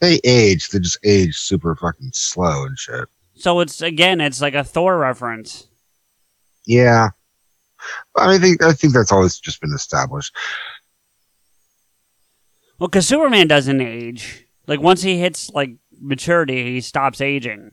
They 0.00 0.20
age. 0.24 0.68
They 0.68 0.78
just 0.78 0.98
age 1.04 1.36
super 1.36 1.74
fucking 1.74 2.10
slow 2.14 2.64
and 2.64 2.78
shit. 2.78 3.08
So 3.34 3.60
it's 3.60 3.82
again, 3.82 4.20
it's 4.20 4.40
like 4.40 4.54
a 4.54 4.64
Thor 4.64 4.98
reference. 4.98 5.68
Yeah. 6.66 7.10
I 8.16 8.38
think 8.38 8.62
I 8.62 8.72
think 8.72 8.92
that's 8.92 9.12
always 9.12 9.38
just 9.38 9.60
been 9.60 9.72
established. 9.72 10.34
Well, 12.78 12.88
because 12.88 13.06
Superman 13.06 13.48
doesn't 13.48 13.80
age. 13.80 14.46
Like 14.66 14.80
once 14.80 15.02
he 15.02 15.18
hits 15.18 15.50
like 15.50 15.70
maturity, 16.00 16.74
he 16.74 16.80
stops 16.80 17.20
aging. 17.20 17.72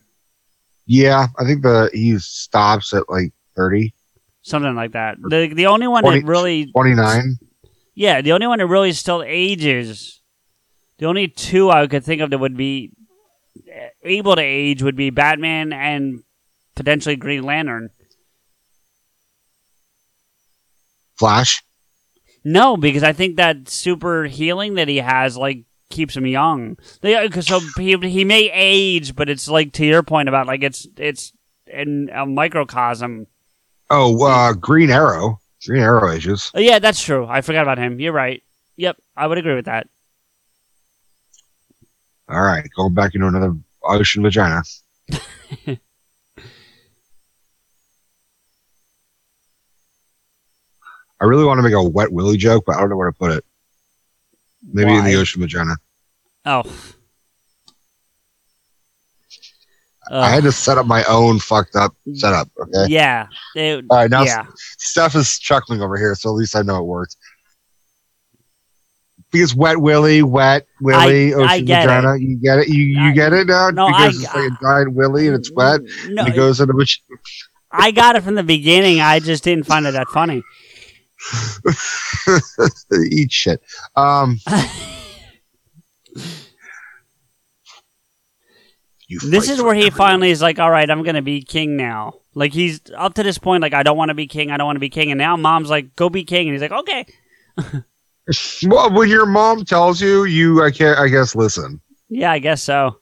Yeah, 0.86 1.26
I 1.38 1.44
think 1.44 1.62
the 1.62 1.90
he 1.92 2.18
stops 2.18 2.92
at 2.94 3.08
like 3.08 3.32
30, 3.56 3.92
Something 4.46 4.76
like 4.76 4.92
that. 4.92 5.16
The 5.20 5.48
the 5.52 5.66
only 5.66 5.88
one 5.88 6.04
Twenty- 6.04 6.20
that 6.20 6.26
really 6.28 6.66
29. 6.70 7.36
Yeah, 7.96 8.20
the 8.20 8.30
only 8.30 8.46
one 8.46 8.60
that 8.60 8.66
really 8.68 8.92
still 8.92 9.24
ages. 9.26 10.20
The 10.98 11.06
only 11.06 11.26
two 11.26 11.68
I 11.68 11.84
could 11.88 12.04
think 12.04 12.22
of 12.22 12.30
that 12.30 12.38
would 12.38 12.56
be 12.56 12.92
uh, 13.68 13.88
able 14.04 14.36
to 14.36 14.42
age 14.42 14.84
would 14.84 14.94
be 14.94 15.10
Batman 15.10 15.72
and 15.72 16.22
potentially 16.76 17.16
Green 17.16 17.42
Lantern. 17.42 17.90
Flash. 21.18 21.64
No, 22.44 22.76
because 22.76 23.02
I 23.02 23.12
think 23.12 23.36
that 23.38 23.68
super 23.68 24.26
healing 24.26 24.74
that 24.74 24.86
he 24.86 24.98
has 24.98 25.36
like 25.36 25.64
keeps 25.90 26.16
him 26.16 26.24
young. 26.26 26.76
They, 27.00 27.28
'cause 27.28 27.48
so 27.48 27.58
he 27.76 27.96
he 27.96 28.24
may 28.24 28.48
age, 28.52 29.16
but 29.16 29.28
it's 29.28 29.48
like 29.48 29.72
to 29.72 29.84
your 29.84 30.04
point 30.04 30.28
about 30.28 30.46
like 30.46 30.62
it's 30.62 30.86
it's 30.96 31.32
in 31.66 32.10
a 32.14 32.24
microcosm. 32.24 33.26
Oh, 33.90 34.24
uh, 34.24 34.52
Green 34.54 34.90
Arrow. 34.90 35.40
Green 35.64 35.82
Arrow 35.82 36.10
ages. 36.12 36.50
Oh, 36.54 36.60
yeah, 36.60 36.78
that's 36.78 37.02
true. 37.02 37.26
I 37.26 37.40
forgot 37.40 37.62
about 37.62 37.78
him. 37.78 37.98
You're 38.00 38.12
right. 38.12 38.42
Yep, 38.76 38.98
I 39.16 39.26
would 39.26 39.38
agree 39.38 39.54
with 39.54 39.64
that. 39.66 39.88
All 42.28 42.42
right, 42.42 42.68
going 42.76 42.94
back 42.94 43.14
into 43.14 43.26
another 43.26 43.54
ocean 43.82 44.22
vagina. 44.22 44.62
I 51.18 51.24
really 51.24 51.44
want 51.44 51.58
to 51.58 51.62
make 51.62 51.72
a 51.72 51.82
wet 51.82 52.12
willy 52.12 52.36
joke, 52.36 52.64
but 52.66 52.76
I 52.76 52.80
don't 52.80 52.90
know 52.90 52.96
where 52.96 53.10
to 53.10 53.16
put 53.16 53.32
it. 53.32 53.44
Maybe 54.72 54.94
in 54.94 55.04
the 55.04 55.14
ocean 55.14 55.40
vagina. 55.40 55.76
Oh. 56.44 56.64
I 60.10 60.30
had 60.30 60.44
to 60.44 60.52
set 60.52 60.78
up 60.78 60.86
my 60.86 61.02
own 61.04 61.38
fucked 61.40 61.74
up 61.76 61.94
setup. 62.14 62.48
Okay. 62.58 62.86
Yeah. 62.92 63.26
It- 63.54 63.84
All 63.90 63.96
right, 63.98 64.10
now 64.10 64.22
yeah. 64.22 64.46
Steph 64.78 65.14
is 65.16 65.38
chuckling 65.38 65.82
over 65.82 65.96
here, 65.96 66.14
so 66.14 66.30
at 66.30 66.34
least 66.34 66.54
I 66.54 66.62
know 66.62 66.76
it 66.78 66.84
works. 66.84 67.16
Because 69.32 69.54
wet 69.54 69.78
willy, 69.80 70.22
wet 70.22 70.66
willy, 70.80 71.34
I- 71.34 71.38
I 71.38 71.42
ocean 71.54 71.64
get 71.64 71.82
vagina. 71.82 72.16
You 72.18 72.36
get 72.36 72.58
it? 72.60 72.68
You 72.68 72.84
you 72.84 73.00
I- 73.08 73.12
get 73.12 73.32
it 73.32 73.48
now? 73.48 73.70
No, 73.70 73.88
because 73.88 74.24
I- 74.24 74.26
it's 74.26 74.34
like 74.34 74.52
a 74.52 74.58
giant 74.62 74.92
willy 74.94 75.26
and 75.26 75.36
it's 75.36 75.50
wet. 75.52 75.80
No, 76.08 76.22
and 76.24 76.32
it 76.32 76.36
goes 76.36 76.60
into 76.60 76.74
which 76.74 77.02
I 77.72 77.90
got 77.90 78.14
it 78.16 78.22
from 78.22 78.36
the 78.36 78.44
beginning. 78.44 79.00
I 79.00 79.18
just 79.18 79.42
didn't 79.42 79.64
find 79.66 79.86
it 79.86 79.92
that 79.92 80.06
funny. 80.08 80.42
eat 83.10 83.32
shit. 83.32 83.60
Um, 83.96 84.38
you 89.08 89.18
This 89.20 89.48
is 89.48 89.62
where 89.62 89.74
he 89.74 89.86
everyone. 89.86 89.96
finally 89.96 90.30
is 90.30 90.42
like, 90.42 90.58
all 90.58 90.70
right, 90.70 90.88
I'm 90.88 91.02
going 91.02 91.14
to 91.16 91.22
be 91.22 91.42
king 91.42 91.76
now. 91.76 92.14
Like, 92.34 92.52
he's 92.52 92.80
up 92.96 93.14
to 93.14 93.22
this 93.22 93.38
point, 93.38 93.62
like, 93.62 93.72
I 93.74 93.82
don't 93.82 93.96
want 93.96 94.10
to 94.10 94.14
be 94.14 94.26
king. 94.26 94.50
I 94.50 94.56
don't 94.56 94.66
want 94.66 94.76
to 94.76 94.80
be 94.80 94.90
king. 94.90 95.10
And 95.10 95.18
now 95.18 95.36
mom's 95.36 95.70
like, 95.70 95.94
go 95.96 96.08
be 96.10 96.24
king. 96.24 96.48
And 96.48 96.54
he's 96.54 96.62
like, 96.62 96.72
okay. 96.80 97.06
Well, 98.66 98.92
when 98.92 99.08
your 99.08 99.24
mom 99.24 99.64
tells 99.64 100.00
you, 100.00 100.24
you 100.24 100.60
I 100.64 100.72
can't. 100.72 100.98
I 100.98 101.06
guess 101.06 101.36
listen. 101.36 101.80
Yeah, 102.08 102.32
I 102.32 102.40
guess 102.40 102.60
so. 102.60 102.98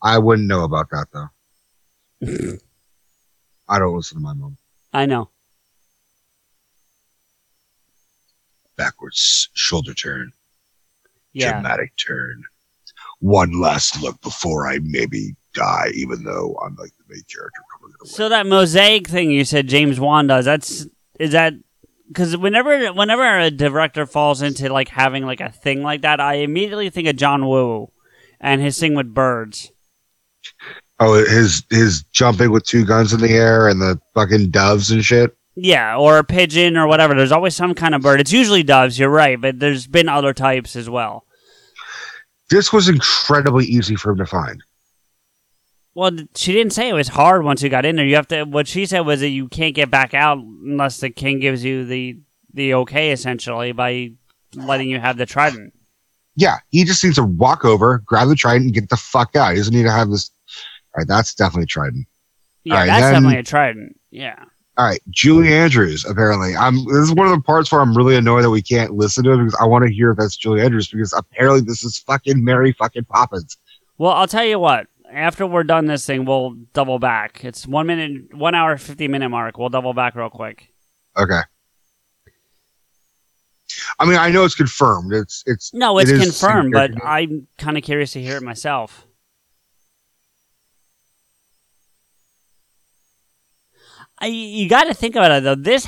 I 0.00 0.18
wouldn't 0.18 0.46
know 0.46 0.62
about 0.62 0.86
that 0.90 1.06
though. 1.12 1.28
I 3.68 3.80
don't 3.80 3.96
listen 3.96 4.18
to 4.18 4.22
my 4.22 4.34
mom. 4.34 4.56
I 4.92 5.06
know. 5.06 5.30
Backwards 8.76 9.48
shoulder 9.54 9.94
turn. 9.94 10.30
Yeah. 11.32 11.50
dramatic 11.52 11.92
turn. 11.96 12.44
One 13.20 13.60
last 13.60 14.02
look 14.02 14.20
before 14.20 14.66
I 14.68 14.80
maybe 14.82 15.34
die, 15.54 15.90
even 15.94 16.24
though 16.24 16.58
I'm 16.64 16.74
like 16.76 16.90
the 16.98 17.04
main 17.08 17.22
character 17.32 17.60
coming 17.72 17.94
away. 18.00 18.10
So 18.10 18.28
that 18.28 18.46
mosaic 18.46 19.08
thing 19.08 19.30
you 19.30 19.44
said 19.44 19.68
James 19.68 20.00
Wan 20.00 20.26
does, 20.26 20.44
that's, 20.44 20.86
is 21.18 21.32
that, 21.32 21.54
because 22.08 22.36
whenever, 22.36 22.92
whenever 22.92 23.38
a 23.38 23.50
director 23.50 24.06
falls 24.06 24.42
into 24.42 24.72
like 24.72 24.88
having 24.88 25.24
like 25.26 25.40
a 25.40 25.50
thing 25.50 25.82
like 25.82 26.02
that, 26.02 26.20
I 26.20 26.34
immediately 26.34 26.90
think 26.90 27.08
of 27.08 27.16
John 27.16 27.46
Woo 27.46 27.92
and 28.40 28.60
his 28.60 28.78
thing 28.78 28.94
with 28.94 29.14
birds. 29.14 29.70
oh, 31.00 31.14
his 31.24 31.64
his 31.70 32.02
jumping 32.12 32.50
with 32.50 32.64
two 32.64 32.84
guns 32.84 33.12
in 33.12 33.20
the 33.20 33.30
air 33.30 33.68
and 33.68 33.80
the 33.80 34.00
fucking 34.14 34.50
doves 34.50 34.90
and 34.90 35.04
shit. 35.04 35.36
Yeah, 35.56 35.96
or 35.96 36.18
a 36.18 36.24
pigeon 36.24 36.76
or 36.76 36.86
whatever. 36.86 37.14
There's 37.14 37.32
always 37.32 37.56
some 37.56 37.74
kind 37.74 37.94
of 37.94 38.02
bird. 38.02 38.20
It's 38.20 38.32
usually 38.32 38.62
doves, 38.62 38.98
you're 38.98 39.10
right, 39.10 39.40
but 39.40 39.58
there's 39.58 39.86
been 39.86 40.08
other 40.08 40.32
types 40.32 40.76
as 40.76 40.88
well. 40.88 41.24
This 42.50 42.72
was 42.72 42.88
incredibly 42.88 43.64
easy 43.64 43.96
for 43.96 44.10
him 44.12 44.18
to 44.18 44.26
find. 44.26 44.62
Well, 45.94 46.12
she 46.34 46.52
didn't 46.52 46.72
say 46.72 46.88
it 46.88 46.94
was 46.94 47.08
hard 47.08 47.44
once 47.44 47.62
you 47.62 47.68
got 47.68 47.84
in 47.84 47.96
there. 47.96 48.06
You 48.06 48.16
have 48.16 48.28
to. 48.28 48.44
What 48.44 48.68
she 48.68 48.86
said 48.86 49.00
was 49.00 49.20
that 49.20 49.28
you 49.28 49.48
can't 49.48 49.74
get 49.74 49.90
back 49.90 50.14
out 50.14 50.38
unless 50.38 50.98
the 50.98 51.10
king 51.10 51.40
gives 51.40 51.64
you 51.64 51.84
the 51.84 52.18
the 52.52 52.74
okay, 52.74 53.12
essentially, 53.12 53.72
by 53.72 54.12
letting 54.54 54.88
you 54.88 55.00
have 55.00 55.16
the 55.16 55.26
trident. 55.26 55.72
Yeah, 56.36 56.58
he 56.70 56.84
just 56.84 57.02
needs 57.02 57.16
to 57.16 57.24
walk 57.24 57.64
over, 57.64 57.98
grab 57.98 58.28
the 58.28 58.34
trident, 58.36 58.66
and 58.66 58.74
get 58.74 58.88
the 58.88 58.96
fuck 58.96 59.34
out. 59.36 59.50
He 59.50 59.56
doesn't 59.56 59.74
need 59.74 59.82
to 59.82 59.90
have 59.90 60.10
this. 60.10 60.30
All 60.94 61.00
right, 61.00 61.08
that's 61.08 61.34
definitely 61.34 61.66
trident. 61.66 62.06
Yeah, 62.64 62.74
right, 62.74 62.86
that's 62.86 63.02
then- 63.02 63.12
definitely 63.14 63.38
a 63.38 63.42
trident. 63.42 64.00
Yeah. 64.10 64.44
All 64.76 64.86
right, 64.86 65.00
Julie 65.10 65.52
Andrews. 65.52 66.04
Apparently, 66.04 66.56
I'm. 66.56 66.76
This 66.86 66.96
is 67.08 67.12
one 67.12 67.26
of 67.26 67.32
the 67.32 67.42
parts 67.42 67.70
where 67.70 67.80
I'm 67.80 67.94
really 67.94 68.16
annoyed 68.16 68.44
that 68.44 68.50
we 68.50 68.62
can't 68.62 68.94
listen 68.94 69.24
to 69.24 69.32
it 69.32 69.36
because 69.38 69.56
I 69.60 69.66
want 69.66 69.84
to 69.84 69.92
hear 69.92 70.12
if 70.12 70.18
that's 70.18 70.36
Julie 70.36 70.62
Andrews 70.62 70.88
because 70.88 71.12
apparently 71.12 71.60
this 71.60 71.84
is 71.84 71.98
fucking 71.98 72.42
Mary 72.42 72.72
fucking 72.72 73.04
Poppins. 73.04 73.58
Well, 73.98 74.12
I'll 74.12 74.28
tell 74.28 74.44
you 74.44 74.58
what. 74.58 74.86
After 75.12 75.44
we're 75.46 75.64
done 75.64 75.86
this 75.86 76.06
thing, 76.06 76.24
we'll 76.24 76.52
double 76.72 77.00
back. 77.00 77.44
It's 77.44 77.66
one 77.66 77.88
minute, 77.88 78.32
one 78.34 78.54
hour, 78.54 78.78
fifty 78.78 79.08
minute 79.08 79.28
mark. 79.28 79.58
We'll 79.58 79.68
double 79.68 79.92
back 79.92 80.14
real 80.14 80.30
quick. 80.30 80.72
Okay. 81.18 81.40
I 83.98 84.04
mean, 84.06 84.16
I 84.16 84.30
know 84.30 84.44
it's 84.44 84.54
confirmed. 84.54 85.12
It's 85.12 85.42
it's 85.46 85.74
No, 85.74 85.98
it's 85.98 86.10
is 86.10 86.22
confirmed, 86.22 86.72
but. 86.72 86.92
I'm 87.04 87.48
kind 87.58 87.76
of 87.76 87.82
curious 87.82 88.12
to 88.12 88.22
hear 88.22 88.36
it 88.36 88.42
myself. 88.42 89.06
I, 94.20 94.26
you 94.26 94.68
got 94.68 94.84
to 94.84 94.94
think 94.94 95.16
about 95.16 95.32
it 95.32 95.42
though. 95.44 95.54
This 95.54 95.86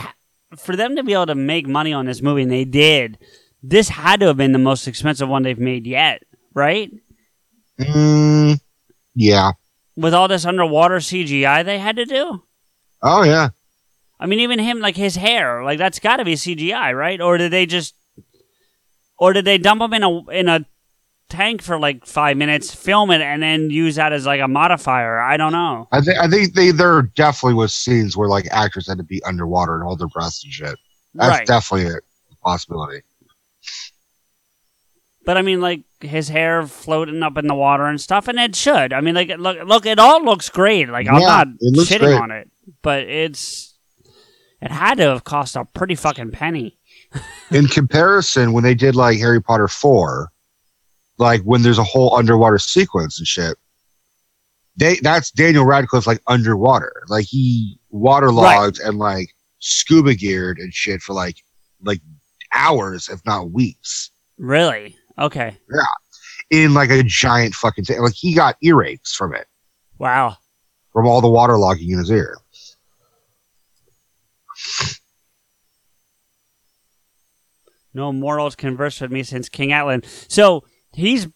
for 0.56 0.76
them 0.76 0.96
to 0.96 1.02
be 1.02 1.12
able 1.12 1.26
to 1.26 1.34
make 1.34 1.66
money 1.66 1.92
on 1.92 2.06
this 2.06 2.22
movie, 2.22 2.42
and 2.42 2.50
they 2.50 2.64
did. 2.64 3.18
This 3.62 3.88
had 3.88 4.20
to 4.20 4.26
have 4.26 4.36
been 4.36 4.52
the 4.52 4.58
most 4.58 4.88
expensive 4.88 5.28
one 5.28 5.42
they've 5.42 5.58
made 5.58 5.86
yet, 5.86 6.22
right? 6.54 6.90
mm, 7.78 8.60
yeah. 9.14 9.52
With 9.96 10.14
all 10.14 10.28
this 10.28 10.44
underwater 10.46 10.96
CGI 10.96 11.64
they 11.64 11.78
had 11.78 11.96
to 11.96 12.04
do. 12.04 12.42
Oh 13.02 13.22
yeah. 13.22 13.50
I 14.18 14.26
mean, 14.26 14.40
even 14.40 14.58
him, 14.58 14.78
like 14.80 14.96
his 14.96 15.16
hair, 15.16 15.64
like 15.64 15.78
that's 15.78 15.98
got 15.98 16.16
to 16.16 16.24
be 16.24 16.34
CGI, 16.34 16.96
right? 16.96 17.20
Or 17.20 17.38
did 17.38 17.52
they 17.52 17.66
just, 17.66 17.94
or 19.18 19.32
did 19.32 19.44
they 19.44 19.58
dump 19.58 19.82
him 19.82 19.92
in 19.92 20.02
a 20.02 20.30
in 20.30 20.48
a 20.48 20.64
tank 21.32 21.62
for 21.62 21.78
like 21.78 22.06
five 22.06 22.36
minutes, 22.36 22.74
film 22.74 23.10
it, 23.10 23.20
and 23.20 23.42
then 23.42 23.70
use 23.70 23.96
that 23.96 24.12
as 24.12 24.26
like 24.26 24.40
a 24.40 24.48
modifier? 24.48 25.20
I 25.20 25.36
don't 25.36 25.52
know. 25.52 25.88
I 25.90 26.00
think 26.00 26.18
I 26.18 26.28
think 26.28 26.54
they 26.54 26.70
there 26.70 27.02
definitely 27.02 27.54
was 27.54 27.74
scenes 27.74 28.16
where 28.16 28.28
like 28.28 28.46
actors 28.50 28.86
had 28.86 28.98
to 28.98 29.04
be 29.04 29.22
underwater 29.24 29.74
and 29.74 29.82
hold 29.84 29.98
their 29.98 30.08
breaths 30.08 30.44
and 30.44 30.52
shit. 30.52 30.78
That's 31.14 31.28
right, 31.38 31.46
definitely 31.46 31.92
a 31.94 32.34
possibility. 32.42 33.02
but 35.24 35.36
I 35.36 35.42
mean, 35.42 35.60
like 35.60 35.82
his 36.00 36.28
hair 36.28 36.66
floating 36.66 37.22
up 37.22 37.38
in 37.38 37.46
the 37.46 37.54
water 37.54 37.86
and 37.86 38.00
stuff, 38.00 38.28
and 38.28 38.38
it 38.38 38.56
should. 38.56 38.92
I 38.92 39.00
mean, 39.00 39.14
like 39.14 39.28
look, 39.38 39.58
look, 39.64 39.86
it 39.86 39.98
all 39.98 40.24
looks 40.24 40.48
great. 40.48 40.88
Like 40.88 41.06
I'm 41.08 41.20
Yeah, 41.20 41.26
not 41.26 41.48
it 41.60 41.74
shitting 41.88 42.00
great. 42.00 42.14
on 42.20 42.30
it, 42.30 42.50
but 42.82 43.02
it's 43.04 43.74
it 44.60 44.70
had 44.70 44.96
to 44.98 45.04
have 45.04 45.24
cost 45.24 45.56
a 45.56 45.64
pretty 45.64 45.94
fucking 45.94 46.32
penny. 46.32 46.78
In 47.52 47.66
comparison, 47.66 48.52
when 48.52 48.64
they 48.64 48.74
did 48.74 48.96
like 48.96 49.18
Harry 49.18 49.40
Potter 49.42 49.68
four, 49.68 50.31
like 51.18 51.40
when 51.42 51.62
there's 51.62 51.78
a 51.78 51.84
whole 51.84 52.14
underwater 52.16 52.58
sequence 52.58 53.18
and 53.18 53.26
shit. 53.26 53.56
They 54.76 54.96
that's 55.02 55.30
Daniel 55.30 55.64
Radcliffe 55.66 56.06
like 56.06 56.20
underwater, 56.26 57.02
like 57.08 57.26
he 57.26 57.78
waterlogged 57.90 58.80
and 58.80 58.98
like 58.98 59.34
scuba 59.58 60.14
geared 60.14 60.58
and 60.58 60.72
shit 60.72 61.02
for 61.02 61.12
like 61.12 61.36
like 61.82 62.00
hours, 62.54 63.08
if 63.08 63.20
not 63.26 63.50
weeks, 63.50 64.10
Really? 64.38 64.96
Okay. 65.18 65.56
Yeah, 65.74 65.84
in 66.64 66.72
like 66.74 66.90
a 66.90 67.02
giant 67.02 67.54
fucking 67.54 67.84
thing. 67.84 68.00
Like 68.00 68.14
he 68.14 68.34
got 68.34 68.56
earaches 68.64 69.14
from 69.14 69.34
it, 69.34 69.46
Wow. 69.98 70.38
from 70.92 71.06
all 71.06 71.20
the 71.20 71.28
waterlogging 71.28 71.90
in 71.92 71.98
his 71.98 72.10
ear. 72.10 72.36
No 77.94 78.12
mortals 78.12 78.56
conversed 78.56 79.00
with 79.00 79.12
me 79.12 79.22
since 79.22 79.48
King 79.48 79.70
Atlan. 79.70 80.04
So 80.30 80.64
he's, 80.92 81.28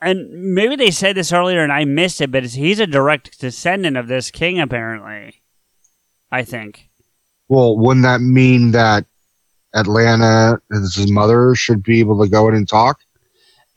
and 0.00 0.54
maybe 0.54 0.76
they 0.76 0.90
said 0.90 1.16
this 1.16 1.32
earlier 1.32 1.62
and 1.62 1.72
I 1.72 1.84
missed 1.84 2.20
it, 2.20 2.30
but 2.30 2.44
he's 2.44 2.80
a 2.80 2.86
direct 2.86 3.38
descendant 3.38 3.96
of 3.96 4.08
this 4.08 4.30
king, 4.30 4.60
apparently. 4.60 5.42
I 6.32 6.42
think. 6.44 6.88
Well, 7.48 7.76
wouldn't 7.76 8.04
that 8.04 8.22
mean 8.22 8.72
that 8.72 9.04
Atlanna, 9.74 10.58
his 10.70 11.10
mother, 11.10 11.54
should 11.54 11.82
be 11.82 12.00
able 12.00 12.22
to 12.22 12.28
go 12.28 12.48
in 12.48 12.54
and 12.54 12.66
talk? 12.66 13.00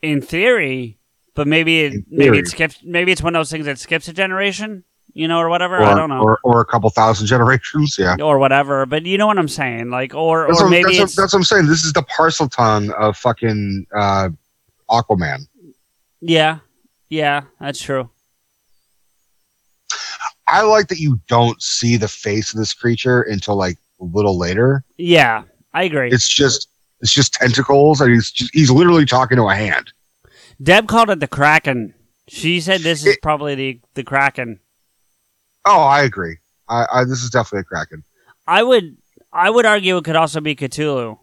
In 0.00 0.22
theory, 0.22 0.98
but 1.34 1.46
maybe 1.46 1.80
it, 1.82 2.04
maybe 2.08 2.38
it 2.38 2.48
skips. 2.48 2.78
Maybe 2.82 3.12
it's 3.12 3.22
one 3.22 3.36
of 3.36 3.40
those 3.40 3.50
things 3.50 3.66
that 3.66 3.78
skips 3.78 4.08
a 4.08 4.14
generation, 4.14 4.84
you 5.12 5.28
know, 5.28 5.38
or 5.38 5.50
whatever. 5.50 5.76
Or, 5.76 5.84
I 5.84 5.94
don't 5.94 6.08
know, 6.08 6.22
Or, 6.22 6.38
or 6.44 6.60
a 6.62 6.64
couple 6.64 6.88
thousand 6.88 7.26
generations, 7.34 7.96
yeah. 7.98 8.16
or, 8.20 8.38
whatever. 8.38 8.86
But 8.86 9.04
you 9.04 9.18
know 9.18 9.26
what 9.26 9.38
I'm 9.38 9.48
saying, 9.48 9.90
like, 9.90 10.14
or 10.14 10.46
That's, 10.48 10.60
or 10.60 10.64
what, 10.64 10.70
maybe 10.70 10.98
that's, 10.98 11.16
what, 11.16 11.22
that's 11.22 11.32
what 11.34 11.40
I'm 11.40 11.44
saying. 11.44 11.66
This 11.66 11.84
is 11.84 11.92
the 11.92 12.04
Parseltongue 12.04 12.90
of 12.92 13.16
fucking 13.18 13.86
uh, 13.94 14.30
Aquaman. 14.90 15.40
yeah, 16.20 16.58
yeah, 17.08 17.42
that's 17.60 17.80
true. 17.80 18.10
I 20.48 20.62
like 20.62 20.88
that 20.88 20.98
you 20.98 21.20
don't 21.28 21.60
see 21.60 21.96
the 21.96 22.08
face 22.08 22.52
of 22.52 22.58
this 22.58 22.72
creature 22.72 23.22
until 23.22 23.56
like 23.56 23.78
a 24.00 24.04
little 24.04 24.38
later. 24.38 24.84
Yeah, 24.96 25.42
I 25.74 25.84
agree. 25.84 26.10
It's 26.10 26.28
just 26.28 26.68
it's 27.00 27.12
just 27.12 27.34
tentacles, 27.34 28.00
and 28.00 28.12
he's 28.12 28.30
just, 28.30 28.54
he's 28.54 28.70
literally 28.70 29.04
talking 29.06 29.36
to 29.36 29.48
a 29.48 29.54
hand. 29.54 29.92
Deb 30.62 30.86
called 30.88 31.10
it 31.10 31.20
the 31.20 31.26
Kraken. 31.26 31.94
She 32.28 32.60
said 32.60 32.80
this 32.80 33.00
is 33.00 33.14
It- 33.14 33.22
probably 33.22 33.54
the 33.54 33.80
the 33.94 34.04
Kraken. 34.04 34.60
Oh, 35.64 35.80
I 35.82 36.02
agree. 36.04 36.36
I, 36.68 36.86
I 36.92 37.04
this 37.04 37.22
is 37.24 37.30
definitely 37.30 37.60
a 37.60 37.64
kraken. 37.64 38.04
I 38.46 38.62
would 38.62 38.96
I 39.32 39.50
would 39.50 39.66
argue 39.66 39.96
it 39.96 40.04
could 40.04 40.14
also 40.16 40.40
be 40.40 40.54
Cthulhu. 40.54 41.18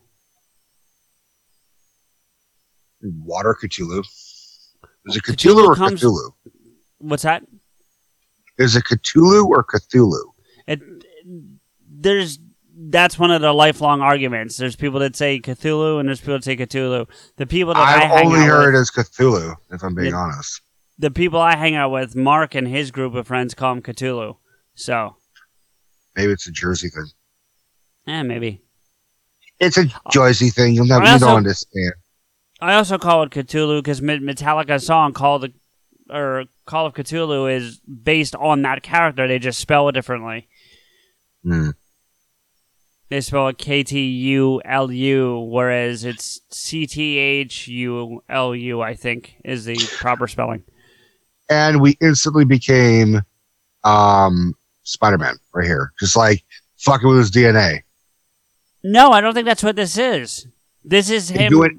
Water 3.03 3.55
Cthulhu. 3.61 3.99
Is 5.05 5.17
it 5.17 5.23
Cthulhu 5.23 5.35
Cthulhu 5.55 5.65
or 5.67 5.75
comes- 5.75 6.01
Cthulhu? 6.01 6.33
What's 6.99 7.23
that? 7.23 7.43
Is 8.57 8.75
it 8.75 8.83
Cthulhu 8.85 9.45
or 9.47 9.63
Cthulhu? 9.63 10.21
It 10.67 10.79
there's 11.89 12.39
that's 12.75 13.17
one 13.19 13.31
of 13.31 13.41
the 13.41 13.53
lifelong 13.53 14.01
arguments. 14.01 14.57
There's 14.57 14.75
people 14.75 14.99
that 15.01 15.15
say 15.15 15.39
Cthulhu 15.39 15.99
and 15.99 16.07
there's 16.07 16.19
people 16.21 16.35
that 16.35 16.43
say 16.43 16.55
Cthulhu. 16.55 17.07
The 17.37 17.45
people 17.45 17.73
that 17.73 17.79
I 17.79 18.03
I've 18.03 18.11
hang 18.11 18.25
only 18.27 18.39
heard 18.39 18.73
with, 18.73 18.81
as 18.81 18.91
Cthulhu, 18.91 19.55
if 19.71 19.83
I'm 19.83 19.95
being 19.95 20.11
Yeah. 20.11 20.17
honest. 20.17 20.61
the 20.99 21.11
people 21.11 21.39
I 21.39 21.55
hang 21.55 21.75
out 21.75 21.91
with, 21.91 22.15
Mark 22.15 22.53
and 22.55 22.67
his 22.67 22.91
group 22.91 23.15
of 23.15 23.27
friends 23.27 23.53
call 23.55 23.73
him 23.73 23.81
Cthulhu. 23.81 24.37
So, 24.75 25.15
Maybe 26.15 26.31
it's 26.31 26.47
a 26.47 26.51
Jersey 26.51 26.89
thing. 26.89 27.07
eh, 28.07 28.21
maybe. 28.23 28.61
It's 29.59 29.77
a 29.77 29.85
Jersey 30.11 30.49
thing. 30.49 30.75
You'll 30.75 30.85
never 30.85 31.03
I 31.05 31.13
you 31.15 31.19
don't 31.19 31.37
understand. 31.37 31.93
I 32.63 32.75
also 32.75 32.97
call 32.97 33.23
it 33.23 33.31
Cthulhu 33.31 33.79
because 33.79 33.99
Metallica's 33.99 34.85
song 34.85 35.11
called 35.13 35.49
or 36.09 36.45
Call 36.65 36.85
of 36.85 36.93
Cthulhu 36.93 37.53
is 37.53 37.79
based 37.79 38.35
on 38.35 38.61
that 38.61 38.83
character. 38.83 39.27
They 39.27 39.37
just 39.39 39.59
spell 39.59 39.89
it 39.89 39.91
differently. 39.91 40.47
Hmm. 41.43 41.71
They 43.09 43.19
spell 43.21 43.49
it 43.49 43.57
K 43.57 43.83
T 43.83 43.99
U 44.01 44.61
L 44.63 44.91
U, 44.91 45.39
whereas 45.39 46.05
it's 46.05 46.39
C 46.51 46.87
T 46.87 47.17
H 47.17 47.67
U 47.67 48.23
L 48.29 48.55
U. 48.55 48.81
I 48.81 48.95
think 48.95 49.35
is 49.43 49.65
the 49.65 49.75
proper 49.97 50.27
spelling. 50.27 50.63
And 51.49 51.81
we 51.81 51.97
instantly 52.01 52.45
became 52.45 53.21
um 53.83 54.55
Spider-Man 54.83 55.35
right 55.53 55.65
here. 55.65 55.91
Just 55.99 56.15
like 56.15 56.43
fucking 56.77 57.07
with 57.07 57.17
his 57.17 57.31
DNA. 57.31 57.81
No, 58.83 59.11
I 59.11 59.19
don't 59.21 59.33
think 59.33 59.45
that's 59.45 59.63
what 59.63 59.75
this 59.75 59.97
is. 59.97 60.47
This 60.83 61.09
is 61.09 61.29
him 61.29 61.49
do 61.49 61.63
it- 61.63 61.73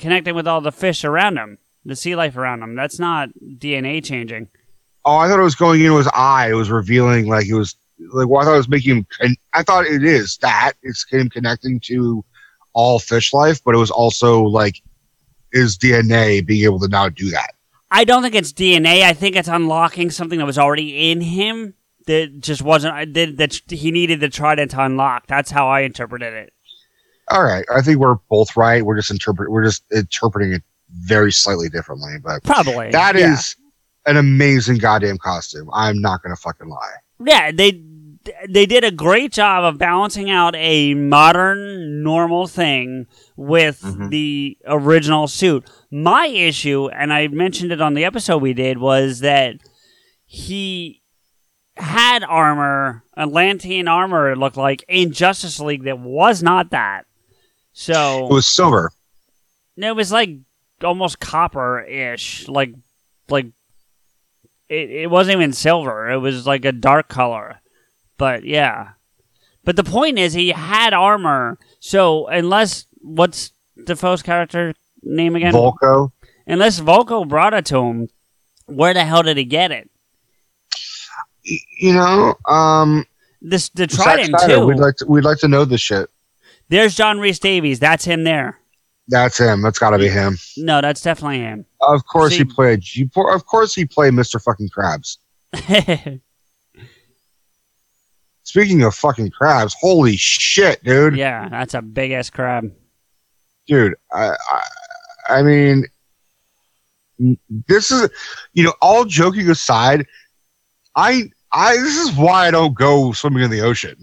connecting 0.00 0.34
with 0.34 0.48
all 0.48 0.60
the 0.60 0.72
fish 0.72 1.04
around 1.04 1.36
him, 1.36 1.58
the 1.84 1.94
sea 1.94 2.16
life 2.16 2.36
around 2.36 2.62
him. 2.62 2.74
That's 2.74 2.98
not 2.98 3.28
DNA 3.38 4.04
changing. 4.04 4.48
Oh, 5.04 5.16
I 5.16 5.28
thought 5.28 5.38
it 5.38 5.44
was 5.44 5.54
going 5.54 5.80
into 5.80 5.96
his 5.96 6.08
eye. 6.08 6.50
It 6.50 6.54
was 6.54 6.70
revealing 6.70 7.28
like 7.28 7.46
it 7.46 7.54
was 7.54 7.76
like 8.12 8.28
well, 8.28 8.40
I 8.40 8.44
thought 8.44 8.54
it 8.54 8.58
was 8.58 8.68
making 8.68 8.96
him. 8.96 9.06
Con- 9.18 9.36
I 9.52 9.62
thought 9.62 9.86
it 9.86 10.02
is 10.02 10.38
that 10.38 10.72
it's 10.82 11.06
him 11.08 11.28
connecting 11.28 11.78
to 11.84 12.24
all 12.72 12.98
fish 12.98 13.32
life, 13.32 13.62
but 13.62 13.74
it 13.74 13.78
was 13.78 13.90
also 13.90 14.42
like 14.42 14.82
his 15.52 15.78
DNA 15.78 16.44
being 16.44 16.64
able 16.64 16.80
to 16.80 16.88
now 16.88 17.08
do 17.08 17.30
that. 17.30 17.54
I 17.90 18.04
don't 18.04 18.22
think 18.22 18.34
it's 18.34 18.52
DNA. 18.52 19.02
I 19.02 19.12
think 19.12 19.36
it's 19.36 19.48
unlocking 19.48 20.10
something 20.10 20.38
that 20.38 20.46
was 20.46 20.58
already 20.58 21.10
in 21.10 21.20
him 21.20 21.74
that 22.06 22.40
just 22.40 22.62
wasn't 22.62 23.12
did 23.12 23.36
that 23.38 23.60
he 23.68 23.90
needed 23.90 24.20
the 24.20 24.28
trident 24.28 24.72
to 24.72 24.82
unlock. 24.82 25.26
That's 25.26 25.50
how 25.50 25.68
I 25.68 25.80
interpreted 25.80 26.32
it. 26.32 26.52
All 27.30 27.42
right, 27.44 27.64
I 27.72 27.80
think 27.82 27.98
we're 27.98 28.16
both 28.28 28.56
right. 28.56 28.84
We're 28.84 28.96
just 28.96 29.10
interpret. 29.10 29.50
We're 29.50 29.64
just 29.64 29.84
interpreting 29.92 30.52
it 30.52 30.62
very 30.90 31.30
slightly 31.32 31.68
differently, 31.68 32.14
but 32.22 32.42
Probably 32.42 32.90
that 32.90 33.14
yeah. 33.16 33.32
is 33.34 33.56
an 34.06 34.16
amazing 34.16 34.78
goddamn 34.78 35.18
costume. 35.18 35.68
I'm 35.72 36.00
not 36.00 36.22
gonna 36.22 36.36
fucking 36.36 36.68
lie. 36.68 36.96
yeah. 37.24 37.50
They 37.52 37.82
they 38.48 38.66
did 38.66 38.84
a 38.84 38.90
great 38.90 39.32
job 39.32 39.64
of 39.64 39.78
balancing 39.78 40.28
out 40.28 40.54
a 40.56 40.92
modern 40.94 42.02
normal 42.02 42.46
thing 42.46 43.06
with 43.36 43.80
Mhm. 43.80 44.10
the 44.10 44.58
original 44.66 45.26
suit. 45.26 45.64
My 45.90 46.26
issue, 46.26 46.88
and 46.88 47.12
I 47.14 47.28
mentioned 47.28 47.72
it 47.72 47.80
on 47.80 47.94
the 47.94 48.04
episode 48.04 48.38
we 48.42 48.52
did, 48.52 48.76
was 48.78 49.20
that 49.20 49.54
he 50.26 51.02
had 51.76 52.22
armor, 52.24 53.04
Atlantean 53.16 53.88
armor. 53.88 54.30
It 54.32 54.38
looked 54.38 54.56
like 54.58 54.84
in 54.88 55.12
Justice 55.12 55.58
League 55.60 55.84
that 55.84 55.98
was 55.98 56.42
not 56.42 56.70
that. 56.70 57.06
So 57.80 58.26
It 58.26 58.32
was 58.34 58.46
silver. 58.46 58.92
No, 59.74 59.88
it 59.88 59.96
was 59.96 60.12
like 60.12 60.36
almost 60.84 61.18
copper 61.18 61.80
ish, 61.80 62.46
like 62.46 62.74
like 63.30 63.46
it, 64.68 64.90
it 64.90 65.10
wasn't 65.10 65.38
even 65.38 65.54
silver. 65.54 66.10
It 66.10 66.18
was 66.18 66.46
like 66.46 66.66
a 66.66 66.72
dark 66.72 67.08
color. 67.08 67.62
But 68.18 68.44
yeah. 68.44 68.90
But 69.64 69.76
the 69.76 69.82
point 69.82 70.18
is 70.18 70.34
he 70.34 70.50
had 70.50 70.92
armor. 70.92 71.56
So 71.80 72.26
unless 72.26 72.84
what's 73.00 73.52
Dafoe's 73.82 74.22
character 74.22 74.74
name 75.02 75.34
again? 75.34 75.54
Vulko. 75.54 76.12
unless 76.46 76.80
Vulko 76.80 77.26
brought 77.26 77.54
it 77.54 77.64
to 77.66 77.78
him, 77.78 78.10
where 78.66 78.92
the 78.92 79.06
hell 79.06 79.22
did 79.22 79.38
he 79.38 79.44
get 79.44 79.72
it? 79.72 79.90
You 81.80 81.94
know, 81.94 82.34
um, 82.46 83.06
This 83.40 83.70
the 83.70 83.86
Trident 83.86 84.38
Snyder, 84.38 84.56
too. 84.56 84.66
We'd 84.66 84.76
like 84.76 84.96
to. 84.96 85.06
We'd 85.06 85.24
like 85.24 85.38
to 85.38 85.48
know 85.48 85.64
this 85.64 85.80
shit. 85.80 86.10
There's 86.70 86.94
John 86.94 87.18
Rhys-Davies. 87.18 87.78
That's 87.80 88.04
him 88.04 88.24
there. 88.24 88.58
That's 89.08 89.38
him. 89.38 89.60
That's 89.60 89.78
got 89.78 89.90
to 89.90 89.98
be 89.98 90.08
him. 90.08 90.38
No, 90.56 90.80
that's 90.80 91.02
definitely 91.02 91.40
him. 91.40 91.66
Of 91.80 92.06
course 92.06 92.32
See- 92.32 92.38
he 92.38 92.44
played. 92.44 92.82
Of 93.16 93.44
course 93.44 93.74
he 93.74 93.84
played 93.84 94.12
Mr. 94.14 94.40
Fucking 94.42 94.70
Krabs. 94.70 95.18
Speaking 98.44 98.82
of 98.82 98.94
fucking 98.94 99.30
crabs, 99.30 99.76
holy 99.80 100.16
shit, 100.16 100.82
dude! 100.82 101.16
yeah, 101.16 101.48
that's 101.48 101.74
a 101.74 101.82
big 101.82 102.10
ass 102.10 102.30
crab. 102.30 102.72
Dude, 103.66 103.94
I, 104.12 104.30
I, 104.30 104.60
I 105.28 105.42
mean, 105.42 105.86
this 107.68 107.92
is, 107.92 108.08
you 108.54 108.64
know, 108.64 108.74
all 108.80 109.04
joking 109.04 109.48
aside, 109.50 110.04
I, 110.96 111.30
I, 111.52 111.76
this 111.76 111.96
is 111.96 112.16
why 112.16 112.48
I 112.48 112.50
don't 112.50 112.74
go 112.74 113.12
swimming 113.12 113.44
in 113.44 113.50
the 113.50 113.60
ocean. 113.60 113.96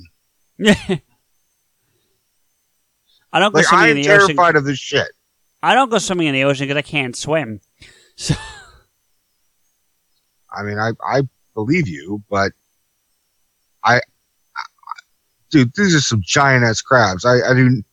I 3.33 3.39
don't 3.39 3.51
go 3.53 3.57
Like 3.59 3.65
swimming 3.67 3.89
in 3.91 3.97
I'm 3.97 4.03
the 4.03 4.09
ocean. 4.09 4.27
terrified 4.35 4.55
of 4.55 4.63
this 4.65 4.79
shit. 4.79 5.07
I 5.63 5.73
don't 5.75 5.89
go 5.89 5.97
swimming 5.97 6.27
in 6.27 6.33
the 6.33 6.43
ocean 6.43 6.65
because 6.67 6.77
I 6.77 6.81
can't 6.83 7.15
swim. 7.15 7.59
So 8.19 8.33
I 10.51 10.63
mean, 10.63 10.79
I, 10.79 10.91
I 11.07 11.21
believe 11.53 11.87
you, 11.87 12.23
but 12.31 12.51
I, 13.83 13.97
I 13.97 13.99
dude, 15.51 15.71
these 15.75 15.93
are 15.93 15.99
some 16.01 16.21
giant 16.25 16.63
ass 16.63 16.81
crabs. 16.81 17.25
I, 17.25 17.41
I 17.47 17.53
do. 17.53 17.83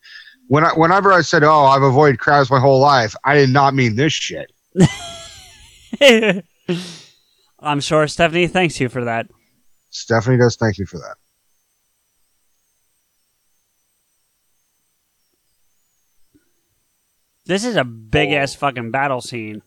When 0.47 0.63
I, 0.63 0.69
whenever 0.73 1.11
I 1.13 1.21
said, 1.21 1.43
"Oh, 1.43 1.65
I've 1.65 1.83
avoided 1.83 2.19
crabs 2.19 2.49
my 2.49 2.59
whole 2.59 2.79
life," 2.79 3.15
I 3.23 3.35
did 3.35 3.49
not 3.51 3.75
mean 3.75 3.95
this 3.97 4.13
shit. 4.13 4.51
I'm 7.59 7.79
sure 7.81 8.07
Stephanie 8.07 8.47
thanks 8.47 8.79
you 8.79 8.89
for 8.89 9.03
that. 9.05 9.27
Stephanie 9.91 10.37
does 10.37 10.55
thank 10.55 10.77
you 10.77 10.85
for 10.85 10.97
that. 10.97 11.15
This 17.45 17.63
is 17.63 17.75
a 17.75 17.83
big 17.83 18.31
ass 18.31 18.55
oh. 18.55 18.59
fucking 18.59 18.91
battle 18.91 19.21
scene. 19.21 19.61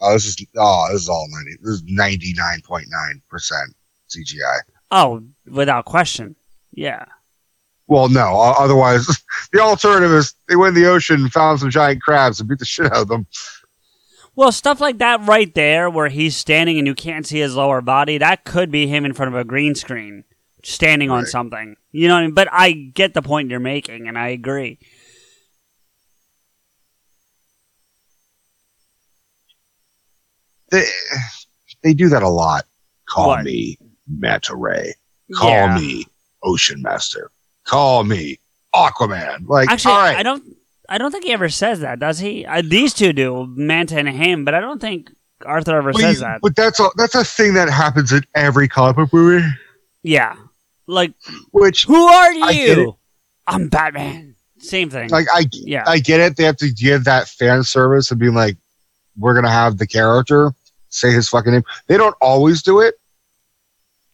Oh, 0.00 0.12
this 0.12 0.26
is 0.26 0.46
oh, 0.56 0.88
this 0.92 1.02
is 1.02 1.08
all 1.08 1.26
ninety. 1.30 1.56
This 1.62 1.74
is 1.74 1.82
ninety 1.86 2.34
nine 2.36 2.60
point 2.62 2.86
nine 2.88 3.22
percent 3.28 3.74
CGI. 4.08 4.58
Oh, 4.90 5.22
without 5.46 5.84
question. 5.84 6.36
Yeah. 6.72 7.04
Well, 7.88 8.08
no. 8.08 8.40
Otherwise, 8.58 9.06
the 9.52 9.60
alternative 9.60 10.12
is 10.12 10.34
they 10.48 10.56
went 10.56 10.76
in 10.76 10.82
the 10.82 10.90
ocean, 10.90 11.22
and 11.22 11.32
found 11.32 11.60
some 11.60 11.70
giant 11.70 12.02
crabs, 12.02 12.40
and 12.40 12.48
beat 12.48 12.58
the 12.58 12.64
shit 12.64 12.86
out 12.86 13.02
of 13.02 13.08
them. 13.08 13.26
Well, 14.34 14.52
stuff 14.52 14.82
like 14.82 14.98
that 14.98 15.26
right 15.26 15.54
there, 15.54 15.88
where 15.88 16.08
he's 16.08 16.36
standing 16.36 16.76
and 16.76 16.86
you 16.86 16.94
can't 16.94 17.26
see 17.26 17.38
his 17.38 17.56
lower 17.56 17.80
body, 17.80 18.18
that 18.18 18.44
could 18.44 18.70
be 18.70 18.86
him 18.86 19.06
in 19.06 19.14
front 19.14 19.34
of 19.34 19.40
a 19.40 19.44
green 19.44 19.74
screen, 19.74 20.24
standing 20.62 21.10
on 21.10 21.24
something. 21.24 21.76
You 21.90 22.08
know 22.08 22.14
what 22.14 22.20
I 22.20 22.26
mean? 22.26 22.34
But 22.34 22.48
I 22.52 22.72
get 22.72 23.14
the 23.14 23.22
point 23.22 23.50
you're 23.50 23.60
making, 23.60 24.06
and 24.06 24.18
I 24.18 24.28
agree. 24.28 24.78
They 30.70 30.84
they 31.82 31.94
do 31.94 32.08
that 32.08 32.22
a 32.22 32.28
lot. 32.28 32.64
Call 33.08 33.28
What? 33.28 33.44
me 33.44 33.78
Manta 34.08 34.56
Ray. 34.56 34.94
Call 35.34 35.50
Yeah. 35.50 35.78
me 35.78 36.06
Ocean 36.42 36.82
Master. 36.82 37.30
Call 37.64 38.04
me 38.04 38.38
Aquaman. 38.74 39.48
Like, 39.48 39.70
Actually, 39.70 39.92
all 39.94 40.00
right. 40.00 40.16
I 40.16 40.22
don't. 40.22 40.42
I 40.88 40.98
don't 40.98 41.10
think 41.10 41.24
he 41.24 41.32
ever 41.32 41.48
says 41.48 41.80
that, 41.80 41.98
does 41.98 42.20
he? 42.20 42.46
Uh, 42.46 42.62
these 42.64 42.94
two 42.94 43.12
do, 43.12 43.46
Manta 43.56 43.98
and 43.98 44.08
him, 44.08 44.44
but 44.44 44.54
I 44.54 44.60
don't 44.60 44.80
think 44.80 45.10
Arthur 45.44 45.78
ever 45.78 45.92
But 45.92 46.00
says 46.00 46.20
that. 46.20 46.38
But 46.42 46.54
that's 46.54 46.78
a 46.78 46.88
that's 46.96 47.14
a 47.16 47.24
thing 47.24 47.54
that 47.54 47.68
happens 47.68 48.12
in 48.12 48.22
every 48.36 48.68
comic 48.68 48.94
book 48.96 49.12
movie. 49.12 49.44
Yeah, 50.04 50.36
like 50.86 51.12
Which, 51.50 51.84
who 51.86 52.06
are 52.06 52.30
I 52.30 52.52
get 52.52 52.78
it. 52.78 52.82
you? 52.82 52.96
I'm 53.48 53.68
Batman. 53.68 54.36
Same 54.58 54.88
thing. 54.88 55.10
like, 55.10 55.26
I 55.32 55.46
yeah, 55.52 55.82
I 55.86 55.98
get 55.98 56.20
it. 56.20 56.36
They 56.36 56.44
have 56.44 56.56
to 56.58 56.70
give 56.72 57.02
that 57.04 57.26
fan 57.28 57.64
service 57.64 58.10
and 58.12 58.20
be 58.20 58.30
like, 58.30 58.56
we're 59.18 59.34
gonna 59.34 59.50
have 59.50 59.78
the 59.78 59.86
character 59.86 60.52
say 60.88 61.10
his 61.12 61.28
fucking 61.28 61.52
name. 61.52 61.64
They 61.88 61.96
don't 61.96 62.14
always 62.20 62.62
do 62.62 62.80
it. 62.80 62.94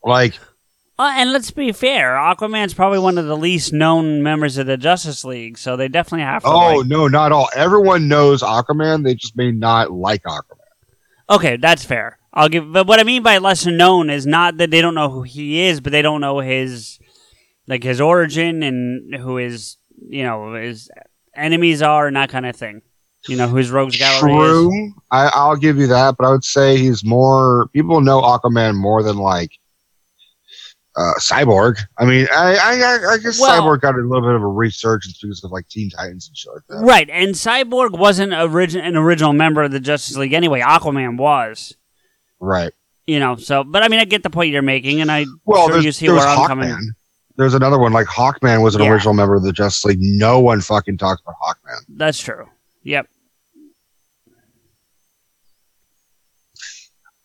Like, 0.04 0.34
Uh, 0.98 1.12
and 1.16 1.32
let's 1.32 1.50
be 1.50 1.72
fair, 1.72 2.12
Aquaman's 2.14 2.74
probably 2.74 2.98
one 2.98 3.18
of 3.18 3.26
the 3.26 3.36
least 3.36 3.72
known 3.72 4.22
members 4.22 4.56
of 4.58 4.66
the 4.66 4.76
Justice 4.76 5.24
League, 5.24 5.58
so 5.58 5.76
they 5.76 5.88
definitely 5.88 6.24
have 6.24 6.42
to. 6.42 6.48
oh 6.48 6.76
like- 6.78 6.86
no, 6.86 7.08
not 7.08 7.32
all. 7.32 7.48
Everyone 7.54 8.08
knows 8.08 8.42
Aquaman. 8.42 9.04
They 9.04 9.14
just 9.14 9.36
may 9.36 9.52
not 9.52 9.90
like 9.92 10.22
Aquaman. 10.24 10.58
okay, 11.30 11.56
that's 11.56 11.84
fair. 11.84 12.18
I'll 12.34 12.48
give. 12.48 12.72
But 12.72 12.86
what 12.86 12.98
I 13.00 13.04
mean 13.04 13.22
by 13.22 13.38
lesser 13.38 13.70
known 13.70 14.10
is 14.10 14.26
not 14.26 14.56
that 14.56 14.70
they 14.70 14.80
don't 14.80 14.94
know 14.94 15.10
who 15.10 15.22
he 15.22 15.62
is, 15.62 15.80
but 15.80 15.92
they 15.92 16.02
don't 16.02 16.20
know 16.20 16.40
his 16.40 16.98
like 17.68 17.82
his 17.82 18.00
origin 18.00 18.62
and 18.62 19.14
who 19.14 19.36
his 19.36 19.76
you 20.08 20.22
know 20.24 20.54
his 20.54 20.90
enemies 21.36 21.80
are 21.82 22.06
and 22.06 22.16
that 22.16 22.30
kind 22.30 22.46
of 22.46 22.56
thing. 22.56 22.82
You 23.28 23.36
know 23.36 23.46
who 23.48 23.56
his 23.56 23.70
rogues 23.70 23.96
gallery 23.96 24.32
is. 24.32 24.38
True, 24.38 24.92
I, 25.10 25.30
I'll 25.32 25.56
give 25.56 25.78
you 25.78 25.86
that, 25.86 26.16
but 26.18 26.26
I 26.26 26.30
would 26.30 26.44
say 26.44 26.76
he's 26.76 27.04
more. 27.04 27.68
People 27.72 28.00
know 28.00 28.20
Aquaman 28.20 28.74
more 28.74 29.02
than 29.04 29.16
like 29.16 29.52
uh, 30.96 31.12
Cyborg. 31.20 31.78
I 31.98 32.04
mean, 32.04 32.26
I 32.32 32.56
I, 32.56 33.12
I 33.14 33.18
guess 33.18 33.40
Well- 33.40 33.62
Cyborg 33.62 33.80
got 33.80 33.94
a 33.94 33.98
little 33.98 34.22
bit 34.22 34.34
of 34.34 34.42
a 34.42 34.46
resurgence 34.46 35.18
because 35.22 35.42
of 35.44 35.50
like 35.52 35.68
Teen 35.68 35.88
Titans 35.90 36.28
and 36.28 36.36
shit 36.36 36.52
like 36.52 36.62
that. 36.68 36.84
Right, 36.84 37.08
and 37.10 37.34
Cyborg 37.34 37.96
wasn't 37.98 38.32
origin- 38.34 38.84
an 38.84 38.96
original 38.96 39.32
member 39.32 39.62
of 39.62 39.70
the 39.70 39.80
Justice 39.80 40.16
League 40.16 40.32
anyway. 40.32 40.60
Aquaman 40.60 41.16
was. 41.16 41.76
Right. 42.40 42.72
You 43.06 43.20
know, 43.20 43.36
so 43.36 43.62
but 43.64 43.82
I 43.82 43.88
mean, 43.88 44.00
I 44.00 44.04
get 44.04 44.22
the 44.22 44.30
point 44.30 44.50
you're 44.52 44.62
making, 44.62 45.00
and 45.00 45.10
I 45.10 45.26
Well, 45.44 45.68
sure 45.68 45.78
you 45.78 45.92
see 45.92 46.08
where 46.08 46.18
I'm 46.18 46.38
Hawkman. 46.38 46.46
coming. 46.48 46.90
There's 47.36 47.54
another 47.54 47.78
one 47.78 47.92
like 47.92 48.06
Hawkman 48.08 48.62
was 48.62 48.74
an 48.74 48.82
Yeah. 48.82 48.90
original 48.90 49.14
member 49.14 49.34
of 49.34 49.42
the 49.42 49.52
Justice 49.52 49.84
League. 49.84 49.98
No 50.00 50.38
one 50.40 50.60
fucking 50.60 50.98
talks 50.98 51.22
about 51.22 51.34
Hawkman. 51.42 51.80
That's 51.88 52.18
true. 52.20 52.46
Yep. 52.82 53.06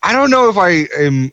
I 0.04 0.14
don't 0.14 0.30
know 0.30 0.50
if 0.50 0.58
I 0.58 0.88
am 0.98 1.32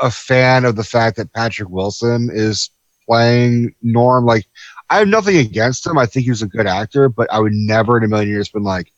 a 0.00 0.10
fan 0.10 0.64
of 0.64 0.76
the 0.76 0.84
fact 0.84 1.16
that 1.16 1.32
Patrick 1.32 1.68
Wilson 1.68 2.30
is 2.32 2.70
playing 3.06 3.74
Norm. 3.82 4.24
Like, 4.24 4.46
I 4.90 4.98
have 4.98 5.08
nothing 5.08 5.36
against 5.36 5.86
him. 5.86 5.98
I 5.98 6.06
think 6.06 6.24
he 6.24 6.30
was 6.30 6.42
a 6.42 6.46
good 6.46 6.66
actor, 6.66 7.08
but 7.08 7.30
I 7.32 7.40
would 7.40 7.52
never 7.52 7.98
in 7.98 8.04
a 8.04 8.08
million 8.08 8.30
years 8.30 8.48
been 8.48 8.62
like, 8.62 8.92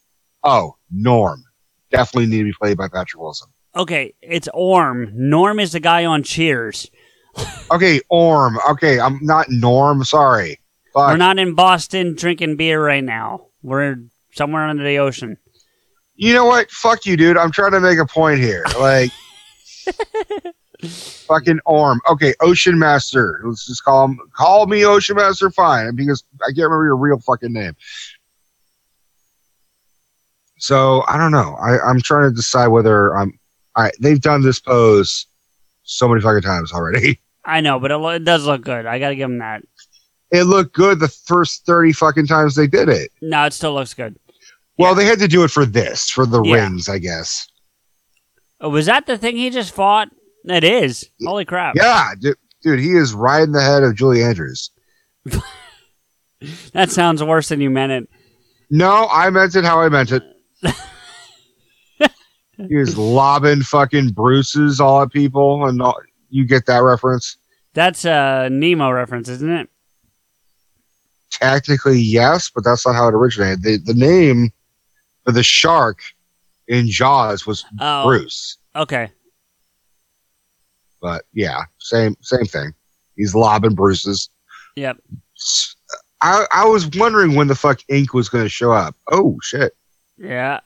oh, 0.45 0.77
Norm. 0.91 1.45
Definitely 1.91 2.27
need 2.27 2.39
to 2.39 2.45
be 2.45 2.53
played 2.53 2.77
by 2.77 2.89
Patrick 2.89 3.21
Wilson. 3.21 3.49
Okay, 3.75 4.15
it's 4.23 4.49
Orm. 4.55 5.11
Norm 5.15 5.61
is 5.61 5.73
the 5.73 5.81
guy 5.81 6.05
on 6.05 6.23
Cheers. 6.23 6.91
Okay, 7.71 8.01
Orm. 8.09 8.59
Okay, 8.71 9.01
I'm 9.01 9.19
not 9.21 9.51
Norm. 9.51 10.05
Sorry. 10.05 10.61
Fuck. 10.95 11.09
We're 11.09 11.17
not 11.17 11.39
in 11.39 11.55
Boston 11.55 12.15
drinking 12.15 12.57
beer 12.57 12.83
right 12.83 13.03
now. 13.05 13.49
We're 13.61 14.05
somewhere 14.37 14.67
under 14.69 14.85
the 14.85 14.99
ocean. 14.99 15.37
you 16.15 16.35
know 16.35 16.45
what? 16.45 16.71
Fuck 16.71 17.07
you, 17.07 17.17
dude. 17.17 17.37
I'm 17.37 17.51
trying 17.51 17.73
to 17.73 17.81
make 17.81 17.99
a 17.99 18.07
point 18.07 18.39
here. 18.41 18.65
Like, 18.79 19.11
fucking 20.83 21.61
Orm. 21.65 22.01
Okay, 22.11 22.35
Ocean 22.41 22.79
Master. 22.79 23.41
Let's 23.45 23.67
just 23.67 23.85
call 23.85 24.05
him. 24.07 24.19
Call 24.35 24.67
me 24.67 24.85
Ocean 24.85 25.17
Master. 25.17 25.51
Fine, 25.51 25.97
because 25.97 26.23
I 26.43 26.47
can't 26.49 26.59
remember 26.59 26.85
your 26.85 26.97
real 26.97 27.19
fucking 27.19 27.53
name. 27.53 27.75
So 30.59 31.05
I 31.07 31.19
don't 31.19 31.33
know. 31.33 31.57
I, 31.61 31.79
I'm 31.81 32.01
trying 32.01 32.31
to 32.31 32.35
decide 32.35 32.69
whether 32.69 33.17
I'm. 33.17 33.39
I 33.75 33.91
they've 34.01 34.21
done 34.21 34.43
this 34.43 34.59
pose 34.59 35.27
so 35.83 36.09
many 36.09 36.21
fucking 36.21 36.43
times 36.43 36.73
already. 36.73 37.21
I 37.45 37.61
know, 37.61 37.79
but 37.79 37.91
it, 37.93 37.99
lo- 37.99 38.09
it 38.11 38.25
does 38.25 38.45
look 38.47 38.63
good. 38.63 38.87
I 38.87 38.99
gotta 38.99 39.15
give 39.15 39.31
him 39.31 39.39
that. 39.39 39.63
It 40.33 40.45
looked 40.45 40.75
good 40.75 40.99
the 40.99 41.09
first 41.09 41.67
thirty 41.67 41.93
fucking 41.93 42.27
times 42.27 42.55
they 42.55 42.67
did 42.67 42.89
it. 42.89 43.13
No, 43.21 43.45
it 43.45 43.53
still 43.53 43.75
looks 43.75 43.93
good. 43.95 44.19
Well, 44.79 44.95
they 44.95 45.07
had 45.07 45.19
to 45.21 45.29
do 45.29 45.43
it 45.45 45.51
for 45.51 45.65
this, 45.65 46.11
for 46.11 46.27
the 46.27 46.43
Yeah. 46.43 46.55
rings, 46.65 46.89
I 46.89 46.99
guess. 46.99 47.49
Oh, 48.61 48.69
was 48.71 48.87
that 48.87 49.07
the 49.07 49.17
thing 49.19 49.37
he 49.37 49.51
just 49.51 49.75
fought? 49.75 50.09
It 50.45 50.65
is. 50.65 51.09
Holy 51.25 51.45
crap. 51.45 51.75
Yeah, 51.77 52.11
dude, 52.19 52.37
dude, 52.63 52.79
he 52.81 52.93
is 52.93 53.13
riding 53.15 53.53
the 53.53 53.61
head 53.63 53.83
of 53.83 53.95
Julie 53.95 54.23
Andrews. 54.23 54.71
That 56.75 56.91
sounds 56.91 57.23
worse 57.25 57.49
than 57.49 57.63
you 57.63 57.71
meant 57.71 57.93
it. 57.93 58.11
No, 58.71 59.09
I 59.11 59.31
meant 59.31 59.57
it 59.57 59.65
how 59.65 59.81
I 59.81 59.89
meant 59.89 60.13
it. 60.13 60.23
he 62.69 62.77
was 62.77 62.99
lobbing 62.99 63.63
fucking 63.63 64.11
Bruce's 64.11 64.79
all 64.79 65.01
at 65.03 65.11
people, 65.11 65.65
and 65.67 65.81
all, 65.81 65.99
you 66.29 66.45
get 66.45 66.67
that 66.67 66.83
reference. 66.83 67.39
That's 67.73 68.05
a 68.05 68.49
Nemo 68.53 68.91
reference, 68.91 69.31
isn't 69.31 69.51
it? 69.51 69.69
Technically, 71.31 71.99
yes, 71.99 72.51
but 72.55 72.65
that's 72.65 72.87
not 72.87 72.95
how 72.95 73.09
it 73.09 73.15
originated. 73.15 73.63
The 73.63 73.79
the 73.79 73.95
name 73.95 74.53
the 75.35 75.43
shark 75.43 76.01
in 76.69 76.89
Jaws 76.89 77.47
was 77.47 77.65
Oh, 77.81 78.05
Bruce, 78.07 78.59
okay. 78.75 79.11
but 81.01 81.25
yeah, 81.33 81.63
same 81.79 82.17
same 82.21 82.45
thing. 82.47 82.73
He's 83.17 83.35
lobbing 83.35 83.75
Bruce's. 83.75 84.29
Yep. 84.77 84.99
I 86.23 86.47
I 86.53 86.67
was 86.67 86.89
wondering 86.97 87.35
when 87.35 87.47
the 87.49 87.55
fuck 87.55 87.81
Ink 87.89 88.15
was 88.15 88.29
going 88.29 88.45
to 88.45 88.49
show 88.49 88.73
up. 88.73 88.95
Oh 89.11 89.39
shit! 89.43 89.77
Yeah. 90.19 90.61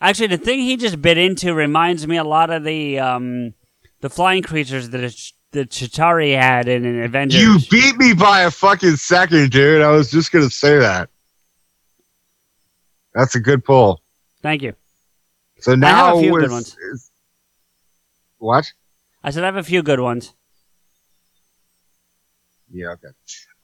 Actually, 0.00 0.28
the 0.28 0.38
thing 0.38 0.58
he 0.60 0.76
just 0.76 1.00
bit 1.00 1.18
into 1.18 1.54
reminds 1.54 2.06
me 2.06 2.16
a 2.16 2.24
lot 2.24 2.50
of 2.50 2.64
the 2.64 2.98
um, 2.98 3.54
the 4.00 4.10
flying 4.10 4.42
creatures 4.42 4.90
that 4.90 5.00
that 5.52 5.70
Chitauri 5.70 6.36
had 6.38 6.68
in 6.68 6.84
an 6.84 7.02
Avengers. 7.02 7.40
You 7.40 7.58
beat 7.70 7.96
me 7.96 8.12
by 8.12 8.42
a 8.42 8.50
fucking 8.50 8.96
second, 8.96 9.50
dude. 9.50 9.82
I 9.82 9.90
was 9.90 10.10
just 10.10 10.32
gonna 10.32 10.50
say 10.50 10.78
that. 10.78 11.10
That's 13.14 13.34
a 13.34 13.40
good 13.40 13.64
pull. 13.64 14.02
Thank 14.42 14.62
you. 14.62 14.74
So 15.60 15.70
have 15.72 15.78
now 15.80 16.16
a 16.16 16.20
few 16.20 16.32
good 16.38 16.50
ones. 16.50 16.76
is- 16.92 17.10
what? 18.38 18.70
I 19.22 19.30
said 19.30 19.42
I 19.44 19.46
have 19.46 19.56
a 19.56 19.62
few 19.62 19.82
good 19.82 20.00
ones. 20.00 20.34
Yeah, 22.70 22.88
okay. 22.94 23.08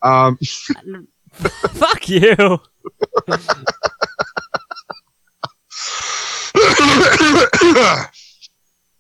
Um, 0.01 0.39
Fuck 1.33 2.09
you. 2.09 2.35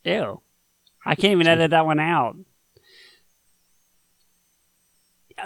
Ew. 0.05 0.40
I 1.05 1.14
can't 1.14 1.32
even 1.32 1.47
edit 1.47 1.70
that 1.70 1.86
one 1.86 1.98
out. 2.01 2.36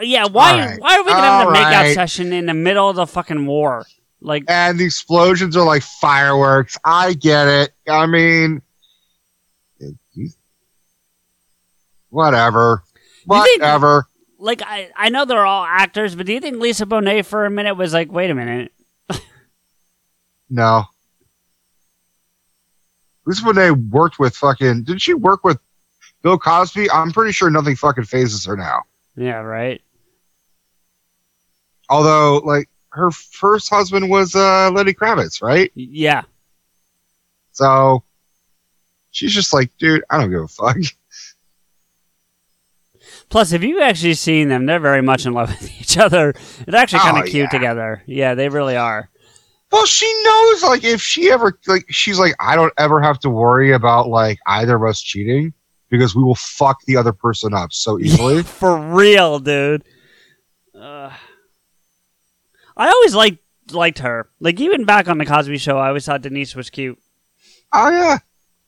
Yeah, 0.01 0.27
why 0.27 0.53
Alright. 0.61 0.81
why 0.81 0.97
are 0.97 1.05
we 1.05 1.11
gonna 1.11 1.23
have 1.23 1.49
a 1.49 1.53
makeout 1.53 1.95
session 1.95 2.33
in 2.33 2.47
the 2.47 2.55
middle 2.55 2.91
of 2.91 2.97
the 2.97 3.07
fucking 3.07 3.47
war? 3.47 3.87
Like 4.25 4.45
and 4.49 4.81
the 4.81 4.85
explosions 4.87 5.55
are 5.57 5.65
like 5.67 5.83
fireworks. 5.83 6.79
I 6.85 7.13
get 7.13 7.47
it. 7.47 7.71
I 7.87 8.07
mean, 8.07 8.63
whatever, 12.11 12.83
You 13.31 13.43
think- 13.45 13.61
whatever. 13.61 14.07
like 14.39 14.63
I, 14.63 14.91
I 14.97 15.09
know 15.11 15.25
they're 15.25 15.45
all 15.47 15.65
actors, 15.65 16.15
but 16.15 16.27
do 16.27 16.33
you 16.33 16.41
think 16.41 16.57
Lisa 16.59 16.87
Bonet 16.87 17.27
for 17.27 17.45
a 17.45 17.51
minute 17.51 17.75
was 17.75 17.93
like, 17.93 18.11
wait 18.11 18.31
a 18.31 18.35
minute? 18.35 18.73
No. 20.51 20.85
When 23.43 23.57
they 23.57 23.71
worked 23.73 24.19
with 24.19 24.37
fucking. 24.37 24.85
Did 24.85 25.01
she 25.01 25.15
work 25.15 25.43
with 25.43 25.59
Bill 26.23 26.39
Cosby? 26.39 26.91
I'm 26.91 27.11
pretty 27.13 27.33
sure 27.33 27.51
nothing 27.51 27.75
fucking 27.75 28.05
phases 28.05 28.45
her 28.45 28.57
now. 28.57 28.83
Yeah, 29.17 29.39
right. 29.41 29.81
Although, 31.89 32.39
like, 32.45 32.69
her 32.95 33.11
first 33.11 33.69
husband 33.71 34.09
was 34.09 34.35
uh, 34.35 34.71
Lenny 34.73 34.95
Kravitz, 34.95 35.43
right? 35.43 35.71
Yeah. 35.75 36.23
So 37.53 38.03
she's 39.11 39.33
just 39.33 39.53
like, 39.53 39.71
dude, 39.79 40.05
I 40.11 40.19
don't 40.21 40.31
give 40.31 40.43
a 40.43 40.49
fuck. 40.49 40.77
Plus, 43.29 43.53
if 43.53 43.63
you've 43.63 43.83
actually 43.83 44.15
seen 44.15 44.49
them, 44.49 44.67
they're 44.67 44.81
very 44.81 45.03
much 45.03 45.27
in 45.27 45.33
love 45.33 45.49
with 45.51 45.71
each 45.81 45.99
other. 45.99 46.35
They're 46.67 46.81
actually 46.81 47.01
kind 47.01 47.17
of 47.19 47.25
Oh, 47.25 47.27
cute 47.27 47.45
yeah. 47.45 47.49
together. 47.51 48.03
Yeah, 48.07 48.35
they 48.35 48.49
really 48.49 48.77
are. 48.77 49.09
Well, 49.73 49.87
she 49.87 50.07
knows, 50.25 50.63
like, 50.63 50.85
if 50.85 51.01
she 51.01 51.31
ever, 51.33 51.59
like, 51.67 51.85
she's 51.91 52.19
like, 52.19 52.35
I 52.39 52.55
don't 52.55 52.73
ever 52.79 53.01
have 53.01 53.19
to 53.21 53.31
worry 53.31 53.73
about, 53.73 54.09
like, 54.09 54.39
either 54.47 54.77
of 54.77 54.85
us 54.85 55.01
cheating 55.01 55.53
because 55.91 56.15
we 56.15 56.23
will 56.23 56.37
fuck 56.37 56.79
the 56.87 56.97
other 56.97 57.13
person 57.13 57.53
up 57.55 57.73
so 57.73 57.99
easily. 58.01 58.43
For 58.45 58.77
real, 58.79 59.41
dude. 59.41 59.83
Uh, 60.79 61.11
I 62.77 62.89
always 62.89 63.15
liked 63.15 63.39
liked 63.73 63.99
her. 64.01 64.29
Like 64.41 64.61
even 64.61 64.85
back 64.85 65.09
on 65.09 65.19
the 65.19 65.27
Cosby 65.27 65.59
Show, 65.59 65.79
I 65.79 65.89
always 65.89 66.05
thought 66.05 66.23
Denise 66.23 66.55
was 66.55 66.71
cute. 66.71 66.99
oh, 67.73 67.91
yeah. 67.91 68.19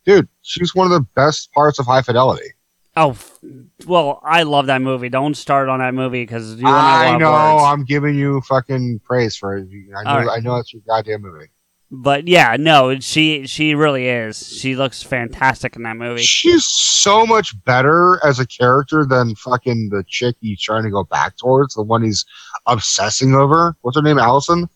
Dude, 0.05 0.29
she's 0.43 0.75
one 0.75 0.87
of 0.87 0.93
the 0.93 1.07
best 1.15 1.53
parts 1.53 1.79
of 1.81 1.87
High 1.87 2.03
Fidelity. 2.03 2.51
Oh, 2.97 3.11
f- 3.11 3.39
well, 3.87 4.21
I 4.25 4.45
love 4.45 4.67
that 4.67 4.81
movie. 4.81 5.09
Don't 5.09 5.37
start 5.37 5.69
on 5.69 5.81
that 5.81 5.93
movie 5.95 6.23
because 6.23 6.55
you 6.55 6.67
I, 6.67 7.09
I 7.15 7.19
know. 7.19 7.31
words. 7.31 7.65
I'm 7.65 7.85
giving 7.85 8.15
you 8.15 8.41
fucking 8.43 9.01
praise 9.05 9.37
for 9.37 9.57
it. 9.57 9.69
I 9.97 10.03
know. 10.05 10.27
Right. 10.27 10.39
I 10.39 10.41
know 10.41 10.57
it's 10.57 10.73
your 10.73 10.83
goddamn 10.87 11.23
movie. 11.23 11.47
But 11.91 12.27
yeah, 12.27 12.57
no, 12.59 12.99
she 12.99 13.47
she 13.47 13.75
really 13.77 14.09
is. 14.09 14.45
She 14.59 14.75
looks 14.75 15.03
fantastic 15.05 15.77
in 15.77 15.83
that 15.85 15.97
movie. 15.97 16.23
She's 16.23 16.65
so 16.65 17.25
much 17.25 17.55
better 17.65 18.19
as 18.25 18.41
a 18.41 18.47
character 18.47 19.05
than 19.07 19.37
fucking 19.37 19.91
the 19.91 20.03
chick 20.09 20.35
he's 20.41 20.61
trying 20.61 20.83
to 20.83 20.91
go 20.91 21.05
back 21.05 21.37
towards, 21.37 21.75
the 21.75 21.83
one 21.85 22.03
he's 22.03 22.25
obsessing 22.67 23.35
over. 23.37 23.77
What's 23.83 23.97
her 23.97 24.03
name? 24.03 24.19
Allison. 24.19 24.69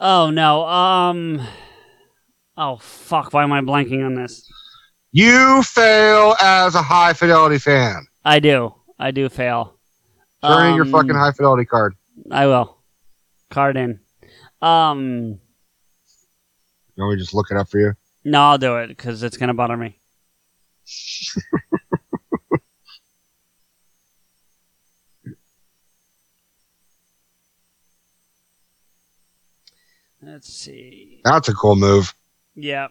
Oh 0.00 0.30
no, 0.30 0.64
um, 0.66 1.46
oh 2.56 2.76
fuck, 2.78 3.34
why 3.34 3.42
am 3.42 3.52
I 3.52 3.60
blanking 3.60 4.04
on 4.04 4.14
this? 4.14 4.50
You 5.12 5.62
fail 5.62 6.34
as 6.40 6.74
a 6.74 6.82
high 6.82 7.12
fidelity 7.12 7.58
fan. 7.58 8.06
I 8.24 8.40
do, 8.40 8.74
I 8.98 9.10
do 9.10 9.28
fail. 9.28 9.74
Turn 10.42 10.68
in 10.70 10.74
your 10.76 10.86
Um, 10.86 10.92
fucking 10.92 11.14
high 11.14 11.32
fidelity 11.32 11.66
card. 11.66 11.94
I 12.30 12.46
will. 12.46 12.78
Card 13.50 13.76
in. 13.76 14.00
Um, 14.60 15.38
You 16.96 17.02
want 17.02 17.14
me 17.14 17.16
to 17.16 17.22
just 17.22 17.34
look 17.34 17.50
it 17.50 17.56
up 17.56 17.68
for 17.68 17.78
you? 17.80 17.94
no, 18.24 18.40
I'll 18.40 18.58
do 18.58 18.76
it 18.76 18.88
because 18.88 19.22
it's 19.22 19.36
gonna 19.36 19.54
bother 19.54 19.76
me. 19.76 19.98
Let's 30.22 30.52
see. 30.52 31.20
That's 31.24 31.48
a 31.48 31.54
cool 31.54 31.76
move. 31.76 32.14
Yeah. 32.54 32.88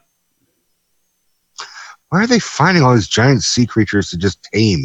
Why 2.09 2.23
are 2.23 2.27
they 2.27 2.39
finding 2.39 2.83
all 2.83 2.93
these 2.93 3.07
giant 3.07 3.43
sea 3.43 3.65
creatures 3.65 4.11
to 4.11 4.17
just 4.17 4.43
tame? 4.53 4.83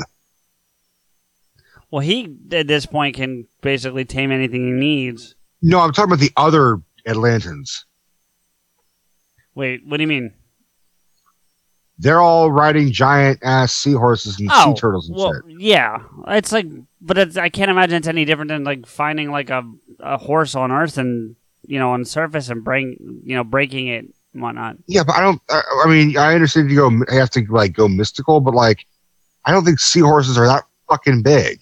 Well, 1.90 2.00
he 2.00 2.34
at 2.52 2.66
this 2.66 2.86
point 2.86 3.16
can 3.16 3.46
basically 3.60 4.04
tame 4.06 4.32
anything 4.32 4.64
he 4.66 4.72
needs. 4.72 5.34
No, 5.60 5.80
I'm 5.80 5.92
talking 5.92 6.10
about 6.10 6.20
the 6.20 6.32
other 6.36 6.80
Atlantans. 7.06 7.84
Wait, 9.58 9.84
what 9.84 9.96
do 9.96 10.04
you 10.04 10.06
mean? 10.06 10.32
They're 11.98 12.20
all 12.20 12.52
riding 12.52 12.92
giant 12.92 13.40
ass 13.42 13.74
seahorses 13.74 14.38
and 14.38 14.48
sea 14.48 14.54
oh, 14.56 14.74
turtles 14.74 15.08
and 15.08 15.18
Oh, 15.18 15.30
well, 15.30 15.32
shit. 15.48 15.60
yeah. 15.60 15.98
It's 16.28 16.52
like, 16.52 16.66
but 17.00 17.18
it's, 17.18 17.36
I 17.36 17.48
can't 17.48 17.68
imagine 17.68 17.96
it's 17.96 18.06
any 18.06 18.24
different 18.24 18.50
than 18.50 18.62
like 18.62 18.86
finding 18.86 19.32
like 19.32 19.50
a, 19.50 19.64
a 19.98 20.16
horse 20.16 20.54
on 20.54 20.70
Earth 20.70 20.96
and 20.96 21.34
you 21.66 21.80
know 21.80 21.90
on 21.90 22.04
surface 22.04 22.50
and 22.50 22.62
bring 22.62 23.20
you 23.24 23.34
know 23.34 23.42
breaking 23.42 23.88
it 23.88 24.04
and 24.32 24.42
whatnot. 24.44 24.76
Yeah, 24.86 25.02
but 25.02 25.16
I 25.16 25.20
don't. 25.22 25.42
I, 25.50 25.60
I 25.84 25.88
mean, 25.88 26.16
I 26.16 26.34
understand 26.34 26.70
you 26.70 26.76
go. 26.76 26.88
You 26.90 27.18
have 27.18 27.30
to 27.30 27.44
like 27.50 27.72
go 27.72 27.88
mystical, 27.88 28.38
but 28.40 28.54
like, 28.54 28.86
I 29.44 29.50
don't 29.50 29.64
think 29.64 29.80
seahorses 29.80 30.38
are 30.38 30.46
that 30.46 30.62
fucking 30.88 31.24
big. 31.24 31.58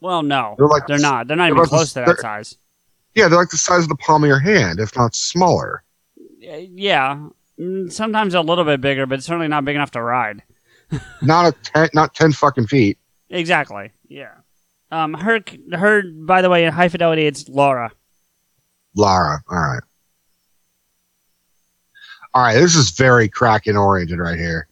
Well, 0.00 0.24
no, 0.24 0.56
They're 0.58 0.66
like 0.66 0.88
they're 0.88 0.98
not. 0.98 1.28
They're 1.28 1.36
not 1.36 1.44
they're 1.44 1.50
even 1.52 1.58
about 1.58 1.70
the- 1.70 1.76
close 1.76 1.92
to 1.92 2.00
that 2.00 2.18
size. 2.18 2.58
Yeah, 3.14 3.28
they're 3.28 3.38
like 3.38 3.50
the 3.50 3.56
size 3.56 3.84
of 3.84 3.88
the 3.88 3.94
palm 3.96 4.24
of 4.24 4.28
your 4.28 4.40
hand, 4.40 4.80
if 4.80 4.96
not 4.96 5.14
smaller. 5.14 5.84
Yeah, 6.42 7.28
Mm, 7.60 7.92
sometimes 7.92 8.34
a 8.34 8.40
little 8.40 8.64
bit 8.64 8.80
bigger, 8.80 9.06
but 9.06 9.22
certainly 9.22 9.48
not 9.48 9.64
big 9.64 9.76
enough 9.76 9.90
to 9.92 10.02
ride. 10.02 10.42
Not 11.22 11.46
a 11.46 11.52
ten, 11.62 11.88
not 11.94 12.14
ten 12.14 12.32
fucking 12.32 12.66
feet. 12.66 12.98
Exactly. 13.30 13.92
Yeah. 14.08 14.32
Um, 14.90 15.14
her, 15.14 15.40
her. 15.72 16.02
By 16.02 16.42
the 16.42 16.50
way, 16.50 16.66
in 16.66 16.72
high 16.72 16.88
fidelity, 16.88 17.24
it's 17.26 17.48
Laura. 17.48 17.90
Lara. 18.94 19.42
All 19.48 19.56
right. 19.56 19.82
All 22.34 22.42
right. 22.42 22.54
This 22.54 22.76
is 22.76 22.90
very 22.90 23.26
Kraken 23.28 23.74
oriented 23.76 24.18
right 24.18 24.38
here. 24.38 24.68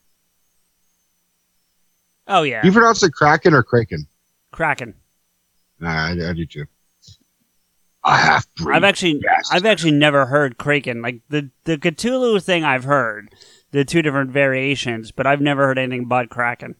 Oh 2.26 2.42
yeah, 2.42 2.64
You 2.66 2.70
pronounce 2.72 3.02
it 3.02 3.12
Kraken 3.12 3.54
or 3.54 3.62
Kraken? 3.62 4.06
Kraken. 4.52 4.94
Nah, 5.78 5.88
I, 5.90 6.10
I 6.10 6.32
do 6.34 6.44
too. 6.44 6.66
I 8.02 8.16
have. 8.16 8.46
I've 8.66 8.84
actually. 8.84 9.22
I've 9.50 9.66
actually 9.66 9.92
never 9.92 10.26
heard 10.26 10.56
Kraken. 10.58 11.02
Like 11.02 11.20
the 11.28 11.50
the 11.64 11.76
Cthulhu 11.76 12.42
thing, 12.42 12.64
I've 12.64 12.84
heard 12.84 13.28
the 13.72 13.84
two 13.84 14.02
different 14.02 14.30
variations, 14.30 15.12
but 15.12 15.26
I've 15.26 15.40
never 15.40 15.66
heard 15.66 15.78
anything 15.78 16.06
but 16.06 16.30
Kraken. 16.30 16.76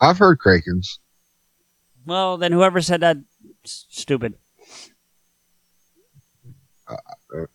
I've 0.00 0.18
heard 0.18 0.38
Krakens. 0.38 0.98
Well, 2.04 2.36
then 2.36 2.52
whoever 2.52 2.80
said 2.80 3.00
that, 3.00 3.16
stupid. 3.64 4.34
Uh, 6.86 6.96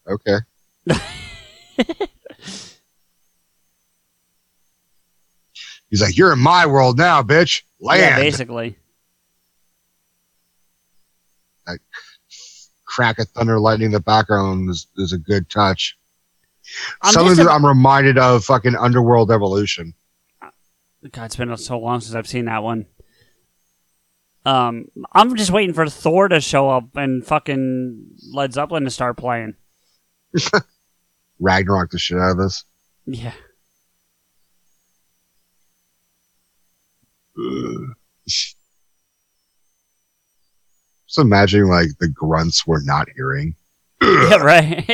okay. 0.07 0.37
He's 5.89 6.01
like, 6.01 6.17
"You're 6.17 6.33
in 6.33 6.39
my 6.39 6.65
world 6.65 6.97
now, 6.97 7.21
bitch. 7.21 7.61
Land." 7.79 8.01
Yeah, 8.01 8.15
basically. 8.15 8.78
Crack 12.89 13.19
of 13.19 13.29
thunder, 13.29 13.59
lightning 13.59 13.87
in 13.87 13.91
the 13.91 13.99
background 13.99 14.69
is, 14.69 14.87
is 14.97 15.13
a 15.13 15.17
good 15.19 15.47
touch. 15.49 15.95
I'm 17.03 17.13
Some 17.13 17.23
of 17.27 17.29
just 17.31 17.41
it 17.41 17.45
a- 17.47 17.51
I'm 17.51 17.65
reminded 17.65 18.17
of 18.17 18.43
fucking 18.43 18.75
Underworld 18.75 19.31
Evolution. 19.31 19.93
God, 21.11 21.25
it's 21.25 21.35
been 21.35 21.55
so 21.57 21.79
long 21.79 22.01
since 22.01 22.15
I've 22.15 22.27
seen 22.27 22.45
that 22.45 22.63
one. 22.63 22.87
Um, 24.45 24.85
I'm 25.13 25.35
just 25.35 25.51
waiting 25.51 25.73
for 25.73 25.87
Thor 25.87 26.27
to 26.29 26.41
show 26.41 26.69
up 26.69 26.95
and 26.95 27.23
fucking 27.25 28.05
Led 28.33 28.53
Zeppelin 28.53 28.85
to 28.85 28.89
start 28.89 29.17
playing. 29.17 29.53
Ragnarok 31.39 31.91
the 31.91 31.99
shit 31.99 32.17
out 32.17 32.31
of 32.31 32.37
this. 32.37 32.65
Yeah. 33.05 33.33
Ugh. 37.37 37.95
Just 41.09 41.17
imagining 41.17 41.67
like 41.69 41.89
the 41.99 42.07
grunts 42.07 42.67
we're 42.67 42.83
not 42.83 43.07
hearing. 43.15 43.55
Yeah, 43.99 44.35
right. 44.43 44.85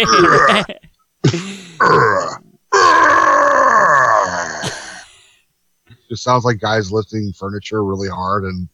Just 6.10 6.24
sounds 6.24 6.46
like 6.46 6.60
guys 6.60 6.92
lifting 6.92 7.34
furniture 7.34 7.84
really 7.84 8.08
hard 8.08 8.44
and 8.46 8.70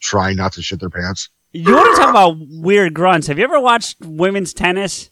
trying 0.00 0.36
not 0.36 0.52
to 0.52 0.62
shit 0.62 0.80
their 0.80 0.90
pants. 0.90 1.28
you 1.52 1.72
want 1.74 1.94
to 1.96 2.00
talk 2.02 2.10
about 2.10 2.36
weird 2.50 2.92
grunts? 2.94 3.28
Have 3.28 3.38
you 3.38 3.44
ever 3.44 3.60
watched 3.60 3.96
women's 4.02 4.52
tennis? 4.52 5.10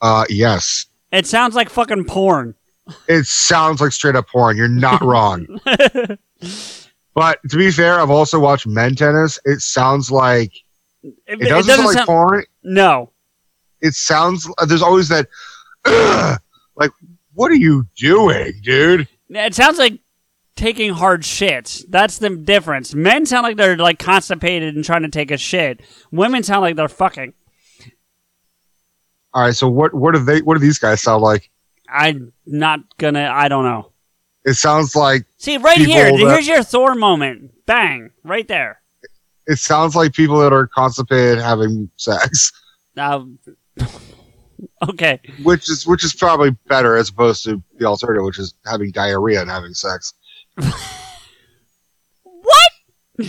Uh, 0.00 0.24
yes. 0.28 0.86
It 1.12 1.26
sounds 1.26 1.54
like 1.54 1.68
fucking 1.70 2.04
porn. 2.06 2.54
It 3.06 3.26
sounds 3.26 3.80
like 3.80 3.92
straight 3.92 4.16
up 4.16 4.28
porn. 4.28 4.56
You're 4.56 4.66
not 4.68 5.00
wrong. 5.02 5.46
But 7.18 7.40
to 7.50 7.56
be 7.56 7.72
fair, 7.72 7.98
I've 7.98 8.12
also 8.12 8.38
watched 8.38 8.64
men 8.64 8.94
tennis. 8.94 9.40
It 9.44 9.60
sounds 9.60 10.08
like 10.08 10.52
It, 11.02 11.16
it 11.26 11.48
doesn't, 11.48 11.74
sound 11.74 11.92
like 11.92 12.06
porn. 12.06 12.44
No. 12.62 13.10
It 13.80 13.94
sounds 13.94 14.48
uh, 14.56 14.66
there's 14.66 14.82
always 14.82 15.08
that 15.08 15.26
like 16.76 16.92
what 17.34 17.50
are 17.50 17.56
you 17.56 17.88
doing, 17.96 18.52
dude? 18.62 19.08
It 19.30 19.52
sounds 19.52 19.78
like 19.78 19.98
taking 20.54 20.92
hard 20.92 21.22
shits. 21.22 21.84
That's 21.88 22.18
the 22.18 22.30
difference. 22.36 22.94
Men 22.94 23.26
sound 23.26 23.42
like 23.42 23.56
they're 23.56 23.76
like 23.76 23.98
constipated 23.98 24.76
and 24.76 24.84
trying 24.84 25.02
to 25.02 25.08
take 25.08 25.32
a 25.32 25.38
shit. 25.38 25.80
Women 26.12 26.44
sound 26.44 26.60
like 26.60 26.76
they're 26.76 26.86
fucking. 26.86 27.34
All 29.34 29.42
right, 29.42 29.56
so 29.56 29.68
what 29.68 29.92
what 29.92 30.14
do 30.14 30.20
they 30.20 30.40
what 30.40 30.54
do 30.54 30.60
these 30.60 30.78
guys 30.78 31.02
sound 31.02 31.24
like? 31.24 31.50
I'm 31.88 32.32
not 32.46 32.78
gonna. 32.96 33.28
I 33.28 33.48
don't 33.48 33.64
know. 33.64 33.90
It 34.44 34.54
sounds 34.54 34.94
like 34.96 35.24
See, 35.36 35.56
right 35.58 35.76
here. 35.78 36.10
that- 36.10 36.16
Here's 36.18 36.46
your 36.48 36.62
Thor 36.62 36.94
moment. 36.94 37.52
Bang. 37.66 38.10
Right 38.24 38.46
there. 38.48 38.80
it 39.46 39.58
sounds 39.58 39.94
like 39.96 40.12
people 40.14 40.38
that 40.40 40.52
are 40.52 40.66
constipated 40.66 41.38
having 41.38 41.90
sex, 41.96 42.52
Uh, 42.96 43.24
okay. 44.88 45.20
which 45.42 45.68
is 45.70 45.86
which 45.86 46.04
is 46.04 46.14
probably 46.14 46.50
better 46.66 46.96
as 46.96 47.08
opposed 47.10 47.44
to 47.44 47.62
the 47.78 47.84
alternative, 47.84 48.24
which 48.24 48.38
is 48.38 48.54
having 48.66 48.90
diarrhea 48.90 49.40
and 49.40 49.50
having 49.50 49.74
sex. 49.74 50.14
What? 52.22 53.28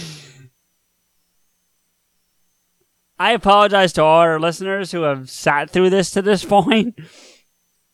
I 3.18 3.31
apologize 3.31 3.91
to 3.94 4.03
all 4.03 4.19
our 4.19 4.40
listeners 4.40 4.91
who 4.91 5.02
have 5.02 5.30
sat 5.30 5.69
through 5.69 5.90
this 5.90 6.11
to 6.11 6.22
this 6.22 6.45
point. 6.45 6.98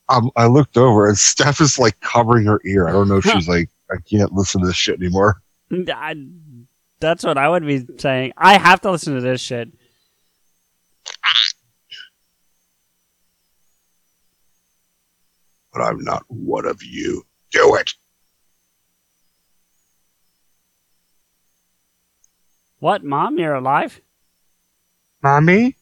Um, 0.09 0.31
I 0.35 0.47
looked 0.47 0.77
over 0.77 1.07
and 1.07 1.17
Steph 1.17 1.61
is 1.61 1.79
like 1.79 1.99
covering 1.99 2.45
her 2.45 2.61
ear. 2.65 2.87
I 2.87 2.91
don't 2.91 3.07
know 3.07 3.17
if 3.17 3.25
she's 3.25 3.47
like, 3.47 3.69
I 3.91 3.97
can't 4.09 4.33
listen 4.33 4.61
to 4.61 4.67
this 4.67 4.75
shit 4.75 4.99
anymore. 4.99 5.41
I, 5.71 6.15
that's 6.99 7.23
what 7.23 7.37
I 7.37 7.49
would 7.49 7.65
be 7.65 7.85
saying. 7.97 8.33
I 8.37 8.57
have 8.57 8.81
to 8.81 8.91
listen 8.91 9.15
to 9.15 9.21
this 9.21 9.41
shit. 9.41 9.69
But 15.73 15.81
I'm 15.81 16.03
not 16.03 16.23
one 16.29 16.65
of 16.65 16.81
you. 16.83 17.25
Do 17.51 17.75
it. 17.75 17.93
What, 22.79 23.03
mom? 23.03 23.37
You're 23.37 23.55
alive? 23.55 23.99
Mommy? 25.21 25.75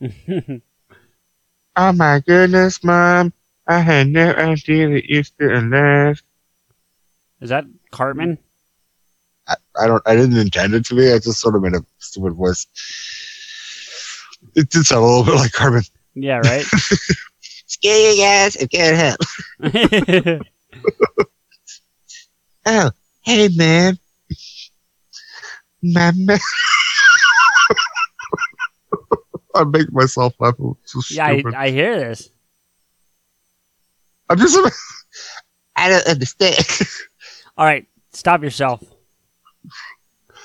Oh 1.74 1.92
my 1.92 2.20
goodness, 2.26 2.84
mom. 2.84 3.32
I 3.66 3.80
had 3.80 4.08
no 4.08 4.30
idea 4.32 4.88
that 4.88 5.08
you're 5.08 5.24
still 5.24 5.58
alive. 5.58 6.22
Is 7.40 7.50
that 7.50 7.64
Cartman? 7.90 8.38
I, 9.46 9.54
I 9.78 9.86
don't 9.86 10.02
I 10.06 10.14
didn't 10.14 10.36
intend 10.36 10.74
it 10.74 10.84
to 10.86 10.94
be. 10.94 11.12
I 11.12 11.18
just 11.18 11.40
sort 11.40 11.56
of 11.56 11.62
made 11.62 11.74
a 11.74 11.84
stupid 11.98 12.34
voice. 12.34 12.66
It 14.54 14.68
did 14.70 14.84
sound 14.84 15.04
a 15.04 15.06
little 15.06 15.24
bit 15.24 15.34
like 15.34 15.52
Cartman. 15.52 15.82
Yeah, 16.14 16.38
right. 16.38 16.64
Scare 17.66 18.12
you 18.12 18.20
guys. 18.20 18.56
I 18.56 18.66
can't 18.66 18.96
help. 18.96 20.46
Oh, 22.64 22.90
hey, 23.22 23.48
man. 23.48 23.98
man. 25.82 26.14
I 29.54 29.64
make 29.64 29.92
myself 29.92 30.34
laugh. 30.38 30.54
It's 30.82 30.92
so 30.92 31.00
yeah, 31.14 31.26
I, 31.26 31.34
stupid. 31.34 31.54
I 31.54 31.70
hear 31.70 31.98
this. 31.98 32.30
I'm 34.32 34.38
just 34.38 34.58
I 35.76 35.90
don't 35.90 36.06
understand. 36.06 36.56
All 37.58 37.66
right, 37.66 37.86
stop 38.12 38.42
yourself. 38.42 38.82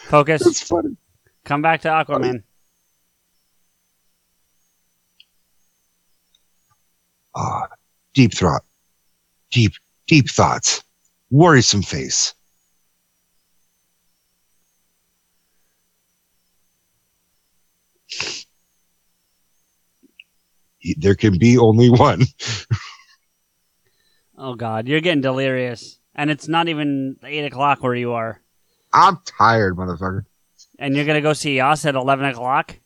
Focus. 0.09 0.45
it's 0.45 0.61
funny. 0.61 0.97
Come 1.45 1.61
back 1.61 1.81
to 1.81 1.87
Aquaman. 1.87 2.43
Ah, 7.33 7.67
deep 8.13 8.33
thought. 8.33 8.63
Deep, 9.51 9.71
deep 10.07 10.29
thoughts. 10.29 10.83
Worrisome 11.31 11.81
face. 11.81 12.33
There 20.97 21.15
can 21.15 21.37
be 21.37 21.57
only 21.57 21.89
one. 21.89 22.23
Oh 24.37 24.55
God, 24.55 24.87
you're 24.87 25.01
getting 25.01 25.21
delirious, 25.21 25.99
and 26.15 26.29
it's 26.29 26.47
not 26.47 26.67
even 26.67 27.17
eight 27.23 27.45
o'clock 27.45 27.81
where 27.81 27.95
you 27.95 28.13
are, 28.13 28.41
I'm 28.93 29.17
tired, 29.25 29.75
motherfucker. 29.75 30.25
and 30.79 30.95
you're 30.95 31.05
gonna 31.05 31.21
go 31.21 31.33
see 31.33 31.59
us 31.59 31.85
at 31.85 31.95
eleven 31.95 32.25
o'clock. 32.25 32.79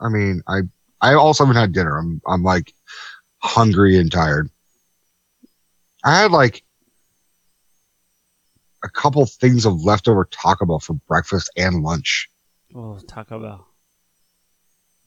I 0.00 0.08
mean, 0.08 0.42
I 0.46 0.60
I 1.00 1.14
also 1.14 1.44
haven't 1.44 1.60
had 1.60 1.72
dinner. 1.72 1.96
I'm 1.96 2.20
I'm 2.26 2.42
like 2.42 2.72
hungry 3.38 3.98
and 3.98 4.10
tired. 4.12 4.50
I 6.04 6.20
had 6.20 6.30
like 6.30 6.62
a 8.84 8.88
couple 8.88 9.24
things 9.26 9.64
of 9.66 9.82
leftover 9.82 10.28
Taco 10.30 10.66
Bell 10.66 10.78
for 10.78 10.94
breakfast 11.08 11.50
and 11.56 11.82
lunch. 11.82 12.28
Oh, 12.74 12.98
Taco 13.08 13.40
Bell. 13.40 13.66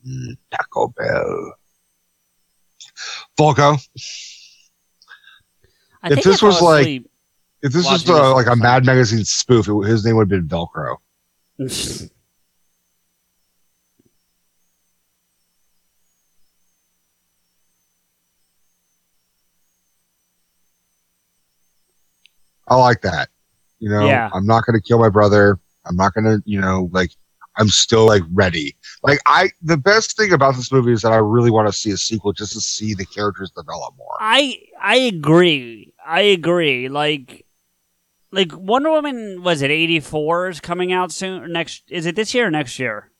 Mm, 0.06 0.36
Taco 0.52 0.88
Bell. 0.90 1.54
Vulko, 3.40 3.80
I 6.04 6.08
If 6.08 6.14
think 6.16 6.26
this 6.26 6.44
I 6.44 6.46
was 6.48 6.62
like- 6.62 7.04
if 7.64 7.72
this 7.74 7.84
was 7.86 8.04
Watching 8.08 8.14
this 8.16 8.22
uh, 8.24 8.34
like 8.34 8.48
a 8.48 8.56
Mad 8.56 8.86
Magazine 8.86 9.24
spoof, 9.24 9.68
it, 9.68 9.88
his 9.88 10.04
name 10.04 10.16
would 10.16 10.32
have 10.32 10.48
been 10.48 10.48
Velcro. 10.48 10.98
I 22.68 22.76
like 22.76 23.02
that. 23.02 23.30
You 23.80 23.90
know, 23.90 24.06
Yeah. 24.06 24.30
I'm 24.34 24.46
not 24.46 24.66
going 24.66 24.80
to 24.80 24.86
kill 24.86 25.00
my 25.00 25.10
brother. 25.10 25.60
I'm 25.86 25.96
not 25.96 26.14
going 26.14 26.26
to, 26.26 26.42
you 26.46 26.62
know, 26.62 26.90
like, 26.92 27.12
I'm 27.62 27.70
still 27.70 28.08
like 28.08 28.24
ready. 28.34 28.76
Like, 29.04 29.20
I, 29.28 29.52
the 29.62 29.78
best 29.78 30.18
thing 30.18 30.34
about 30.34 30.56
this 30.56 30.72
movie 30.72 30.92
is 30.92 31.04
that 31.04 31.12
I 31.12 31.18
really 31.18 31.52
want 31.52 31.68
to 31.68 31.74
see 31.74 31.92
a 31.92 31.98
sequel 31.98 32.34
just 32.34 32.54
to 32.54 32.60
see 32.60 32.96
the 32.96 33.06
characters 33.06 33.52
develop 33.52 33.96
more. 33.98 34.18
I 34.20 34.64
I 34.82 34.96
agree. 34.96 35.94
I 36.04 36.22
agree. 36.22 36.90
Like 36.90 37.46
like 38.32 38.52
Wonder 38.56 38.90
Woman 38.90 39.44
was 39.44 39.62
it 39.62 39.70
84 39.70 40.50
is 40.50 40.60
coming 40.60 40.92
out 40.92 41.12
soon 41.12 41.44
or 41.44 41.48
next 41.48 41.84
is 41.92 42.08
it 42.08 42.16
this 42.16 42.34
year 42.34 42.48
or 42.48 42.52
next 42.52 42.80
year? 42.80 43.12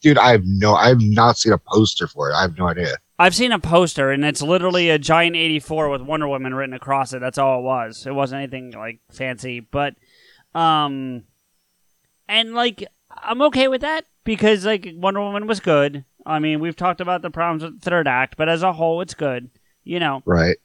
Dude, 0.00 0.18
I 0.18 0.32
have 0.32 0.42
no, 0.44 0.74
I 0.74 0.88
have 0.88 1.00
not 1.00 1.36
seen 1.38 1.52
a 1.52 1.58
poster 1.58 2.08
for 2.08 2.30
it. 2.30 2.34
I 2.34 2.42
have 2.42 2.58
no 2.58 2.66
idea. 2.66 2.96
I've 3.18 3.34
seen 3.34 3.52
a 3.52 3.60
poster 3.60 4.10
and 4.10 4.24
it's 4.24 4.42
literally 4.42 4.90
a 4.90 4.98
giant 4.98 5.36
84 5.36 5.88
with 5.88 6.02
Wonder 6.02 6.26
Woman 6.26 6.52
written 6.54 6.74
across 6.74 7.12
it. 7.12 7.20
That's 7.20 7.38
all 7.38 7.60
it 7.60 7.62
was. 7.62 8.06
It 8.06 8.12
wasn't 8.14 8.40
anything 8.40 8.72
like 8.72 8.98
fancy, 9.12 9.60
but 9.60 9.94
um 10.52 11.22
and 12.28 12.54
like 12.54 12.88
I'm 13.22 13.42
okay 13.42 13.68
with 13.68 13.82
that 13.82 14.04
because 14.24 14.64
like 14.64 14.88
Wonder 14.94 15.20
Woman 15.20 15.46
was 15.46 15.60
good. 15.60 16.04
I 16.26 16.38
mean, 16.38 16.60
we've 16.60 16.76
talked 16.76 17.00
about 17.00 17.22
the 17.22 17.30
problems 17.30 17.62
with 17.62 17.80
the 17.80 17.90
third 17.90 18.08
act, 18.08 18.36
but 18.36 18.48
as 18.48 18.62
a 18.62 18.72
whole 18.72 19.00
it's 19.00 19.14
good. 19.14 19.50
You 19.84 20.00
know. 20.00 20.22
Right. 20.24 20.56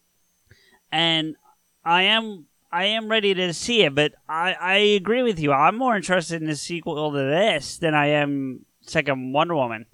and 0.91 1.35
I 1.83 2.03
am 2.03 2.45
I 2.71 2.85
am 2.85 3.09
ready 3.09 3.33
to 3.33 3.53
see 3.53 3.81
it, 3.83 3.95
but 3.95 4.13
I, 4.27 4.53
I 4.53 4.75
agree 4.75 5.23
with 5.23 5.39
you. 5.39 5.51
I'm 5.51 5.75
more 5.75 5.95
interested 5.95 6.41
in 6.41 6.47
the 6.47 6.55
sequel 6.55 7.11
to 7.11 7.17
this 7.17 7.77
than 7.79 7.95
I 7.95 8.07
am 8.07 8.65
second 8.81 9.33
Wonder 9.33 9.55
Woman. 9.55 9.85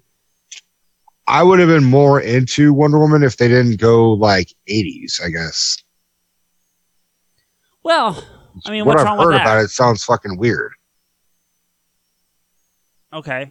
I 1.26 1.42
would 1.42 1.58
have 1.58 1.68
been 1.68 1.84
more 1.84 2.20
into 2.20 2.72
Wonder 2.72 2.98
Woman 2.98 3.22
if 3.24 3.36
they 3.38 3.48
didn't 3.48 3.80
go 3.80 4.12
like 4.12 4.52
80s, 4.70 5.20
I 5.20 5.30
guess. 5.30 5.78
Well, 7.82 8.22
I 8.64 8.70
mean, 8.70 8.84
what 8.84 8.98
I've 8.98 9.06
wrong 9.06 9.18
with 9.18 9.26
heard 9.26 9.34
that? 9.34 9.42
about 9.42 9.64
it 9.64 9.70
sounds 9.70 10.04
fucking 10.04 10.36
weird. 10.38 10.72
Okay, 13.16 13.50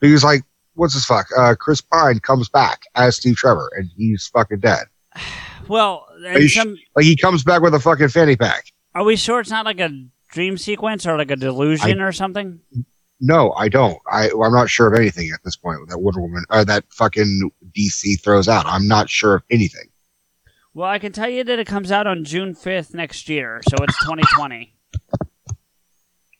Because 0.00 0.22
like, 0.22 0.42
what's 0.74 0.94
his 0.94 1.04
fuck? 1.04 1.26
Uh, 1.36 1.54
Chris 1.58 1.80
Pine 1.80 2.20
comes 2.20 2.48
back 2.48 2.82
as 2.94 3.16
Steve 3.16 3.36
Trevor, 3.36 3.70
and 3.76 3.88
he's 3.96 4.26
fucking 4.28 4.60
dead. 4.60 4.84
well, 5.68 6.06
sh- 6.38 6.54
some, 6.54 6.76
Like 6.94 7.04
he 7.06 7.16
comes 7.16 7.42
back 7.42 7.62
with 7.62 7.74
a 7.74 7.80
fucking 7.80 8.08
fanny 8.08 8.36
pack. 8.36 8.66
are 8.94 9.04
we 9.04 9.16
sure 9.16 9.40
it's 9.40 9.50
not 9.50 9.64
like 9.64 9.80
a 9.80 9.90
dream 10.30 10.58
sequence 10.58 11.06
or 11.06 11.16
like 11.16 11.30
a 11.30 11.36
delusion 11.36 12.00
or 12.00 12.12
something? 12.12 12.60
No, 13.20 13.52
I 13.52 13.68
don't. 13.68 13.98
I 14.10 14.28
I'm 14.28 14.52
not 14.52 14.68
sure 14.68 14.86
of 14.92 14.98
anything 14.98 15.30
at 15.32 15.40
this 15.44 15.56
point 15.56 15.78
that 15.88 15.98
Wonder 15.98 16.20
Woman 16.20 16.44
or 16.50 16.64
that 16.64 16.84
fucking 16.90 17.50
DC 17.74 18.20
throws 18.22 18.48
out. 18.48 18.66
I'm 18.66 18.86
not 18.86 19.08
sure 19.08 19.36
of 19.36 19.42
anything. 19.50 19.88
Well, 20.74 20.88
I 20.88 20.98
can 20.98 21.12
tell 21.12 21.28
you 21.30 21.44
that 21.44 21.58
it 21.60 21.66
comes 21.66 21.90
out 21.92 22.06
on 22.08 22.24
June 22.24 22.54
5th 22.54 22.92
next 22.92 23.28
year, 23.28 23.60
so 23.68 23.76
it's 23.82 23.98
2020. 24.00 24.74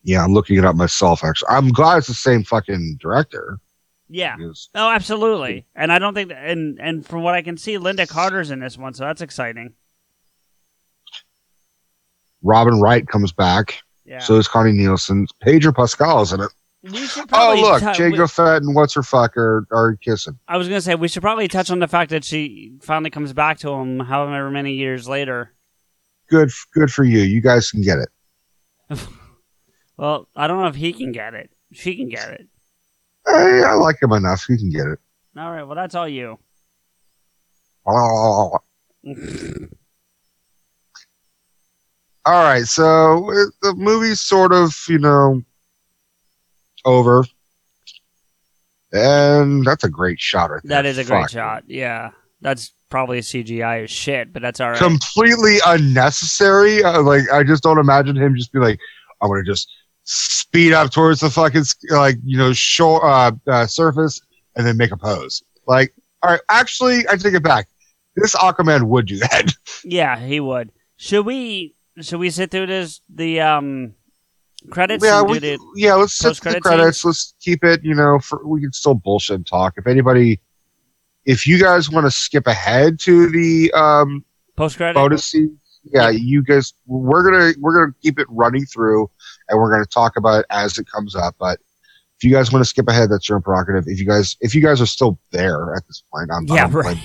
Yeah, 0.04 0.22
I'm 0.22 0.32
looking 0.34 0.56
it 0.58 0.64
up 0.64 0.76
myself. 0.76 1.24
Actually, 1.24 1.48
I'm 1.48 1.70
glad 1.70 1.98
it's 1.98 2.06
the 2.08 2.14
same 2.14 2.44
fucking 2.44 2.98
director. 3.00 3.58
Yeah. 4.08 4.36
because- 4.36 4.68
Oh, 4.74 4.90
absolutely. 4.90 5.66
And 5.74 5.90
I 5.90 5.98
don't 5.98 6.14
think 6.14 6.28
that, 6.28 6.44
and 6.46 6.78
and 6.78 7.04
from 7.06 7.22
what 7.22 7.34
I 7.34 7.42
can 7.42 7.56
see, 7.56 7.78
Lynda 7.78 8.06
Carter's 8.08 8.50
in 8.50 8.60
this 8.60 8.76
one, 8.78 8.92
so 8.94 9.04
that's 9.04 9.22
exciting. 9.22 9.72
Robin 12.42 12.80
Wright 12.80 13.06
comes 13.08 13.32
back. 13.32 13.82
Yeah. 14.04 14.18
So 14.18 14.36
is 14.36 14.46
Connie 14.48 14.72
Nielsen. 14.72 15.26
Pedro 15.40 15.72
Pascal 15.72 16.20
is 16.20 16.32
in 16.32 16.40
it. 16.40 16.50
we 16.82 17.08
Oh 17.32 17.54
look, 17.58 17.80
tou- 17.80 17.86
Jango 18.02 18.30
Fett 18.30 18.60
and 18.60 18.74
what's 18.74 18.92
her 18.94 19.02
fuck 19.02 19.34
are, 19.38 19.66
are 19.72 19.96
kissing. 19.96 20.38
I 20.46 20.58
was 20.58 20.68
gonna 20.68 20.82
say 20.82 20.94
we 20.94 21.08
should 21.08 21.22
probably 21.22 21.48
touch 21.48 21.70
on 21.70 21.78
the 21.78 21.88
fact 21.88 22.10
that 22.10 22.22
she 22.24 22.74
finally 22.82 23.08
comes 23.08 23.32
back 23.32 23.58
to 23.60 23.70
him, 23.70 24.00
however 24.00 24.50
many 24.50 24.74
years 24.74 25.08
later. 25.08 25.54
Good, 26.28 26.50
good 26.74 26.92
for 26.92 27.04
you. 27.04 27.20
You 27.20 27.40
guys 27.40 27.70
can 27.70 27.80
get 27.80 27.98
it. 27.98 28.08
Well, 29.96 30.28
I 30.34 30.46
don't 30.46 30.60
know 30.60 30.68
if 30.68 30.74
he 30.74 30.92
can 30.92 31.12
get 31.12 31.34
it. 31.34 31.50
She 31.72 31.96
can 31.96 32.08
get 32.08 32.30
it. 32.30 32.46
Hey, 33.26 33.62
I 33.64 33.74
like 33.74 34.02
him 34.02 34.12
enough. 34.12 34.44
He 34.46 34.56
can 34.56 34.70
get 34.70 34.86
it. 34.86 34.98
All 35.36 35.50
right. 35.50 35.62
Well, 35.64 35.76
that's 35.76 35.94
all 35.94 36.08
you. 36.08 36.38
All 42.26 42.42
right, 42.42 42.64
so 42.64 43.30
the 43.60 43.74
movie's 43.76 44.18
sort 44.18 44.54
of, 44.54 44.74
you 44.88 44.98
know, 44.98 45.42
over. 46.86 47.26
And 48.92 49.62
that's 49.62 49.84
a 49.84 49.90
great 49.90 50.18
shot 50.18 50.50
right 50.50 50.62
there. 50.64 50.82
That 50.82 50.86
is 50.86 50.96
a 50.96 51.04
great 51.04 51.28
shot. 51.28 51.64
Yeah, 51.66 52.12
that's 52.40 52.72
probably 52.88 53.20
CGI 53.20 53.84
as 53.84 53.90
shit, 53.90 54.32
but 54.32 54.40
that's 54.40 54.58
all 54.58 54.70
right. 54.70 54.78
Completely 54.78 55.58
unnecessary. 55.66 56.82
Uh, 56.82 57.02
like, 57.02 57.24
I 57.30 57.42
just 57.42 57.62
don't 57.62 57.78
imagine 57.78 58.16
him 58.16 58.36
just 58.36 58.52
be 58.52 58.58
like, 58.58 58.78
I'm 59.20 59.28
going 59.28 59.44
to 59.44 59.50
just 59.50 59.68
speed 60.04 60.72
up 60.72 60.90
towards 60.90 61.20
the 61.20 61.30
fucking 61.30 61.64
like 61.90 62.16
you 62.24 62.38
know 62.38 62.52
shore 62.52 63.04
uh, 63.04 63.32
uh, 63.46 63.66
surface, 63.66 64.20
and 64.56 64.66
then 64.66 64.76
make 64.76 64.92
a 64.92 64.96
pose. 64.96 65.42
Like, 65.66 65.92
all 66.22 66.30
right, 66.30 66.40
actually, 66.48 67.08
I 67.08 67.16
take 67.16 67.34
it 67.34 67.42
back. 67.42 67.68
This 68.16 68.34
Aquaman 68.36 68.84
would 68.84 69.06
do 69.06 69.18
that. 69.18 69.52
Yeah, 69.86 70.18
he 70.18 70.40
would. 70.40 70.72
Should 70.96 71.26
we? 71.26 71.74
Should 72.00 72.18
we 72.18 72.30
sit 72.30 72.50
through 72.50 72.66
this 72.66 73.02
the 73.14 73.42
um 73.42 73.92
credits? 74.70 75.04
yeah, 75.04 75.20
we, 75.20 75.38
the, 75.38 75.58
yeah. 75.76 75.94
Let's 75.94 76.14
sit 76.14 76.34
to 76.36 76.52
the 76.52 76.60
credits. 76.60 77.04
Let's 77.04 77.34
keep 77.40 77.64
it. 77.64 77.84
You 77.84 77.94
know, 77.94 78.18
for, 78.18 78.46
we 78.46 78.62
can 78.62 78.72
still 78.72 78.94
bullshit 78.94 79.36
and 79.36 79.46
talk. 79.46 79.74
If 79.76 79.86
anybody, 79.86 80.40
if 81.26 81.46
you 81.46 81.60
guys 81.60 81.90
want 81.90 82.06
to 82.06 82.10
skip 82.10 82.46
ahead 82.46 82.98
to 83.00 83.28
the 83.28 83.70
um 83.72 84.24
post 84.56 84.78
credit. 84.78 84.94
bonus 84.94 85.26
scenes, 85.26 85.58
yeah, 85.84 86.08
you 86.08 86.42
guys, 86.42 86.72
we're 86.86 87.30
gonna 87.30 87.52
we're 87.60 87.74
gonna 87.74 87.94
keep 88.02 88.18
it 88.18 88.26
running 88.30 88.64
through, 88.64 89.10
and 89.48 89.58
we're 89.58 89.70
gonna 89.70 89.86
talk 89.86 90.16
about 90.16 90.40
it 90.40 90.46
as 90.50 90.78
it 90.78 90.86
comes 90.90 91.14
up. 91.14 91.34
But 91.38 91.60
if 92.18 92.24
you 92.24 92.32
guys 92.32 92.52
want 92.52 92.64
to 92.64 92.68
skip 92.68 92.88
ahead, 92.88 93.10
that's 93.10 93.28
your 93.28 93.40
prerogative. 93.40 93.84
If 93.86 93.98
you 93.98 94.06
guys 94.06 94.36
if 94.40 94.54
you 94.54 94.62
guys 94.62 94.80
are 94.80 94.86
still 94.86 95.18
there 95.32 95.74
at 95.74 95.86
this 95.86 96.02
point, 96.12 96.30
I'm 96.32 96.44
Yeah, 96.46 96.64
I'm 96.64 96.72
right. 96.72 96.98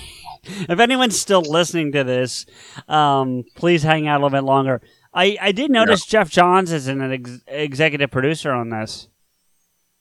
if 0.44 0.78
anyone's 0.80 1.18
still 1.18 1.42
listening 1.42 1.92
to 1.92 2.04
this, 2.04 2.46
um, 2.88 3.44
please 3.56 3.82
hang 3.82 4.08
out 4.08 4.20
a 4.20 4.24
little 4.24 4.38
bit 4.38 4.44
longer. 4.44 4.80
I, 5.12 5.36
I 5.40 5.50
did 5.52 5.70
notice 5.72 6.06
Geoff 6.06 6.30
Johns 6.30 6.70
is 6.70 6.86
an 6.86 7.02
ex- 7.12 7.40
executive 7.48 8.12
producer 8.12 8.52
on 8.52 8.70
this. 8.70 9.08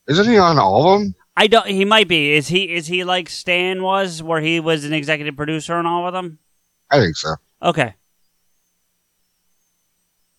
isn't 0.08 0.28
he 0.30 0.38
on 0.38 0.60
all 0.60 0.94
of 0.94 1.00
them? 1.02 1.16
I 1.36 1.48
don't. 1.48 1.66
He 1.68 1.84
might 1.84 2.08
be. 2.08 2.34
Is 2.34 2.48
he? 2.50 2.74
Is 2.76 2.86
he 2.88 3.04
like 3.04 3.28
Stan 3.30 3.82
was, 3.82 4.22
where 4.22 4.40
he 4.42 4.60
was 4.60 4.86
an 4.86 4.94
executive 4.94 5.36
producer 5.36 5.74
on 5.74 5.86
all 5.88 6.06
of 6.06 6.14
them? 6.14 6.38
I 6.92 7.00
think 7.00 7.16
so. 7.16 7.36
Okay. 7.64 7.96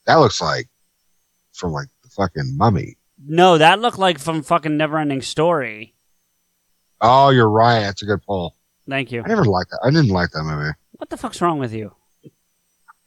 That 0.06 0.16
looks 0.16 0.40
like 0.40 0.68
from 1.61 1.73
like 1.73 1.89
the 2.03 2.09
fucking 2.09 2.57
mummy. 2.57 2.97
No, 3.24 3.59
that 3.59 3.81
looked 3.81 3.99
like 3.99 4.19
from 4.19 4.43
fucking 4.43 4.73
Neverending 4.73 5.23
Story. 5.23 5.95
Oh, 7.01 7.28
you're 7.31 7.49
right. 7.49 7.81
That's 7.81 8.03
a 8.03 8.07
good 8.07 8.23
pull. 8.23 8.57
Thank 8.89 9.12
you. 9.12 9.23
I 9.24 9.28
never 9.28 9.45
liked 9.45 9.70
that. 9.70 9.81
I 9.85 9.91
didn't 9.91 10.09
like 10.09 10.31
that 10.31 10.43
movie. 10.43 10.73
What 10.93 11.11
the 11.11 11.16
fuck's 11.16 11.41
wrong 11.41 11.59
with 11.59 11.73
you? 11.73 11.95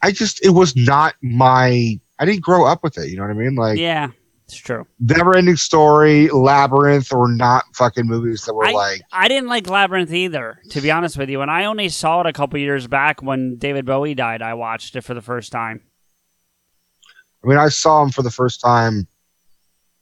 I 0.02 0.12
just 0.12 0.44
it 0.46 0.52
was 0.52 0.76
not 0.76 1.16
my. 1.22 2.00
I 2.20 2.26
didn't 2.26 2.42
grow 2.42 2.66
up 2.66 2.84
with 2.84 2.98
it. 2.98 3.10
You 3.10 3.18
know 3.18 3.24
what 3.24 3.32
I 3.32 3.34
mean? 3.34 3.56
Like 3.56 3.78
yeah, 3.78 4.10
it's 4.46 4.58
true. 4.58 4.86
Never 5.00 5.36
Ending 5.36 5.56
Story, 5.56 6.30
Labyrinth, 6.30 7.12
or 7.14 7.28
not 7.32 7.64
fucking 7.74 8.06
movies 8.06 8.46
that 8.46 8.54
were 8.54 8.66
I, 8.66 8.72
like. 8.72 9.02
I 9.12 9.28
didn't 9.28 9.50
like 9.50 9.70
Labyrinth 9.70 10.12
either, 10.12 10.60
to 10.72 10.82
be 10.82 10.92
honest 10.92 11.18
with 11.18 11.30
you. 11.30 11.42
And 11.42 11.50
I 11.50 11.66
only 11.66 11.90
saw 11.90 12.22
it 12.22 12.28
a 12.28 12.34
couple 12.34 12.60
years 12.60 12.88
back 12.88 13.22
when 13.22 13.58
David 13.58 13.86
Bowie 13.86 14.16
died. 14.16 14.42
I 14.42 14.54
watched 14.54 14.96
it 14.96 15.02
for 15.02 15.14
the 15.14 15.22
first 15.22 15.52
time. 15.52 15.82
I 17.44 17.48
mean, 17.48 17.58
I 17.58 17.70
saw 17.70 18.02
him 18.04 18.10
for 18.10 18.22
the 18.22 18.32
first 18.32 18.62
time 18.62 19.08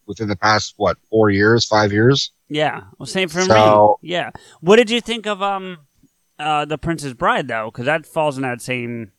within 0.05 0.27
the 0.27 0.35
past 0.35 0.73
what 0.77 0.97
four 1.09 1.29
years, 1.29 1.65
five 1.65 1.91
years. 1.91 2.31
Yeah, 2.49 2.81
well, 2.99 3.07
same 3.07 3.29
for 3.29 3.41
So- 3.41 3.97
me. 4.01 4.09
Yeah. 4.09 4.31
What 4.59 4.75
did 4.75 4.89
you 4.89 5.01
think 5.01 5.25
of 5.25 5.41
um, 5.41 5.77
uh, 6.37 6.65
the 6.65 6.77
Princess 6.77 7.13
Bride 7.13 7.47
though? 7.47 7.71
Because 7.71 7.85
that 7.85 8.05
falls 8.05 8.35
in 8.37 8.43
that 8.43 8.61
same. 8.61 9.11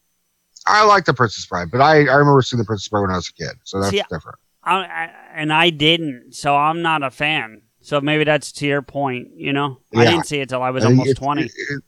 I 0.66 0.84
like 0.84 1.06
the 1.06 1.14
Princess 1.14 1.44
Bride, 1.46 1.70
but 1.72 1.80
I, 1.80 2.06
I 2.06 2.14
remember 2.14 2.40
seeing 2.42 2.58
the 2.58 2.64
Princess 2.64 2.88
Bride 2.88 3.00
when 3.02 3.10
I 3.10 3.16
was 3.16 3.28
a 3.28 3.32
kid, 3.32 3.56
so 3.64 3.80
that's 3.80 3.90
See, 3.90 4.02
different. 4.10 4.38
I, 4.62 4.76
I, 4.84 5.10
and 5.34 5.52
I 5.52 5.70
didn't, 5.70 6.34
so 6.36 6.54
I'm 6.54 6.82
not 6.82 7.02
a 7.02 7.10
fan. 7.10 7.62
So 7.80 8.00
maybe 8.00 8.22
that's 8.22 8.52
to 8.52 8.66
your 8.68 8.80
point. 8.82 9.28
You 9.34 9.52
know, 9.52 9.78
I 9.96 10.04
didn't 10.04 10.26
see 10.26 10.38
it 10.38 10.48
till 10.50 10.62
I 10.62 10.70
was 10.70 10.84
I 10.84 10.88
think 10.88 11.00
almost 11.00 11.16
twenty. 11.16 11.42
it- 11.44 11.52
it- 11.70 11.82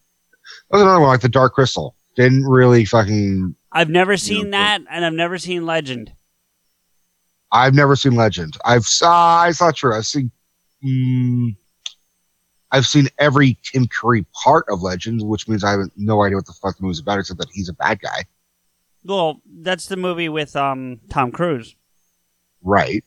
that 0.71 0.77
was 0.79 0.83
another 0.83 0.99
one 1.01 1.09
like 1.09 1.21
the 1.21 1.29
Dark 1.29 1.55
Crystal. 1.55 1.95
Didn't 2.17 2.45
really 2.47 2.85
fucking. 2.85 3.55
I've 3.71 3.91
never 3.91 4.17
seen 4.17 4.47
Yeah. 4.47 4.51
that, 4.79 4.81
and 4.91 5.05
I've 5.05 5.13
never 5.13 5.39
seen 5.39 5.67
Legend. 5.67 6.13
I've 7.55 7.73
never 7.73 7.97
seen 7.97 8.15
Legend. 8.17 8.57
I've 8.65 8.85
saw. 8.85 9.47
It's 9.47 9.61
not 9.61 9.77
true. 9.77 9.97
I've 9.97 10.05
seen. 10.07 10.31
Mm, 10.85 11.57
I've 12.73 12.85
seen 12.87 13.07
every 13.19 13.57
Tim 13.63 13.87
Curry 13.87 14.27
part 14.45 14.67
of 14.69 14.83
Legend, 14.83 15.23
which 15.23 15.49
means 15.49 15.63
I 15.65 15.71
have 15.71 15.81
no 15.97 16.23
idea 16.25 16.37
what 16.37 16.47
the 16.47 16.53
fuck 16.53 16.77
the 16.77 16.83
movie's 16.83 16.99
about, 16.99 17.21
except 17.21 17.39
that 17.39 17.49
he's 17.53 17.69
a 17.69 17.73
bad 17.75 18.01
guy. 18.01 18.25
Well, 19.05 19.41
that's 19.61 19.87
the 19.87 19.97
movie 19.97 20.29
with 20.29 20.57
um 20.57 21.01
Tom 21.09 21.31
Cruise. 21.31 21.77
Right. 22.63 23.05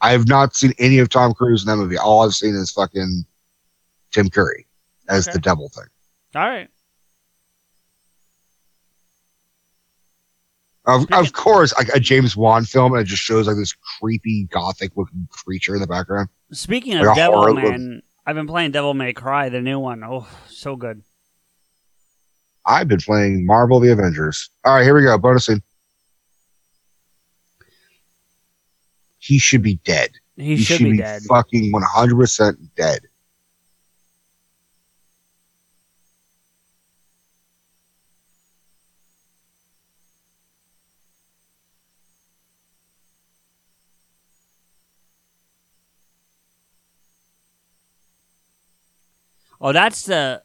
I 0.00 0.10
have 0.10 0.26
not 0.26 0.56
seen 0.56 0.72
any 0.80 0.98
of 0.98 1.08
Tom 1.10 1.32
Cruise 1.32 1.62
in 1.62 1.68
that 1.68 1.76
movie. 1.76 1.96
All 1.96 2.22
I've 2.24 2.32
seen 2.34 2.56
is 2.56 2.72
fucking 2.72 3.24
Tim 4.10 4.28
Curry 4.28 4.66
as 5.08 5.28
Okay. 5.28 5.34
the 5.34 5.40
devil 5.40 5.68
thing. 5.68 5.84
All 6.34 6.42
right. 6.48 6.68
Of, 10.84 11.06
of 11.12 11.32
course, 11.32 11.72
like 11.76 11.88
a 11.94 12.00
James 12.00 12.36
Wan 12.36 12.64
film, 12.64 12.92
and 12.92 13.02
it 13.02 13.04
just 13.04 13.22
shows 13.22 13.46
like 13.46 13.56
this 13.56 13.72
creepy 14.00 14.48
gothic 14.50 14.92
looking 14.96 15.28
creature 15.30 15.74
in 15.74 15.80
the 15.80 15.86
background. 15.86 16.28
Speaking 16.50 16.98
Like 16.98 17.08
of 17.08 17.16
Devil 17.16 17.54
Man, 17.54 18.02
I've 18.26 18.34
been 18.34 18.48
playing 18.48 18.72
Devil 18.72 18.94
May 18.94 19.12
Cry, 19.12 19.48
the 19.48 19.60
new 19.60 19.78
one. 19.78 20.02
Oh, 20.02 20.26
so 20.48 20.74
good. 20.74 21.02
I've 22.66 22.88
been 22.88 23.00
playing 23.00 23.46
Marvel 23.46 23.80
the 23.80 23.92
Avengers. 23.92 24.50
All 24.64 24.74
right, 24.74 24.82
here 24.82 24.94
we 24.94 25.02
go. 25.02 25.16
Bonus 25.18 25.46
scene. 25.46 25.62
He 29.18 29.38
should 29.38 29.62
be 29.62 29.76
dead. 29.84 30.10
He, 30.36 30.56
should, 30.56 30.78
be, 30.80 30.96
dead. 30.96 31.22
fucking 31.22 31.72
100% 31.72 32.56
dead. 32.76 33.02
Oh, 49.62 49.72
that's 49.72 50.02
the. 50.02 50.42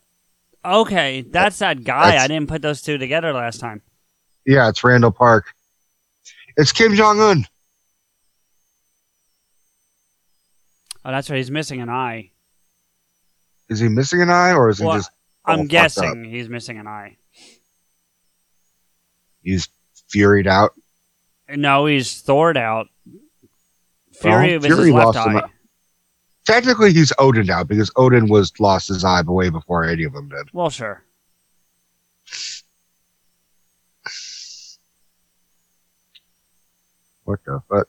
Okay, 0.63 1.21
that's 1.21 1.59
that 1.59 1.83
guy. 1.83 2.05
That's- 2.11 2.23
I 2.23 2.27
didn't 2.27 2.47
put 2.47 2.61
those 2.61 2.81
two 2.81 2.97
together 2.97 3.33
last 3.33 3.59
time. 3.59 3.81
Yeah, 4.45 4.69
it's 4.69 4.83
Randall 4.83 5.11
Park. 5.11 5.53
It's 6.55 6.71
Kim 6.71 6.93
Jong 6.95 7.19
Un. 7.19 7.45
Oh, 11.03 11.11
that's 11.11 11.29
right. 11.29 11.37
He's 11.37 11.51
missing 11.51 11.81
an 11.81 11.89
eye. 11.89 12.31
Is 13.69 13.79
he 13.79 13.89
missing 13.89 14.21
an 14.21 14.29
eye, 14.29 14.53
or 14.53 14.69
is 14.69 14.77
he 14.79 14.85
just? 14.85 15.11
I'm 15.45 15.67
guessing 15.67 16.25
he's 16.25 16.49
missing 16.49 16.77
an 16.77 16.87
eye. 16.87 17.17
He's 19.41 19.69
furied 20.13 20.47
out. 20.47 20.73
No, 21.49 21.85
he's 21.85 22.21
Thored 22.21 22.57
out. 22.57 22.87
Fury 24.13 24.57
Well, 24.57 24.69
was 24.69 24.79
his 24.79 24.91
left 24.91 25.17
eye. 25.17 25.41
Technically, 26.47 26.93
he's 26.93 27.11
Odin 27.19 27.45
now 27.45 27.61
because 27.65 27.91
Odin 27.97 28.29
was 28.29 28.57
lost 28.57 28.87
his 28.87 29.03
eye 29.03 29.21
way 29.21 29.49
before 29.49 29.83
any 29.83 30.05
of 30.05 30.13
them 30.13 30.29
did. 30.29 30.47
Well, 30.53 30.69
sure. 30.69 31.03
What 37.25 37.43
the 37.45 37.61
fuck? 37.69 37.87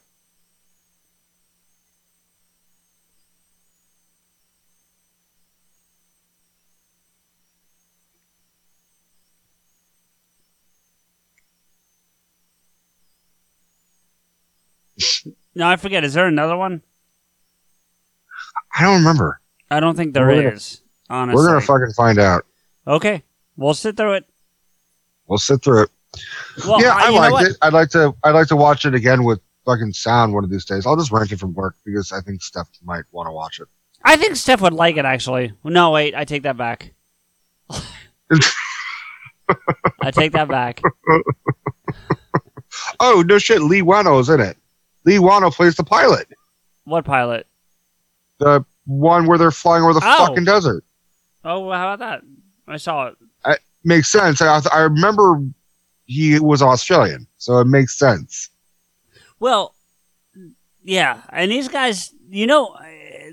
No, 15.55 15.67
I 15.67 15.75
forget. 15.77 16.03
Is 16.03 16.13
there 16.13 16.27
another 16.27 16.55
one? 16.55 16.83
I 18.79 18.83
don't 18.83 18.99
remember. 18.99 19.41
I 19.69 19.79
don't 19.79 19.95
think 19.95 20.13
there 20.13 20.27
We're 20.27 20.53
is. 20.53 20.81
Honestly. 21.09 21.35
We're 21.35 21.47
gonna 21.47 21.61
fucking 21.61 21.93
find 21.93 22.17
out. 22.17 22.45
okay, 22.87 23.23
we'll 23.57 23.73
sit 23.73 23.97
through 23.97 24.13
it. 24.13 24.25
We'll 25.27 25.37
sit 25.37 25.63
through 25.63 25.83
it. 25.83 25.89
Well, 26.65 26.81
yeah, 26.81 26.95
I, 26.95 27.07
I, 27.07 27.29
liked 27.29 27.49
it. 27.49 27.57
I'd 27.61 27.73
like 27.73 27.89
to. 27.89 28.15
I'd 28.23 28.31
like 28.31 28.47
to 28.47 28.55
watch 28.55 28.85
it 28.85 28.95
again 28.95 29.23
with 29.23 29.41
fucking 29.65 29.93
sound 29.93 30.33
one 30.33 30.43
of 30.43 30.49
these 30.49 30.65
days. 30.65 30.85
I'll 30.85 30.95
just 30.95 31.11
rent 31.11 31.31
it 31.31 31.39
from 31.39 31.53
work 31.53 31.75
because 31.85 32.11
I 32.11 32.21
think 32.21 32.41
Steph 32.41 32.69
might 32.83 33.03
want 33.11 33.27
to 33.27 33.31
watch 33.31 33.59
it. 33.59 33.67
I 34.03 34.15
think 34.15 34.37
Steph 34.37 34.61
would 34.61 34.73
like 34.73 34.97
it 34.97 35.05
actually. 35.05 35.53
No, 35.63 35.91
wait, 35.91 36.15
I 36.15 36.25
take 36.25 36.43
that 36.43 36.57
back. 36.57 36.93
I 40.01 40.11
take 40.11 40.31
that 40.31 40.47
back. 40.47 40.81
Oh 42.99 43.23
no 43.25 43.39
shit! 43.39 43.61
Leigh 43.61 43.81
Whannell's 43.81 44.29
in 44.29 44.39
it. 44.39 44.57
Leigh 45.05 45.17
Whannell 45.17 45.53
plays 45.53 45.75
the 45.75 45.83
pilot, 45.83 46.27
What 46.83 47.05
pilot? 47.05 47.47
the 48.39 48.63
one 48.89 49.27
where 49.27 49.37
they're 49.37 49.51
flying 49.51 49.83
over 49.83 49.93
the 49.93 50.01
Oh. 50.03 50.25
fucking 50.27 50.43
desert. 50.45 50.83
Oh, 51.45 51.67
well, 51.67 51.77
how 51.77 51.93
about 51.93 51.99
that? 51.99 52.21
I 52.67 52.77
saw 52.77 53.07
it. 53.07 53.15
Makes 53.85 54.09
sense. 54.09 54.41
I, 54.41 54.59
I 54.73 54.81
remember 54.81 55.41
he 56.05 56.37
was 56.37 56.61
Australian, 56.61 57.25
so 57.37 57.59
it 57.59 57.65
makes 57.65 57.97
sense. 57.97 58.49
Well, 59.39 59.73
yeah, 60.83 61.21
and 61.29 61.49
these 61.49 61.69
guys, 61.69 62.13
you 62.29 62.45
know, 62.45 62.75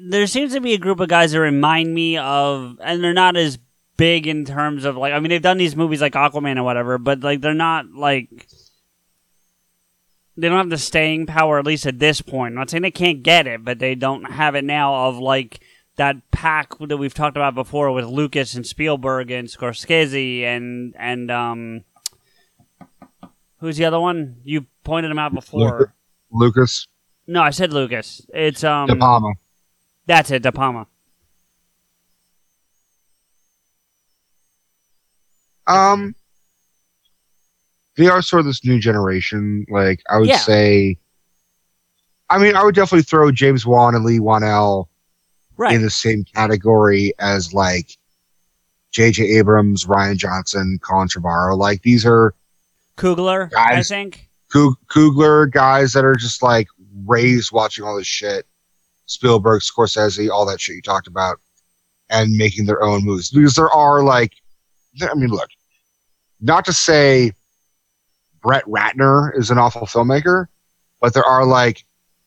there 0.09 0.27
seems 0.29 0.53
to 0.55 0.61
be 0.61 0.75
a 0.75 0.79
group 0.79 1.01
of 1.01 1.09
guys 1.09 1.33
that 1.33 1.41
remind 1.41 1.93
me 1.93 2.17
of, 2.17 2.79
and 2.81 3.03
they're 3.03 3.13
not 3.13 3.37
as 3.37 3.59
big 3.97 4.29
in 4.29 4.45
terms 4.45 4.85
of 4.85 4.97
like, 4.97 5.13
I 5.13 5.19
mean, 5.19 5.31
they've 5.31 5.43
done 5.43 5.59
these 5.59 5.75
movies 5.75 6.01
like 6.01 6.13
Aquaman 6.13 6.59
or 6.59 6.63
whatever, 6.63 6.97
but 6.99 7.21
like 7.21 7.41
they're 7.41 7.53
not 7.55 7.87
like 7.93 8.47
they 10.37 10.49
don't 10.49 10.59
have 10.59 10.71
the 10.71 10.79
staying 10.79 11.27
power 11.27 11.59
at 11.59 11.67
least 11.67 11.87
at 11.87 11.99
this 11.99 12.21
point. 12.21 12.53
I'm 12.53 12.59
not 12.59 12.71
saying 12.71 12.83
they 12.83 12.91
can't 12.91 13.23
get 13.23 13.47
it, 13.47 13.65
but 13.65 13.79
they 13.79 13.95
don't 13.95 14.25
have 14.25 14.55
it 14.55 14.65
now 14.65 15.07
of 15.07 15.19
like 15.19 15.61
that 15.97 16.31
pack 16.31 16.79
that 16.79 16.97
we've 16.99 17.15
talked 17.15 17.37
about 17.37 17.55
before 17.55 17.91
with 17.93 18.05
Lucas 18.05 18.55
and 18.55 18.67
Spielberg 18.67 19.31
and 19.31 19.49
Scorsese 19.49 20.43
and 20.43 20.95
and 20.99 21.31
um 21.31 21.85
who's 23.61 23.79
the 23.79 23.87
other 23.87 24.01
one? 24.01 24.37
You 24.45 24.67
pointed 24.85 25.11
him 25.11 25.19
out 25.19 25.35
before. 25.35 25.95
Lucas 26.31 26.87
No, 27.27 27.41
I 27.41 27.51
said 27.51 27.73
Lucas. 27.73 28.27
It's 28.35 28.63
um 28.63 28.89
De 28.89 28.97
Palma. 28.97 29.33
that's 30.07 30.31
it, 30.31 30.43
De 30.43 30.53
Palma. 30.53 30.87
Um, 35.69 36.15
they 37.97 38.09
are 38.09 38.23
sort 38.23 38.41
of 38.41 38.47
this 38.47 38.65
new 38.65 38.79
generation. 38.79 39.67
Like 39.69 40.03
I 40.11 40.19
would 40.19 40.29
Yeah. 40.29 40.39
say, 40.39 40.99
I 42.29 42.39
mean, 42.39 42.57
I 42.57 42.65
would 42.65 42.75
definitely 42.75 43.03
throw 43.05 43.31
James 43.31 43.65
Wan 43.67 43.95
and 43.95 44.05
Leigh 44.05 44.19
Whannell 44.19 44.87
Right. 45.57 45.75
in 45.75 45.83
the 45.83 45.91
same 45.91 46.25
category 46.25 47.13
as 47.19 47.55
like 47.55 47.97
J.J. 48.93 49.25
Abrams, 49.39 49.85
Rian 49.85 50.17
Johnson, 50.17 50.79
Colin 50.83 51.09
Trevorrow. 51.09 51.57
Like 51.57 51.83
these 51.83 52.05
are 52.07 52.35
Coogler, 52.97 53.51
I 53.57 53.75
Guys. 53.77 53.89
think. 53.89 54.29
Kug- 54.53 54.77
Coogler 54.89 55.51
guys 55.51 55.93
that 55.93 56.05
are 56.05 56.15
just 56.15 56.43
like 56.43 56.69
raised 57.05 57.53
watching 57.53 57.85
all 57.85 57.97
this 57.97 58.07
shit. 58.07 58.47
Spielberg, 59.07 59.61
Scorsese, 59.63 60.31
all 60.31 60.47
that 60.47 60.61
shit 60.61 60.77
you 60.77 60.83
talked 60.83 61.07
about, 61.07 61.39
and 62.11 62.33
making 62.37 62.67
their 62.67 62.83
own 62.83 63.05
movies. 63.05 63.31
Because 63.31 63.55
there 63.55 63.71
are 63.71 64.03
like, 64.03 64.33
I 65.03 65.15
mean, 65.15 65.29
look, 65.31 65.49
not 66.41 66.65
to 66.67 66.73
say 66.73 67.33
Brett 68.47 68.65
Ratner 68.67 69.37
is 69.37 69.51
an 69.51 69.59
awful 69.59 69.89
filmmaker, 69.89 70.47
but 71.01 71.15
there 71.15 71.25
are 71.25 71.45
like, 71.45 71.85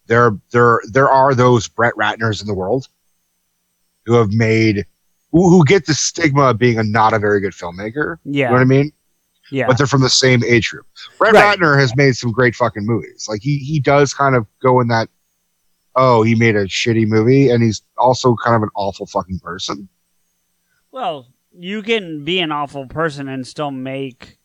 there, 0.07 0.37
there, 0.51 0.81
there 0.91 1.09
are 1.09 1.33
those 1.33 1.69
Brett 1.69 1.93
Ratners 1.93 2.41
in 2.41 2.47
the 2.47 2.53
world 2.53 2.89
who 4.05 4.15
have 4.15 4.33
made, 4.33 4.85
who, 5.31 5.47
who 5.49 5.63
get 5.63 5.85
the 5.85 5.93
stigma 5.93 6.49
of 6.49 6.57
being 6.57 6.77
a 6.77 6.83
not 6.83 7.13
a 7.13 7.19
very 7.19 7.39
good 7.39 7.53
filmmaker. 7.53 8.17
Yeah. 8.25 8.47
You 8.47 8.49
know 8.49 8.51
what 8.51 8.61
I 8.61 8.65
mean? 8.65 8.91
yeah. 9.49 9.65
but 9.65 9.77
they're 9.77 9.87
from 9.87 10.01
the 10.01 10.09
same 10.09 10.43
age 10.43 10.71
group. 10.71 10.85
Brett 11.17 11.35
Right. 11.35 11.57
Ratner 11.57 11.79
has 11.79 11.95
made 11.95 12.17
some 12.17 12.33
great 12.33 12.53
fucking 12.53 12.85
movies. 12.85 13.27
Like 13.29 13.41
he 13.41 13.59
he 13.59 13.79
does 13.79 14.13
kind 14.13 14.35
of 14.35 14.45
go 14.61 14.81
in 14.81 14.89
that. 14.89 15.07
Oh, 15.95 16.21
he 16.23 16.35
made 16.35 16.57
a 16.57 16.65
shitty 16.65 17.07
movie, 17.07 17.49
and 17.49 17.63
he's 17.63 17.81
also 17.97 18.35
kind 18.35 18.57
of 18.57 18.63
an 18.63 18.69
awful 18.75 19.05
fucking 19.05 19.39
person. 19.39 19.87
Well, 20.91 21.27
you 21.57 21.81
can 21.81 22.25
be 22.25 22.39
an 22.39 22.51
awful 22.51 22.87
person 22.87 23.29
and 23.29 23.47
still 23.47 23.71
make 23.71 24.38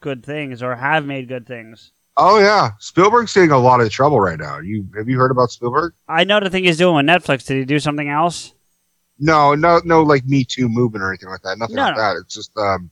good 0.00 0.24
things 0.24 0.62
or 0.62 0.74
have 0.74 1.06
made 1.06 1.28
good 1.28 1.46
things. 1.46 1.92
Oh 2.16 2.38
yeah, 2.38 2.70
Spielberg's 2.80 3.32
getting 3.32 3.50
a 3.50 3.58
lot 3.58 3.80
of 3.80 3.90
trouble 3.90 4.20
right 4.20 4.38
now. 4.38 4.58
You 4.58 4.86
have 4.96 5.08
you 5.08 5.16
heard 5.16 5.30
about 5.30 5.50
Spielberg? 5.50 5.94
I 6.08 6.24
know 6.24 6.40
the 6.40 6.50
thing 6.50 6.64
he's 6.64 6.76
doing 6.76 6.94
with 6.96 7.06
Netflix. 7.06 7.46
Did 7.46 7.58
he 7.58 7.64
do 7.64 7.78
something 7.78 8.08
else? 8.08 8.52
No, 9.18 9.54
no, 9.54 9.80
no, 9.84 10.02
like 10.02 10.24
Me 10.26 10.44
Too 10.44 10.68
movement 10.68 11.02
or 11.02 11.08
anything 11.10 11.28
like 11.28 11.42
that. 11.42 11.58
Nothing 11.58 11.76
No, 11.76 11.82
like 11.84 11.96
no. 11.96 12.02
that. 12.02 12.16
It's 12.16 12.34
just 12.34 12.50
um, 12.58 12.90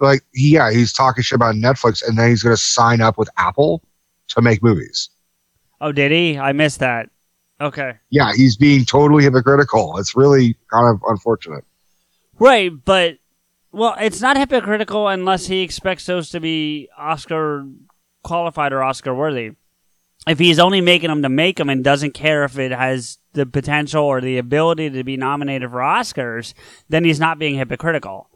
like 0.00 0.22
he, 0.32 0.54
yeah, 0.54 0.70
he's 0.70 0.92
talking 0.92 1.22
shit 1.22 1.36
about 1.36 1.54
Netflix, 1.54 2.06
and 2.06 2.18
then 2.18 2.28
he's 2.30 2.42
gonna 2.42 2.56
sign 2.56 3.00
up 3.00 3.18
with 3.18 3.28
Apple 3.36 3.82
to 4.28 4.40
make 4.42 4.62
movies. 4.62 5.10
Oh, 5.80 5.92
did 5.92 6.12
he? 6.12 6.38
I 6.38 6.52
missed 6.52 6.78
that. 6.80 7.10
Okay. 7.60 7.94
Yeah, 8.10 8.32
he's 8.34 8.56
being 8.56 8.84
totally 8.86 9.24
hypocritical. 9.24 9.98
It's 9.98 10.16
really 10.16 10.56
kind 10.72 10.88
of 10.94 11.02
unfortunate. 11.08 11.64
Right, 12.38 12.72
but 12.84 13.18
well, 13.72 13.94
it's 14.00 14.20
not 14.20 14.36
hypocritical 14.36 15.08
unless 15.08 15.46
he 15.46 15.60
expects 15.62 16.06
those 16.06 16.30
to 16.30 16.40
be 16.40 16.88
Oscar 16.98 17.66
qualified 18.22 18.72
or 18.72 18.82
Oscar 18.82 19.14
worthy. 19.14 19.52
If 20.26 20.38
he's 20.38 20.58
only 20.58 20.80
making 20.82 21.08
them 21.08 21.22
to 21.22 21.28
make 21.30 21.56
them 21.56 21.70
and 21.70 21.82
doesn't 21.82 22.12
care 22.12 22.44
if 22.44 22.58
it 22.58 22.72
has 22.72 23.18
the 23.32 23.46
potential 23.46 24.04
or 24.04 24.20
the 24.20 24.36
ability 24.38 24.90
to 24.90 25.02
be 25.04 25.16
nominated 25.16 25.70
for 25.70 25.78
Oscars, 25.78 26.52
then 26.90 27.04
he's 27.04 27.18
not 27.20 27.38
being 27.38 27.54
hypocritical. 27.56 28.28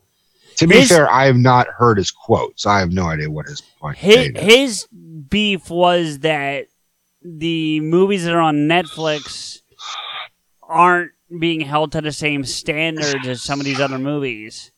To 0.56 0.66
be 0.66 0.76
His- 0.80 0.88
fair, 0.88 1.10
I 1.10 1.26
have 1.26 1.36
not 1.36 1.66
heard 1.66 1.98
his 1.98 2.10
quotes. 2.10 2.64
I 2.64 2.78
have 2.78 2.92
no 2.92 3.06
idea 3.06 3.28
what 3.28 3.46
his 3.46 3.60
point 3.60 3.98
His, 3.98 4.28
is. 4.34 4.40
his 4.40 4.86
beef 5.28 5.68
was 5.68 6.20
that 6.20 6.66
the 7.22 7.80
movies 7.80 8.24
that 8.24 8.34
are 8.34 8.40
on 8.40 8.68
Netflix 8.68 9.58
aren't 10.62 11.10
being 11.38 11.60
held 11.60 11.92
to 11.92 12.00
the 12.00 12.12
same 12.12 12.44
standards 12.44 13.26
as 13.26 13.42
some 13.42 13.58
of 13.60 13.64
these 13.66 13.80
other 13.80 13.98
movies. 13.98 14.70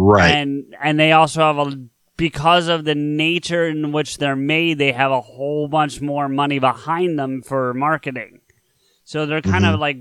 Right. 0.00 0.30
and 0.30 0.76
and 0.80 0.98
they 1.00 1.10
also 1.10 1.40
have 1.40 1.58
a 1.58 1.76
because 2.16 2.68
of 2.68 2.84
the 2.84 2.94
nature 2.94 3.66
in 3.66 3.90
which 3.90 4.18
they're 4.18 4.36
made 4.36 4.78
they 4.78 4.92
have 4.92 5.10
a 5.10 5.20
whole 5.20 5.66
bunch 5.66 6.00
more 6.00 6.28
money 6.28 6.60
behind 6.60 7.18
them 7.18 7.42
for 7.42 7.74
marketing 7.74 8.40
so 9.02 9.26
they're 9.26 9.42
kind 9.42 9.66
of 9.66 9.80
like 9.80 9.98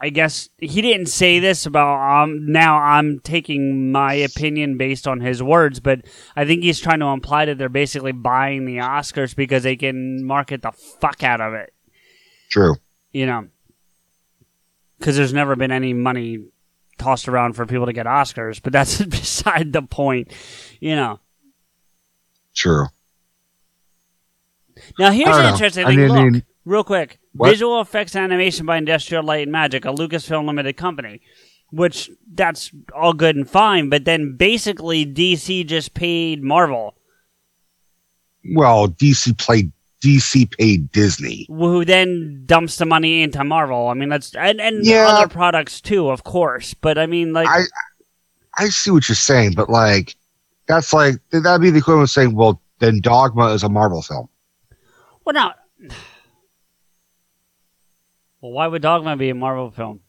i 0.00 0.08
guess 0.08 0.48
he 0.58 0.82
didn't 0.82 1.06
say 1.06 1.38
this 1.38 1.66
about 1.66 2.22
um 2.24 2.50
now 2.50 2.78
i'm 2.78 3.20
taking 3.20 3.92
my 3.92 4.14
opinion 4.14 4.76
based 4.76 5.06
on 5.06 5.20
his 5.20 5.40
words 5.40 5.78
but 5.78 6.00
i 6.34 6.44
think 6.44 6.64
he's 6.64 6.80
trying 6.80 6.98
to 6.98 7.06
imply 7.06 7.44
that 7.44 7.58
they're 7.58 7.68
basically 7.68 8.12
buying 8.12 8.64
the 8.64 8.78
oscars 8.78 9.36
because 9.36 9.62
they 9.62 9.76
can 9.76 10.24
market 10.24 10.62
the 10.62 10.72
fuck 10.72 11.22
out 11.22 11.40
of 11.40 11.54
it 11.54 11.72
True. 12.50 12.74
you 13.12 13.24
know 13.24 13.46
because 14.98 15.16
there's 15.16 15.32
never 15.32 15.54
been 15.54 15.70
any 15.70 15.92
money 15.92 16.40
tossed 16.98 17.28
around 17.28 17.54
for 17.54 17.64
people 17.66 17.86
to 17.86 17.92
get 17.92 18.06
Oscars, 18.06 18.60
but 18.62 18.72
that's 18.72 19.00
beside 19.04 19.72
the 19.72 19.82
point, 19.82 20.32
you 20.80 20.94
know. 20.96 21.20
True. 22.54 22.86
Now 24.98 25.10
here's 25.10 25.36
an 25.36 25.46
interesting 25.52 25.86
thing. 25.86 25.96
mean- 25.96 26.08
Look, 26.08 26.18
I 26.18 26.24
mean- 26.30 26.42
real 26.64 26.84
quick, 26.84 27.18
What? 27.32 27.50
visual 27.50 27.80
effects 27.80 28.14
animation 28.16 28.66
by 28.66 28.76
Industrial 28.76 29.22
Light 29.22 29.42
and 29.42 29.52
Magic, 29.52 29.84
a 29.84 29.88
Lucasfilm 29.88 30.46
Limited 30.46 30.76
company, 30.76 31.20
which 31.70 32.10
that's 32.32 32.70
all 32.94 33.12
good 33.12 33.36
and 33.36 33.48
fine, 33.48 33.88
but 33.88 34.04
then 34.04 34.36
basically 34.36 35.04
DC 35.06 35.66
just 35.66 35.94
paid 35.94 36.42
Marvel, 36.42 36.94
Well, 38.54 38.88
DC 38.88 39.36
played 39.38 39.72
DC 40.02 40.56
paid 40.56 40.90
Disney. 40.92 41.46
who 41.48 41.84
then 41.84 42.42
dumps 42.46 42.76
the 42.76 42.86
money 42.86 43.22
into 43.22 43.42
Marvel. 43.42 43.88
I 43.88 43.94
mean, 43.94 44.08
that's 44.08 44.34
and 44.34 44.60
and 44.60 44.84
Yeah. 44.86 45.06
other 45.08 45.28
products 45.28 45.80
too, 45.80 46.08
of 46.10 46.24
course. 46.24 46.74
But 46.74 46.98
I 46.98 47.06
mean, 47.06 47.32
like, 47.32 47.48
I 47.48 47.62
I 48.56 48.68
see 48.68 48.90
what 48.90 49.08
you're 49.08 49.16
saying, 49.16 49.54
but 49.54 49.68
like 49.68 50.16
that's 50.68 50.92
like 50.92 51.16
that'd 51.30 51.60
be 51.62 51.70
the 51.70 51.78
equivalent 51.78 52.08
of 52.08 52.10
saying, 52.10 52.34
well, 52.34 52.60
then 52.78 53.00
Dogma 53.00 53.48
is 53.54 53.62
a 53.64 53.68
Marvel 53.68 54.02
film. 54.02 54.28
well, 55.24 55.34
now. 55.34 55.54
Well, 58.40 58.52
why 58.52 58.68
would 58.68 58.82
Dogma 58.82 59.16
be 59.16 59.30
a 59.30 59.34
Marvel 59.34 59.70
film? 59.72 60.00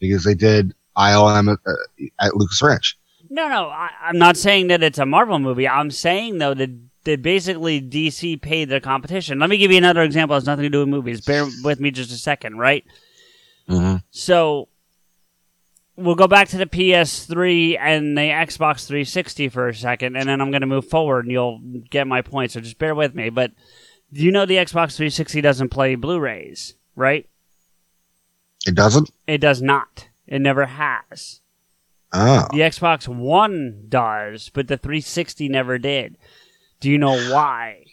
Because 0.00 0.24
they 0.24 0.34
did 0.34 0.74
ILM 0.96 1.52
at, 1.52 1.58
uh, 1.64 2.06
at 2.18 2.36
Lucas 2.36 2.60
Ranch. 2.60 2.98
No, 3.30 3.48
no, 3.48 3.66
I, 3.68 3.88
I'm 4.02 4.18
not 4.18 4.36
saying 4.36 4.66
that 4.68 4.82
it's 4.82 4.98
a 4.98 5.06
Marvel 5.06 5.38
movie. 5.38 5.68
I'm 5.68 5.90
saying 5.90 6.38
though 6.38 6.54
that 6.54 6.70
that 7.06 7.22
basically 7.22 7.80
DC 7.80 8.40
paid 8.40 8.68
their 8.68 8.80
competition. 8.80 9.38
Let 9.38 9.48
me 9.48 9.56
give 9.56 9.72
you 9.72 9.78
another 9.78 10.02
example. 10.02 10.36
It 10.36 10.40
has 10.40 10.46
nothing 10.46 10.64
to 10.64 10.68
do 10.68 10.80
with 10.80 10.88
movies. 10.88 11.24
Bear 11.24 11.46
with 11.64 11.80
me 11.80 11.90
just 11.90 12.12
a 12.12 12.16
second, 12.16 12.58
right? 12.58 12.84
Mm-hmm. 13.68 13.96
So 14.10 14.68
we'll 15.96 16.14
go 16.14 16.28
back 16.28 16.48
to 16.48 16.58
the 16.58 16.66
PS3 16.66 17.78
and 17.80 18.16
the 18.16 18.22
Xbox 18.22 18.86
360 18.86 19.48
for 19.48 19.68
a 19.68 19.74
second, 19.74 20.16
and 20.16 20.28
then 20.28 20.40
I'm 20.40 20.50
going 20.50 20.60
to 20.60 20.66
move 20.66 20.88
forward, 20.88 21.24
and 21.24 21.32
you'll 21.32 21.60
get 21.90 22.06
my 22.06 22.22
point. 22.22 22.52
So 22.52 22.60
just 22.60 22.78
bear 22.78 22.94
with 22.94 23.14
me. 23.14 23.30
But 23.30 23.52
you 24.12 24.30
know 24.30 24.46
the 24.46 24.56
Xbox 24.56 24.96
360 24.96 25.40
doesn't 25.40 25.70
play 25.70 25.94
Blu-rays, 25.94 26.74
right? 26.94 27.28
It 28.66 28.74
doesn't. 28.74 29.10
It 29.26 29.38
does 29.38 29.62
not. 29.62 30.08
It 30.26 30.40
never 30.40 30.66
has. 30.66 31.40
Oh, 32.12 32.46
The 32.52 32.60
Xbox 32.60 33.08
One 33.08 33.84
does, 33.88 34.50
but 34.50 34.68
the 34.68 34.76
360 34.76 35.48
never 35.48 35.78
did. 35.78 36.16
Do 36.80 36.90
you 36.90 36.98
know 36.98 37.16
why? 37.32 37.84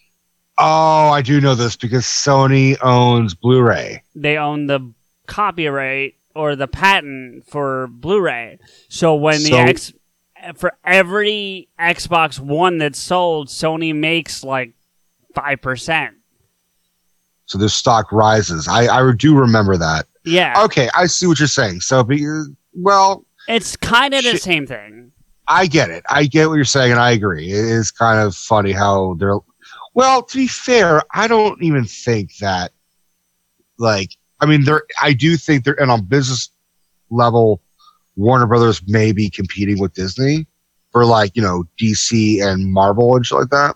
oh, 0.57 1.09
I 1.09 1.21
do 1.21 1.41
know 1.41 1.55
this 1.55 1.75
because 1.75 2.03
Sony 2.03 2.77
owns 2.81 3.33
Blu-ray. 3.33 4.03
They 4.15 4.37
own 4.37 4.67
the 4.67 4.93
copyright 5.25 6.15
or 6.35 6.55
the 6.55 6.67
patent 6.67 7.47
for 7.47 7.87
Blu-ray. 7.87 8.59
So 8.89 9.15
when 9.15 9.41
the 9.43 9.53
X 9.53 9.93
for 10.55 10.73
every 10.83 11.69
Xbox 11.79 12.39
One 12.39 12.77
that's 12.77 12.99
sold, 12.99 13.47
Sony 13.47 13.95
makes 13.95 14.43
like 14.43 14.73
five 15.33 15.61
percent. 15.61 16.15
So 17.45 17.57
their 17.57 17.69
stock 17.69 18.11
rises. 18.11 18.67
I 18.67 18.87
I 18.87 19.11
do 19.13 19.37
remember 19.37 19.77
that. 19.77 20.05
Yeah, 20.25 20.63
Okay, 20.63 20.89
I 20.95 21.07
see 21.07 21.27
what 21.27 21.39
you're 21.39 21.47
saying. 21.47 21.81
So, 21.81 22.01
be, 22.01 22.25
well, 22.73 23.25
it's 23.49 23.75
kind 23.75 24.13
of 24.13 24.23
the 24.23 24.37
same 24.37 24.65
thing. 24.65 25.11
I 25.47 25.67
get 25.67 25.89
it. 25.89 26.03
I 26.09 26.25
get 26.25 26.47
what 26.47 26.55
you're 26.55 26.65
saying, 26.65 26.91
and 26.91 26.99
I 26.99 27.11
agree. 27.11 27.49
It 27.51 27.65
is 27.65 27.91
kind 27.91 28.19
of 28.19 28.35
funny 28.35 28.71
how 28.71 29.15
they're. 29.15 29.37
Well, 29.93 30.23
to 30.23 30.37
be 30.37 30.47
fair, 30.47 31.01
I 31.13 31.27
don't 31.27 31.61
even 31.61 31.85
think 31.85 32.37
that. 32.37 32.71
Like, 33.77 34.11
I 34.39 34.45
mean, 34.45 34.63
they're. 34.63 34.83
I 35.01 35.13
do 35.13 35.35
think 35.37 35.63
they're, 35.65 35.79
and 35.81 35.91
on 35.91 36.05
business 36.05 36.49
level, 37.09 37.61
Warner 38.15 38.47
Brothers 38.47 38.81
may 38.87 39.11
be 39.11 39.29
competing 39.29 39.79
with 39.79 39.93
Disney 39.93 40.47
for 40.91 41.05
like 41.05 41.35
you 41.35 41.41
know 41.41 41.65
DC 41.79 42.41
and 42.45 42.71
Marvel 42.71 43.15
and 43.15 43.25
shit 43.25 43.39
like 43.39 43.49
that. 43.49 43.75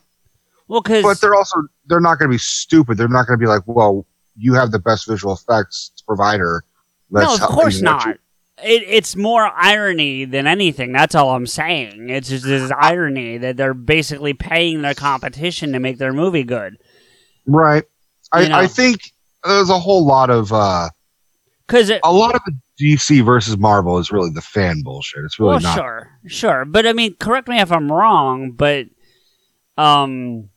Well, 0.68 0.82
because 0.82 1.04
but 1.04 1.20
they're 1.22 1.36
also 1.36 1.64
they're 1.88 2.00
not 2.00 2.20
going 2.20 2.30
to 2.30 2.34
be 2.34 2.40
stupid. 2.40 2.98
They're 2.98 3.08
not 3.08 3.28
going 3.28 3.40
to 3.40 3.44
be 3.44 3.48
like, 3.50 3.64
well, 3.66 4.06
you 4.36 4.54
have 4.54 4.72
the 4.72 4.80
best 4.80 5.08
visual 5.08 5.34
effects 5.34 5.92
provider. 6.06 6.64
no, 7.10 7.22
Let's 7.22 7.42
of 7.42 7.48
course 7.50 7.82
not. 7.82 8.06
you- 8.06 8.16
It, 8.64 8.84
it's 8.88 9.16
more 9.16 9.52
irony 9.56 10.26
than 10.26 10.48
anything. 10.48 10.92
That's 10.92 11.16
all 11.16 11.36
I'm 11.36 11.48
saying. 11.48 12.10
It's 12.10 12.30
just 12.30 12.46
this 12.46 12.72
irony 12.72 13.38
that 13.38 13.58
they're 13.58 13.74
basically 13.74 14.34
paying 14.34 14.82
their 14.82 14.96
competition 14.96 15.74
to 15.74 15.80
make 15.80 15.98
their 15.98 16.14
movie 16.14 16.44
good. 16.44 16.78
Right. 17.46 17.84
I, 18.32 18.42
You 18.42 18.50
know. 18.50 18.56
I 18.56 18.68
think 18.68 19.14
there's 19.44 19.70
a 19.70 19.80
whole 19.80 20.06
lot 20.06 20.30
of 20.30 20.52
uh, 20.52 20.90
Because 21.68 21.92
a 22.04 22.12
lot 22.12 22.36
of 22.36 22.42
the 22.46 22.58
DC 22.80 23.24
versus 23.24 23.58
Marvel 23.58 23.98
is 23.98 24.12
really 24.12 24.32
the 24.32 24.42
fan 24.42 24.82
bullshit. 24.84 25.24
It's 25.24 25.40
really 25.40 25.52
well, 25.52 25.60
not. 25.60 25.76
sure, 25.76 26.20
sure, 26.28 26.66
but 26.66 26.86
I 26.86 26.94
mean, 26.94 27.16
correct 27.16 27.48
me 27.48 27.60
if 27.60 27.72
I'm 27.72 27.92
wrong, 27.92 28.52
but 28.52 28.88
um, 29.78 30.50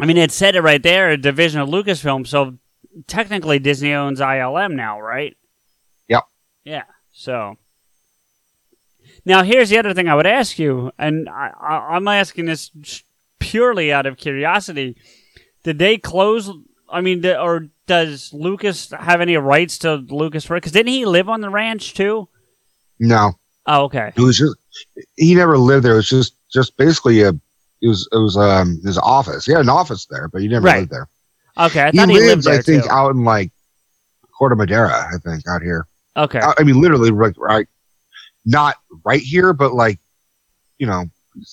I 0.00 0.06
mean, 0.06 0.16
it 0.16 0.30
said 0.30 0.54
it 0.54 0.62
right 0.62 0.82
there, 0.82 1.10
a 1.10 1.16
division 1.16 1.60
of 1.60 1.68
Lucasfilm. 1.68 2.26
So 2.26 2.58
technically, 3.06 3.58
Disney 3.58 3.92
owns 3.92 4.20
ILM 4.20 4.74
now, 4.74 5.00
right? 5.00 5.36
Yep. 6.08 6.24
Yeah. 6.64 6.84
So 7.12 7.56
now 9.24 9.42
here's 9.42 9.70
the 9.70 9.78
other 9.78 9.94
thing 9.94 10.08
I 10.08 10.14
would 10.14 10.26
ask 10.26 10.58
you, 10.58 10.90
and 10.98 11.28
I, 11.28 11.50
I, 11.60 11.76
I'm 11.96 12.08
asking 12.08 12.46
this 12.46 12.70
purely 13.38 13.92
out 13.92 14.06
of 14.06 14.16
curiosity. 14.16 14.96
Did 15.62 15.78
they 15.78 15.98
close? 15.98 16.50
I 16.90 17.00
mean, 17.00 17.24
or 17.26 17.68
does 17.86 18.32
Lucas 18.32 18.90
have 18.90 19.20
any 19.20 19.36
rights 19.36 19.78
to 19.78 19.94
Lucas? 19.96 20.46
Because 20.46 20.72
didn't 20.72 20.88
he 20.92 21.04
live 21.04 21.28
on 21.28 21.40
the 21.40 21.50
ranch 21.50 21.94
too? 21.94 22.28
No, 22.98 23.32
Oh, 23.66 23.84
okay. 23.84 24.12
it 24.16 24.20
was 24.20 24.38
just 24.38 24.56
he 25.16 25.34
never 25.34 25.58
lived 25.58 25.84
there. 25.84 25.92
It 25.92 25.96
was 25.96 26.08
just 26.08 26.34
just 26.52 26.76
basically 26.76 27.22
a 27.22 27.30
it 27.30 27.88
was 27.88 28.08
it 28.12 28.16
was 28.18 28.36
um 28.36 28.80
his 28.84 28.98
office. 28.98 29.46
He 29.46 29.52
had 29.52 29.60
an 29.62 29.68
office 29.68 30.06
there, 30.06 30.28
but 30.28 30.42
he 30.42 30.48
never 30.48 30.66
Right. 30.66 30.80
lived 30.80 30.90
there. 30.92 31.08
Okay, 31.58 31.82
I 31.82 31.90
he 31.90 31.98
thought 31.98 32.08
he, 32.08 32.14
lived 32.14 32.28
lives, 32.28 32.44
there 32.46 32.58
I 32.58 32.62
think, 32.62 32.84
too. 32.84 32.90
out 32.90 33.14
in 33.14 33.24
like 33.24 33.50
Corte 34.36 34.56
Madera. 34.56 35.08
I 35.12 35.18
think 35.18 35.46
out 35.48 35.62
here. 35.62 35.86
Okay, 36.16 36.40
I, 36.40 36.54
I 36.58 36.62
mean, 36.64 36.80
literally, 36.80 37.10
like 37.10 37.34
right, 37.38 37.66
not 38.44 38.76
right 39.04 39.20
here, 39.22 39.52
but 39.52 39.72
like 39.74 39.98
you 40.78 40.86
know, 40.86 41.04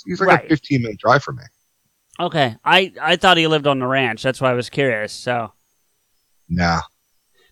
he's, 0.06 0.20
like 0.20 0.28
Right. 0.28 0.46
a 0.46 0.50
15 0.50 0.82
minute 0.82 0.98
drive 1.00 1.24
from 1.24 1.38
me. 1.38 1.44
okay. 2.20 2.56
I 2.66 2.92
I 3.02 3.16
thought 3.16 3.38
he 3.38 3.48
lived 3.48 3.68
on 3.68 3.80
the 3.80 3.86
ranch. 3.88 4.24
That's 4.24 4.42
why 4.42 4.50
I 4.52 4.54
was 4.54 4.70
curious. 4.70 5.14
So, 5.14 5.54
Nah. 6.50 6.82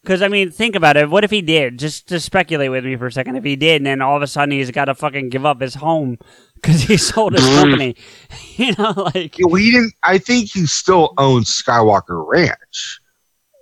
because 0.02 0.22
I 0.22 0.28
mean, 0.28 0.50
think 0.52 0.76
about 0.76 0.98
it. 0.98 1.10
What 1.10 1.24
if 1.24 1.32
he 1.32 1.42
did? 1.42 1.78
Just 1.80 2.08
to 2.10 2.20
speculate 2.20 2.72
with 2.72 2.84
me 2.84 2.96
for 2.96 3.08
a 3.08 3.12
second. 3.12 3.36
If 3.36 3.44
he 3.44 3.56
did, 3.56 3.78
and 3.78 3.86
then 3.86 4.02
all 4.02 4.16
of 4.18 4.22
a 4.24 4.28
sudden 4.28 4.52
he's 4.52 4.72
got 4.72 4.86
to 4.86 4.96
fucking 4.96 5.30
give 5.30 5.46
up 5.46 5.62
his 5.62 5.76
home 5.76 6.18
because 6.56 6.82
he 6.82 6.98
sold 6.98 7.34
his 7.34 7.46
company. 7.46 7.96
you 8.58 8.74
know, 8.78 8.94
like 9.16 9.36
well, 9.40 9.56
he 9.56 9.72
didn't. 9.72 9.94
I 10.04 10.18
think 10.18 10.50
he 10.52 10.66
still 10.66 11.14
owns 11.18 11.50
Skywalker 11.62 12.26
Ranch. 12.28 13.00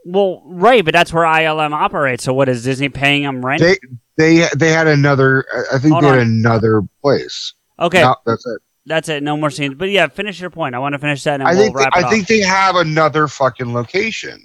Well, 0.05 0.41
right, 0.45 0.85
but 0.85 0.93
that's 0.93 1.11
where 1.11 1.23
ILM 1.25 1.73
operates. 1.73 2.23
So, 2.23 2.33
what 2.33 2.47
is 2.47 2.63
Disney 2.63 2.89
paying 2.89 3.23
them 3.23 3.45
rent? 3.45 3.61
They 3.61 3.77
they 4.17 4.47
they 4.55 4.71
had 4.71 4.87
another. 4.87 5.45
I 5.73 5.79
think 5.79 5.93
Hold 5.93 6.03
they 6.05 6.09
had 6.09 6.19
on. 6.19 6.27
another 6.27 6.83
place. 7.01 7.53
okay, 7.79 8.01
No, 8.01 8.15
that's 8.25 8.45
it. 8.45 8.61
that's 8.85 9.09
it. 9.09 9.23
No 9.23 9.35
more 9.35 9.49
scenes. 9.49 9.73
But 9.75 9.89
yeah, 9.89 10.07
finish 10.07 10.39
your 10.39 10.49
point. 10.51 10.75
I 10.75 10.79
want 10.79 10.93
to 10.93 10.99
finish 10.99 11.23
that, 11.23 11.41
and 11.41 11.43
I 11.49 11.53
we'll 11.53 11.63
think 11.63 11.75
wrap 11.77 11.87
it 11.95 12.03
I 12.03 12.07
up. 12.07 12.11
think 12.11 12.27
they 12.27 12.39
have 12.41 12.75
another 12.75 13.27
fucking 13.27 13.73
location. 13.73 14.39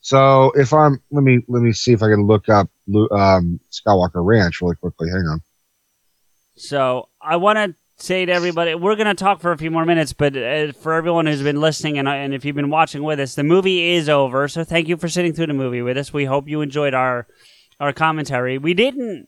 So 0.00 0.52
if 0.54 0.72
I'm 0.72 1.02
let 1.10 1.22
me 1.24 1.40
let 1.48 1.62
me 1.62 1.72
see 1.72 1.92
if 1.92 2.02
I 2.02 2.08
can 2.08 2.26
look 2.26 2.48
up 2.48 2.70
Lu- 2.86 3.10
um, 3.10 3.60
Skywalker 3.70 4.24
Ranch 4.24 4.62
really 4.62 4.76
quickly. 4.76 5.08
Hang 5.10 5.26
on. 5.26 5.42
So 6.56 7.08
I 7.20 7.36
want 7.36 7.56
to 7.58 7.74
say 8.02 8.24
to 8.26 8.32
everybody, 8.32 8.74
we're 8.74 8.96
going 8.96 9.06
to 9.08 9.14
talk 9.14 9.40
for 9.40 9.52
a 9.52 9.58
few 9.58 9.70
more 9.70 9.84
minutes, 9.84 10.12
but 10.12 10.36
uh, 10.36 10.72
for 10.72 10.94
everyone 10.94 11.26
who's 11.26 11.42
been 11.42 11.60
listening 11.60 11.98
and, 11.98 12.08
uh, 12.08 12.12
and 12.12 12.32
if 12.34 12.44
you've 12.44 12.56
been 12.56 12.70
watching 12.70 13.02
with 13.02 13.20
us, 13.20 13.34
the 13.34 13.44
movie 13.44 13.92
is 13.94 14.08
over. 14.08 14.48
So 14.48 14.64
thank 14.64 14.88
you 14.88 14.96
for 14.96 15.08
sitting 15.08 15.32
through 15.32 15.46
the 15.48 15.54
movie 15.54 15.82
with 15.82 15.96
us. 15.98 16.12
We 16.12 16.24
hope 16.24 16.48
you 16.48 16.60
enjoyed 16.60 16.94
our 16.94 17.26
our 17.78 17.92
commentary. 17.92 18.58
We 18.58 18.74
didn't. 18.74 19.26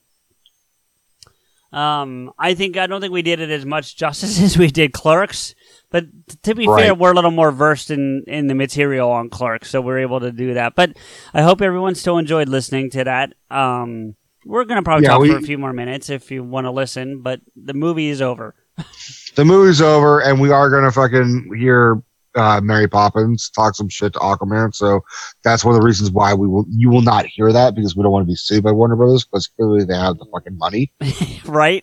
Um, 1.73 2.33
I 2.39 2.52
think 2.55 2.76
I 2.76 2.86
don't 2.86 3.01
think 3.01 3.15
we 3.15 3.23
did 3.23 3.41
it 3.41 3.49
as 3.51 3.65
much 3.65 3.97
justice 3.97 4.41
as 4.42 4.59
we 4.59 4.67
did 4.67 4.92
Clerks, 4.92 5.55
but 5.91 6.05
t- 6.28 6.36
to 6.42 6.55
be 6.55 6.67
fair, 6.67 6.94
we're 6.94 7.12
a 7.12 7.15
little 7.15 7.31
more 7.31 7.51
versed 7.51 7.91
in 7.91 8.25
in 8.26 8.47
the 8.47 8.55
material 8.55 9.10
on 9.10 9.31
Clerks, 9.31 9.70
so 9.70 9.81
we're 9.81 10.01
able 10.01 10.20
to 10.20 10.33
do 10.33 10.55
that. 10.55 10.75
But 10.75 10.99
I 11.33 11.41
hope 11.41 11.62
everyone 11.62 11.94
still 11.94 12.18
enjoyed 12.18 12.49
listening 12.51 12.91
to 12.91 13.05
that. 13.05 13.33
Um, 13.51 14.17
we're 14.44 14.65
gonna 14.67 14.83
probably 14.83 15.05
Yeah, 15.05 15.12
talk 15.12 15.20
we- 15.23 15.31
for 15.31 15.39
a 15.39 15.42
few 15.42 15.57
more 15.57 15.73
minutes 15.73 16.10
if 16.10 16.31
you 16.31 16.44
want 16.44 16.67
to 16.67 16.70
listen, 16.70 17.23
but 17.23 17.41
the 17.57 17.75
movie 17.75 18.09
is 18.10 18.20
over. 18.20 18.55
The 19.34 19.47
movie's 19.47 19.81
over, 19.81 20.20
and 20.20 20.39
we 20.42 20.51
are 20.51 20.68
gonna 20.68 20.92
fucking 20.92 21.55
hear 21.57 22.02
uh, 22.34 22.60
Mary 22.62 22.86
Poppins 22.86 23.49
talk 23.49 23.75
some 23.75 23.89
shit 23.89 24.12
to 24.12 24.18
Aquaman. 24.18 24.75
So 24.75 25.01
that's 25.42 25.65
one 25.65 25.75
of 25.75 25.81
the 25.81 25.86
reasons 25.86 26.10
why 26.10 26.34
we 26.34 26.47
will 26.47 26.67
you 26.68 26.91
will 26.91 27.01
not 27.01 27.25
hear 27.25 27.51
that 27.51 27.75
because 27.75 27.97
we 27.97 28.02
don't 28.02 28.12
want 28.12 28.25
to 28.25 28.31
be 28.31 28.36
sued 28.36 28.62
by 28.62 28.73
Warner 28.73 28.94
Brothers 28.97 29.25
because 29.25 29.47
clearly 29.47 29.84
they 29.84 29.97
have 29.97 30.18
the 30.18 30.26
fucking 30.26 30.59
money. 30.59 30.92
right? 31.47 31.83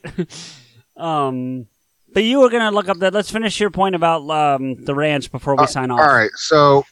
um, 0.95 1.65
but 2.13 2.23
you 2.23 2.39
were 2.39 2.49
gonna 2.51 2.69
look 2.69 2.87
up 2.87 2.97
that. 2.99 3.13
Let's 3.13 3.31
finish 3.31 3.59
your 3.59 3.71
point 3.71 3.95
about 3.95 4.29
um, 4.29 4.83
the 4.85 4.93
ranch 4.93 5.31
before 5.31 5.55
we 5.55 5.63
Uh, 5.63 5.67
sign 5.67 5.89
off. 5.89 5.99
All 5.99 6.13
right, 6.13 6.31
so 6.35 6.83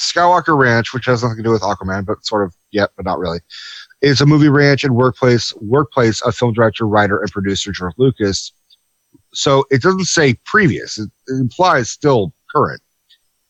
Skywalker 0.00 0.58
Ranch, 0.58 0.92
which 0.92 1.06
has 1.06 1.22
nothing 1.22 1.38
to 1.38 1.42
do 1.42 1.50
with 1.50 1.62
Aquaman, 1.62 2.04
but 2.04 2.26
sort 2.26 2.44
of 2.44 2.54
yeah, 2.72 2.86
but 2.96 3.06
not 3.06 3.18
really, 3.18 3.38
is 4.02 4.20
a 4.20 4.26
movie 4.26 4.48
ranch 4.48 4.84
and 4.84 4.94
workplace 4.94 5.54
workplace 5.60 6.20
of 6.22 6.34
film 6.34 6.52
director, 6.52 6.86
writer, 6.86 7.20
and 7.20 7.30
producer 7.30 7.70
George 7.70 7.94
Lucas. 7.96 8.52
So 9.36 9.64
it 9.70 9.82
doesn't 9.82 10.06
say 10.06 10.34
previous; 10.44 10.98
it, 10.98 11.10
it 11.28 11.34
implies 11.40 11.90
still 11.90 12.32
current. 12.54 12.82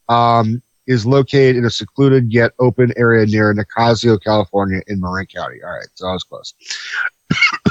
Um, 0.08 0.62
is 0.86 1.04
located 1.04 1.56
in 1.56 1.64
a 1.64 1.70
secluded 1.70 2.32
yet 2.32 2.52
open 2.60 2.92
area 2.96 3.26
near 3.26 3.52
Nicasio, 3.52 4.22
California, 4.22 4.82
in 4.86 5.00
Marin 5.00 5.26
County. 5.26 5.56
All 5.62 5.70
right, 5.70 5.88
so 5.94 6.06
I 6.06 6.12
was 6.12 6.22
close. 6.22 6.54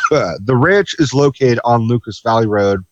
the 0.42 0.56
ranch 0.56 0.96
is 1.00 1.14
located 1.14 1.60
on 1.64 1.84
Lucas 1.84 2.20
Valley 2.22 2.48
Road, 2.48 2.84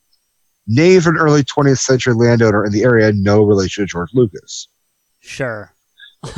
for 0.66 1.10
an 1.10 1.18
early 1.18 1.44
20th 1.44 1.80
century 1.80 2.14
landowner 2.14 2.66
in 2.66 2.72
the 2.72 2.84
area, 2.84 3.12
no 3.14 3.44
relation 3.44 3.84
to 3.84 3.88
George 3.88 4.14
Lucas. 4.14 4.70
Sure. 5.20 5.73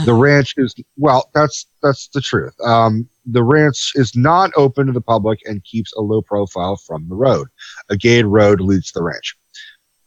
The 0.05 0.13
ranch 0.13 0.55
is 0.57 0.73
well, 0.97 1.29
that's 1.33 1.67
that's 1.83 2.07
the 2.09 2.21
truth. 2.21 2.53
Um, 2.61 3.07
the 3.25 3.43
ranch 3.43 3.91
is 3.95 4.15
not 4.15 4.51
open 4.55 4.87
to 4.87 4.93
the 4.93 5.01
public 5.01 5.39
and 5.45 5.63
keeps 5.63 5.93
a 5.93 6.01
low 6.01 6.21
profile 6.21 6.75
from 6.75 7.07
the 7.07 7.15
road. 7.15 7.47
A 7.89 7.97
gated 7.97 8.25
road 8.25 8.61
leads 8.61 8.91
to 8.91 8.99
the 8.99 9.03
ranch. 9.03 9.35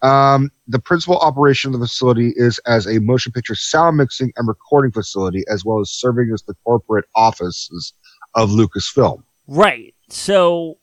Um, 0.02 0.50
the 0.66 0.78
principal 0.78 1.18
operation 1.18 1.74
of 1.74 1.80
the 1.80 1.86
facility 1.86 2.32
is 2.36 2.58
as 2.66 2.86
a 2.86 3.00
motion 3.00 3.32
picture 3.32 3.54
sound 3.54 3.96
mixing 3.96 4.32
and 4.36 4.46
recording 4.46 4.92
facility, 4.92 5.44
as 5.48 5.64
well 5.64 5.80
as 5.80 5.90
serving 5.90 6.30
as 6.32 6.42
the 6.42 6.54
corporate 6.64 7.06
offices 7.14 7.92
of 8.34 8.50
Lucasfilm. 8.50 9.22
Right. 9.46 9.94
So 10.08 10.78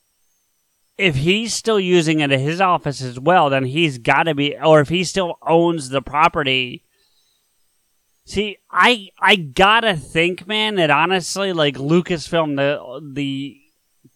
if 0.98 1.16
he's 1.16 1.54
still 1.54 1.80
using 1.80 2.22
it 2.22 2.32
at 2.32 2.40
his 2.40 2.62
office 2.62 3.02
as 3.02 3.20
well, 3.20 3.50
then 3.50 3.66
he's 3.66 3.98
got 3.98 4.24
to 4.24 4.36
be, 4.36 4.58
or 4.58 4.80
if 4.82 4.90
he 4.90 5.04
still 5.04 5.38
owns 5.42 5.90
the 5.90 6.02
property. 6.02 6.85
See, 8.26 8.58
I 8.72 9.10
I 9.20 9.36
gotta 9.36 9.96
think, 9.96 10.48
man, 10.48 10.76
that 10.76 10.90
honestly, 10.90 11.54
like 11.54 11.76
Lucasfilm, 11.76 12.56
the 12.56 13.12
the 13.14 13.58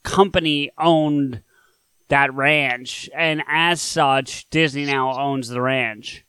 company 0.04 0.72
owned 0.78 1.42
that 2.08 2.34
ranch, 2.34 3.08
and 3.16 3.44
as 3.48 3.82
such, 3.82 4.50
Disney 4.50 4.86
now 4.86 5.20
owns 5.20 5.48
the 5.50 5.62
ranch. 5.62 6.26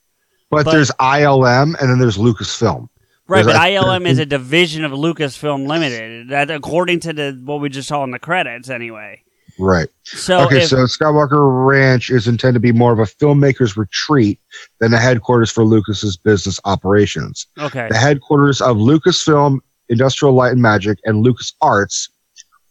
But, 0.50 0.64
But- 0.66 0.72
there's 0.72 0.90
ILM 1.00 1.74
and 1.80 1.90
then 1.90 1.98
there's 1.98 2.18
Lucasfilm. 2.18 2.88
Right, 3.26 3.44
but 3.44 3.52
There's 3.52 3.58
a- 3.58 3.74
ILM 3.76 4.06
is 4.08 4.18
a 4.18 4.26
division 4.38 4.84
of 4.84 4.90
Lucasfilm 4.90 5.68
Limited. 5.68 6.30
That, 6.30 6.50
according 6.50 6.98
to 7.00 7.12
the 7.12 7.40
what 7.44 7.60
we 7.60 7.68
just 7.68 7.86
saw 7.88 8.02
in 8.02 8.10
the 8.10 8.18
credits, 8.18 8.68
anyway. 8.68 9.22
Right. 9.60 9.88
So, 10.04 10.40
okay, 10.46 10.62
if, 10.62 10.68
so 10.68 10.78
Skywalker 10.78 11.66
Ranch 11.66 12.10
is 12.10 12.26
intended 12.26 12.54
to 12.54 12.60
be 12.60 12.72
more 12.72 12.92
of 12.92 12.98
a 12.98 13.02
filmmaker's 13.02 13.76
retreat 13.76 14.40
than 14.78 14.90
the 14.90 14.98
headquarters 14.98 15.50
for 15.50 15.64
Lucas's 15.64 16.16
business 16.16 16.58
operations. 16.64 17.46
okay, 17.58 17.88
The 17.90 17.96
headquarters 17.96 18.60
of 18.60 18.78
Lucasfilm, 18.78 19.58
Industrial 19.88 20.34
Light 20.34 20.52
and 20.52 20.62
Magic, 20.62 20.98
and 21.04 21.20
Lucas 21.20 21.52
Arts 21.60 22.08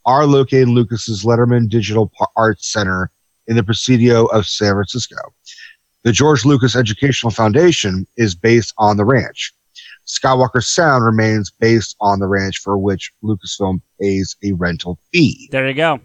are 0.06 0.26
located 0.26 0.70
in 0.70 0.74
Lucas's 0.76 1.24
Letterman 1.24 1.70
Digital 1.70 2.12
Arts 2.36 2.72
Center 2.72 3.12
in 3.48 3.56
the 3.56 3.64
Presidio 3.64 4.26
of 4.28 4.46
San 4.46 4.74
Francisco. 4.74 5.18
The 6.04 6.12
George 6.12 6.46
Lucas 6.46 6.76
Educational 6.76 7.32
Foundation 7.32 8.08
is 8.18 8.34
based 8.34 8.74
on 8.78 8.98
the 8.98 9.06
ranch. 9.06 9.54
Skywalker 10.08 10.64
Sound 10.64 11.06
remains 11.06 11.52
based 11.52 11.96
on 12.02 12.20
the 12.20 12.28
ranch 12.28 12.58
for 12.58 12.78
which 12.78 13.12
Lucasfilm 13.24 13.82
pays 14.02 14.36
a 14.44 14.54
rental 14.54 14.98
fee 15.12 15.48
there 15.52 15.68
you 15.68 15.76
go, 15.76 16.00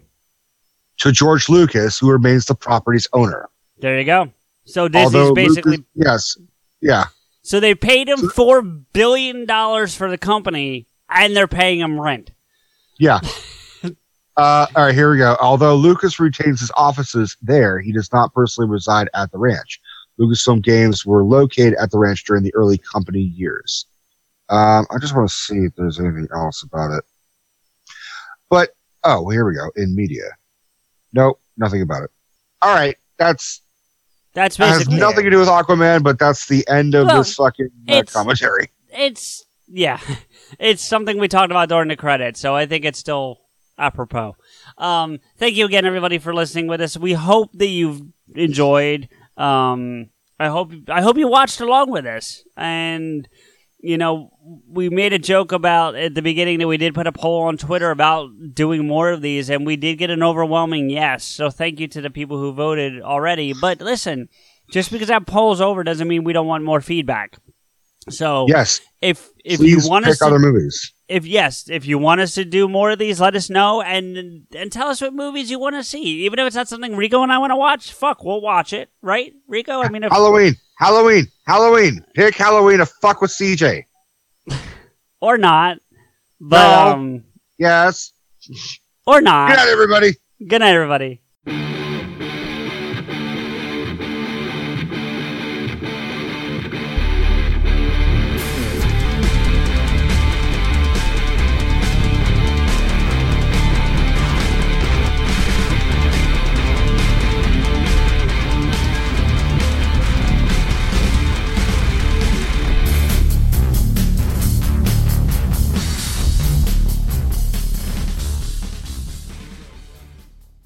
to 0.97 1.11
George 1.11 1.49
Lucas, 1.49 1.99
who 1.99 2.09
remains 2.09 2.45
the 2.45 2.55
property's 2.55 3.07
owner. 3.13 3.49
there 3.79 3.99
you 3.99 4.05
go. 4.05 4.31
So 4.65 4.87
Disney's 4.87 5.15
Although 5.15 5.33
basically 5.33 5.77
Lucas- 5.77 5.85
yes, 5.95 6.37
yeah, 6.81 7.05
so 7.43 7.59
they 7.59 7.75
paid 7.75 8.09
him 8.09 8.29
four 8.29 8.61
billion 8.63 9.45
dollars 9.45 9.95
for 9.95 10.09
the 10.09 10.17
company, 10.17 10.87
and 11.09 11.35
they're 11.35 11.47
paying 11.47 11.79
him 11.79 11.99
rent. 11.99 12.31
yeah. 12.99 13.19
Uh, 14.37 14.67
all 14.75 14.83
right, 14.83 14.93
here 14.93 15.09
we 15.09 15.17
go. 15.17 15.37
Although 15.39 15.75
Lucas 15.75 16.19
retains 16.19 16.59
his 16.59 16.71
offices 16.75 17.37
there, 17.41 17.79
he 17.79 17.93
does 17.93 18.11
not 18.11 18.33
personally 18.33 18.69
reside 18.69 19.07
at 19.13 19.31
the 19.31 19.37
ranch. 19.37 19.79
Lucasfilm 20.19 20.61
games 20.61 21.05
were 21.05 21.23
located 21.23 21.75
at 21.75 21.89
the 21.89 21.97
ranch 21.97 22.25
during 22.25 22.43
the 22.43 22.53
early 22.53 22.77
company 22.77 23.21
years. 23.21 23.85
Um, 24.49 24.85
I 24.91 24.97
just 24.99 25.15
want 25.15 25.29
to 25.29 25.33
see 25.33 25.59
if 25.59 25.75
there's 25.75 26.01
anything 26.01 26.27
else 26.35 26.63
about 26.63 26.91
it. 26.91 27.05
But 28.49 28.71
oh, 29.05 29.21
well, 29.21 29.29
here 29.29 29.47
we 29.47 29.55
go 29.55 29.71
in 29.77 29.95
media. 29.95 30.25
Nope, 31.15 31.39
nothing 31.57 31.81
about 31.81 32.03
it. 32.03 32.11
All 32.61 32.73
right, 32.75 32.95
that's 33.17 33.61
That's 34.33 34.57
that 34.57 34.67
has 34.67 34.77
basically 34.79 34.99
nothing 34.99 35.23
to 35.23 35.29
do 35.31 35.39
with 35.39 35.47
Aquaman, 35.47 36.03
but 36.03 36.19
that's 36.19 36.47
the 36.47 36.67
end 36.67 36.93
of 36.93 37.07
Well, 37.07 37.17
this 37.19 37.33
fucking 37.35 37.69
uh, 37.89 37.93
it's- 37.93 38.13
commentary. 38.13 38.69
it's 38.89 39.45
yeah, 39.67 39.99
it's 40.59 40.83
something 40.83 41.17
we 41.17 41.27
talked 41.27 41.51
about 41.51 41.69
during 41.69 41.87
the 41.87 41.95
credits, 41.95 42.39
so 42.39 42.53
I 42.55 42.65
think 42.67 42.85
it's 42.85 42.99
still 42.99 43.39
apropos. 43.79 44.35
Um, 44.77 45.19
thank 45.37 45.55
you 45.55 45.65
again, 45.65 45.85
everybody, 45.85 46.17
for 46.19 46.33
listening 46.35 46.67
with 46.67 46.81
us. 46.81 46.95
We 46.97 47.13
hope 47.13 47.51
that 47.53 47.67
you've 47.67 48.01
enjoyed. 48.35 49.09
Um, 49.37 50.09
I 50.39 50.47
hope 50.49 50.71
I 50.89 51.01
hope 51.01 51.17
you 51.17 51.27
watched 51.29 51.61
along 51.61 51.91
with 51.91 52.05
us, 52.05 52.43
and 52.57 53.27
you 53.85 53.97
know 53.97 54.31
we 54.67 54.89
made 54.89 55.13
a 55.13 55.19
joke 55.19 55.51
about 55.51 55.95
at 55.95 56.13
the 56.15 56.21
beginning 56.21 56.59
that 56.59 56.67
we 56.67 56.77
did 56.77 56.93
put 56.93 57.07
a 57.07 57.11
poll 57.11 57.43
on 57.43 57.57
Twitter 57.57 57.91
about 57.91 58.29
doing 58.53 58.87
more 58.87 59.11
of 59.11 59.21
these, 59.21 59.49
and 59.49 59.65
we 59.65 59.75
did 59.75 59.95
get 59.97 60.09
an 60.09 60.23
overwhelming 60.23 60.89
yes. 60.89 61.23
So 61.23 61.49
thank 61.49 61.79
you 61.79 61.87
to 61.89 62.01
the 62.01 62.09
people 62.09 62.37
who 62.37 62.51
voted 62.53 63.01
already. 63.01 63.53
But 63.59 63.81
listen, 63.81 64.29
just 64.71 64.91
because 64.91 65.07
that 65.09 65.25
poll's 65.25 65.61
over 65.61 65.83
doesn't 65.83 66.07
mean 66.07 66.23
we 66.23 66.33
don't 66.33 66.47
want 66.47 66.63
more 66.63 66.81
feedback. 66.81 67.37
So 68.09 68.45
Yes, 68.47 68.81
if 69.01 69.29
if 69.43 69.59
please 69.59 69.85
you 69.85 69.89
want 69.89 70.05
us 70.05 70.19
to, 70.19 70.25
other 70.25 70.37
movies. 70.37 70.93
if 71.07 71.25
yes, 71.25 71.67
if 71.69 71.87
you 71.87 71.97
want 71.97 72.21
us 72.21 72.35
to 72.35 72.45
do 72.45 72.67
more 72.67 72.91
of 72.91 72.99
these, 72.99 73.19
let 73.19 73.35
us 73.35 73.49
know 73.49 73.81
and 73.81 74.45
and 74.55 74.71
tell 74.71 74.89
us 74.89 75.01
what 75.01 75.13
movies 75.13 75.49
you 75.49 75.57
want 75.57 75.75
to 75.75 75.83
see. 75.83 76.03
Even 76.25 76.37
if 76.37 76.45
it's 76.45 76.55
not 76.55 76.67
something 76.67 76.95
Rico 76.95 77.23
and 77.23 77.31
I 77.31 77.39
want 77.39 77.49
to 77.51 77.55
watch, 77.55 77.91
fuck, 77.91 78.23
we'll 78.23 78.41
watch 78.41 78.73
it, 78.73 78.89
right, 79.01 79.33
Rico? 79.47 79.81
I 79.81 79.89
mean, 79.89 80.03
if, 80.03 80.11
Halloween, 80.11 80.55
Halloween, 80.77 81.27
Halloween. 81.47 82.03
Pick 82.13 82.35
Halloween 82.35 82.79
to 82.79 82.85
fuck 82.85 83.21
with 83.21 83.31
CJ. 83.31 83.85
or 85.21 85.37
not, 85.37 85.77
but 86.39 86.85
No. 86.85 86.91
um, 86.93 87.23
Yes. 87.57 88.11
or 89.07 89.21
not. 89.21 89.49
Good 89.49 89.57
night, 89.57 89.69
everybody. 89.69 90.13
Good 90.47 90.59
night, 90.59 90.73
everybody. 90.75 91.21